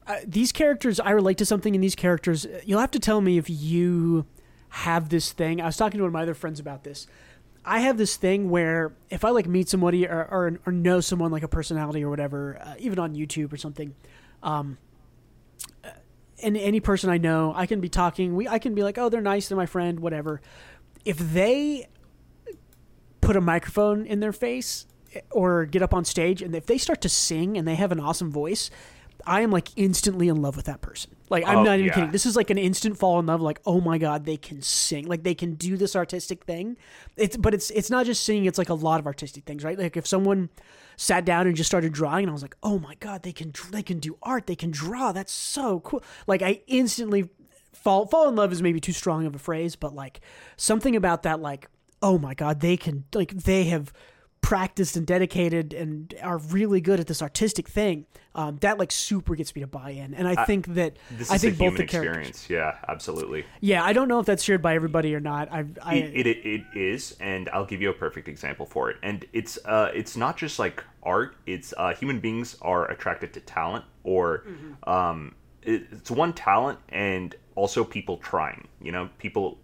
Uh, 0.06 0.16
these 0.26 0.52
characters, 0.52 0.98
I 1.00 1.10
relate 1.10 1.36
to 1.38 1.44
something 1.44 1.74
in 1.74 1.82
these 1.82 1.94
characters. 1.94 2.46
You'll 2.64 2.80
have 2.80 2.92
to 2.92 2.98
tell 2.98 3.20
me 3.20 3.36
if 3.36 3.50
you 3.50 4.24
have 4.70 5.10
this 5.10 5.32
thing. 5.32 5.60
I 5.60 5.66
was 5.66 5.76
talking 5.76 5.98
to 5.98 6.04
one 6.04 6.08
of 6.08 6.12
my 6.14 6.22
other 6.22 6.32
friends 6.32 6.60
about 6.60 6.84
this. 6.84 7.06
I 7.62 7.80
have 7.80 7.98
this 7.98 8.16
thing 8.16 8.48
where 8.48 8.94
if 9.10 9.22
I 9.24 9.30
like 9.30 9.46
meet 9.46 9.68
somebody 9.68 10.06
or, 10.06 10.22
or, 10.30 10.58
or 10.64 10.72
know 10.72 11.00
someone 11.00 11.30
like 11.30 11.42
a 11.42 11.48
personality 11.48 12.02
or 12.04 12.08
whatever, 12.08 12.58
uh, 12.64 12.74
even 12.78 12.98
on 12.98 13.14
YouTube 13.14 13.52
or 13.52 13.56
something, 13.58 13.94
um, 14.42 14.78
uh, 15.84 15.88
and 16.42 16.56
any 16.56 16.80
person 16.80 17.10
I 17.10 17.18
know, 17.18 17.52
I 17.54 17.66
can 17.66 17.80
be 17.80 17.88
talking. 17.90 18.34
We 18.36 18.48
I 18.48 18.58
can 18.60 18.74
be 18.74 18.82
like, 18.82 18.96
oh, 18.96 19.08
they're 19.10 19.20
nice, 19.20 19.48
they're 19.48 19.56
my 19.58 19.66
friend, 19.66 20.00
whatever. 20.00 20.40
If 21.04 21.18
they 21.18 21.88
put 23.26 23.36
a 23.36 23.40
microphone 23.40 24.06
in 24.06 24.20
their 24.20 24.32
face 24.32 24.86
eh, 25.14 25.20
or 25.30 25.66
get 25.66 25.82
up 25.82 25.92
on 25.92 26.04
stage 26.04 26.42
and 26.42 26.54
if 26.54 26.66
they 26.66 26.78
start 26.78 27.00
to 27.00 27.08
sing 27.08 27.56
and 27.58 27.66
they 27.66 27.74
have 27.74 27.92
an 27.92 28.00
awesome 28.00 28.30
voice 28.30 28.70
i 29.26 29.40
am 29.40 29.50
like 29.50 29.68
instantly 29.76 30.28
in 30.28 30.40
love 30.42 30.54
with 30.56 30.66
that 30.66 30.80
person. 30.80 31.10
Like 31.30 31.44
i'm 31.48 31.58
Oh, 31.58 31.62
not 31.64 31.74
even 31.74 31.86
yeah. 31.86 31.94
kidding. 31.94 32.10
This 32.12 32.26
is 32.26 32.36
like 32.36 32.50
an 32.50 32.58
instant 32.58 32.96
fall 32.98 33.18
in 33.18 33.26
love 33.26 33.40
like 33.40 33.60
oh 33.66 33.80
my 33.80 33.98
god 33.98 34.24
they 34.24 34.36
can 34.36 34.62
sing. 34.62 35.06
Like 35.08 35.24
they 35.24 35.34
can 35.34 35.54
do 35.54 35.76
this 35.76 35.96
artistic 35.96 36.44
thing. 36.44 36.76
It's 37.16 37.36
but 37.36 37.52
it's 37.54 37.70
it's 37.70 37.90
not 37.90 38.06
just 38.06 38.22
singing 38.22 38.44
it's 38.44 38.58
like 38.58 38.68
a 38.68 38.74
lot 38.74 39.00
of 39.00 39.06
artistic 39.06 39.44
things 39.44 39.64
right? 39.64 39.76
Like 39.78 39.96
if 39.96 40.06
someone 40.06 40.50
sat 40.96 41.24
down 41.24 41.48
and 41.48 41.56
just 41.56 41.68
started 41.68 41.92
drawing 41.92 42.22
and 42.24 42.30
i 42.30 42.32
was 42.32 42.42
like 42.42 42.56
oh 42.62 42.78
my 42.78 42.94
god 43.00 43.22
they 43.22 43.32
can 43.32 43.52
they 43.70 43.82
can 43.82 43.98
do 43.98 44.16
art 44.22 44.46
they 44.46 44.54
can 44.54 44.70
draw 44.70 45.10
that's 45.12 45.32
so 45.32 45.80
cool. 45.80 46.04
Like 46.28 46.42
i 46.42 46.60
instantly 46.68 47.28
fall 47.72 48.06
fall 48.06 48.28
in 48.28 48.36
love 48.36 48.52
is 48.52 48.62
maybe 48.62 48.80
too 48.80 48.92
strong 48.92 49.26
of 49.26 49.34
a 49.34 49.38
phrase, 49.38 49.74
but 49.76 49.94
like 49.94 50.20
something 50.56 50.94
about 50.94 51.22
that 51.24 51.40
like 51.40 51.68
oh 52.02 52.18
my 52.18 52.34
god, 52.34 52.60
they 52.60 52.76
can 52.76 53.04
like 53.14 53.32
they 53.32 53.64
have 53.64 53.92
practiced 54.42 54.96
and 54.96 55.06
dedicated 55.08 55.74
and 55.74 56.14
are 56.22 56.38
really 56.38 56.80
good 56.80 57.00
at 57.00 57.08
this 57.08 57.20
artistic 57.20 57.68
thing. 57.68 58.06
Um, 58.34 58.58
that 58.58 58.78
like 58.78 58.92
super 58.92 59.34
gets 59.34 59.54
me 59.56 59.62
to 59.62 59.66
buy 59.66 59.90
in, 59.90 60.14
and 60.14 60.28
I 60.28 60.44
think 60.44 60.66
that 60.74 60.98
This 61.10 61.30
I 61.30 61.36
is 61.36 61.40
think 61.40 61.54
a 61.54 61.58
both 61.58 61.66
human 61.72 61.78
the 61.78 61.86
characters. 61.86 62.28
experience. 62.28 62.50
Yeah, 62.50 62.76
absolutely. 62.86 63.44
Yeah, 63.60 63.82
I 63.82 63.92
don't 63.92 64.08
know 64.08 64.20
if 64.20 64.26
that's 64.26 64.44
shared 64.44 64.60
by 64.62 64.74
everybody 64.76 65.14
or 65.14 65.20
not. 65.20 65.50
I, 65.50 65.64
I 65.82 65.94
it, 65.96 66.26
it, 66.26 66.46
it 66.46 66.62
is 66.78 67.16
and 67.18 67.48
i'll 67.48 67.64
give 67.64 67.80
you 67.80 67.88
a 67.90 67.94
perfect 67.94 68.28
example 68.28 68.66
for 68.66 68.90
it 68.90 68.98
and 69.02 69.24
it's 69.32 69.58
uh 69.64 69.90
it's 69.94 70.16
not 70.16 70.36
just 70.36 70.58
like 70.58 70.84
art 71.02 71.34
it's 71.46 71.72
uh 71.78 71.94
human 71.94 72.20
beings 72.20 72.56
are 72.62 72.90
attracted 72.90 73.32
to 73.32 73.40
talent 73.40 73.84
or 74.04 74.44
Mm-hmm. 74.46 74.88
um 74.88 75.34
it, 75.62 75.86
it's 75.90 76.10
one 76.10 76.32
talent 76.34 76.78
and 76.90 77.34
also 77.54 77.82
people 77.84 78.18
trying 78.18 78.68
you 78.82 78.92
know 78.92 79.08
people 79.18 79.58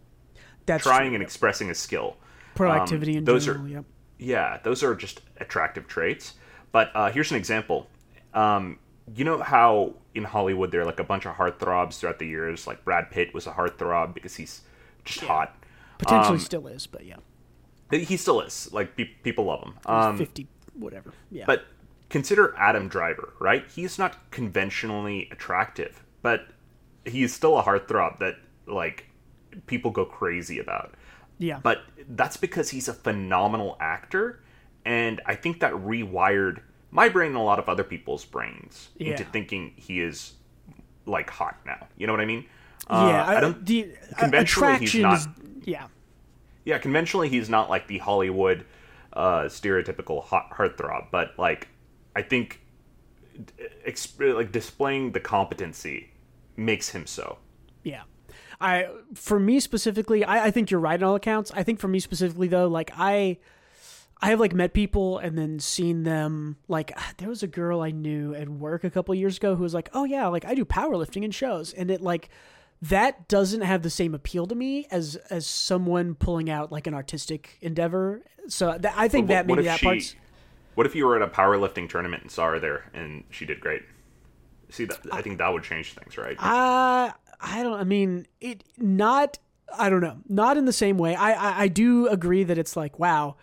that's 0.67 0.83
trying 0.85 1.09
true. 1.11 1.15
and 1.15 1.23
expressing 1.23 1.71
a 1.71 1.75
skill. 1.75 2.17
Proactivity 2.55 3.13
Um, 3.13 3.19
in 3.19 3.25
those 3.25 3.47
general. 3.47 3.65
are 3.65 3.69
yep. 3.69 3.85
yeah 4.19 4.59
those 4.63 4.83
are 4.83 4.95
just 4.95 5.21
attractive 5.39 5.87
traits. 5.89 6.35
But 6.71 6.91
uh 6.95 7.11
here's 7.11 7.31
an 7.31 7.37
example. 7.37 7.89
Um 8.35 8.79
you 9.15 9.25
know 9.25 9.39
how 9.43 9.95
in 10.15 10.25
hollywood 10.25 10.71
there 10.71 10.83
are 10.83 10.85
like 10.85 11.01
a 11.01 11.05
bunch 11.05 11.27
of 11.27 11.35
heartthrobs 11.37 11.99
throughout 11.99 12.19
the 12.19 12.27
years? 12.27 12.67
Like 12.67 12.85
brad 12.85 13.11
pitt 13.11 13.33
was 13.35 13.47
a 13.47 13.53
heartthrob 13.53 14.15
because 14.15 14.37
he's 14.37 14.63
just 15.05 15.21
hot. 15.21 15.57
Potentially 15.99 16.35
um, 16.35 16.39
still 16.41 16.67
is, 16.67 16.87
but 16.87 17.05
yeah, 17.07 17.17
he 17.91 18.17
still 18.17 18.41
is. 18.41 18.69
Like 18.73 18.97
pe- 18.97 19.05
people 19.23 19.45
love 19.47 19.63
him. 19.63 19.75
Um 19.87 20.19
fifty 20.19 20.47
whatever. 20.75 21.13
Yeah, 21.31 21.45
but 21.47 21.65
consider 22.11 22.55
adam 22.59 22.89
driver 22.89 23.33
right? 23.41 23.65
He's 23.75 23.99
not 23.99 24.31
conventionally 24.31 25.29
attractive 25.33 26.03
but 26.23 26.47
he's 27.05 27.35
still 27.35 27.59
a 27.59 27.63
heartthrob 27.65 28.19
that 28.21 28.37
like 28.67 29.07
people 29.67 29.91
go 29.91 30.05
crazy 30.05 30.59
about 30.59 30.95
yeah, 31.39 31.59
but 31.63 31.83
that's 32.11 32.37
because 32.37 32.71
he's 32.71 32.89
a 32.89 32.95
phenomenal 32.95 33.77
actor 33.81 34.41
and 34.85 35.21
i 35.27 35.35
think 35.35 35.61
that 35.61 35.73
rewired 35.73 36.61
my 36.91 37.09
brain 37.09 37.29
and 37.29 37.37
a 37.37 37.41
lot 37.41 37.59
of 37.59 37.69
other 37.69 37.85
people's 37.85 38.25
brains 38.25 38.91
into 38.99 39.25
thinking 39.25 39.73
he 39.77 40.01
is 40.01 40.35
like 41.07 41.29
hot 41.31 41.57
now 41.67 41.87
you 41.97 42.07
know 42.07 42.13
what 42.13 42.21
i 42.21 42.25
mean 42.27 42.45
yeah. 42.91 42.97
Uh, 42.97 43.25
I, 43.25 43.37
i 43.37 43.41
don't 43.41 43.65
the 43.67 43.93
conventionally 44.19 44.79
he's 44.79 44.95
not- 44.97 45.29
yeah. 45.65 45.87
yeah, 46.65 46.79
conventionally 46.79 47.29
he's 47.29 47.49
not 47.49 47.71
like 47.71 47.87
the 47.87 47.99
Hollywood 47.99 48.65
uh, 49.13 49.43
stereotypical 49.45 50.25
hot 50.25 50.51
heartthrob, 50.51 51.07
but 51.13 51.39
like 51.39 51.69
I 52.17 52.23
think 52.23 52.61
exp- 53.87 54.35
like 54.35 54.53
displaying 54.53 55.13
the 55.13 55.21
competency 55.21 56.11
makes 56.57 56.89
him 56.91 57.07
so. 57.07 57.39
Yeah. 57.85 58.03
I 58.63 58.89
for 59.15 59.41
me 59.41 59.61
specifically, 59.61 60.25
I, 60.25 60.47
I 60.47 60.51
think 60.51 60.71
you're 60.71 60.81
right 60.81 61.03
on 61.03 61.09
all 61.09 61.15
accounts. 61.17 61.51
I 61.55 61.63
think 61.63 61.81
for 61.81 61.89
me 61.89 61.99
specifically 61.99 62.49
though, 62.49 62.69
like 62.69 62.91
I 62.97 63.39
I 64.21 64.31
have 64.31 64.39
like 64.39 64.55
met 64.55 64.73
people 64.73 65.19
and 65.19 65.37
then 65.37 65.59
seen 65.59 66.05
them 66.05 66.57
like 66.69 66.97
there 67.19 67.29
was 67.29 67.43
a 67.43 67.49
girl 67.49 67.81
I 67.83 67.91
knew 67.91 68.35
at 68.35 68.49
work 68.49 68.85
a 68.85 68.91
couple 68.91 69.15
years 69.15 69.37
ago 69.37 69.57
who 69.57 69.63
was 69.63 69.75
like, 69.75 69.91
"Oh 69.93 70.05
yeah, 70.05 70.29
like 70.29 70.45
I 70.45 70.55
do 70.55 70.65
powerlifting 70.65 71.25
in 71.25 71.31
shows." 71.33 71.73
And 71.73 71.91
it 71.91 72.01
like 72.01 72.29
that 72.81 73.29
doesn't 73.29 73.61
have 73.63 73.83
the 73.83 73.91
same 73.91 74.15
appeal 74.15 74.47
to 74.47 74.55
me 74.55 74.87
as 74.91 75.17
as 75.31 75.47
someone 75.47 76.15
pulling 76.15 76.49
out 76.51 76.71
like 76.73 76.87
an 76.87 76.95
artistic 76.95 77.59
endeavor. 77.61 78.23
So 78.49 78.77
that, 78.79 78.95
I 78.97 79.09
think 79.09 79.27
But 79.29 79.35
that 79.35 79.47
what 79.47 79.57
maybe 79.57 79.69
that 79.69 79.81
she- 79.81 79.87
part's 79.87 80.17
What 80.75 80.87
if 80.87 80.95
you 80.95 81.07
were 81.07 81.17
at 81.17 81.23
a 81.23 81.29
powerlifting 81.29 81.89
tournament 81.89 82.23
and 82.23 82.31
saw 82.31 82.51
her 82.51 82.59
there 82.61 82.91
and 82.95 83.25
she 83.31 83.45
did 83.45 83.61
great? 83.61 83.83
See, 84.71 84.87
that, 84.87 85.01
I 85.13 85.21
think 85.21 85.39
that 85.39 85.53
would 85.53 85.63
change 85.65 85.93
things, 85.95 86.17
right? 86.17 86.37
Uh 86.43 87.13
I 87.43 87.63
don't. 87.63 87.79
I 87.79 87.85
mean, 87.85 88.27
it 88.41 88.65
not. 88.79 89.39
I 89.77 89.91
don't 89.91 90.01
know. 90.01 90.19
Not 90.29 90.57
in 90.57 90.65
the 90.65 90.73
same 90.73 90.99
way. 90.99 91.15
I, 91.15 91.33
I 91.33 91.63
I 91.63 91.69
do 91.69 92.07
agree 92.09 92.45
that 92.45 92.59
it's 92.59 92.77
like 92.77 92.99
wow, 92.99 93.37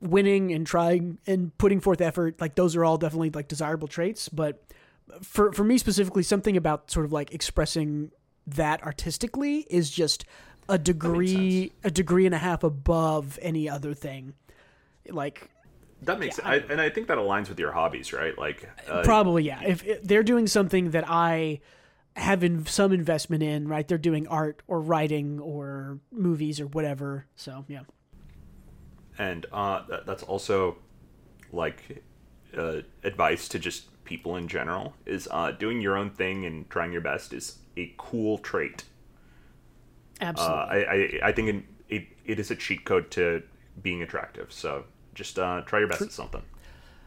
winning 0.00 0.52
and 0.52 0.66
trying 0.66 1.18
and 1.26 1.56
putting 1.58 1.80
forth 1.80 2.00
effort. 2.00 2.40
Like 2.40 2.54
those 2.54 2.74
are 2.76 2.84
all 2.84 2.96
definitely 2.96 3.30
like 3.30 3.48
desirable 3.48 3.88
traits. 3.88 4.28
But 4.28 4.62
for 5.22 5.52
for 5.52 5.64
me 5.64 5.78
specifically, 5.78 6.22
something 6.22 6.56
about 6.56 6.90
sort 6.90 7.06
of 7.06 7.12
like 7.12 7.32
expressing 7.32 8.10
that 8.46 8.82
artistically 8.82 9.66
is 9.70 9.90
just 9.90 10.24
a 10.68 10.78
degree 10.78 11.72
a 11.82 11.90
degree 11.90 12.26
and 12.26 12.34
a 12.34 12.38
half 12.38 12.64
above 12.64 13.38
any 13.42 13.68
other 13.68 13.94
thing. 13.94 14.34
Like 15.08 15.50
that 16.02 16.18
makes 16.18 16.40
I, 16.42 16.56
and 16.56 16.80
I 16.80 16.90
think 16.90 17.08
that 17.08 17.18
aligns 17.18 17.48
with 17.48 17.58
your 17.58 17.72
hobbies, 17.72 18.12
right? 18.12 18.36
Like, 18.36 18.68
uh, 18.88 19.02
Probably, 19.02 19.44
yeah. 19.44 19.62
If, 19.64 19.84
if 19.84 20.02
they're 20.02 20.22
doing 20.22 20.46
something 20.46 20.90
that 20.90 21.04
I 21.08 21.60
have 22.16 22.44
in 22.44 22.64
some 22.66 22.92
investment 22.92 23.42
in, 23.42 23.66
right? 23.68 23.86
They're 23.86 23.98
doing 23.98 24.26
art 24.28 24.62
or 24.66 24.80
writing 24.80 25.40
or 25.40 25.98
movies 26.12 26.60
or 26.60 26.66
whatever. 26.66 27.26
So 27.34 27.64
yeah, 27.68 27.82
and 29.18 29.46
uh, 29.52 29.82
that, 29.88 30.06
that's 30.06 30.22
also 30.22 30.76
like 31.52 32.04
uh, 32.56 32.78
advice 33.02 33.48
to 33.48 33.58
just 33.58 33.86
people 34.04 34.36
in 34.36 34.48
general 34.48 34.94
is 35.06 35.28
uh, 35.30 35.50
doing 35.52 35.80
your 35.80 35.96
own 35.96 36.10
thing 36.10 36.44
and 36.44 36.68
trying 36.70 36.92
your 36.92 37.00
best 37.00 37.32
is 37.32 37.58
a 37.76 37.92
cool 37.96 38.38
trait. 38.38 38.84
Uh, 40.20 40.24
absolutely. 40.24 40.86
I, 40.86 40.94
I 41.24 41.28
I 41.28 41.32
think 41.32 41.48
it, 41.48 41.64
it 41.88 42.06
it 42.24 42.38
is 42.38 42.50
a 42.50 42.56
cheat 42.56 42.84
code 42.84 43.10
to 43.12 43.42
being 43.82 44.02
attractive. 44.02 44.52
So 44.52 44.84
just 45.14 45.38
uh, 45.38 45.62
try 45.62 45.80
your 45.80 45.88
best 45.88 46.02
at 46.02 46.12
something. 46.12 46.42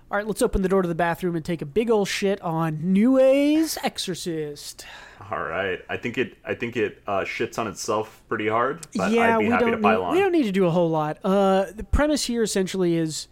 All 0.09 0.17
right, 0.17 0.25
let's 0.25 0.41
open 0.41 0.61
the 0.61 0.69
door 0.69 0.81
to 0.81 0.87
the 0.87 0.95
bathroom 0.95 1.35
and 1.35 1.43
take 1.43 1.61
a 1.61 1.65
big 1.65 1.89
old 1.89 2.07
shit 2.07 2.39
on 2.41 2.93
New 2.93 3.11
Neway's 3.11 3.77
Exorcist. 3.83 4.85
All 5.29 5.43
right, 5.43 5.79
I 5.89 5.97
think 5.97 6.17
it 6.17 6.37
I 6.45 6.53
think 6.53 6.77
it 6.77 7.01
uh, 7.05 7.21
shits 7.25 7.59
on 7.59 7.67
itself 7.67 8.21
pretty 8.29 8.47
hard. 8.47 8.87
But 8.95 9.11
yeah, 9.11 9.35
I'd 9.35 9.39
be 9.39 9.45
we 9.45 9.51
happy 9.51 9.65
don't 9.65 9.81
to 9.81 9.87
need, 9.89 9.95
on. 9.97 10.15
we 10.15 10.21
don't 10.21 10.31
need 10.31 10.43
to 10.43 10.53
do 10.53 10.65
a 10.65 10.69
whole 10.69 10.89
lot. 10.89 11.17
Uh, 11.25 11.65
the 11.75 11.83
premise 11.83 12.23
here 12.25 12.41
essentially 12.41 12.95
is 12.95 13.27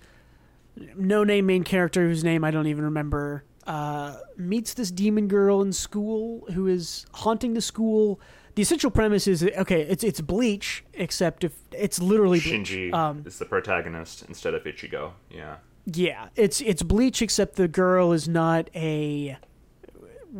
no 0.98 1.24
name 1.24 1.46
main 1.46 1.64
character 1.64 2.02
whose 2.06 2.26
name 2.26 2.44
I 2.44 2.52
don't 2.52 2.68
even 2.68 2.84
remember 2.84 3.46
uh, 3.66 4.18
meets 4.36 4.74
this 4.74 4.92
demon 4.92 5.30
girl 5.30 5.62
in 5.62 5.72
school 5.72 6.46
who 6.54 6.68
is 6.68 7.06
haunting 7.14 7.54
the 7.54 7.62
school. 7.62 8.20
The 8.56 8.62
essential 8.64 8.92
premise 8.92 9.28
is 9.28 9.44
okay. 9.44 9.82
It's 9.84 10.04
it's 10.04 10.20
Bleach, 10.20 10.84
except 10.94 11.46
if 11.46 11.54
it's 11.72 12.02
literally 12.02 12.42
Bleach. 12.42 12.70
Shinji 12.70 12.94
Um, 12.94 13.24
is 13.26 13.40
the 13.40 13.46
protagonist 13.46 14.26
instead 14.28 14.54
of 14.54 14.66
Ichigo. 14.66 15.14
Yeah. 15.30 15.56
Yeah, 15.86 16.30
it's 16.36 16.62
it's 16.62 16.82
Bleach, 16.84 17.22
except 17.22 17.56
the 17.56 17.68
girl 17.68 18.12
is 18.12 18.28
not 18.28 18.70
a 18.76 19.38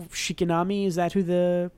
Shinigami. 0.10 0.86
Is 0.88 0.96
that 0.96 1.14
who 1.14 1.24
the 1.24 1.72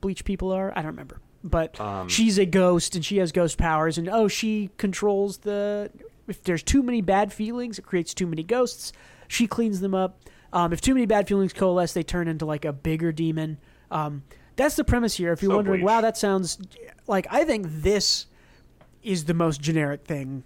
Bleach 0.00 0.24
people 0.24 0.50
are? 0.52 0.72
I 0.72 0.76
don't 0.82 0.92
remember. 0.92 1.20
But 1.42 1.80
Um, 1.80 2.08
she's 2.08 2.38
a 2.38 2.44
ghost 2.46 2.94
and 2.94 3.04
she 3.04 3.18
has 3.18 3.32
ghost 3.32 3.58
powers. 3.58 3.98
And 3.98 4.08
oh, 4.08 4.28
she 4.28 4.70
controls 4.76 5.38
the. 5.38 5.90
If 6.28 6.42
there's 6.44 6.62
too 6.62 6.82
many 6.82 7.00
bad 7.00 7.32
feelings, 7.32 7.78
it 7.78 7.82
creates 7.82 8.14
too 8.14 8.26
many 8.26 8.42
ghosts. 8.42 8.92
She 9.28 9.46
cleans 9.46 9.80
them 9.80 9.94
up. 9.94 10.20
Um, 10.52 10.72
if 10.72 10.80
too 10.80 10.94
many 10.94 11.06
bad 11.06 11.28
feelings 11.28 11.52
coalesce, 11.52 11.92
they 11.92 12.02
turn 12.02 12.28
into 12.28 12.44
like 12.44 12.64
a 12.64 12.72
bigger 12.72 13.12
demon. 13.12 13.58
Um, 13.90 14.22
that's 14.56 14.76
the 14.76 14.84
premise 14.84 15.14
here. 15.14 15.32
If 15.32 15.42
you're 15.42 15.50
So 15.52 15.56
wondering, 15.56 15.80
Bleach. 15.80 15.86
wow, 15.86 16.00
that 16.00 16.16
sounds 16.16 16.58
like 17.06 17.26
I 17.30 17.44
think 17.44 17.66
this 17.68 18.26
is 19.02 19.24
the 19.24 19.34
most 19.34 19.60
generic 19.60 20.04
thing 20.04 20.44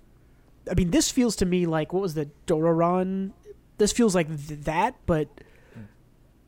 I 0.71 0.75
mean, 0.75 0.91
this 0.91 1.11
feels 1.11 1.37
to 1.37 1.47
me 1.47 1.67
like 1.67 1.93
what 1.93 2.01
was 2.03 2.15
the 2.15 2.29
Dororon? 2.47 3.33
This 3.79 3.93
feels 3.93 4.15
like 4.15 4.29
th- 4.29 4.61
that, 4.61 4.95
but 5.07 5.29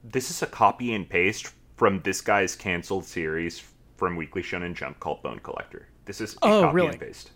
This 0.04 0.30
is 0.30 0.42
a 0.42 0.46
copy 0.46 0.92
and 0.94 1.08
paste 1.08 1.52
from 1.76 2.00
this 2.02 2.20
guy's 2.20 2.54
canceled 2.56 3.04
series 3.04 3.62
from 3.96 4.16
Weekly 4.16 4.42
Shonen 4.42 4.74
Jump 4.74 5.00
called 5.00 5.22
Bone 5.22 5.40
Collector. 5.40 5.88
This 6.04 6.20
is 6.20 6.34
a 6.34 6.38
Oh, 6.42 6.60
copy 6.62 6.74
really? 6.74 6.88
and 6.90 7.00
paste. 7.00 7.30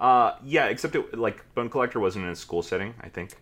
Uh, 0.00 0.32
yeah, 0.44 0.66
except 0.66 0.94
it, 0.96 1.16
like 1.18 1.42
Bone 1.54 1.68
Collector 1.68 2.00
wasn't 2.00 2.24
in 2.24 2.30
a 2.30 2.36
school 2.36 2.62
setting, 2.62 2.94
I 3.00 3.08
think. 3.08 3.32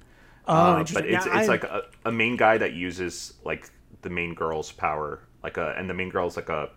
Oh, 0.47 0.55
Uh, 0.55 0.85
but 0.93 1.07
it's 1.07 1.27
Yeah, 1.27 1.39
it's 1.41 1.49
I- 1.49 1.53
like 1.53 1.65
a, 1.65 1.83
a 2.05 2.13
main 2.13 2.37
guy 2.37 2.59
that 2.59 2.73
uses 2.75 3.35
like 3.45 3.71
the 4.03 4.11
main 4.11 4.35
girl's 4.35 4.71
power, 4.73 5.21
like 5.43 5.57
a 5.57 5.75
and 5.79 5.89
the 5.89 5.95
main 5.95 6.11
girl's 6.11 6.37
like 6.37 6.49
a 6.49 6.71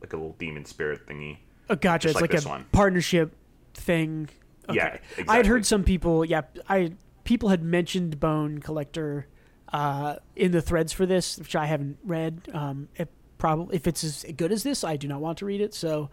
like 0.00 0.12
a 0.12 0.16
little 0.16 0.36
demon 0.38 0.64
spirit 0.64 1.06
thingy. 1.06 1.38
oh, 1.68 1.74
gotcha. 1.76 2.08
just 2.08 2.16
It's 2.16 2.22
like 2.22 2.32
like, 2.34 2.44
a 2.44 2.48
one. 2.48 2.66
partnership 2.72 3.34
thing. 3.74 4.28
Okay. 4.76 5.00
Yeah, 5.18 5.24
I 5.28 5.36
had 5.36 5.46
heard 5.46 5.66
some 5.66 5.84
people. 5.84 6.24
Yeah, 6.24 6.42
I 6.68 6.92
people 7.24 7.48
had 7.50 7.62
mentioned 7.62 8.18
Bone 8.20 8.58
Collector 8.58 9.26
uh, 9.72 10.16
in 10.36 10.52
the 10.52 10.60
threads 10.62 10.92
for 10.92 11.06
this, 11.06 11.38
which 11.38 11.54
I 11.56 11.66
haven't 11.66 11.98
read. 12.04 12.48
Um, 12.52 12.88
it 12.96 13.08
probably 13.38 13.76
if 13.76 13.86
it's 13.86 14.02
as 14.04 14.24
good 14.36 14.52
as 14.52 14.62
this, 14.62 14.82
I 14.84 14.96
do 14.96 15.06
not 15.08 15.20
want 15.20 15.38
to 15.38 15.46
read 15.46 15.60
it. 15.60 15.74
So 15.74 16.10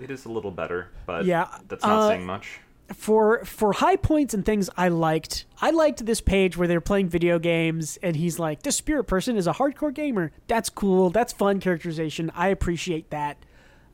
It 0.00 0.10
is 0.10 0.24
a 0.24 0.28
little 0.30 0.50
better, 0.50 0.88
but 1.06 1.24
Yeah, 1.24 1.48
that's 1.68 1.84
not 1.84 1.98
uh, 2.02 2.08
saying 2.08 2.24
much. 2.26 2.60
for 2.94 3.44
for 3.44 3.72
high 3.72 3.96
points 3.96 4.32
and 4.34 4.44
things 4.44 4.70
I 4.76 4.88
liked. 4.88 5.44
I 5.60 5.70
liked 5.70 6.06
this 6.06 6.20
page 6.20 6.56
where 6.56 6.68
they're 6.68 6.80
playing 6.80 7.08
video 7.08 7.38
games 7.38 7.98
and 8.02 8.16
he's 8.16 8.38
like, 8.38 8.62
"This 8.62 8.76
spirit 8.76 9.04
person 9.04 9.36
is 9.36 9.46
a 9.46 9.52
hardcore 9.54 9.92
gamer. 9.94 10.32
That's 10.46 10.68
cool. 10.70 11.10
That's 11.10 11.32
fun 11.32 11.60
characterization. 11.60 12.30
I 12.34 12.48
appreciate 12.48 13.10
that." 13.10 13.38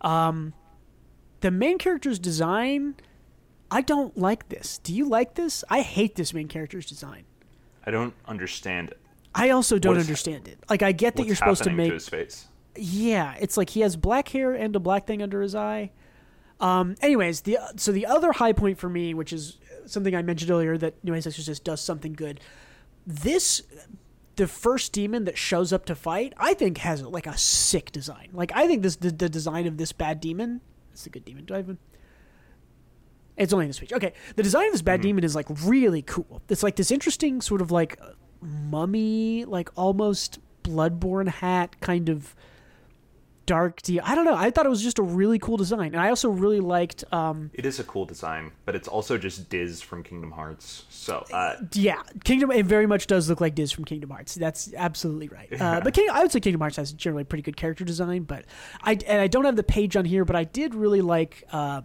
Um, 0.03 0.53
the 1.41 1.51
main 1.51 1.79
character's 1.79 2.19
design, 2.19 2.97
I 3.71 3.81
don't 3.81 4.17
like 4.17 4.49
this. 4.49 4.79
Do 4.79 4.95
you 4.95 5.09
like 5.09 5.35
this? 5.35 5.65
I 5.69 5.81
hate 5.81 6.15
this 6.17 6.33
main 6.33 6.49
character's 6.49 6.87
design. 6.87 7.25
I 7.85 7.91
don't 7.91 8.15
understand 8.27 8.91
it. 8.91 8.99
I 9.35 9.51
also 9.51 9.79
don't 9.79 9.97
is- 9.97 10.05
understand 10.07 10.49
it. 10.49 10.59
Like, 10.71 10.83
I 10.83 10.93
get 10.93 11.17
that 11.17 11.27
you're 11.27 11.37
supposed 11.37 11.65
to 11.65 11.71
make 11.71 11.93
his 11.93 12.09
face? 12.09 12.47
yeah, 12.77 13.35
it's 13.41 13.57
like 13.57 13.71
he 13.71 13.81
has 13.81 13.97
black 13.97 14.29
hair 14.29 14.53
and 14.55 14.75
a 14.77 14.81
black 14.81 15.07
thing 15.07 15.23
under 15.23 15.41
his 15.43 15.55
eye. 15.55 15.91
Um, 16.61 16.95
anyways, 17.03 17.43
the 17.43 17.59
so 17.77 17.93
the 17.93 18.07
other 18.07 18.33
high 18.33 18.53
point 18.53 18.79
for 18.79 18.89
me, 18.89 19.13
which 19.15 19.33
is 19.33 19.59
something 19.85 20.15
I 20.15 20.23
mentioned 20.23 20.51
earlier, 20.51 20.79
that 20.79 20.95
Nue's 21.05 21.27
Exorcist 21.27 21.65
does 21.65 21.81
something 21.83 22.15
good. 22.15 22.41
This, 23.07 23.63
the 24.37 24.47
first 24.47 24.93
demon 24.93 25.25
that 25.27 25.37
shows 25.37 25.73
up 25.73 25.85
to 25.87 25.95
fight, 25.95 26.33
I 26.39 26.55
think 26.55 26.79
has 26.79 27.03
like 27.03 27.27
a 27.27 27.37
sick 27.37 27.93
design. 27.93 28.31
Like 28.33 28.53
I 28.55 28.67
think 28.67 28.83
this 28.83 28.97
the, 28.97 29.11
the 29.11 29.29
design 29.29 29.67
of 29.67 29.77
this 29.77 29.93
bad 29.93 30.19
demon. 30.21 30.63
It's 30.93 31.07
a 31.07 31.11
good 31.11 31.25
demon. 31.27 31.45
Do 31.45 31.55
I 31.55 31.59
even? 31.59 31.79
It's 33.37 33.53
only 33.53 33.67
in 33.67 33.69
this 33.69 33.79
page. 33.79 33.93
Okay, 33.93 34.13
the 34.35 34.43
design 34.43 34.67
of 34.67 34.73
this 34.73 34.83
bad 34.83 35.01
demon 35.01 35.25
is 35.25 35.35
like 35.35 35.47
really 35.65 36.03
cool. 36.03 36.43
It's 36.49 36.63
like 36.63 36.77
this 36.77 36.91
interesting 36.91 37.41
sort 37.41 37.61
of 37.61 37.71
like 37.71 37.99
mummy, 38.41 39.45
like 39.45 39.69
almost 39.77 40.39
bloodborne 40.63 41.29
hat 41.29 41.81
kind 41.81 42.09
of 42.09 42.35
dark 43.47 43.81
deal. 43.83 44.03
I 44.05 44.15
don't 44.15 44.25
know. 44.25 44.35
I 44.35 44.51
thought 44.51 44.67
it 44.67 44.69
was 44.69 44.83
just 44.83 44.99
a 44.99 45.03
really 45.03 45.39
cool 45.39 45.57
design, 45.57 45.95
and 45.95 46.01
I 46.01 46.09
also 46.09 46.29
really 46.29 46.61
liked. 46.61 47.05
Um, 47.13 47.51
It 47.55 47.65
is 47.65 47.79
a 47.79 47.85
cool 47.85 48.05
design, 48.05 48.51
but 48.65 48.75
it's 48.75 48.89
also 48.89 49.17
just 49.17 49.49
Diz 49.49 49.81
from 49.81 50.03
Kingdom 50.03 50.33
Hearts. 50.33 50.85
So 50.91 51.25
uh, 51.33 51.57
yeah, 51.73 52.03
Kingdom. 52.25 52.51
It 52.51 52.67
very 52.67 52.87
much 52.87 53.07
does 53.07 53.29
look 53.29 53.41
like 53.41 53.55
Diz 53.55 53.71
from 53.71 53.85
Kingdom 53.85 54.11
Hearts. 54.11 54.35
That's 54.35 54.75
absolutely 54.75 55.29
right. 55.29 55.49
Uh, 55.61 55.81
but 55.81 55.95
King, 55.95 56.09
I 56.11 56.23
would 56.23 56.33
say 56.33 56.41
Kingdom 56.41 56.61
Hearts 56.61 56.77
has 56.77 56.93
generally 56.93 57.25
pretty 57.25 57.43
good 57.43 57.57
character 57.57 57.85
design. 57.85 58.25
But 58.25 58.45
I 58.83 58.99
and 59.07 59.21
I 59.21 59.29
don't 59.29 59.45
have 59.45 59.57
the 59.57 59.63
page 59.63 59.97
on 59.97 60.05
here, 60.05 60.25
but 60.25 60.37
I 60.37 60.45
did 60.45 60.75
really 60.75 61.01
like. 61.01 61.45
Uh, 61.53 61.83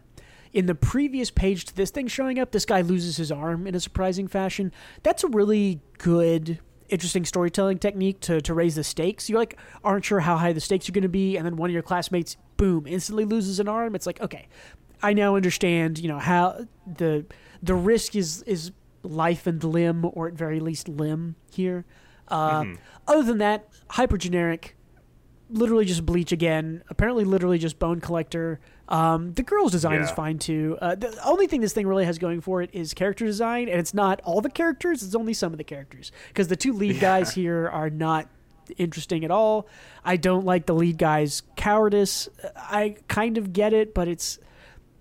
in 0.54 0.66
the 0.66 0.76
previous 0.76 1.32
page 1.32 1.66
to 1.66 1.76
this 1.76 1.92
thing 1.92 2.08
showing 2.08 2.40
up, 2.40 2.52
this 2.52 2.66
guy 2.66 2.82
loses 2.82 3.18
his 3.18 3.32
arm 3.32 3.68
in 3.68 3.76
a 3.76 3.80
surprising 3.80 4.28
fashion. 4.28 4.72
That's 5.04 5.24
a 5.24 5.28
really 5.28 5.82
good 5.98 6.60
interesting 6.90 7.24
storytelling 7.24 7.80
technique 7.80 8.20
to, 8.20 8.42
to 8.42 8.54
raise 8.54 8.76
the 8.76 8.84
stakes. 8.84 9.30
You 9.30 9.38
like 9.38 9.58
aren't 9.84 10.06
sure 10.06 10.20
how 10.20 10.38
high 10.38 10.54
the 10.54 10.60
stakes 10.60 10.90
are 10.90 10.92
going 10.92 11.04
to 11.04 11.10
be, 11.10 11.38
and 11.38 11.46
then 11.46 11.56
one 11.56 11.70
of 11.70 11.74
your 11.74 11.84
classmates, 11.84 12.38
boom, 12.58 12.86
instantly 12.86 13.26
loses 13.26 13.60
an 13.60 13.68
arm. 13.68 13.96
It's 13.96 14.06
like 14.06 14.22
okay, 14.22 14.48
I 15.02 15.14
now 15.14 15.36
understand. 15.36 15.98
You 16.00 16.10
know 16.10 16.20
how 16.20 16.68
the 16.86 17.26
the 17.64 17.76
risk 17.76 18.16
is 18.16 18.44
is 18.44 18.72
life 19.04 19.48
and 19.48 19.64
limb, 19.64 20.06
or 20.14 20.28
at 20.28 20.34
very 20.34 20.60
least 20.60 20.88
limb 20.88 21.36
here. 21.52 21.86
Uh, 22.28 22.66
Other 23.08 23.24
than 23.24 23.40
that, 23.40 23.68
hyper 23.90 24.18
generic. 24.18 24.76
Literally 25.50 25.84
just 25.84 26.06
bleach 26.06 26.32
again. 26.32 26.82
Apparently, 26.90 27.26
literally 27.26 27.58
just 27.58 27.78
bone 27.78 28.00
collector. 28.00 28.62
Um, 28.92 29.34
the 29.34 29.44
girl's 29.44 29.72
design 29.72 30.02
is 30.02 30.12
fine 30.12 30.38
too. 30.38 30.78
Uh, 30.82 30.96
the 30.96 31.18
only 31.26 31.48
thing 31.48 31.62
this 31.62 31.72
thing 31.72 31.88
really 31.88 32.04
has 32.04 32.20
going 32.20 32.42
for 32.42 32.62
it 32.62 32.70
is 32.74 32.94
character 32.94 33.26
design, 33.26 33.70
and 33.70 33.80
it's 33.80 33.94
not 33.94 34.20
all 34.26 34.42
the 34.42 34.50
characters; 34.50 35.02
it's 35.02 35.16
only 35.16 35.34
some 35.34 35.54
of 35.54 35.58
the 35.58 35.64
characters. 35.64 36.12
Because 36.28 36.50
the 36.50 36.58
two 36.58 36.74
lead 36.74 37.00
guys 37.00 37.34
here 37.34 37.70
are 37.70 37.90
not 37.90 38.28
interesting 38.78 39.24
at 39.24 39.32
all. 39.32 39.68
I 40.04 40.18
don't 40.18 40.46
like 40.46 40.66
the 40.66 40.76
lead 40.76 40.98
guy's 40.98 41.42
cowardice. 41.56 42.28
I 42.56 42.98
kind 43.08 43.38
of 43.38 43.54
get 43.54 43.74
it, 43.74 43.94
but 43.94 44.10
it's, 44.10 44.40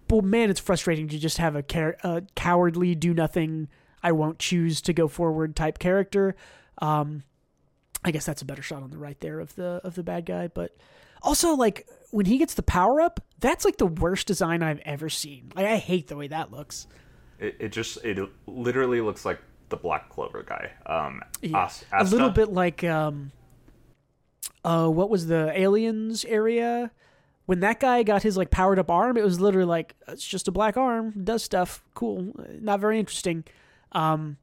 well, 0.09 0.23
man, 0.23 0.51
it's 0.51 0.61
frustrating 0.61 1.09
to 1.09 1.19
just 1.19 1.39
have 1.39 1.57
a, 1.57 1.63
car- 1.63 1.97
a 2.05 2.23
cowardly, 2.37 2.95
do 2.95 3.13
nothing, 3.13 3.69
I 4.03 4.13
won't 4.13 4.39
choose 4.39 4.81
to 4.83 4.93
go 4.93 5.09
forward 5.09 5.57
type 5.57 5.79
character. 5.79 6.37
Um, 6.79 7.25
I 8.05 8.11
guess 8.11 8.25
that's 8.27 8.43
a 8.43 8.45
better 8.45 8.63
shot 8.63 8.83
on 8.83 8.91
the 8.91 8.99
right 8.99 9.19
there 9.21 9.41
of 9.41 9.55
the 9.57 9.81
of 9.85 9.95
the 9.95 10.03
bad 10.03 10.27
guy, 10.27 10.49
but 10.49 10.77
also 11.23 11.55
like 11.55 11.87
when 12.11 12.27
he 12.27 12.39
gets 12.39 12.55
the 12.55 12.63
power 12.63 13.01
up, 13.01 13.21
that's 13.41 13.65
like 13.65 13.77
the 13.77 13.87
worst 13.87 14.27
design 14.27 14.63
I've 14.63 14.81
ever 14.85 15.09
seen. 15.09 15.53
Like 15.55 15.67
I 15.67 15.77
hate 15.77 16.09
the 16.09 16.17
way 16.17 16.29
that 16.29 16.51
looks. 16.51 16.87
it, 17.39 17.57
it 17.61 17.69
just 17.73 18.03
it 18.05 18.19
literally 18.47 19.01
looks 19.01 19.25
like 19.25 19.41
the 19.69 19.77
Black 19.77 20.09
Clover 20.09 20.43
guy. 20.43 20.73
Um, 20.87 21.21
Yeah. 21.43 21.69
A 21.93 22.05
little 22.05 22.31
bit 22.31 22.53
like 22.53 22.83
um 22.85 23.33
uh 24.65 24.89
what 24.89 25.09
was 25.11 25.27
the 25.27 25.53
aliens 25.59 26.25
area 26.25 26.91
when 27.47 27.61
that 27.61 27.81
guy 27.81 28.03
got 28.03 28.23
his 28.23 28.37
like 28.37 28.51
powered 28.51 28.79
up 28.79 28.91
arm 28.91 29.17
it 29.17 29.25
was 29.25 29.41
literally 29.41 29.67
like 29.67 29.95
it's 30.09 30.27
just 30.27 30.49
a 30.49 30.53
black 30.53 30.77
arm 30.77 31.25
does 31.25 31.43
stuff 31.43 31.83
cool 31.95 32.33
not 32.61 32.79
very 32.81 32.99
interesting 32.99 33.43
um 33.93 34.37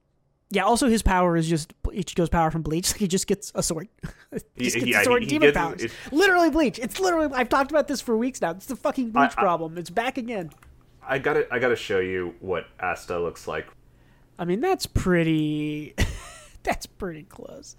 yeah 0.49 0.63
also 0.63 0.87
his 0.87 1.01
power 1.01 1.35
is 1.35 1.47
just 1.49 1.73
goes 2.15 2.29
power 2.29 2.49
from 2.51 2.61
bleach 2.61 2.87
Like 2.91 2.99
he 2.99 3.07
just 3.07 3.27
gets 3.27 3.51
a 3.55 3.61
sword 3.63 3.87
he 4.55 4.63
just 4.65 4.75
gets 4.75 4.87
yeah, 4.87 5.01
a 5.01 5.03
sword 5.03 5.23
he- 5.23 5.29
demon 5.29 5.47
gets- 5.49 5.57
powers 5.57 5.83
it- 5.83 5.91
literally 6.11 6.49
bleach 6.49 6.79
it's 6.79 6.99
literally 6.99 7.29
i've 7.33 7.49
talked 7.49 7.71
about 7.71 7.87
this 7.87 8.01
for 8.01 8.15
weeks 8.17 8.41
now 8.41 8.51
it's 8.51 8.65
the 8.67 8.75
fucking 8.75 9.11
bleach 9.11 9.31
I- 9.37 9.41
problem 9.41 9.77
it's 9.77 9.89
back 9.89 10.17
again 10.17 10.51
I 11.09 11.19
gotta 11.19 11.47
I 11.53 11.59
gotta 11.59 11.75
show 11.77 11.99
you 11.99 12.35
what 12.41 12.65
Asta 12.81 13.17
looks 13.17 13.47
like. 13.47 13.67
i 14.37 14.43
mean 14.45 14.59
that's 14.59 14.85
pretty 14.85 15.95
that's 16.63 16.85
pretty 16.85 17.23
close 17.23 17.75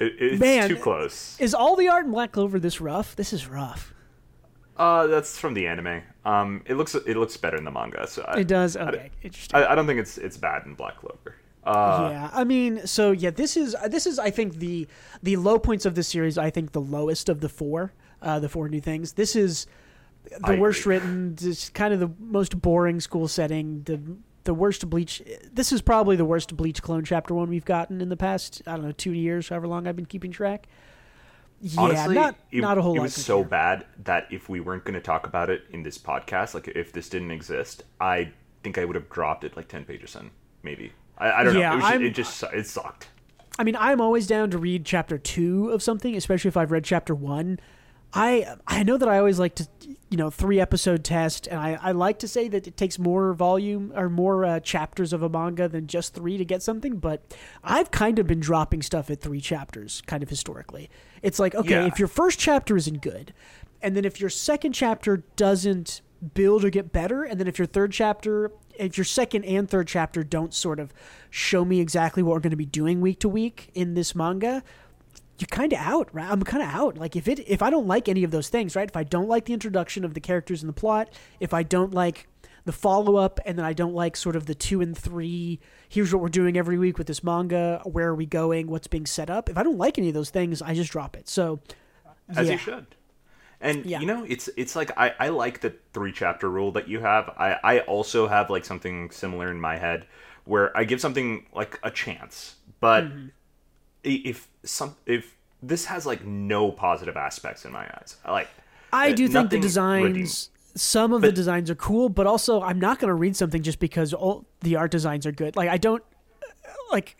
It, 0.00 0.14
it's 0.18 0.40
Man. 0.40 0.68
too 0.68 0.76
close. 0.76 1.36
is 1.38 1.52
all 1.54 1.76
the 1.76 1.88
art 1.88 2.06
in 2.06 2.12
black 2.12 2.32
clover 2.32 2.58
this 2.58 2.80
rough 2.80 3.14
this 3.16 3.32
is 3.32 3.46
rough 3.46 3.92
Uh, 4.76 5.06
that's 5.06 5.38
from 5.38 5.52
the 5.52 5.66
anime. 5.66 6.00
Um, 6.24 6.62
it 6.64 6.74
looks 6.76 6.94
it 6.94 7.16
looks 7.16 7.36
better 7.36 7.58
in 7.58 7.64
the 7.64 7.70
manga. 7.70 8.06
So 8.08 8.22
I, 8.26 8.40
It 8.40 8.48
does. 8.48 8.74
I- 8.74 8.88
Okay, 8.88 9.10
interesting. 9.22 9.54
I, 9.60 9.72
I 9.72 9.74
don't 9.74 9.86
think 9.86 10.00
it's 10.00 10.16
it's 10.16 10.38
bad 10.38 10.64
in 10.64 10.74
Black 10.74 10.96
Clover. 10.96 11.36
Uh, 11.64 12.08
yeah, 12.10 12.30
I 12.32 12.44
mean, 12.44 12.86
so 12.86 13.12
yeah, 13.12 13.30
this 13.30 13.56
is 13.56 13.76
this 13.88 14.06
is 14.06 14.18
I 14.18 14.30
think 14.30 14.56
the 14.56 14.88
the 15.22 15.36
low 15.36 15.58
points 15.58 15.86
of 15.86 15.94
the 15.94 16.02
series. 16.02 16.36
I 16.38 16.50
think 16.50 16.72
the 16.72 16.80
lowest 16.80 17.28
of 17.28 17.40
the 17.40 17.48
four, 17.48 17.92
uh, 18.20 18.40
the 18.40 18.48
four 18.48 18.68
new 18.68 18.80
things. 18.80 19.12
This 19.12 19.36
is 19.36 19.66
the 20.40 20.54
I 20.54 20.58
worst 20.58 20.80
agree. 20.80 20.96
written, 20.96 21.36
just 21.36 21.72
kind 21.74 21.94
of 21.94 22.00
the 22.00 22.10
most 22.18 22.60
boring 22.60 23.00
school 23.00 23.28
setting. 23.28 23.82
The 23.84 24.00
the 24.44 24.54
worst 24.54 24.90
bleach. 24.90 25.22
This 25.52 25.70
is 25.70 25.82
probably 25.82 26.16
the 26.16 26.24
worst 26.24 26.56
bleach 26.56 26.82
clone 26.82 27.04
chapter 27.04 27.32
one 27.32 27.48
we've 27.48 27.64
gotten 27.64 28.00
in 28.00 28.08
the 28.08 28.16
past. 28.16 28.60
I 28.66 28.72
don't 28.72 28.84
know, 28.84 28.92
two 28.92 29.12
years, 29.12 29.48
however 29.48 29.68
long 29.68 29.86
I've 29.86 29.94
been 29.96 30.06
keeping 30.06 30.32
track. 30.32 30.66
Yeah, 31.60 31.80
Honestly, 31.80 32.14
not 32.16 32.34
it, 32.50 32.60
not 32.60 32.76
a 32.76 32.82
whole 32.82 32.94
it 32.94 32.98
lot. 32.98 33.02
was 33.04 33.14
so 33.14 33.42
compare. 33.42 33.50
bad 33.78 33.86
that 34.02 34.26
if 34.32 34.48
we 34.48 34.58
weren't 34.58 34.82
going 34.84 34.94
to 34.94 35.00
talk 35.00 35.28
about 35.28 35.48
it 35.48 35.62
in 35.70 35.84
this 35.84 35.96
podcast, 35.96 36.54
like 36.54 36.66
if 36.66 36.92
this 36.92 37.08
didn't 37.08 37.30
exist, 37.30 37.84
I 38.00 38.32
think 38.64 38.78
I 38.78 38.84
would 38.84 38.96
have 38.96 39.08
dropped 39.08 39.44
it 39.44 39.56
like 39.56 39.68
ten 39.68 39.84
pages 39.84 40.16
in, 40.16 40.32
maybe. 40.64 40.90
I, 41.18 41.30
I 41.32 41.44
don't 41.44 41.56
Yeah, 41.56 41.70
know. 41.78 41.88
It, 41.88 42.00
was 42.02 42.14
just, 42.16 42.42
it 42.42 42.50
just 42.50 42.54
it 42.54 42.66
sucked. 42.66 43.08
I 43.58 43.64
mean, 43.64 43.76
I'm 43.76 44.00
always 44.00 44.26
down 44.26 44.50
to 44.50 44.58
read 44.58 44.84
chapter 44.84 45.18
two 45.18 45.68
of 45.70 45.82
something, 45.82 46.16
especially 46.16 46.48
if 46.48 46.56
I've 46.56 46.70
read 46.72 46.84
chapter 46.84 47.14
one. 47.14 47.60
I 48.14 48.56
I 48.66 48.82
know 48.82 48.96
that 48.98 49.08
I 49.08 49.18
always 49.18 49.38
like 49.38 49.54
to, 49.56 49.66
you 50.10 50.16
know, 50.18 50.28
three 50.28 50.60
episode 50.60 51.02
test, 51.04 51.46
and 51.46 51.58
I, 51.58 51.78
I 51.80 51.92
like 51.92 52.18
to 52.20 52.28
say 52.28 52.46
that 52.48 52.66
it 52.66 52.76
takes 52.76 52.98
more 52.98 53.32
volume 53.32 53.90
or 53.96 54.10
more 54.10 54.44
uh, 54.44 54.60
chapters 54.60 55.12
of 55.14 55.22
a 55.22 55.28
manga 55.30 55.66
than 55.68 55.86
just 55.86 56.12
three 56.14 56.36
to 56.36 56.44
get 56.44 56.62
something. 56.62 56.98
But 56.98 57.22
I've 57.64 57.90
kind 57.90 58.18
of 58.18 58.26
been 58.26 58.40
dropping 58.40 58.82
stuff 58.82 59.10
at 59.10 59.20
three 59.22 59.40
chapters, 59.40 60.02
kind 60.06 60.22
of 60.22 60.28
historically. 60.28 60.90
It's 61.22 61.38
like 61.38 61.54
okay, 61.54 61.70
Yeah. 61.82 61.86
if 61.86 61.98
your 61.98 62.08
first 62.08 62.38
chapter 62.38 62.76
isn't 62.76 63.00
good, 63.00 63.32
and 63.80 63.96
then 63.96 64.04
if 64.04 64.20
your 64.20 64.30
second 64.30 64.72
chapter 64.72 65.24
doesn't 65.36 66.02
build 66.34 66.64
or 66.64 66.70
get 66.70 66.92
better, 66.92 67.24
and 67.24 67.38
then 67.40 67.46
if 67.46 67.58
your 67.58 67.66
third 67.66 67.92
chapter, 67.92 68.52
if 68.78 68.96
your 68.96 69.04
second 69.04 69.44
and 69.44 69.68
third 69.68 69.88
chapter 69.88 70.22
don't 70.22 70.54
sort 70.54 70.78
of 70.78 70.92
show 71.30 71.64
me 71.64 71.80
exactly 71.80 72.22
what 72.22 72.32
we're 72.32 72.40
going 72.40 72.50
to 72.50 72.56
be 72.56 72.66
doing 72.66 73.00
week 73.00 73.20
to 73.20 73.28
week 73.28 73.70
in 73.74 73.94
this 73.94 74.14
manga, 74.14 74.62
you're 75.38 75.48
kind 75.48 75.72
of 75.72 75.78
out, 75.80 76.08
right? 76.12 76.30
I'm 76.30 76.42
kind 76.42 76.62
of 76.62 76.68
out. 76.68 76.96
Like 76.96 77.16
if 77.16 77.26
it 77.26 77.40
if 77.48 77.62
I 77.62 77.70
don't 77.70 77.86
like 77.86 78.08
any 78.08 78.24
of 78.24 78.30
those 78.30 78.48
things, 78.48 78.76
right? 78.76 78.88
If 78.88 78.96
I 78.96 79.04
don't 79.04 79.28
like 79.28 79.46
the 79.46 79.52
introduction 79.52 80.04
of 80.04 80.14
the 80.14 80.20
characters 80.20 80.62
and 80.62 80.68
the 80.68 80.74
plot, 80.74 81.10
if 81.40 81.52
I 81.52 81.62
don't 81.62 81.92
like 81.92 82.28
the 82.64 82.72
follow 82.72 83.16
up, 83.16 83.40
and 83.44 83.58
then 83.58 83.64
I 83.64 83.72
don't 83.72 83.94
like 83.94 84.16
sort 84.16 84.36
of 84.36 84.46
the 84.46 84.54
two 84.54 84.80
and 84.80 84.96
three. 84.96 85.58
Here's 85.88 86.12
what 86.12 86.22
we're 86.22 86.28
doing 86.28 86.56
every 86.56 86.78
week 86.78 86.96
with 86.96 87.08
this 87.08 87.24
manga. 87.24 87.82
Where 87.84 88.08
are 88.08 88.14
we 88.14 88.26
going? 88.26 88.68
What's 88.68 88.86
being 88.86 89.06
set 89.06 89.30
up? 89.30 89.48
If 89.48 89.58
I 89.58 89.62
don't 89.62 89.78
like 89.78 89.98
any 89.98 90.08
of 90.08 90.14
those 90.14 90.30
things, 90.30 90.62
I 90.62 90.74
just 90.74 90.92
drop 90.92 91.16
it. 91.16 91.28
So, 91.28 91.60
as 92.28 92.46
yeah. 92.46 92.52
you 92.52 92.58
should. 92.58 92.86
And 93.62 93.86
Yeah. 93.86 94.00
you 94.00 94.06
know, 94.06 94.24
it's 94.28 94.48
it's 94.56 94.74
like 94.76 94.90
I, 94.98 95.14
I 95.18 95.28
like 95.28 95.60
the 95.60 95.72
three 95.94 96.12
chapter 96.12 96.50
rule 96.50 96.72
that 96.72 96.88
you 96.88 97.00
have. 97.00 97.30
I, 97.38 97.58
I 97.62 97.78
also 97.80 98.26
have 98.26 98.50
like 98.50 98.64
something 98.64 99.10
similar 99.10 99.50
in 99.50 99.60
my 99.60 99.76
head 99.78 100.06
where 100.44 100.76
I 100.76 100.82
give 100.84 101.00
something 101.00 101.46
like 101.54 101.78
a 101.82 101.90
chance. 101.90 102.56
But 102.80 103.04
Mm-hmm. 103.04 103.28
if 104.04 104.48
some 104.64 104.96
if 105.06 105.36
this 105.62 105.84
has 105.86 106.04
like 106.06 106.24
no 106.24 106.72
positive 106.72 107.16
aspects 107.16 107.64
in 107.64 107.72
my 107.72 107.84
eyes. 107.84 108.16
I 108.24 108.32
Like 108.32 108.48
I 108.92 109.12
uh, 109.12 109.14
do 109.14 109.28
think 109.28 109.50
the 109.50 109.60
designs, 109.60 110.04
redeem- 110.04 110.26
some 110.74 111.12
of 111.12 111.22
the 111.22 111.30
designs 111.32 111.70
are 111.70 111.76
cool, 111.76 112.08
but 112.08 112.26
also 112.26 112.60
I'm 112.62 112.80
not 112.80 112.98
going 112.98 113.08
to 113.08 113.14
read 113.14 113.36
something 113.36 113.62
just 113.62 113.78
because 113.78 114.12
all 114.12 114.44
the 114.60 114.74
art 114.76 114.90
designs 114.90 115.24
are 115.24 115.32
good. 115.32 115.54
Like 115.54 115.68
I 115.68 115.78
don't 115.78 116.02
like 116.90 117.16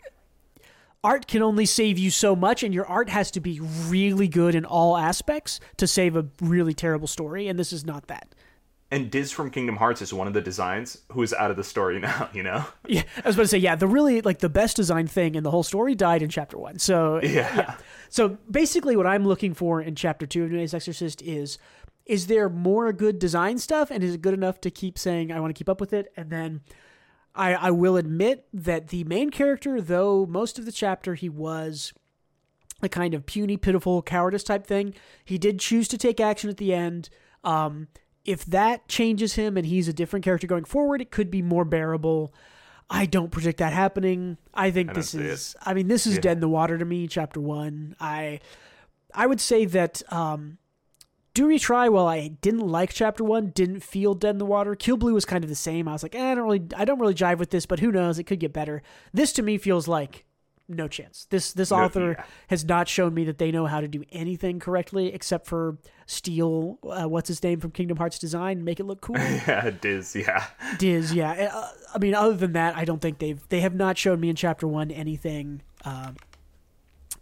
art 1.03 1.27
can 1.27 1.41
only 1.41 1.65
save 1.65 1.97
you 1.97 2.09
so 2.09 2.35
much, 2.35 2.63
and 2.63 2.73
your 2.73 2.85
art 2.85 3.09
has 3.09 3.31
to 3.31 3.39
be 3.39 3.59
really 3.59 4.27
good 4.27 4.55
in 4.55 4.65
all 4.65 4.97
aspects 4.97 5.59
to 5.77 5.87
save 5.87 6.15
a 6.15 6.25
really 6.41 6.73
terrible 6.73 7.07
story, 7.07 7.47
and 7.47 7.59
this 7.59 7.73
is 7.73 7.85
not 7.85 8.07
that. 8.07 8.33
And 8.93 9.09
Diz 9.09 9.31
from 9.31 9.49
Kingdom 9.49 9.77
Hearts 9.77 10.03
is 10.03 10.13
one 10.13 10.27
of 10.27 10.33
the 10.33 10.41
designs 10.41 10.99
who 11.11 11.23
is 11.23 11.33
out 11.33 11.49
of 11.49 11.57
the 11.57 11.63
story 11.63 11.99
now, 11.99 12.29
you 12.31 12.43
know? 12.43 12.63
Yeah, 12.87 13.01
I 13.17 13.27
was 13.27 13.35
about 13.35 13.43
to 13.43 13.47
say, 13.47 13.57
yeah, 13.57 13.75
the 13.75 13.87
really 13.87 14.21
like 14.21 14.37
the 14.37 14.49
best 14.49 14.75
design 14.75 15.07
thing 15.07 15.33
in 15.33 15.43
the 15.43 15.49
whole 15.49 15.63
story 15.63 15.95
died 15.95 16.21
in 16.21 16.29
chapter 16.29 16.59
one. 16.59 16.77
So 16.77 17.19
Yeah. 17.23 17.75
So 18.09 18.37
basically, 18.51 18.95
what 18.95 19.07
I'm 19.07 19.25
looking 19.27 19.55
for 19.55 19.81
in 19.81 19.95
chapter 19.95 20.27
two 20.27 20.43
of 20.43 20.51
New 20.51 20.57
Nune's 20.57 20.75
Exorcist 20.75 21.23
is, 21.23 21.57
is 22.05 22.27
there 22.27 22.49
more 22.49 22.93
good 22.93 23.17
design 23.17 23.57
stuff, 23.57 23.89
and 23.89 24.03
is 24.03 24.13
it 24.13 24.21
good 24.21 24.35
enough 24.35 24.61
to 24.61 24.69
keep 24.69 24.99
saying 24.99 25.31
I 25.31 25.39
want 25.39 25.49
to 25.49 25.57
keep 25.57 25.69
up 25.69 25.81
with 25.81 25.93
it? 25.93 26.13
And 26.15 26.29
then, 26.29 26.61
I 27.35 27.53
I 27.55 27.71
will 27.71 27.97
admit 27.97 28.45
that 28.53 28.89
the 28.89 29.03
main 29.05 29.29
character, 29.29 29.81
though 29.81 30.25
most 30.25 30.59
of 30.59 30.65
the 30.65 30.71
chapter 30.71 31.15
he 31.15 31.29
was 31.29 31.93
a 32.81 32.89
kind 32.89 33.13
of 33.13 33.25
puny, 33.25 33.55
pitiful 33.57 34.01
cowardice 34.01 34.43
type 34.43 34.67
thing. 34.67 34.93
He 35.23 35.37
did 35.37 35.59
choose 35.59 35.87
to 35.87 35.97
take 35.97 36.19
action 36.19 36.49
at 36.49 36.57
the 36.57 36.73
end. 36.73 37.09
Um, 37.43 37.87
if 38.25 38.45
that 38.45 38.87
changes 38.87 39.35
him 39.35 39.55
and 39.57 39.65
he's 39.65 39.87
a 39.87 39.93
different 39.93 40.23
character 40.25 40.47
going 40.47 40.65
forward, 40.65 41.01
it 41.01 41.11
could 41.11 41.31
be 41.31 41.41
more 41.41 41.65
bearable. 41.65 42.33
I 42.89 43.05
don't 43.05 43.31
predict 43.31 43.59
that 43.59 43.73
happening. 43.73 44.37
I 44.53 44.69
think 44.71 44.89
don't 44.89 44.95
this 44.97 45.13
is. 45.13 45.55
I 45.65 45.73
mean, 45.73 45.87
this 45.87 46.05
is 46.05 46.15
Yeah. 46.15 46.21
dead 46.21 46.37
in 46.37 46.41
the 46.41 46.49
water 46.49 46.77
to 46.77 46.85
me. 46.85 47.07
Chapter 47.07 47.39
one. 47.39 47.95
I, 47.99 48.41
I 49.13 49.25
would 49.27 49.39
say 49.41 49.65
that 49.65 50.01
um, 50.11 50.57
do 51.33 51.47
retry. 51.47 51.89
While 51.91 52.07
I 52.07 52.27
didn't 52.27 52.67
like 52.67 52.93
chapter 52.93 53.23
one, 53.23 53.47
didn't 53.47 53.81
feel 53.81 54.13
dead 54.13 54.31
in 54.31 54.37
the 54.37 54.45
water. 54.45 54.75
Kill 54.75 54.97
Blue 54.97 55.13
was 55.13 55.25
kind 55.25 55.43
of 55.43 55.49
the 55.49 55.55
same. 55.55 55.87
I 55.87 55.93
was 55.93 56.03
like, 56.03 56.15
eh, 56.15 56.31
I 56.31 56.35
don't 56.35 56.43
really, 56.45 56.63
I 56.75 56.85
don't 56.85 56.99
really 56.99 57.15
jive 57.15 57.37
with 57.37 57.49
this, 57.49 57.65
but 57.65 57.79
who 57.79 57.91
knows? 57.91 58.19
It 58.19 58.23
could 58.25 58.39
get 58.39 58.53
better. 58.53 58.81
This 59.13 59.33
to 59.33 59.41
me 59.41 59.57
feels 59.57 59.87
like 59.87 60.25
no 60.69 60.87
chance. 60.87 61.27
This 61.29 61.51
this 61.51 61.71
No- 61.71 61.77
author 61.77 62.11
yeah. 62.17 62.23
has 62.47 62.63
not 62.63 62.87
shown 62.87 63.13
me 63.13 63.25
that 63.25 63.37
they 63.37 63.51
know 63.51 63.65
how 63.65 63.81
to 63.81 63.87
do 63.87 64.03
anything 64.11 64.59
correctly 64.59 65.13
except 65.13 65.45
for 65.45 65.77
steal 66.05 66.77
uh, 66.89 67.07
what's 67.09 67.27
his 67.27 67.43
name 67.43 67.59
from 67.59 67.71
Kingdom 67.71 67.97
Hearts 67.97 68.17
Design 68.17 68.57
and 68.57 68.65
make 68.65 68.79
it 68.79 68.85
look 68.85 69.01
cool. 69.01 69.17
yeah, 69.17 69.71
Diz. 69.71 70.15
Yeah, 70.15 70.45
Diz, 70.77 71.13
yeah. 71.13 71.51
Uh, 71.53 71.67
I 71.93 71.97
mean, 71.99 72.15
other 72.15 72.35
than 72.35 72.53
that, 72.53 72.77
I 72.77 72.85
don't 72.85 73.01
think 73.01 73.19
they've 73.19 73.41
they 73.49 73.59
have 73.59 73.75
not 73.75 73.97
shown 73.97 74.19
me 74.21 74.29
in 74.29 74.35
chapter 74.35 74.67
one 74.67 74.89
anything, 74.89 75.61
um, 75.83 76.15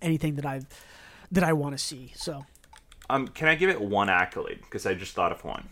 anything 0.01 0.35
that 0.35 0.45
I've 0.45 0.65
that 1.31 1.43
I 1.43 1.53
want 1.53 1.73
to 1.73 1.83
see. 1.83 2.11
So 2.15 2.45
um, 3.13 3.27
can 3.27 3.47
I 3.47 3.55
give 3.55 3.69
it 3.69 3.79
one 3.81 4.09
accolade 4.09 4.59
because 4.61 4.85
I 4.85 4.93
just 4.93 5.13
thought 5.13 5.31
of 5.31 5.43
one. 5.43 5.67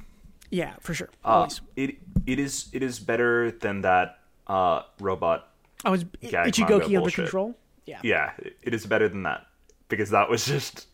yeah, 0.52 0.74
for 0.80 0.94
sure. 0.94 1.10
Uh, 1.24 1.48
it 1.76 1.96
it 2.26 2.40
is 2.40 2.70
it 2.74 2.84
is 2.84 3.00
better 3.00 3.52
than 3.52 3.82
that 3.82 4.20
uh, 4.48 4.82
robot. 5.00 5.48
I 5.86 5.90
was 5.90 6.04
Ichigoki 6.04 6.98
under 6.98 7.12
control. 7.12 7.56
Yeah. 7.86 8.00
Yeah, 8.04 8.32
it- 8.40 8.58
it 8.64 8.74
is 8.74 8.86
better 8.86 9.08
than 9.10 9.24
that 9.24 9.46
because 9.88 10.10
that 10.12 10.30
was 10.30 10.46
just 10.46 10.88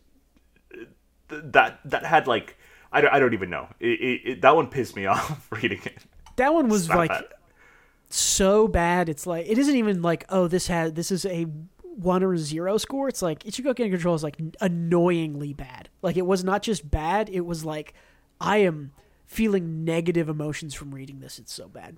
that 1.28 1.80
that 1.84 2.04
had 2.04 2.26
like 2.26 2.56
I 2.92 3.00
don't, 3.00 3.12
I 3.12 3.18
don't 3.18 3.34
even 3.34 3.50
know. 3.50 3.68
It, 3.80 4.40
that 4.42 4.54
one 4.54 4.68
pissed 4.68 4.94
me 4.96 5.06
off 5.14 5.48
reading 5.50 5.80
it. 5.84 5.98
That 6.36 6.54
one 6.54 6.68
was 6.68 6.88
like 6.88 7.10
so 8.08 8.68
bad. 8.68 9.08
It's 9.08 9.26
like 9.26 9.46
it 9.48 9.58
isn't 9.58 9.74
even 9.76 10.02
like 10.02 10.24
oh 10.28 10.46
this 10.48 10.66
had 10.68 10.94
this 10.94 11.10
is 11.10 11.26
a 11.26 11.46
one 11.96 12.22
or 12.22 12.36
zero 12.36 12.76
score. 12.78 13.08
It's 13.08 13.22
like 13.22 13.42
Ichigoki 13.44 13.80
under 13.84 13.96
control 13.96 14.14
is 14.14 14.22
like 14.22 14.36
annoyingly 14.60 15.52
bad. 15.52 15.88
Like 16.02 16.16
it 16.16 16.26
was 16.26 16.44
not 16.44 16.62
just 16.62 16.90
bad. 16.90 17.28
It 17.30 17.40
was 17.46 17.64
like 17.64 17.94
I 18.40 18.58
am 18.58 18.92
feeling 19.26 19.84
negative 19.84 20.28
emotions 20.28 20.74
from 20.74 20.94
reading 20.94 21.20
this. 21.20 21.38
It's 21.38 21.52
so 21.52 21.68
bad. 21.68 21.96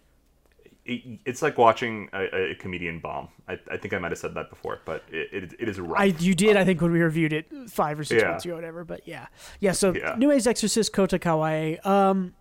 It- 0.84 1.20
it's 1.26 1.42
like 1.42 1.58
watching 1.58 2.08
a, 2.14 2.52
a 2.52 2.54
comedian 2.54 3.00
bomb. 3.00 3.28
I, 3.46 3.58
I 3.70 3.76
think 3.76 3.92
I 3.92 3.98
might 3.98 4.10
have 4.12 4.18
said 4.18 4.32
that 4.34 4.48
before, 4.48 4.80
but 4.86 5.04
it, 5.10 5.28
it, 5.32 5.54
it 5.60 5.68
is 5.68 5.78
rough. 5.78 6.00
I 6.00 6.04
you 6.04 6.34
did 6.34 6.56
I 6.56 6.64
think 6.64 6.80
when 6.80 6.92
we 6.92 7.00
reviewed 7.02 7.32
it 7.34 7.46
five 7.68 7.98
or 8.00 8.04
six 8.04 8.22
Yeah. 8.22 8.30
months 8.30 8.44
ago, 8.46 8.54
whatever. 8.54 8.84
But 8.84 9.06
yeah, 9.06 9.26
yeah. 9.60 9.72
So 9.72 9.92
Yeah. 9.94 10.14
Nue's 10.16 10.46
Exorcist 10.46 10.92
Kota 10.94 11.18
Kawae. 11.18 11.84
Um, 11.84 12.34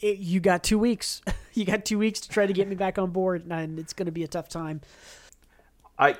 it, 0.00 0.18
you 0.18 0.40
got 0.40 0.62
two 0.62 0.78
weeks. 0.78 1.22
you 1.54 1.64
got 1.64 1.86
two 1.86 1.98
weeks 1.98 2.20
to 2.20 2.28
try 2.28 2.44
to 2.46 2.52
get 2.52 2.68
me 2.68 2.74
back 2.74 2.98
on 2.98 3.12
board, 3.12 3.46
and 3.50 3.78
it's 3.78 3.94
going 3.94 4.06
to 4.06 4.12
be 4.12 4.24
a 4.24 4.28
tough 4.28 4.48
time. 4.50 4.82
I 5.98 6.16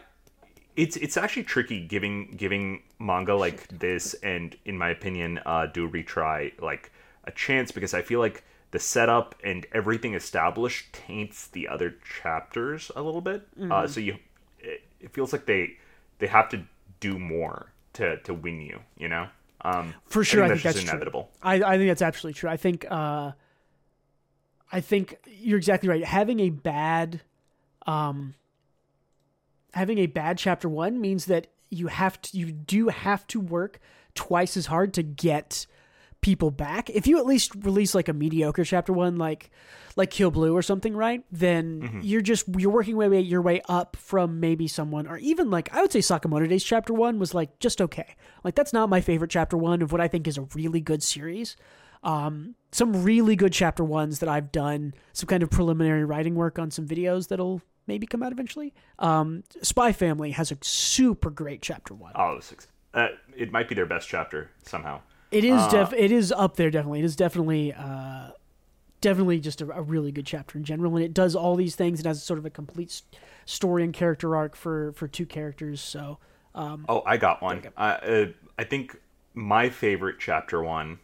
it's 0.77 0.97
it's 0.97 1.17
actually 1.17 1.43
tricky 1.45 1.81
giving 1.87 2.33
giving 2.37 2.83
manga 2.99 3.35
like 3.35 3.67
this 3.69 4.15
and 4.23 4.57
in 4.65 4.77
my 4.77 4.91
opinion 4.91 5.41
uh 5.47 5.67
do 5.67 5.89
retry 5.89 6.53
like 6.61 6.93
a 7.25 7.31
chance 7.33 7.73
because 7.73 7.95
I 7.95 8.03
feel 8.03 8.21
like 8.21 8.45
the 8.71 8.79
setup 8.79 9.35
and 9.43 9.67
everything 9.73 10.15
established 10.15 10.93
taints 10.93 11.47
the 11.49 11.67
other 11.69 11.95
chapters 12.23 12.91
a 12.95 13.03
little 13.03 13.21
bit. 13.21 13.47
Uh 13.71 13.87
so 13.87 14.01
you 14.01 14.17
it, 14.61 14.83
it 15.01 15.13
feels 15.13 15.33
like 15.33 15.47
they 15.47 15.77
they 16.19 16.27
have 16.27 16.49
to 16.51 16.63
do 17.01 17.19
more 17.19 17.73
to 17.95 18.19
to 18.19 18.35
win 18.35 18.61
you, 18.61 18.81
you 18.97 19.09
know? 19.09 19.29
Um 19.63 19.95
For 20.07 20.23
sure, 20.25 20.45
I 20.45 20.49
that's 20.49 20.61
think 20.63 20.75
just 20.75 20.77
that's 20.77 20.85
true. 20.91 20.97
inevitable. 20.99 21.31
I, 21.43 21.55
I 21.63 21.77
think 21.79 21.89
that's 21.89 22.03
absolutely 22.03 22.39
true. 22.39 22.51
I 22.51 22.57
think 22.57 22.87
uh, 22.91 23.33
I 24.73 24.81
think 24.81 25.17
you're 25.27 25.59
exactly 25.59 25.89
right. 25.89 26.05
Having 26.05 26.41
a 26.41 26.51
bad, 26.51 27.23
um, 27.87 28.35
having 29.75 29.99
a 29.99 30.07
bad 30.07 30.39
chapter 30.39 30.69
one 30.69 31.01
means 31.01 31.27
that 31.27 31.49
you 31.71 31.89
have 31.89 32.21
to 32.23 32.37
you 32.37 32.53
do 32.53 32.89
have 32.89 33.27
to 33.29 33.41
work 33.41 33.81
twice 34.15 34.57
as 34.57 34.67
hard 34.67 34.95
to 34.95 35.03
get 35.03 35.67
people 36.23 36.51
back. 36.51 36.89
If 36.91 37.07
you 37.07 37.19
at 37.19 37.27
least 37.27 37.55
release 37.55 37.95
like 37.95 38.09
a 38.09 38.13
mediocre 38.13 38.65
chapter 38.65 38.93
one, 38.93 39.17
like 39.17 39.51
like 39.97 40.11
Kill 40.11 40.31
Blue 40.31 40.55
or 40.57 40.63
something, 40.63 40.95
right? 40.97 41.23
Then 41.31 41.81
Mm-hmm. 41.83 42.01
you're 42.03 42.21
just 42.23 42.47
you're 42.57 42.71
working 42.71 42.97
way, 42.97 43.09
way 43.09 43.21
your 43.21 43.43
way 43.43 43.61
up 43.69 43.97
from 43.97 44.41
maybe 44.41 44.67
someone 44.69 45.07
or 45.07 45.19
even 45.19 45.51
like 45.51 45.75
I 45.75 45.83
would 45.83 45.93
say 45.93 45.99
Sakamoto 46.01 46.49
Days 46.49 46.65
chapter 46.65 46.95
one 46.95 47.19
was 47.19 47.35
like 47.35 47.59
just 47.59 47.81
okay. 47.83 48.17
Like 48.45 48.55
that's 48.55 48.73
not 48.73 48.89
my 48.89 49.01
favorite 49.01 49.31
chapter 49.31 49.57
one 49.57 49.83
of 49.83 49.93
what 49.93 50.01
I 50.01 50.09
think 50.09 50.27
is 50.27 50.39
a 50.39 50.43
really 50.55 50.81
good 50.81 51.03
series. 51.03 51.57
Um, 52.03 52.55
some 52.73 53.03
really 53.03 53.35
good 53.37 53.53
chapter 53.53 53.83
ones 53.83 54.21
that 54.21 54.29
I've 54.29 54.53
done 54.53 54.95
some 55.13 55.27
kind 55.27 55.43
of 55.43 55.51
preliminary 55.51 56.05
writing 56.05 56.35
work 56.37 56.59
on 56.59 56.71
some 56.71 56.87
videos 56.87 57.29
that'll 57.29 57.63
maybe 57.87 58.07
come 58.07 58.23
out 58.23 58.33
eventually. 58.33 58.73
Um, 58.99 59.45
Spy 59.63 59.93
Family 59.93 60.31
has 60.33 60.51
a 60.51 60.59
super 60.63 61.31
great 61.31 61.63
chapter 61.63 61.95
one. 61.95 62.13
Oh, 62.15 62.41
six. 62.41 62.69
Uh, 62.95 63.09
it 63.37 63.53
might 63.53 63.69
be 63.69 63.75
their 63.75 63.87
best 63.87 64.09
chapter 64.09 64.51
somehow. 64.65 65.01
It 65.31 65.45
is 65.45 65.61
Uh, 65.61 65.69
def 65.71 65.93
it 65.93 66.11
is 66.13 66.33
up 66.33 66.57
there 66.57 66.71
definitely. 66.71 67.01
It 67.01 67.05
is 67.05 67.17
definitely 67.17 67.73
uh 67.73 68.31
definitely 69.03 69.39
just 69.41 69.61
a, 69.61 69.71
a 69.71 69.83
really 69.83 70.11
good 70.11 70.25
chapter 70.27 70.57
in 70.57 70.65
general 70.65 70.97
and 70.97 71.05
it 71.05 71.13
does 71.13 71.37
all 71.37 71.55
these 71.55 71.77
things 71.77 72.01
It 72.01 72.07
has 72.07 72.23
sort 72.23 72.39
of 72.39 72.47
a 72.47 72.51
complete 72.51 73.03
story 73.45 73.85
and 73.85 73.93
character 73.93 74.35
arc 74.37 74.57
for 74.57 74.93
for 74.93 75.07
two 75.09 75.27
characters. 75.27 75.81
So 75.81 76.19
um 76.55 76.87
Oh, 76.89 77.03
I 77.05 77.17
got 77.19 77.43
one. 77.43 77.63
I 77.77 77.91
uh, 77.93 78.27
I 78.59 78.65
think 78.65 78.99
my 79.35 79.69
favorite 79.69 80.17
chapter 80.19 80.63
one 80.63 80.99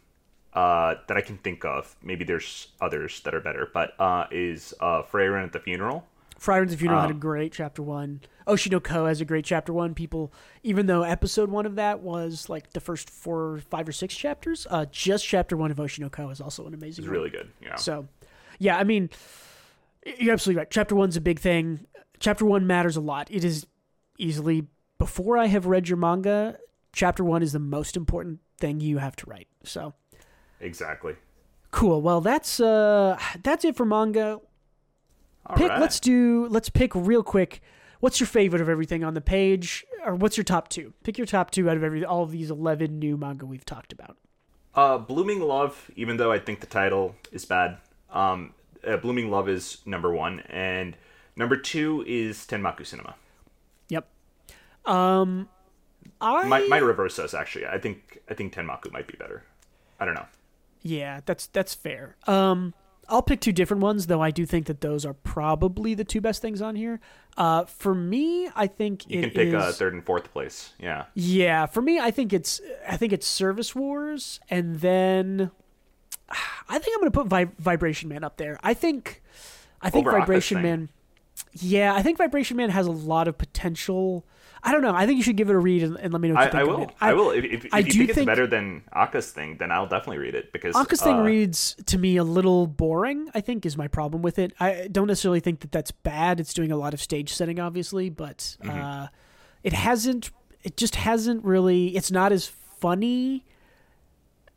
uh, 0.53 0.95
that 1.07 1.17
I 1.17 1.21
can 1.21 1.37
think 1.37 1.65
of, 1.65 1.95
maybe 2.03 2.23
there's 2.25 2.67
others 2.81 3.19
that 3.21 3.33
are 3.33 3.39
better, 3.41 3.69
but 3.73 3.93
uh, 3.99 4.25
is 4.31 4.73
uh, 4.79 5.01
Frieren 5.01 5.43
at 5.43 5.51
the 5.51 5.59
funeral. 5.59 6.05
Frieren 6.43 6.69
the 6.69 6.75
Funeral 6.75 6.99
had 6.99 7.09
a 7.09 7.13
Um, 7.13 7.19
great 7.19 7.53
chapter 7.53 7.81
one. 7.81 8.19
Oshi 8.45 8.69
no 8.69 8.81
Ko 8.81 9.05
has 9.05 9.21
a 9.21 9.25
great 9.25 9.45
chapter 9.45 9.71
one. 9.71 9.93
People, 9.93 10.33
even 10.61 10.87
though 10.87 11.03
episode 11.03 11.49
one 11.49 11.65
of 11.65 11.75
that 11.75 12.01
was 12.01 12.49
like 12.49 12.71
the 12.71 12.81
first 12.81 13.09
four, 13.09 13.59
five 13.69 13.87
or 13.87 13.93
six 13.93 14.13
chapters, 14.13 14.67
uh, 14.69 14.85
just 14.91 15.25
chapter 15.25 15.55
one 15.55 15.71
of 15.71 15.77
Oshi 15.77 15.99
no 15.99 16.09
Ko 16.09 16.29
is 16.31 16.41
also 16.41 16.67
an 16.67 16.73
amazing. 16.73 17.03
It's 17.03 17.09
one. 17.09 17.17
really 17.17 17.29
good. 17.29 17.49
Yeah. 17.61 17.75
So, 17.75 18.09
yeah, 18.59 18.77
I 18.77 18.83
mean, 18.83 19.09
you're 20.17 20.33
absolutely 20.33 20.59
right. 20.59 20.69
Chapter 20.69 20.95
one's 20.95 21.15
a 21.15 21.21
big 21.21 21.39
thing. 21.39 21.85
Chapter 22.19 22.43
one 22.43 22.67
matters 22.67 22.97
a 22.97 23.01
lot. 23.01 23.29
It 23.31 23.45
is 23.45 23.65
easily 24.17 24.67
before 24.97 25.37
I 25.37 25.45
have 25.45 25.65
read 25.65 25.87
your 25.87 25.97
manga. 25.97 26.57
Chapter 26.91 27.23
one 27.23 27.41
is 27.41 27.53
the 27.53 27.59
most 27.59 27.95
important 27.95 28.41
thing 28.59 28.81
you 28.81 28.97
have 28.97 29.15
to 29.15 29.29
write. 29.29 29.47
So 29.63 29.93
exactly. 30.59 31.15
cool. 31.71 32.01
Well, 32.01 32.19
that's 32.19 32.59
uh, 32.59 33.17
that's 33.43 33.63
it 33.63 33.77
for 33.77 33.85
manga. 33.85 34.41
All 35.45 35.55
pick. 35.55 35.69
right. 35.69 35.79
Let's 35.79 35.99
do. 35.99 36.47
Let's 36.47 36.69
pick 36.69 36.93
real 36.95 37.23
quick. 37.23 37.61
What's 37.99 38.19
your 38.19 38.27
favorite 38.27 38.61
of 38.61 38.67
everything 38.69 39.03
on 39.03 39.13
the 39.13 39.21
page, 39.21 39.85
or 40.05 40.15
what's 40.15 40.35
your 40.35 40.43
top 40.43 40.67
two? 40.67 40.93
Pick 41.03 41.17
your 41.17 41.27
top 41.27 41.51
two 41.51 41.69
out 41.69 41.77
of 41.77 41.83
every 41.83 42.03
all 42.03 42.23
of 42.23 42.31
these 42.31 42.49
eleven 42.49 42.99
new 42.99 43.17
manga 43.17 43.45
we've 43.45 43.65
talked 43.65 43.93
about. 43.93 44.17
Uh, 44.75 44.97
Blooming 44.97 45.39
Love, 45.39 45.91
even 45.95 46.17
though 46.17 46.31
I 46.31 46.39
think 46.39 46.59
the 46.59 46.67
title 46.67 47.15
is 47.31 47.45
bad, 47.45 47.77
um, 48.11 48.53
uh, 48.85 48.97
Blooming 48.97 49.29
Love 49.29 49.47
is 49.47 49.77
number 49.85 50.11
one, 50.11 50.39
and 50.49 50.97
number 51.35 51.55
two 51.55 52.03
is 52.07 52.39
Tenmaku 52.39 52.85
Cinema. 52.85 53.15
Yep. 53.89 54.07
Um, 54.85 55.47
I 56.19 56.47
My 56.47 56.65
my 56.67 56.77
reverse 56.77 57.19
us 57.19 57.33
actually. 57.33 57.67
I 57.67 57.77
think 57.77 58.19
I 58.29 58.33
think 58.33 58.53
Tenmaku 58.53 58.91
might 58.91 59.07
be 59.07 59.15
better. 59.17 59.43
I 59.99 60.05
don't 60.05 60.15
know. 60.15 60.25
Yeah, 60.81 61.21
that's 61.25 61.47
that's 61.47 61.73
fair. 61.73 62.17
Um, 62.27 62.73
I'll 63.13 63.21
pick 63.21 63.39
two 63.41 63.51
different 63.53 63.83
ones, 63.83 64.07
though. 64.07 64.21
I 64.21 64.31
do 64.31 64.45
think 64.45 64.65
that 64.65 64.81
those 64.81 65.05
are 65.05 65.13
probably 65.13 65.93
the 65.93 66.03
two 66.03 66.19
best 66.19 66.41
things 66.41 66.61
on 66.61 66.75
here. 66.75 66.99
Uh, 67.37 67.65
for 67.65 67.93
me, 67.93 68.49
I 68.55 68.65
think 68.67 69.07
You 69.09 69.21
can 69.21 69.29
pick 69.29 69.47
is- 69.49 69.53
uh, 69.53 69.71
third 69.71 69.93
and 69.93 70.03
fourth 70.03 70.31
place. 70.33 70.73
Yeah. 70.79 71.05
Yeah, 71.13 71.67
for 71.67 71.81
me, 71.81 71.99
I 71.99 72.09
think 72.11 72.33
it's 72.33 72.59
I 72.87 72.97
think 72.97 73.13
it's 73.13 73.27
Service 73.27 73.75
Wars, 73.75 74.39
and 74.49 74.79
then 74.79 75.51
I 76.67 76.79
think 76.79 76.95
I'm 76.95 77.01
going 77.01 77.11
to 77.11 77.19
put 77.19 77.27
Vi- 77.27 77.51
Vibration 77.59 78.09
Man 78.09 78.23
up 78.23 78.37
there. 78.37 78.57
I 78.63 78.73
think 78.73 79.21
I 79.81 79.89
think 79.89 80.07
Over 80.07 80.17
Vibration. 80.19 80.61
Man. 80.61 80.89
Yeah, 81.53 81.93
I 81.93 82.01
think 82.01 82.17
Vibration 82.17 82.57
Man 82.57 82.69
has 82.71 82.87
a 82.87 82.91
lot 82.91 83.27
of 83.27 83.37
potential. 83.37 84.25
I 84.65 84.71
don't 84.71 84.81
know. 84.81 84.95
I 84.95 85.05
think 85.05 85.17
you 85.17 85.23
should 85.23 85.35
give 85.35 85.49
it 85.49 85.55
a 85.55 85.59
read 85.59 85.83
and, 85.83 85.97
and 85.97 86.13
let 86.13 86.21
me 86.21 86.29
know 86.29 86.35
what 86.35 86.41
I, 86.41 86.45
you 86.45 86.51
think 86.51 86.59
I 86.59 86.61
of 86.61 86.67
will. 86.67 86.83
it. 86.83 86.95
I, 87.01 87.13
will. 87.13 87.31
If, 87.31 87.43
if, 87.43 87.65
if 87.65 87.73
I 87.73 87.79
you 87.79 87.83
do 87.85 87.97
think 87.97 88.09
it's 88.11 88.15
think- 88.15 88.27
better 88.27 88.47
than 88.47 88.83
Aka's 88.93 89.29
thing, 89.29 89.57
then 89.57 89.71
I'll 89.71 89.87
definitely 89.87 90.19
read 90.19 90.35
it 90.35 90.53
because 90.53 90.73
Aka's 90.75 91.01
thing 91.01 91.17
uh, 91.17 91.23
reads 91.23 91.75
to 91.87 91.97
me 91.97 92.15
a 92.15 92.23
little 92.23 92.65
boring. 92.65 93.29
I 93.35 93.41
think 93.41 93.65
is 93.65 93.75
my 93.75 93.89
problem 93.89 94.21
with 94.21 94.39
it. 94.39 94.53
I 94.61 94.87
don't 94.89 95.07
necessarily 95.07 95.41
think 95.41 95.59
that 95.61 95.71
that's 95.73 95.91
bad. 95.91 96.39
It's 96.39 96.53
doing 96.53 96.71
a 96.71 96.77
lot 96.77 96.93
of 96.93 97.01
stage 97.01 97.33
setting, 97.33 97.59
obviously, 97.59 98.09
but 98.09 98.55
Mm-hmm. 98.63 98.69
uh, 98.81 99.07
it 99.63 99.73
hasn't. 99.73 100.31
It 100.63 100.77
just 100.77 100.95
hasn't 100.95 101.43
really. 101.43 101.95
It's 101.97 102.11
not 102.11 102.31
as 102.31 102.47
funny. 102.47 103.43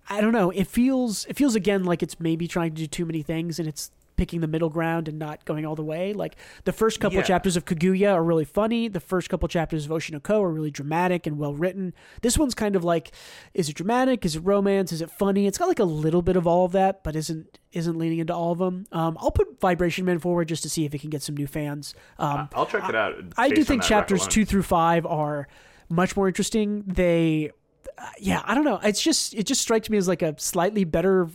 I 0.09 0.21
don't 0.21 0.33
know. 0.33 0.51
It 0.51 0.69
feels. 0.69 1.25
It 1.27 1.37
feels 1.37 1.57
again 1.57 1.83
like 1.85 2.03
it's 2.03 2.21
maybe 2.21 2.47
trying 2.47 2.71
to 2.75 2.83
do 2.83 2.87
too 2.87 3.05
many 3.07 3.23
things, 3.23 3.59
and 3.59 3.67
it's 3.67 3.91
picking 4.17 4.41
the 4.41 4.47
middle 4.47 4.71
ground 4.71 5.09
and 5.09 5.19
not 5.19 5.45
going 5.45 5.65
all 5.67 5.75
the 5.75 5.85
way. 5.85 6.13
Like 6.13 6.37
the 6.65 6.73
first 6.73 7.01
couple 7.01 7.19
Yeah. 7.19 7.23
chapters 7.25 7.57
of 7.57 7.65
Kaguya 7.65 8.13
are 8.15 8.25
really 8.25 8.45
funny. 8.45 8.89
The 8.89 9.01
first 9.01 9.29
couple 9.29 9.47
chapters 9.49 9.85
of 9.85 9.91
Oshi 9.91 10.13
no 10.13 10.21
Ko 10.21 10.43
are 10.43 10.51
really 10.51 10.71
dramatic 10.71 11.27
and 11.27 11.39
well 11.39 11.55
written. 11.55 11.95
This 12.23 12.39
one's 12.39 12.55
kind 12.55 12.77
of 12.77 12.85
like, 12.85 13.13
is 13.55 13.69
it 13.69 13.77
dramatic? 13.77 14.25
Is 14.25 14.37
it 14.37 14.41
romance? 14.41 14.93
Is 14.93 15.01
it 15.03 15.11
funny? 15.11 15.47
It's 15.47 15.59
got 15.59 15.69
like 15.69 15.79
a 15.79 15.85
little 15.85 16.23
bit 16.23 16.37
of 16.37 16.47
all 16.47 16.65
of 16.65 16.73
that, 16.73 17.03
but 17.05 17.15
isn't 17.17 17.59
isn't 17.73 17.99
leaning 17.99 18.21
into 18.21 18.35
all 18.35 18.53
of 18.53 18.59
them. 18.59 18.87
Um, 18.93 19.19
I'll 19.21 19.31
put 19.31 19.61
Vibration 19.61 20.07
Man 20.07 20.19
forward 20.19 20.49
just 20.49 20.63
to 20.63 20.71
see 20.71 20.85
if 20.87 20.95
it 20.95 21.01
can 21.01 21.11
get 21.11 21.23
some 21.23 21.37
new 21.37 21.47
fans. 21.47 21.95
Um, 22.19 22.49
I'll 22.55 22.65
check 22.67 22.89
it 22.89 22.95
out. 22.95 23.15
I 23.37 23.51
do 23.51 23.63
think 23.65 23.83
chapters 23.83 24.27
two 24.27 24.45
through 24.47 24.63
five 24.63 25.05
are 25.05 25.47
much 25.91 26.17
more 26.17 26.27
interesting. 26.27 26.85
They, 26.87 27.51
uh, 27.99 28.07
yeah, 28.19 28.41
I 28.45 28.55
don't 28.55 28.65
know. 28.65 28.79
It's 28.83 29.03
just 29.03 29.35
it 29.35 29.45
just 29.45 29.61
strikes 29.61 29.91
me 29.91 29.99
as 29.99 30.09
like 30.09 30.23
a 30.23 30.35
slightly 30.39 30.85
better 30.85 31.29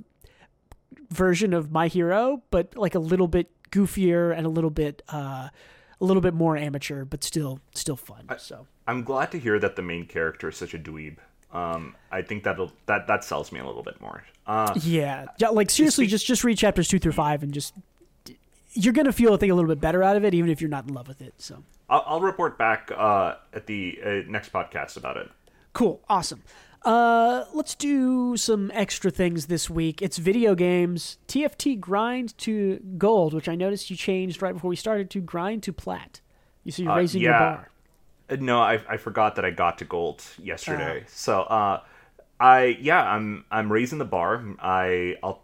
version 1.12 1.54
of 1.54 1.72
My 1.72 1.88
Hero, 1.88 2.42
but 2.50 2.76
like 2.76 2.96
a 2.96 3.00
little 3.00 3.28
bit 3.28 3.50
goofier 3.72 4.36
and 4.36 4.46
a 4.46 4.50
little 4.50 4.70
bit 4.70 5.02
uh, 5.10 5.50
a 6.00 6.06
little 6.06 6.22
bit 6.22 6.34
more 6.34 6.58
amateur, 6.58 7.06
but 7.06 7.24
still 7.24 7.60
still 7.76 7.96
fun. 7.96 8.28
So 8.38 8.68
I'm 8.88 9.04
glad 9.04 9.32
to 9.32 9.40
hear 9.40 9.60
that 9.60 9.76
the 9.76 9.82
main 9.82 10.06
character 10.06 10.50
is 10.50 10.58
such 10.58 10.74
a 10.74 10.80
dweeb. 10.80 11.18
Um, 11.54 11.96
I 12.12 12.22
think 12.22 12.44
that'll 12.44 12.72
that 12.86 13.08
that 13.08 13.24
sells 13.24 13.52
me 13.52 13.60
a 13.60 13.66
little 13.66 13.84
bit 13.84 14.00
more. 14.02 14.24
Uh, 14.48 14.74
yeah, 14.82 15.26
yeah, 15.38 15.50
like 15.50 15.70
seriously, 15.70 16.08
just 16.08 16.26
just 16.26 16.44
read 16.44 16.58
chapters 16.58 16.88
two 16.88 17.00
through 17.00 17.12
five 17.12 17.44
and 17.44 17.54
just 17.54 17.74
you're 18.74 18.94
gonna 18.94 19.12
feel 19.12 19.34
I 19.34 19.38
think 19.38 19.52
a 19.52 19.56
little 19.56 19.70
bit 19.70 19.82
better 19.82 20.02
out 20.02 20.16
of 20.16 20.24
it, 20.26 20.34
even 20.34 20.50
if 20.50 20.62
you're 20.62 20.70
not 20.70 20.88
in 20.88 20.94
love 20.94 21.08
with 21.08 21.22
it. 21.22 21.34
So 21.38 21.64
I'll, 21.90 22.04
I'll 22.08 22.22
report 22.22 22.58
back 22.58 22.90
uh, 22.96 23.36
at 23.54 23.68
the 23.68 24.00
uh, 24.04 24.10
next 24.28 24.52
podcast 24.54 24.98
about 24.98 25.18
it. 25.18 25.30
Cool, 25.74 26.02
awesome. 26.10 26.44
Uh, 26.84 27.46
let's 27.54 27.76
do 27.76 28.36
some 28.38 28.72
extra 28.74 29.12
things 29.12 29.46
this 29.46 29.70
week. 29.70 30.02
It's 30.02 30.18
video 30.18 30.56
games. 30.56 31.18
TFT 31.28 31.80
grind 31.80 32.36
to 32.40 32.80
gold, 32.98 33.34
which 33.34 33.48
I 33.48 33.56
noticed 33.56 33.90
you 33.92 33.96
changed 33.96 34.42
right 34.42 34.54
before 34.54 34.70
we 34.70 34.76
started 34.76 35.10
to 35.12 35.22
grind 35.22 35.62
to 35.64 35.74
plat. 35.74 36.22
You 36.64 36.72
see, 36.72 36.84
you're 36.84 36.92
Uh, 36.92 36.98
raising 36.98 37.22
your 37.22 37.34
bar. 37.34 37.70
Uh, 38.30 38.38
No, 38.40 38.60
I, 38.62 38.82
I 38.90 38.98
forgot 38.98 39.36
that 39.36 39.46
I 39.46 39.52
got 39.52 39.78
to 39.80 39.86
gold 39.86 40.24
yesterday. 40.42 41.04
So, 41.08 41.42
uh, 41.44 41.82
I 42.40 42.78
yeah, 42.82 43.04
I'm 43.04 43.46
I'm 43.52 43.72
raising 43.72 44.00
the 44.00 44.06
bar. 44.06 44.44
I 44.60 45.18
I'll 45.22 45.44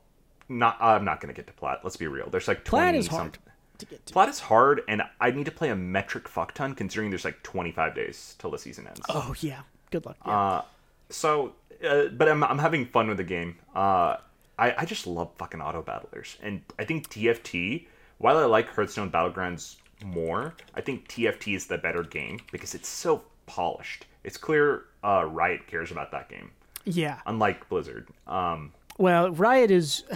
not 0.49 0.77
I'm 0.81 1.05
not 1.05 1.22
gonna 1.22 1.34
get 1.34 1.45
to 1.47 1.53
plat. 1.53 1.81
Let's 1.84 1.97
be 1.97 2.07
real. 2.07 2.30
There's 2.31 2.47
like 2.47 2.65
Plat 2.65 2.93
20 2.93 2.97
is 2.97 3.07
hard 3.07 3.35
some- 3.35 3.43
to 3.77 3.85
get 3.85 4.03
to. 4.07 4.14
Plat 4.14 4.30
is 4.30 4.39
hard, 4.39 4.81
and 4.88 5.03
I 5.22 5.30
need 5.30 5.45
to 5.45 5.51
play 5.51 5.69
a 5.69 5.76
metric 5.76 6.27
fuck 6.27 6.55
ton 6.55 6.73
considering 6.73 7.11
there's 7.11 7.26
like 7.26 7.43
25 7.43 7.93
days 7.93 8.35
till 8.39 8.49
the 8.49 8.57
season 8.57 8.88
ends. 8.88 9.01
Oh 9.09 9.35
yeah, 9.41 9.61
good 9.91 10.03
luck. 10.07 10.18
Yeah. 10.26 10.31
Uh, 10.39 10.61
so, 11.09 11.53
uh, 11.88 12.05
but 12.07 12.27
I'm 12.27 12.43
I'm 12.43 12.59
having 12.59 12.85
fun 12.85 13.07
with 13.07 13.17
the 13.17 13.23
game. 13.23 13.57
Uh, 13.75 14.17
I 14.57 14.73
I 14.77 14.85
just 14.85 15.07
love 15.07 15.31
fucking 15.38 15.61
auto 15.61 15.81
battlers, 15.81 16.38
and 16.41 16.61
I 16.79 16.85
think 16.85 17.09
TFT. 17.09 17.88
While 18.19 18.38
I 18.38 18.45
like 18.45 18.67
Hearthstone 18.69 19.11
Battlegrounds 19.11 19.75
more, 20.03 20.55
I 20.73 20.81
think 20.81 21.07
TFT 21.07 21.55
is 21.55 21.67
the 21.67 21.77
better 21.77 22.01
game 22.01 22.39
because 22.51 22.73
it's 22.73 22.89
so 22.89 23.21
polished. 23.45 24.07
It's 24.23 24.38
clear 24.38 24.85
uh, 25.03 25.25
Riot 25.25 25.67
cares 25.67 25.91
about 25.91 26.11
that 26.11 26.27
game, 26.27 26.49
yeah. 26.85 27.19
unlike 27.27 27.69
Blizzard. 27.69 28.07
Um, 28.25 28.73
Well, 28.97 29.31
Riot 29.31 29.71
is. 29.71 30.03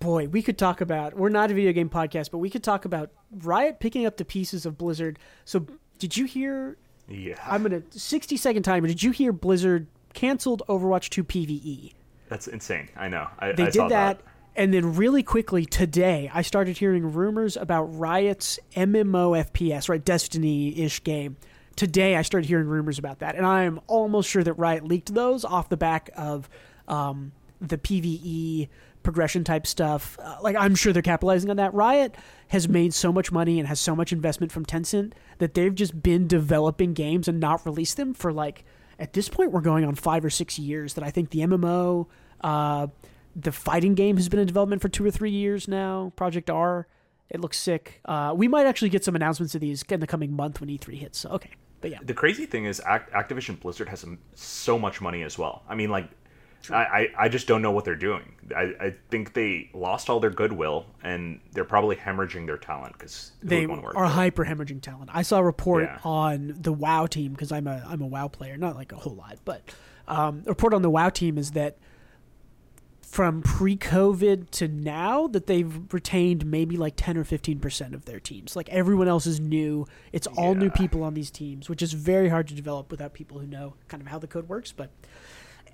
Boy, 0.00 0.28
we 0.28 0.42
could 0.42 0.58
talk 0.58 0.82
about. 0.82 1.14
We're 1.14 1.30
not 1.30 1.50
a 1.50 1.54
video 1.54 1.72
game 1.72 1.88
podcast, 1.88 2.30
but 2.30 2.36
we 2.38 2.50
could 2.50 2.62
talk 2.62 2.84
about 2.84 3.10
Riot 3.30 3.80
picking 3.80 4.04
up 4.04 4.18
the 4.18 4.24
pieces 4.24 4.66
of 4.66 4.76
Blizzard. 4.76 5.18
So, 5.46 5.66
did 5.98 6.18
you 6.18 6.26
hear 6.26 6.76
yeah, 7.08 7.36
I'm 7.46 7.62
gonna 7.62 7.82
60 7.90 8.36
second 8.36 8.62
timer. 8.62 8.86
Did 8.86 9.02
you 9.02 9.10
hear 9.10 9.32
Blizzard 9.32 9.86
canceled 10.12 10.62
Overwatch 10.68 11.10
2 11.10 11.24
PVE? 11.24 11.92
that's 12.28 12.48
insane. 12.48 12.88
I 12.96 13.08
know. 13.08 13.28
I, 13.38 13.52
They 13.52 13.64
I 13.64 13.66
did 13.66 13.74
saw 13.74 13.88
that, 13.88 14.20
and 14.56 14.72
then 14.72 14.96
really 14.96 15.22
quickly 15.22 15.64
today, 15.66 16.30
I 16.32 16.42
started 16.42 16.78
hearing 16.78 17.12
rumors 17.12 17.56
about 17.56 17.84
Riot's 17.84 18.58
MMO 18.74 19.44
FPS, 19.44 19.88
right, 19.88 20.04
Destiny-ish 20.04 21.04
game. 21.04 21.36
Today, 21.76 22.16
I 22.16 22.22
started 22.22 22.46
hearing 22.46 22.66
rumors 22.66 22.98
about 22.98 23.18
that, 23.18 23.34
and 23.36 23.44
I 23.44 23.64
am 23.64 23.80
almost 23.86 24.30
sure 24.30 24.42
that 24.42 24.54
Riot 24.54 24.84
leaked 24.84 25.12
those 25.12 25.44
off 25.44 25.68
the 25.68 25.76
back 25.76 26.10
of 26.16 26.48
um, 26.88 27.32
the 27.60 27.78
PVE 27.78 28.68
progression 29.04 29.44
type 29.44 29.66
stuff. 29.66 30.18
Uh, 30.20 30.38
like 30.42 30.56
I'm 30.56 30.74
sure 30.74 30.92
they're 30.92 31.02
capitalizing 31.02 31.50
on 31.50 31.56
that. 31.58 31.72
Riot 31.72 32.16
has 32.48 32.68
made 32.68 32.92
so 32.92 33.12
much 33.12 33.30
money 33.30 33.60
and 33.60 33.68
has 33.68 33.78
so 33.78 33.94
much 33.94 34.12
investment 34.12 34.50
from 34.50 34.64
Tencent 34.66 35.12
that 35.38 35.54
they've 35.54 35.74
just 35.74 36.02
been 36.02 36.26
developing 36.26 36.92
games 36.94 37.28
and 37.28 37.38
not 37.38 37.64
released 37.64 37.96
them 37.96 38.14
for 38.14 38.32
like 38.32 38.64
at 38.98 39.12
this 39.12 39.28
point 39.28 39.52
we're 39.52 39.60
going 39.60 39.84
on 39.84 39.94
five 39.94 40.24
or 40.24 40.30
six 40.30 40.58
years. 40.58 40.94
That 40.94 41.04
I 41.04 41.10
think 41.10 41.30
the 41.30 41.40
MMO, 41.40 42.06
uh, 42.40 42.88
the 43.36 43.52
fighting 43.52 43.94
game 43.94 44.16
has 44.16 44.28
been 44.28 44.40
in 44.40 44.46
development 44.46 44.82
for 44.82 44.88
two 44.88 45.04
or 45.04 45.10
three 45.10 45.30
years 45.30 45.68
now. 45.68 46.12
Project 46.16 46.50
R, 46.50 46.88
it 47.30 47.40
looks 47.40 47.58
sick. 47.58 48.00
Uh, 48.04 48.32
we 48.36 48.48
might 48.48 48.66
actually 48.66 48.88
get 48.88 49.04
some 49.04 49.14
announcements 49.16 49.54
of 49.54 49.60
these 49.60 49.82
in 49.88 50.00
the 50.00 50.06
coming 50.06 50.34
month 50.34 50.60
when 50.60 50.68
E3 50.68 50.98
hits. 50.98 51.18
So, 51.18 51.30
okay, 51.30 51.50
but 51.80 51.90
yeah, 51.90 51.98
The 52.02 52.14
crazy 52.14 52.46
thing 52.46 52.64
is, 52.66 52.80
Act- 52.80 53.12
Activision 53.12 53.58
Blizzard 53.58 53.88
has 53.88 54.00
some, 54.00 54.18
so 54.34 54.78
much 54.78 55.00
money 55.00 55.22
as 55.22 55.36
well. 55.36 55.64
I 55.68 55.74
mean, 55.74 55.90
like, 55.90 56.08
I, 56.70 56.82
I, 56.82 57.08
I 57.24 57.28
just 57.28 57.46
don't 57.46 57.62
know 57.62 57.70
what 57.72 57.84
they're 57.84 57.94
doing. 57.94 58.34
I, 58.56 58.72
I 58.80 58.94
think 59.10 59.34
they 59.34 59.70
lost 59.74 60.08
all 60.10 60.20
their 60.20 60.30
goodwill, 60.30 60.86
and 61.02 61.40
they're 61.52 61.64
probably 61.64 61.96
hemorrhaging 61.96 62.46
their 62.46 62.58
talent 62.58 62.92
because 62.94 63.32
they 63.42 63.66
want 63.66 63.80
to 63.82 63.84
work. 63.86 63.96
are 63.96 64.06
hyper 64.06 64.44
hemorrhaging 64.44 64.80
talent. 64.82 65.10
I 65.12 65.22
saw 65.22 65.38
a 65.38 65.44
report 65.44 65.84
Yeah. 65.84 65.98
on 66.04 66.56
the 66.60 66.72
WoW 66.72 67.06
team 67.06 67.32
because 67.32 67.52
I'm 67.52 67.66
a 67.66 67.82
I'm 67.86 68.00
a 68.02 68.06
WoW 68.06 68.28
player, 68.28 68.56
not 68.56 68.76
like 68.76 68.92
a 68.92 68.96
whole 68.96 69.14
lot, 69.14 69.38
but 69.44 69.62
um, 70.08 70.42
a 70.46 70.50
report 70.50 70.74
on 70.74 70.82
the 70.82 70.90
WoW 70.90 71.08
team 71.10 71.38
is 71.38 71.52
that 71.52 71.76
from 73.00 73.42
pre-COVID 73.42 74.50
to 74.50 74.66
now 74.66 75.28
that 75.28 75.46
they've 75.46 75.92
retained 75.94 76.44
maybe 76.44 76.76
like 76.76 76.94
10 76.96 77.16
or 77.16 77.22
15 77.22 77.60
percent 77.60 77.94
of 77.94 78.06
their 78.06 78.18
teams. 78.18 78.56
Like 78.56 78.68
everyone 78.70 79.06
else 79.06 79.24
is 79.26 79.38
new. 79.38 79.86
It's 80.12 80.26
all 80.26 80.54
new 80.56 80.68
people 80.70 81.04
on 81.04 81.14
these 81.14 81.30
teams, 81.30 81.68
which 81.68 81.80
is 81.80 81.92
very 81.92 82.28
hard 82.28 82.48
to 82.48 82.54
develop 82.54 82.90
without 82.90 83.12
people 83.14 83.38
who 83.38 83.46
know 83.46 83.74
kind 83.86 84.00
of 84.00 84.08
how 84.08 84.18
the 84.18 84.26
code 84.26 84.48
works. 84.48 84.72
But 84.72 84.90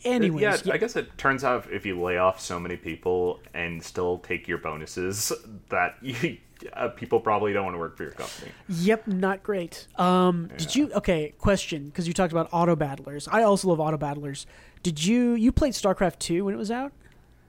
anyways, 0.05 0.43
yeah, 0.43 0.56
yeah, 0.64 0.72
I 0.74 0.77
guess 0.78 0.97
it 0.97 1.16
turns 1.18 1.44
out 1.44 1.70
if 1.70 1.85
you 1.86 2.01
lay 2.01 2.18
off 2.18 2.40
so 2.40 2.59
many 2.59 2.77
people 2.77 3.40
and 3.55 3.82
still 3.82 4.18
take 4.18 4.48
your 4.48 4.59
bonuses, 4.59 5.32
that 5.68 5.97
you, 6.02 6.39
uh, 6.74 6.89
people 6.89 7.20
probably 7.20 7.52
don't 7.52 7.64
want 7.64 7.74
to 7.74 7.78
work 7.78 7.97
for 7.97 8.02
your 8.05 8.12
company. 8.12 8.51
Yep, 8.68 9.06
not 9.06 9.43
great. 9.43 9.86
Um, 9.97 10.51
Did 10.56 10.74
you? 10.77 10.93
Okay, 10.93 11.32
question 11.39 11.86
because 11.86 12.06
you 12.06 12.14
talked 12.14 12.32
about 12.32 12.48
auto 12.52 12.77
battlers. 12.77 13.28
I 13.28 13.43
also 13.43 13.68
love 13.68 13.81
auto 13.81 13.97
battlers. 13.97 14.47
Did 14.82 15.05
you? 15.05 15.35
You 15.35 15.52
played 15.52 15.72
StarCraft 15.72 16.18
two 16.18 16.44
when 16.44 16.55
it 16.55 16.59
was 16.59 16.70
out? 16.70 16.93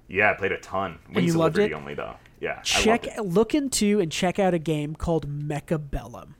Yeah, 0.07 0.31
I 0.31 0.33
played 0.33 0.51
a 0.51 0.59
ton. 0.59 0.99
Wings 1.13 1.27
you 1.27 1.33
of 1.33 1.37
loved 1.39 1.55
Liberty 1.55 1.73
it? 1.73 1.77
only 1.77 1.93
though. 1.93 2.15
Yeah, 2.39 2.57
I 2.59 2.61
Check, 2.63 3.05
loved 3.05 3.17
it. 3.19 3.21
look 3.25 3.55
into 3.55 3.99
and 3.99 4.11
check 4.11 4.39
out 4.39 4.53
a 4.53 4.59
game 4.59 4.95
called 4.95 5.27
Mechabellum. 5.29 6.33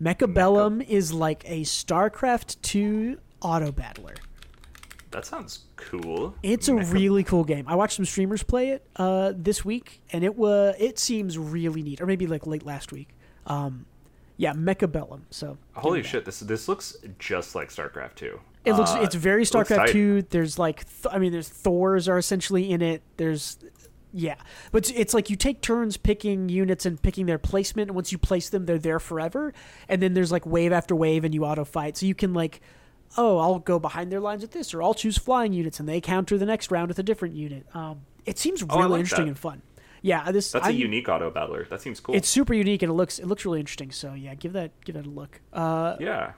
Mechabellum 0.00 0.86
is 0.88 1.12
like 1.12 1.42
a 1.46 1.62
StarCraft 1.62 2.56
two 2.62 3.18
auto 3.40 3.72
battler. 3.72 4.14
That 5.10 5.26
sounds 5.26 5.64
cool. 5.76 6.34
It's 6.42 6.68
a 6.68 6.74
really 6.74 7.24
cool 7.24 7.44
game. 7.44 7.66
I 7.66 7.74
watched 7.74 7.96
some 7.96 8.04
streamers 8.04 8.42
play 8.42 8.70
it 8.70 8.86
uh, 8.96 9.32
this 9.36 9.64
week, 9.64 10.02
and 10.12 10.22
it 10.22 10.36
was 10.36 10.76
it 10.78 10.98
seems 10.98 11.36
really 11.36 11.82
neat. 11.82 12.00
Or 12.00 12.06
maybe 12.06 12.26
like 12.26 12.46
late 12.46 12.64
last 12.64 12.92
week. 12.92 13.08
Um, 13.46 13.86
yeah, 14.36 14.52
Mechabellum. 14.52 15.22
So 15.30 15.58
Holy 15.74 16.02
shit! 16.02 16.24
This 16.24 16.40
this 16.40 16.68
looks 16.68 16.96
just 17.18 17.54
like 17.54 17.70
StarCraft 17.70 18.14
two. 18.14 18.40
It 18.64 18.74
looks 18.74 18.92
Uh, 18.92 19.00
it's 19.02 19.14
very 19.14 19.44
StarCraft 19.44 19.90
two. 19.90 20.22
There's 20.22 20.58
like 20.58 20.86
th- 21.02 21.12
I 21.12 21.18
mean 21.18 21.32
there's 21.32 21.48
Thors 21.48 22.08
are 22.08 22.18
essentially 22.18 22.70
in 22.70 22.80
it. 22.80 23.02
There's 23.16 23.58
yeah, 24.12 24.36
but 24.72 24.78
it's, 24.78 24.90
it's 24.90 25.14
like 25.14 25.30
you 25.30 25.36
take 25.36 25.60
turns 25.60 25.96
picking 25.96 26.48
units 26.48 26.84
and 26.84 27.00
picking 27.00 27.26
their 27.26 27.38
placement. 27.38 27.88
And 27.90 27.94
once 27.94 28.12
you 28.12 28.18
place 28.18 28.48
them, 28.48 28.66
they're 28.66 28.78
there 28.78 28.98
forever. 28.98 29.52
And 29.88 30.02
then 30.02 30.14
there's 30.14 30.32
like 30.32 30.46
wave 30.46 30.72
after 30.72 30.94
wave, 30.96 31.24
and 31.24 31.34
you 31.34 31.44
auto 31.44 31.64
fight. 31.64 31.96
So 31.96 32.06
you 32.06 32.14
can 32.14 32.34
like, 32.34 32.60
oh, 33.16 33.38
I'll 33.38 33.58
go 33.58 33.78
behind 33.78 34.10
their 34.12 34.20
lines 34.20 34.42
with 34.42 34.52
this, 34.52 34.72
or 34.74 34.82
I'll 34.82 34.94
choose 34.94 35.18
flying 35.18 35.52
units, 35.52 35.80
and 35.80 35.88
they 35.88 36.00
counter 36.00 36.38
the 36.38 36.46
next 36.46 36.70
round 36.70 36.88
with 36.88 36.98
a 36.98 37.02
different 37.02 37.34
unit. 37.34 37.66
Um, 37.74 38.02
it 38.26 38.38
seems 38.38 38.62
Oh, 38.62 38.78
really 38.78 38.88
like 38.90 39.00
interesting 39.00 39.24
that. 39.26 39.30
and 39.30 39.38
fun. 39.38 39.62
Yeah, 40.02 40.30
this 40.32 40.52
That's 40.52 40.64
a 40.66 40.70
I'm- 40.70 40.76
unique 40.78 41.08
auto 41.08 41.30
battler. 41.30 41.66
That 41.68 41.80
seems 41.82 42.00
cool. 42.00 42.14
It's 42.14 42.28
super 42.28 42.54
unique 42.54 42.82
and 42.82 42.90
it 42.90 42.94
looks 42.94 43.18
it 43.18 43.26
looks 43.26 43.44
really 43.44 43.60
interesting. 43.60 43.90
So 43.92 44.14
yeah, 44.14 44.34
give 44.34 44.52
that 44.54 44.70
give 44.84 44.94
that 44.94 45.04
a 45.06 45.10
look. 45.10 45.40
Uh, 45.52 45.96
yeah. 46.00 46.32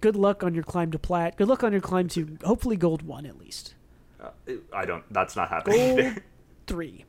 good 0.00 0.14
luck 0.14 0.44
on 0.44 0.54
your 0.54 0.62
climb 0.62 0.92
to 0.92 0.98
plat. 0.98 1.36
Good 1.36 1.48
luck 1.48 1.64
on 1.64 1.72
your 1.72 1.80
climb 1.80 2.06
to 2.08 2.38
hopefully 2.44 2.76
gold 2.76 3.02
one 3.02 3.26
at 3.26 3.36
least. 3.38 3.74
Uh, 4.22 4.30
I 4.72 4.84
don't. 4.84 5.02
That's 5.12 5.34
not 5.34 5.48
happening. 5.48 5.96
Gold 5.96 6.14
three. 6.68 7.04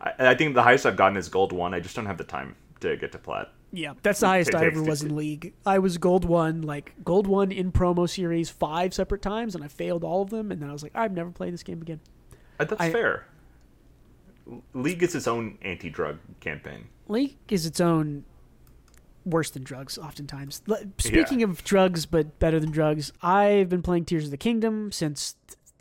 I, 0.00 0.12
I 0.18 0.34
think 0.34 0.54
the 0.54 0.62
highest 0.62 0.84
I've 0.84 0.96
gotten 0.96 1.16
is 1.16 1.28
gold 1.30 1.52
one. 1.52 1.72
I 1.72 1.80
just 1.80 1.96
don't 1.96 2.06
have 2.06 2.18
the 2.18 2.24
time 2.24 2.54
to 2.80 2.96
get 2.98 3.12
to 3.12 3.18
plat. 3.18 3.50
Yeah, 3.76 3.94
that's 4.02 4.20
the 4.20 4.28
highest 4.28 4.54
I 4.54 4.66
ever 4.66 4.82
was 4.82 5.02
in 5.02 5.16
league. 5.16 5.52
I 5.66 5.78
was 5.80 5.98
gold 5.98 6.24
one, 6.24 6.62
like 6.62 6.94
gold 7.04 7.26
one 7.26 7.50
in 7.50 7.72
promo 7.72 8.08
series 8.08 8.48
five 8.50 8.94
separate 8.94 9.20
times, 9.22 9.54
and 9.54 9.64
I 9.64 9.68
failed 9.68 10.04
all 10.04 10.22
of 10.22 10.30
them. 10.30 10.52
And 10.52 10.62
then 10.62 10.70
I 10.70 10.72
was 10.72 10.82
like, 10.82 10.92
I've 10.94 11.12
never 11.12 11.30
played 11.30 11.52
this 11.52 11.62
game 11.64 11.82
again. 11.82 12.00
Uh, 12.60 12.64
That's 12.64 12.80
I- 12.80 12.90
fair. 12.92 13.26
League 14.74 15.02
is 15.02 15.14
its 15.14 15.26
own 15.26 15.58
anti-drug 15.62 16.18
campaign. 16.40 16.86
League 17.08 17.36
is 17.48 17.64
its 17.66 17.80
own 17.80 18.24
worse 19.24 19.50
than 19.50 19.64
drugs. 19.64 19.96
Oftentimes, 19.96 20.60
L- 20.68 20.76
speaking 20.98 21.42
of 21.42 21.64
drugs, 21.64 22.04
but 22.06 22.38
better 22.38 22.60
than 22.60 22.70
drugs, 22.70 23.10
I've 23.22 23.70
been 23.70 23.80
playing 23.82 24.04
Tears 24.04 24.26
of 24.26 24.30
the 24.30 24.36
Kingdom 24.36 24.92
since 24.92 25.34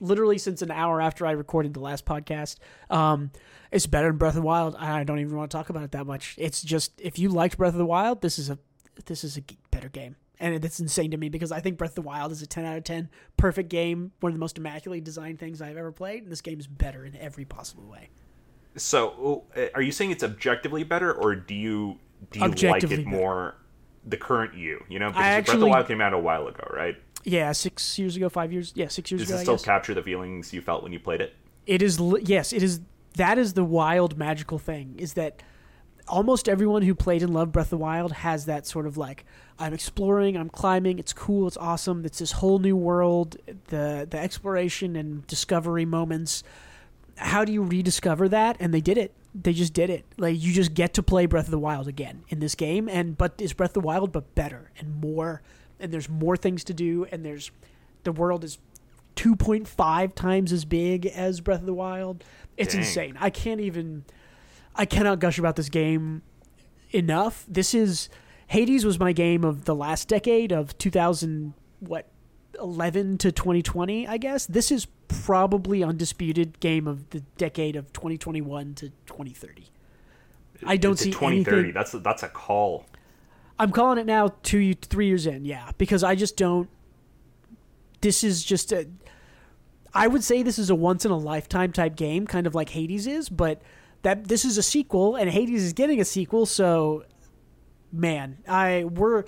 literally 0.04 0.38
since 0.38 0.62
an 0.62 0.70
hour 0.70 1.02
after 1.02 1.26
I 1.26 1.32
recorded 1.32 1.74
the 1.74 1.80
last 1.80 2.06
podcast. 2.06 2.58
Um, 2.90 3.32
it's 3.72 3.88
better 3.88 4.08
than 4.08 4.18
Breath 4.18 4.32
of 4.32 4.42
the 4.42 4.42
Wild. 4.42 4.76
I 4.76 5.04
don't 5.04 5.20
even 5.20 5.36
want 5.36 5.50
to 5.50 5.58
talk 5.58 5.70
about 5.70 5.84
it 5.84 5.92
that 5.92 6.06
much. 6.06 6.36
It's 6.38 6.62
just 6.62 7.00
if 7.02 7.18
you 7.18 7.30
liked 7.30 7.58
Breath 7.58 7.74
of 7.74 7.80
the 7.80 7.86
Wild, 7.86 8.22
this 8.22 8.38
is 8.38 8.50
a 8.50 8.60
this 9.06 9.24
is 9.24 9.38
a 9.38 9.42
better 9.72 9.90
game, 9.90 10.16
and 10.40 10.64
it's 10.64 10.80
insane 10.80 11.10
to 11.12 11.18
me 11.18 11.30
because 11.30 11.52
I 11.52 11.60
think 11.60 11.78
Breath 11.78 11.92
of 11.92 11.96
the 11.96 12.02
Wild 12.04 12.32
is 12.32 12.42
a 12.44 12.48
ten 12.48 12.66
out 12.66 12.78
of 12.78 12.84
ten 12.84 13.10
perfect 13.38 13.70
game, 13.70 14.12
one 14.20 14.32
of 14.32 14.36
the 14.36 14.40
most 14.40 14.58
immaculately 14.58 15.02
designed 15.02 15.40
things 15.40 15.62
I've 15.62 15.78
ever 15.78 15.92
played. 15.92 16.24
And 16.24 16.32
this 16.32 16.42
game 16.42 16.60
is 16.60 16.68
better 16.68 17.06
in 17.06 17.16
every 17.16 17.46
possible 17.46 17.86
way. 17.90 18.10
So, 18.76 19.46
uh, 19.56 19.66
are 19.74 19.82
you 19.82 19.92
saying 19.92 20.12
it's 20.12 20.24
objectively 20.24 20.84
better, 20.84 21.12
or 21.12 21.36
do 21.36 21.56
you 21.56 21.98
do 22.32 22.40
you 22.40 22.70
like 22.70 22.84
it 22.84 23.06
more 23.06 23.56
the 24.06 24.18
current 24.18 24.54
you? 24.56 24.84
You 24.90 25.00
know, 25.00 25.10
because 25.10 25.24
actually, 25.24 25.44
Breath 25.44 25.56
of 25.56 25.60
the 25.62 25.68
Wild 25.68 25.88
came 25.88 26.02
out 26.02 26.14
a 26.14 26.20
while 26.20 26.48
ago, 26.48 26.68
right? 26.72 26.96
Yeah, 27.24 27.52
six 27.52 27.98
years 27.98 28.16
ago, 28.16 28.30
five 28.30 28.52
years. 28.52 28.74
Yeah, 28.76 28.88
six 28.88 29.12
years 29.12 29.22
Does 29.22 29.30
ago. 29.30 29.36
Does 29.36 29.42
it 29.42 29.46
still 29.46 29.74
capture 29.74 29.94
the 29.94 30.04
feelings 30.04 30.54
you 30.54 30.62
felt 30.62 30.84
when 30.84 30.92
you 30.92 31.00
played 31.00 31.22
it? 31.22 31.36
It 31.66 31.82
is. 31.82 32.00
Yes, 32.22 32.54
it 32.54 32.64
is. 32.64 32.82
That 33.16 33.38
is 33.38 33.54
the 33.54 33.64
wild, 33.64 34.18
magical 34.18 34.58
thing. 34.58 34.96
Is 34.98 35.14
that 35.14 35.42
almost 36.08 36.50
everyone 36.50 36.82
who 36.82 36.94
played 36.96 37.24
and 37.24 37.34
loved 37.34 37.52
Breath 37.52 37.68
of 37.68 37.72
the 37.72 37.78
Wild 37.78 38.12
has 38.12 38.46
that 38.46 38.68
sort 38.68 38.86
of 38.86 38.98
like 38.98 39.26
I'm 39.60 39.74
exploring, 39.74 40.36
I'm 40.36 40.50
climbing, 40.50 41.00
it's 41.00 41.14
cool, 41.14 41.48
it's 41.48 41.58
awesome, 41.58 42.06
it's 42.06 42.20
this 42.20 42.34
whole 42.34 42.60
new 42.60 42.76
world, 42.76 43.38
the 43.68 44.08
the 44.10 44.18
exploration 44.20 44.96
and 44.96 45.26
discovery 45.28 45.86
moments. 45.86 46.44
How 47.18 47.46
do 47.46 47.54
you 47.54 47.64
rediscover 47.64 48.28
that? 48.30 48.58
And 48.60 48.74
they 48.74 48.82
did 48.82 48.98
it. 48.98 49.14
They 49.36 49.54
just 49.54 49.74
did 49.74 49.90
it. 49.90 50.06
Like 50.18 50.42
you 50.42 50.54
just 50.54 50.74
get 50.74 50.94
to 50.96 51.04
play 51.04 51.26
Breath 51.26 51.46
of 51.46 51.52
the 51.52 51.60
Wild 51.60 51.88
again 51.88 52.24
in 52.30 52.40
this 52.40 52.56
game, 52.56 52.90
and 52.90 53.18
but 53.18 53.40
is 53.40 53.54
Breath 53.54 53.72
of 53.72 53.76
the 53.76 53.82
Wild 53.82 54.12
but 54.12 54.36
better 54.36 54.72
and 54.78 55.00
more, 55.00 55.42
and 55.80 55.92
there's 55.92 56.10
more 56.10 56.38
things 56.38 56.64
to 56.66 56.74
do, 56.74 57.06
and 57.12 57.26
there's 57.26 57.52
the 58.04 58.12
world 58.12 58.44
is 58.44 58.58
2.5 59.16 60.16
times 60.16 60.52
as 60.52 60.66
big 60.66 61.06
as 61.06 61.42
Breath 61.42 61.62
of 61.62 61.66
the 61.66 61.74
Wild. 61.74 62.24
It's 62.58 62.74
Dang. 62.74 62.82
insane. 62.82 63.18
I 63.20 63.30
can't 63.30 63.62
even 63.62 64.06
I 64.76 64.86
cannot 64.86 65.20
gush 65.20 65.38
about 65.38 65.56
this 65.56 65.70
game 65.70 66.22
enough. 66.92 67.46
This 67.48 67.74
is 67.74 68.10
Hades 68.48 68.86
was 68.86 69.00
my 69.00 69.14
game 69.14 69.44
of 69.44 69.66
the 69.66 69.76
last 69.76 70.08
decade 70.08 70.52
of 70.52 70.78
2000 70.78 71.54
what 71.80 72.08
11 72.60 73.18
to 73.20 73.32
2020, 73.32 74.08
I 74.08 74.18
guess. 74.18 74.46
This 74.46 74.72
is 74.72 74.88
probably 75.08 75.84
undisputed 75.84 76.60
game 76.60 76.88
of 76.88 77.10
the 77.10 77.22
decade 77.38 77.76
of 77.76 77.92
2021 77.94 78.76
to 78.76 78.90
2030. 78.90 79.66
I 80.66 80.78
don't 80.78 80.98
see 80.98 81.12
2030. 81.12 81.58
Anything. 81.58 81.74
That's 81.74 81.94
a, 81.94 82.00
that's 82.00 82.24
a 82.24 82.30
call. 82.30 82.86
I'm 83.64 83.72
calling 83.72 83.98
it 83.98 84.06
now 84.06 84.28
2 84.44 84.74
3 84.74 85.08
years 85.08 85.26
in, 85.26 85.46
yeah, 85.46 85.72
because 85.78 86.04
I 86.04 86.16
just 86.16 86.36
don't 86.36 86.70
this 88.02 88.22
is 88.22 88.44
just 88.44 88.74
a 88.74 88.88
I 89.94 90.08
would 90.08 90.24
say 90.24 90.44
this 90.44 90.60
is 90.60 90.70
a 90.70 90.76
once 90.76 91.06
in 91.06 91.12
a 91.12 91.18
lifetime 91.18 91.72
type 91.72 91.96
game, 91.96 92.28
kind 92.28 92.46
of 92.46 92.54
like 92.54 92.70
Hades 92.70 93.08
is, 93.08 93.30
but 93.30 93.62
that 94.02 94.28
this 94.28 94.44
is 94.44 94.58
a 94.58 94.64
sequel 94.64 95.16
and 95.16 95.30
Hades 95.30 95.64
is 95.64 95.72
getting 95.72 96.02
a 96.02 96.06
sequel, 96.06 96.46
so 96.46 97.06
man, 97.92 98.40
I 98.48 98.84
we're 98.84 99.24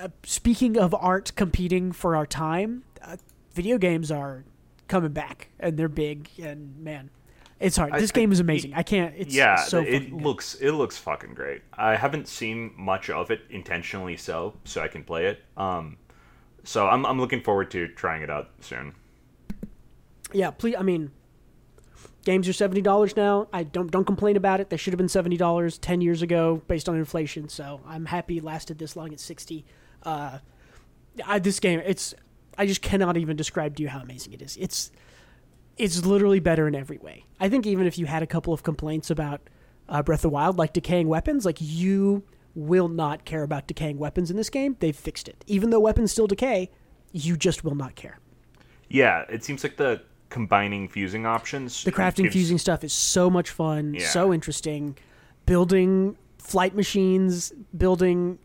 uh, 0.00 0.08
speaking 0.22 0.78
of 0.78 0.94
art 0.94 1.32
competing 1.36 1.92
for 1.92 2.16
our 2.16 2.26
time. 2.26 2.84
Uh, 3.02 3.18
video 3.52 3.76
games 3.76 4.10
are 4.10 4.44
coming 4.88 5.12
back 5.12 5.50
and 5.60 5.76
they're 5.76 5.88
big 5.88 6.30
and 6.42 6.78
man, 6.78 7.10
it's 7.64 7.76
hard. 7.76 7.94
This 7.94 8.10
I, 8.10 8.14
game 8.14 8.32
is 8.32 8.40
amazing. 8.40 8.74
I, 8.74 8.78
I 8.78 8.82
can't. 8.82 9.14
It's 9.16 9.34
yeah, 9.34 9.56
so 9.56 9.80
it 9.80 10.12
looks 10.12 10.54
it 10.56 10.72
looks 10.72 10.98
fucking 10.98 11.34
great. 11.34 11.62
I 11.72 11.96
haven't 11.96 12.28
seen 12.28 12.72
much 12.76 13.10
of 13.10 13.30
it 13.30 13.42
intentionally, 13.50 14.16
so 14.16 14.54
so 14.64 14.80
I 14.82 14.88
can 14.88 15.04
play 15.04 15.26
it. 15.26 15.42
Um, 15.56 15.96
so 16.62 16.86
I'm 16.86 17.04
I'm 17.06 17.20
looking 17.20 17.42
forward 17.42 17.70
to 17.72 17.88
trying 17.88 18.22
it 18.22 18.30
out 18.30 18.50
soon. 18.60 18.94
Yeah, 20.32 20.50
please. 20.50 20.74
I 20.76 20.82
mean, 20.82 21.10
Games 22.24 22.48
are 22.48 22.54
seventy 22.54 22.80
dollars 22.80 23.16
now. 23.16 23.48
I 23.52 23.64
don't 23.64 23.90
don't 23.90 24.06
complain 24.06 24.36
about 24.36 24.60
it. 24.60 24.70
They 24.70 24.78
should 24.78 24.94
have 24.94 24.98
been 24.98 25.10
seventy 25.10 25.36
dollars 25.36 25.76
ten 25.76 26.00
years 26.00 26.22
ago, 26.22 26.62
based 26.66 26.88
on 26.88 26.96
inflation. 26.96 27.50
So 27.50 27.82
I'm 27.86 28.06
happy 28.06 28.38
it 28.38 28.44
lasted 28.44 28.78
this 28.78 28.96
long 28.96 29.12
at 29.12 29.20
sixty. 29.20 29.66
Uh, 30.02 30.38
I, 31.26 31.38
this 31.38 31.60
game, 31.60 31.82
it's 31.84 32.14
I 32.56 32.66
just 32.66 32.80
cannot 32.80 33.18
even 33.18 33.36
describe 33.36 33.76
to 33.76 33.82
you 33.82 33.90
how 33.90 34.00
amazing 34.00 34.32
it 34.32 34.40
is. 34.40 34.56
It's 34.56 34.90
it's 35.76 36.04
literally 36.04 36.40
better 36.40 36.68
in 36.68 36.74
every 36.74 36.98
way. 36.98 37.24
I 37.40 37.48
think 37.48 37.66
even 37.66 37.86
if 37.86 37.98
you 37.98 38.06
had 38.06 38.22
a 38.22 38.26
couple 38.26 38.52
of 38.52 38.62
complaints 38.62 39.10
about 39.10 39.40
uh, 39.88 40.02
Breath 40.02 40.20
of 40.20 40.22
the 40.22 40.30
Wild, 40.30 40.56
like 40.58 40.72
decaying 40.72 41.08
weapons, 41.08 41.44
like 41.44 41.58
you 41.60 42.24
will 42.54 42.88
not 42.88 43.24
care 43.24 43.42
about 43.42 43.66
decaying 43.66 43.98
weapons 43.98 44.30
in 44.30 44.36
this 44.36 44.50
game. 44.50 44.76
They've 44.78 44.96
fixed 44.96 45.28
it. 45.28 45.44
Even 45.46 45.70
though 45.70 45.80
weapons 45.80 46.12
still 46.12 46.26
decay, 46.26 46.70
you 47.12 47.36
just 47.36 47.64
will 47.64 47.74
not 47.74 47.94
care. 47.94 48.18
Yeah, 48.88 49.24
it 49.28 49.44
seems 49.44 49.62
like 49.64 49.76
the 49.76 50.02
combining 50.28 50.88
fusing 50.88 51.26
options. 51.26 51.82
The 51.84 51.92
crafting 51.92 52.24
gives... 52.24 52.34
fusing 52.34 52.58
stuff 52.58 52.84
is 52.84 52.92
so 52.92 53.28
much 53.28 53.50
fun, 53.50 53.94
yeah. 53.94 54.06
so 54.08 54.32
interesting. 54.32 54.96
Building 55.46 56.16
flight 56.38 56.74
machines, 56.74 57.52
building 57.76 58.38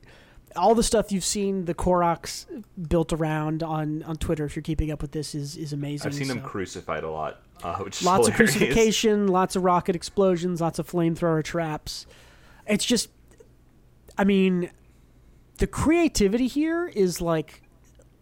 all 0.55 0.76
the 0.76 0.84
stuff 0.84 1.11
you've 1.11 1.26
seen 1.26 1.65
the 1.65 1.73
Koroks 1.73 2.45
built 2.88 3.13
around 3.13 3.63
on, 3.63 4.03
on 4.03 4.15
Twitter. 4.15 4.45
If 4.45 4.55
you're 4.55 4.63
keeping 4.63 4.91
up 4.91 5.01
with 5.01 5.11
this, 5.11 5.35
is 5.35 5.55
is 5.55 5.73
amazing. 5.73 6.07
I've 6.07 6.15
seen 6.15 6.27
so. 6.27 6.35
them 6.35 6.43
crucified 6.43 7.03
a 7.03 7.11
lot. 7.11 7.41
Uh, 7.61 7.77
lots 8.03 8.30
of 8.30 8.34
crucifixion, 8.35 9.27
lots 9.27 9.57
of 9.57 9.65
rocket 9.65 9.93
explosions, 9.93 10.61
lots 10.61 10.80
of 10.80 10.89
flamethrower 10.89 11.43
traps. 11.43 12.07
It's 12.65 12.85
just, 12.85 13.09
I 14.17 14.23
mean, 14.23 14.71
the 15.57 15.67
creativity 15.67 16.47
here 16.47 16.88
is 16.88 17.19
like 17.19 17.61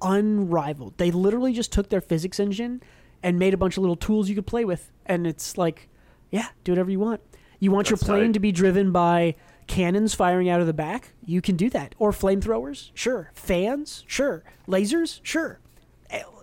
unrivaled. 0.02 0.98
They 0.98 1.12
literally 1.12 1.54
just 1.54 1.72
took 1.72 1.90
their 1.90 2.02
physics 2.02 2.40
engine 2.40 2.82
and 3.22 3.38
made 3.38 3.54
a 3.54 3.58
bunch 3.58 3.78
of 3.78 3.82
little 3.82 3.96
tools 3.96 4.28
you 4.28 4.34
could 4.34 4.48
play 4.48 4.66
with. 4.66 4.92
And 5.06 5.28
it's 5.28 5.56
like, 5.56 5.88
yeah, 6.32 6.48
do 6.64 6.72
whatever 6.72 6.90
you 6.90 7.00
want. 7.00 7.22
You 7.60 7.70
want 7.70 7.90
That's 7.90 8.02
your 8.02 8.08
plane 8.08 8.30
tight. 8.30 8.34
to 8.34 8.40
be 8.40 8.52
driven 8.52 8.92
by 8.92 9.36
cannons 9.68 10.14
firing 10.14 10.50
out 10.50 10.62
of 10.62 10.68
the 10.68 10.74
back? 10.74 11.14
You 11.26 11.42
can 11.42 11.56
do 11.56 11.70
that. 11.70 11.94
Or 12.00 12.12
flamethrowers? 12.12 12.92
Sure. 12.94 13.32
Fans? 13.34 14.04
Sure. 14.08 14.44
Lasers? 14.68 15.20
Sure. 15.24 15.60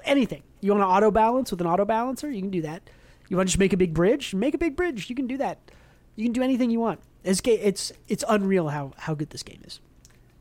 Anything. 0.05 0.43
You 0.61 0.73
want 0.73 0.83
to 0.83 0.87
auto 0.87 1.11
balance 1.11 1.51
with 1.51 1.61
an 1.61 1.67
auto 1.67 1.85
balancer? 1.85 2.31
You 2.31 2.41
can 2.41 2.51
do 2.51 2.63
that. 2.63 2.89
You 3.29 3.37
want 3.37 3.49
to 3.49 3.53
just 3.53 3.59
make 3.59 3.73
a 3.73 3.77
big 3.77 3.95
bridge? 3.95 4.35
Make 4.35 4.55
a 4.55 4.59
big 4.59 4.77
bridge. 4.77 5.09
You 5.09 5.17
can 5.17 5.27
do 5.27 5.39
that. 5.39 5.71
You 6.17 6.25
can 6.25 6.33
do 6.33 6.43
anything 6.43 6.71
you 6.71 6.81
want. 6.81 7.01
It's 7.25 7.41
it's 7.45 7.93
it's 8.07 8.23
unreal 8.29 8.69
how 8.69 8.93
how 8.99 9.15
good 9.15 9.31
this 9.31 9.43
game 9.43 9.63
is. 9.65 9.81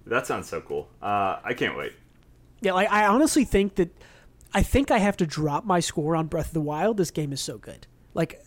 That 0.05 0.27
sounds 0.27 0.49
so 0.49 0.59
cool. 0.61 0.89
Uh, 1.01 1.39
I 1.43 1.53
can't 1.53 1.77
wait. 1.77 1.93
Yeah, 2.61 2.73
like 2.73 2.91
I 2.91 3.07
honestly 3.07 3.45
think 3.45 3.75
that 3.75 3.89
I 4.53 4.63
think 4.63 4.91
I 4.91 4.99
have 4.99 5.17
to 5.17 5.25
drop 5.25 5.65
my 5.65 5.79
score 5.79 6.15
on 6.15 6.27
Breath 6.27 6.47
of 6.47 6.53
the 6.53 6.61
Wild. 6.61 6.97
This 6.97 7.09
game 7.09 7.31
is 7.31 7.41
so 7.41 7.57
good. 7.57 7.87
Like, 8.13 8.43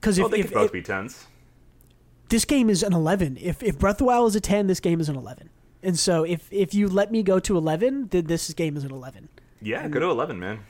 because 0.00 0.18
if, 0.18 0.24
oh, 0.26 0.28
they 0.28 0.40
if, 0.40 0.46
could 0.46 0.54
both 0.54 0.66
if, 0.66 0.72
be 0.72 0.82
tens. 0.82 1.26
This 2.30 2.44
game 2.44 2.70
is 2.70 2.82
an 2.82 2.92
eleven. 2.92 3.36
If 3.40 3.62
if 3.62 3.78
Breath 3.78 3.94
of 3.94 3.98
the 3.98 4.04
Wild 4.04 4.28
is 4.28 4.36
a 4.36 4.40
ten, 4.40 4.66
this 4.66 4.80
game 4.80 5.00
is 5.00 5.08
an 5.08 5.16
eleven. 5.16 5.50
And 5.82 5.98
so 5.98 6.24
if 6.24 6.50
if 6.52 6.74
you 6.74 6.88
let 6.88 7.10
me 7.12 7.22
go 7.22 7.38
to 7.40 7.56
eleven, 7.56 8.08
then 8.08 8.24
this 8.24 8.52
game 8.54 8.76
is 8.76 8.84
an 8.84 8.92
eleven. 8.92 9.28
Yeah, 9.60 9.80
and 9.82 9.92
go 9.92 10.00
to 10.00 10.06
eleven, 10.06 10.38
man. 10.38 10.60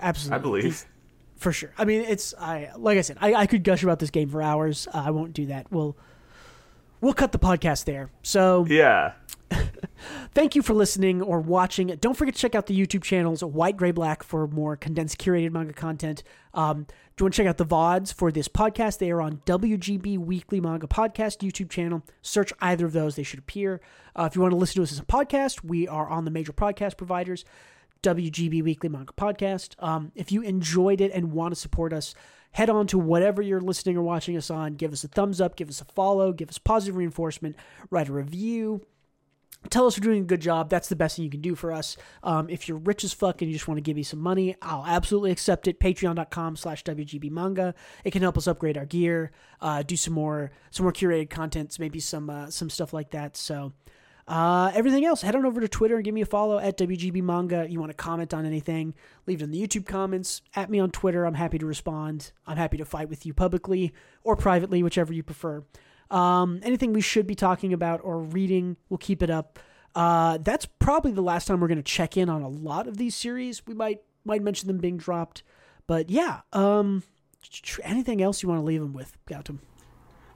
Absolutely, 0.00 0.36
I 0.36 0.42
believe 0.42 0.86
for 1.36 1.52
sure. 1.52 1.72
I 1.78 1.84
mean, 1.84 2.00
it's 2.02 2.34
I 2.40 2.70
like 2.76 2.98
I 2.98 3.02
said, 3.02 3.18
I, 3.20 3.34
I 3.34 3.46
could 3.46 3.62
gush 3.62 3.82
about 3.82 3.98
this 3.98 4.10
game 4.10 4.28
for 4.28 4.42
hours. 4.42 4.88
Uh, 4.88 5.04
I 5.06 5.10
won't 5.10 5.32
do 5.32 5.46
that. 5.46 5.70
We'll 5.70 5.96
we'll 7.00 7.14
cut 7.14 7.32
the 7.32 7.38
podcast 7.38 7.84
there. 7.84 8.10
So 8.22 8.66
yeah, 8.68 9.12
Thank 10.34 10.54
you 10.54 10.62
for 10.62 10.74
listening 10.74 11.22
or 11.22 11.40
watching. 11.40 11.88
Don't 12.00 12.16
forget 12.16 12.34
to 12.34 12.40
check 12.40 12.54
out 12.54 12.66
the 12.66 12.78
YouTube 12.78 13.02
channels 13.02 13.42
White, 13.42 13.76
Gray, 13.76 13.90
Black 13.90 14.22
for 14.22 14.46
more 14.46 14.76
condensed, 14.76 15.18
curated 15.18 15.52
manga 15.52 15.72
content. 15.72 16.22
Um, 16.54 16.86
do 17.16 17.22
you 17.22 17.24
want 17.24 17.32
to 17.32 17.42
check 17.42 17.48
out 17.48 17.56
the 17.56 17.64
VODs 17.64 18.12
for 18.12 18.30
this 18.30 18.46
podcast? 18.46 18.98
They 18.98 19.10
are 19.10 19.22
on 19.22 19.40
WGB 19.46 20.18
Weekly 20.18 20.60
Manga 20.60 20.86
Podcast 20.86 21.38
YouTube 21.38 21.70
channel. 21.70 22.02
Search 22.20 22.52
either 22.60 22.84
of 22.84 22.92
those, 22.92 23.16
they 23.16 23.22
should 23.22 23.38
appear. 23.38 23.80
Uh, 24.14 24.24
if 24.24 24.36
you 24.36 24.42
want 24.42 24.52
to 24.52 24.58
listen 24.58 24.76
to 24.76 24.82
us 24.82 24.92
as 24.92 24.98
a 24.98 25.02
podcast, 25.02 25.64
we 25.64 25.88
are 25.88 26.06
on 26.10 26.26
the 26.26 26.30
major 26.30 26.52
podcast 26.52 26.98
providers. 26.98 27.46
WGB 28.02 28.62
Weekly 28.62 28.90
Manga 28.90 29.14
Podcast. 29.14 29.82
Um, 29.82 30.12
if 30.14 30.30
you 30.30 30.42
enjoyed 30.42 31.00
it 31.00 31.10
and 31.14 31.32
want 31.32 31.54
to 31.54 31.58
support 31.58 31.94
us, 31.94 32.14
head 32.52 32.68
on 32.68 32.86
to 32.88 32.98
whatever 32.98 33.40
you're 33.40 33.62
listening 33.62 33.96
or 33.96 34.02
watching 34.02 34.36
us 34.36 34.50
on. 34.50 34.74
Give 34.74 34.92
us 34.92 35.02
a 35.02 35.08
thumbs 35.08 35.40
up, 35.40 35.56
give 35.56 35.70
us 35.70 35.80
a 35.80 35.86
follow, 35.86 36.34
give 36.34 36.50
us 36.50 36.58
positive 36.58 36.96
reinforcement, 36.96 37.56
write 37.88 38.10
a 38.10 38.12
review 38.12 38.82
tell 39.70 39.86
us 39.86 39.98
we're 39.98 40.04
doing 40.04 40.22
a 40.22 40.26
good 40.26 40.40
job. 40.40 40.70
That's 40.70 40.88
the 40.88 40.96
best 40.96 41.16
thing 41.16 41.24
you 41.24 41.30
can 41.30 41.40
do 41.40 41.54
for 41.54 41.72
us. 41.72 41.96
Um, 42.22 42.48
if 42.48 42.68
you're 42.68 42.78
rich 42.78 43.04
as 43.04 43.12
fuck 43.12 43.42
and 43.42 43.50
you 43.50 43.56
just 43.56 43.68
want 43.68 43.78
to 43.78 43.82
give 43.82 43.96
me 43.96 44.02
some 44.02 44.20
money, 44.20 44.56
I'll 44.62 44.84
absolutely 44.86 45.30
accept 45.30 45.68
it. 45.68 45.80
Patreon.com 45.80 46.56
slash 46.56 46.84
WGB 46.84 47.30
manga. 47.30 47.74
It 48.04 48.12
can 48.12 48.22
help 48.22 48.36
us 48.36 48.46
upgrade 48.46 48.76
our 48.76 48.86
gear, 48.86 49.32
uh, 49.60 49.82
do 49.82 49.96
some 49.96 50.14
more 50.14 50.50
some 50.70 50.84
more 50.84 50.92
curated 50.92 51.30
contents, 51.30 51.78
maybe 51.78 52.00
some 52.00 52.30
uh, 52.30 52.50
some 52.50 52.70
stuff 52.70 52.92
like 52.92 53.10
that. 53.10 53.36
So 53.36 53.72
uh, 54.28 54.72
everything 54.74 55.04
else, 55.04 55.22
head 55.22 55.36
on 55.36 55.46
over 55.46 55.60
to 55.60 55.68
Twitter 55.68 55.94
and 55.94 56.04
give 56.04 56.14
me 56.14 56.20
a 56.20 56.26
follow 56.26 56.58
at 56.58 56.76
WGB 56.76 57.22
Manga. 57.22 57.66
You 57.68 57.78
want 57.78 57.90
to 57.90 57.96
comment 57.96 58.34
on 58.34 58.44
anything, 58.44 58.94
leave 59.26 59.40
it 59.40 59.44
in 59.44 59.52
the 59.52 59.64
YouTube 59.64 59.86
comments, 59.86 60.42
at 60.54 60.68
me 60.68 60.80
on 60.80 60.90
Twitter. 60.90 61.24
I'm 61.24 61.34
happy 61.34 61.58
to 61.58 61.66
respond. 61.66 62.32
I'm 62.44 62.56
happy 62.56 62.76
to 62.78 62.84
fight 62.84 63.08
with 63.08 63.24
you 63.24 63.32
publicly 63.32 63.92
or 64.24 64.34
privately, 64.34 64.82
whichever 64.82 65.12
you 65.12 65.22
prefer. 65.22 65.62
Um, 66.10 66.60
anything 66.62 66.92
we 66.92 67.00
should 67.00 67.26
be 67.26 67.34
talking 67.34 67.72
about 67.72 68.00
or 68.02 68.20
reading, 68.20 68.76
we'll 68.88 68.98
keep 68.98 69.22
it 69.22 69.30
up. 69.30 69.58
Uh, 69.94 70.38
that's 70.42 70.66
probably 70.66 71.12
the 71.12 71.22
last 71.22 71.46
time 71.46 71.60
we're 71.60 71.68
going 71.68 71.78
to 71.78 71.82
check 71.82 72.16
in 72.16 72.28
on 72.28 72.42
a 72.42 72.48
lot 72.48 72.86
of 72.86 72.98
these 72.98 73.14
series. 73.14 73.66
We 73.66 73.74
might 73.74 74.00
might 74.24 74.42
mention 74.42 74.66
them 74.66 74.78
being 74.78 74.96
dropped, 74.96 75.42
but 75.86 76.10
yeah, 76.10 76.40
um, 76.52 77.02
tr- 77.50 77.80
anything 77.84 78.20
else 78.20 78.42
you 78.42 78.48
want 78.48 78.60
to 78.60 78.64
leave 78.64 78.80
them 78.80 78.92
with, 78.92 79.16
Gautam? 79.26 79.58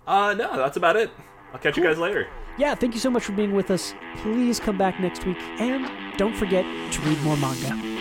Uh, 0.07 0.33
no, 0.35 0.57
that's 0.57 0.77
about 0.77 0.97
it. 0.97 1.11
I'll 1.53 1.59
catch 1.59 1.77
you 1.77 1.83
guys 1.83 1.99
later. 1.99 2.29
Yeah, 2.57 2.75
thank 2.75 2.95
you 2.95 3.01
so 3.01 3.11
much 3.11 3.25
for 3.25 3.33
being 3.33 3.53
with 3.53 3.71
us. 3.71 3.95
Please 4.19 4.61
come 4.61 4.79
back 4.79 5.01
next 5.01 5.27
week, 5.27 5.39
and 5.59 5.91
don't 6.17 6.37
forget 6.37 6.65
to 6.93 7.01
read 7.03 7.21
more 7.23 7.37
manga. 7.37 8.00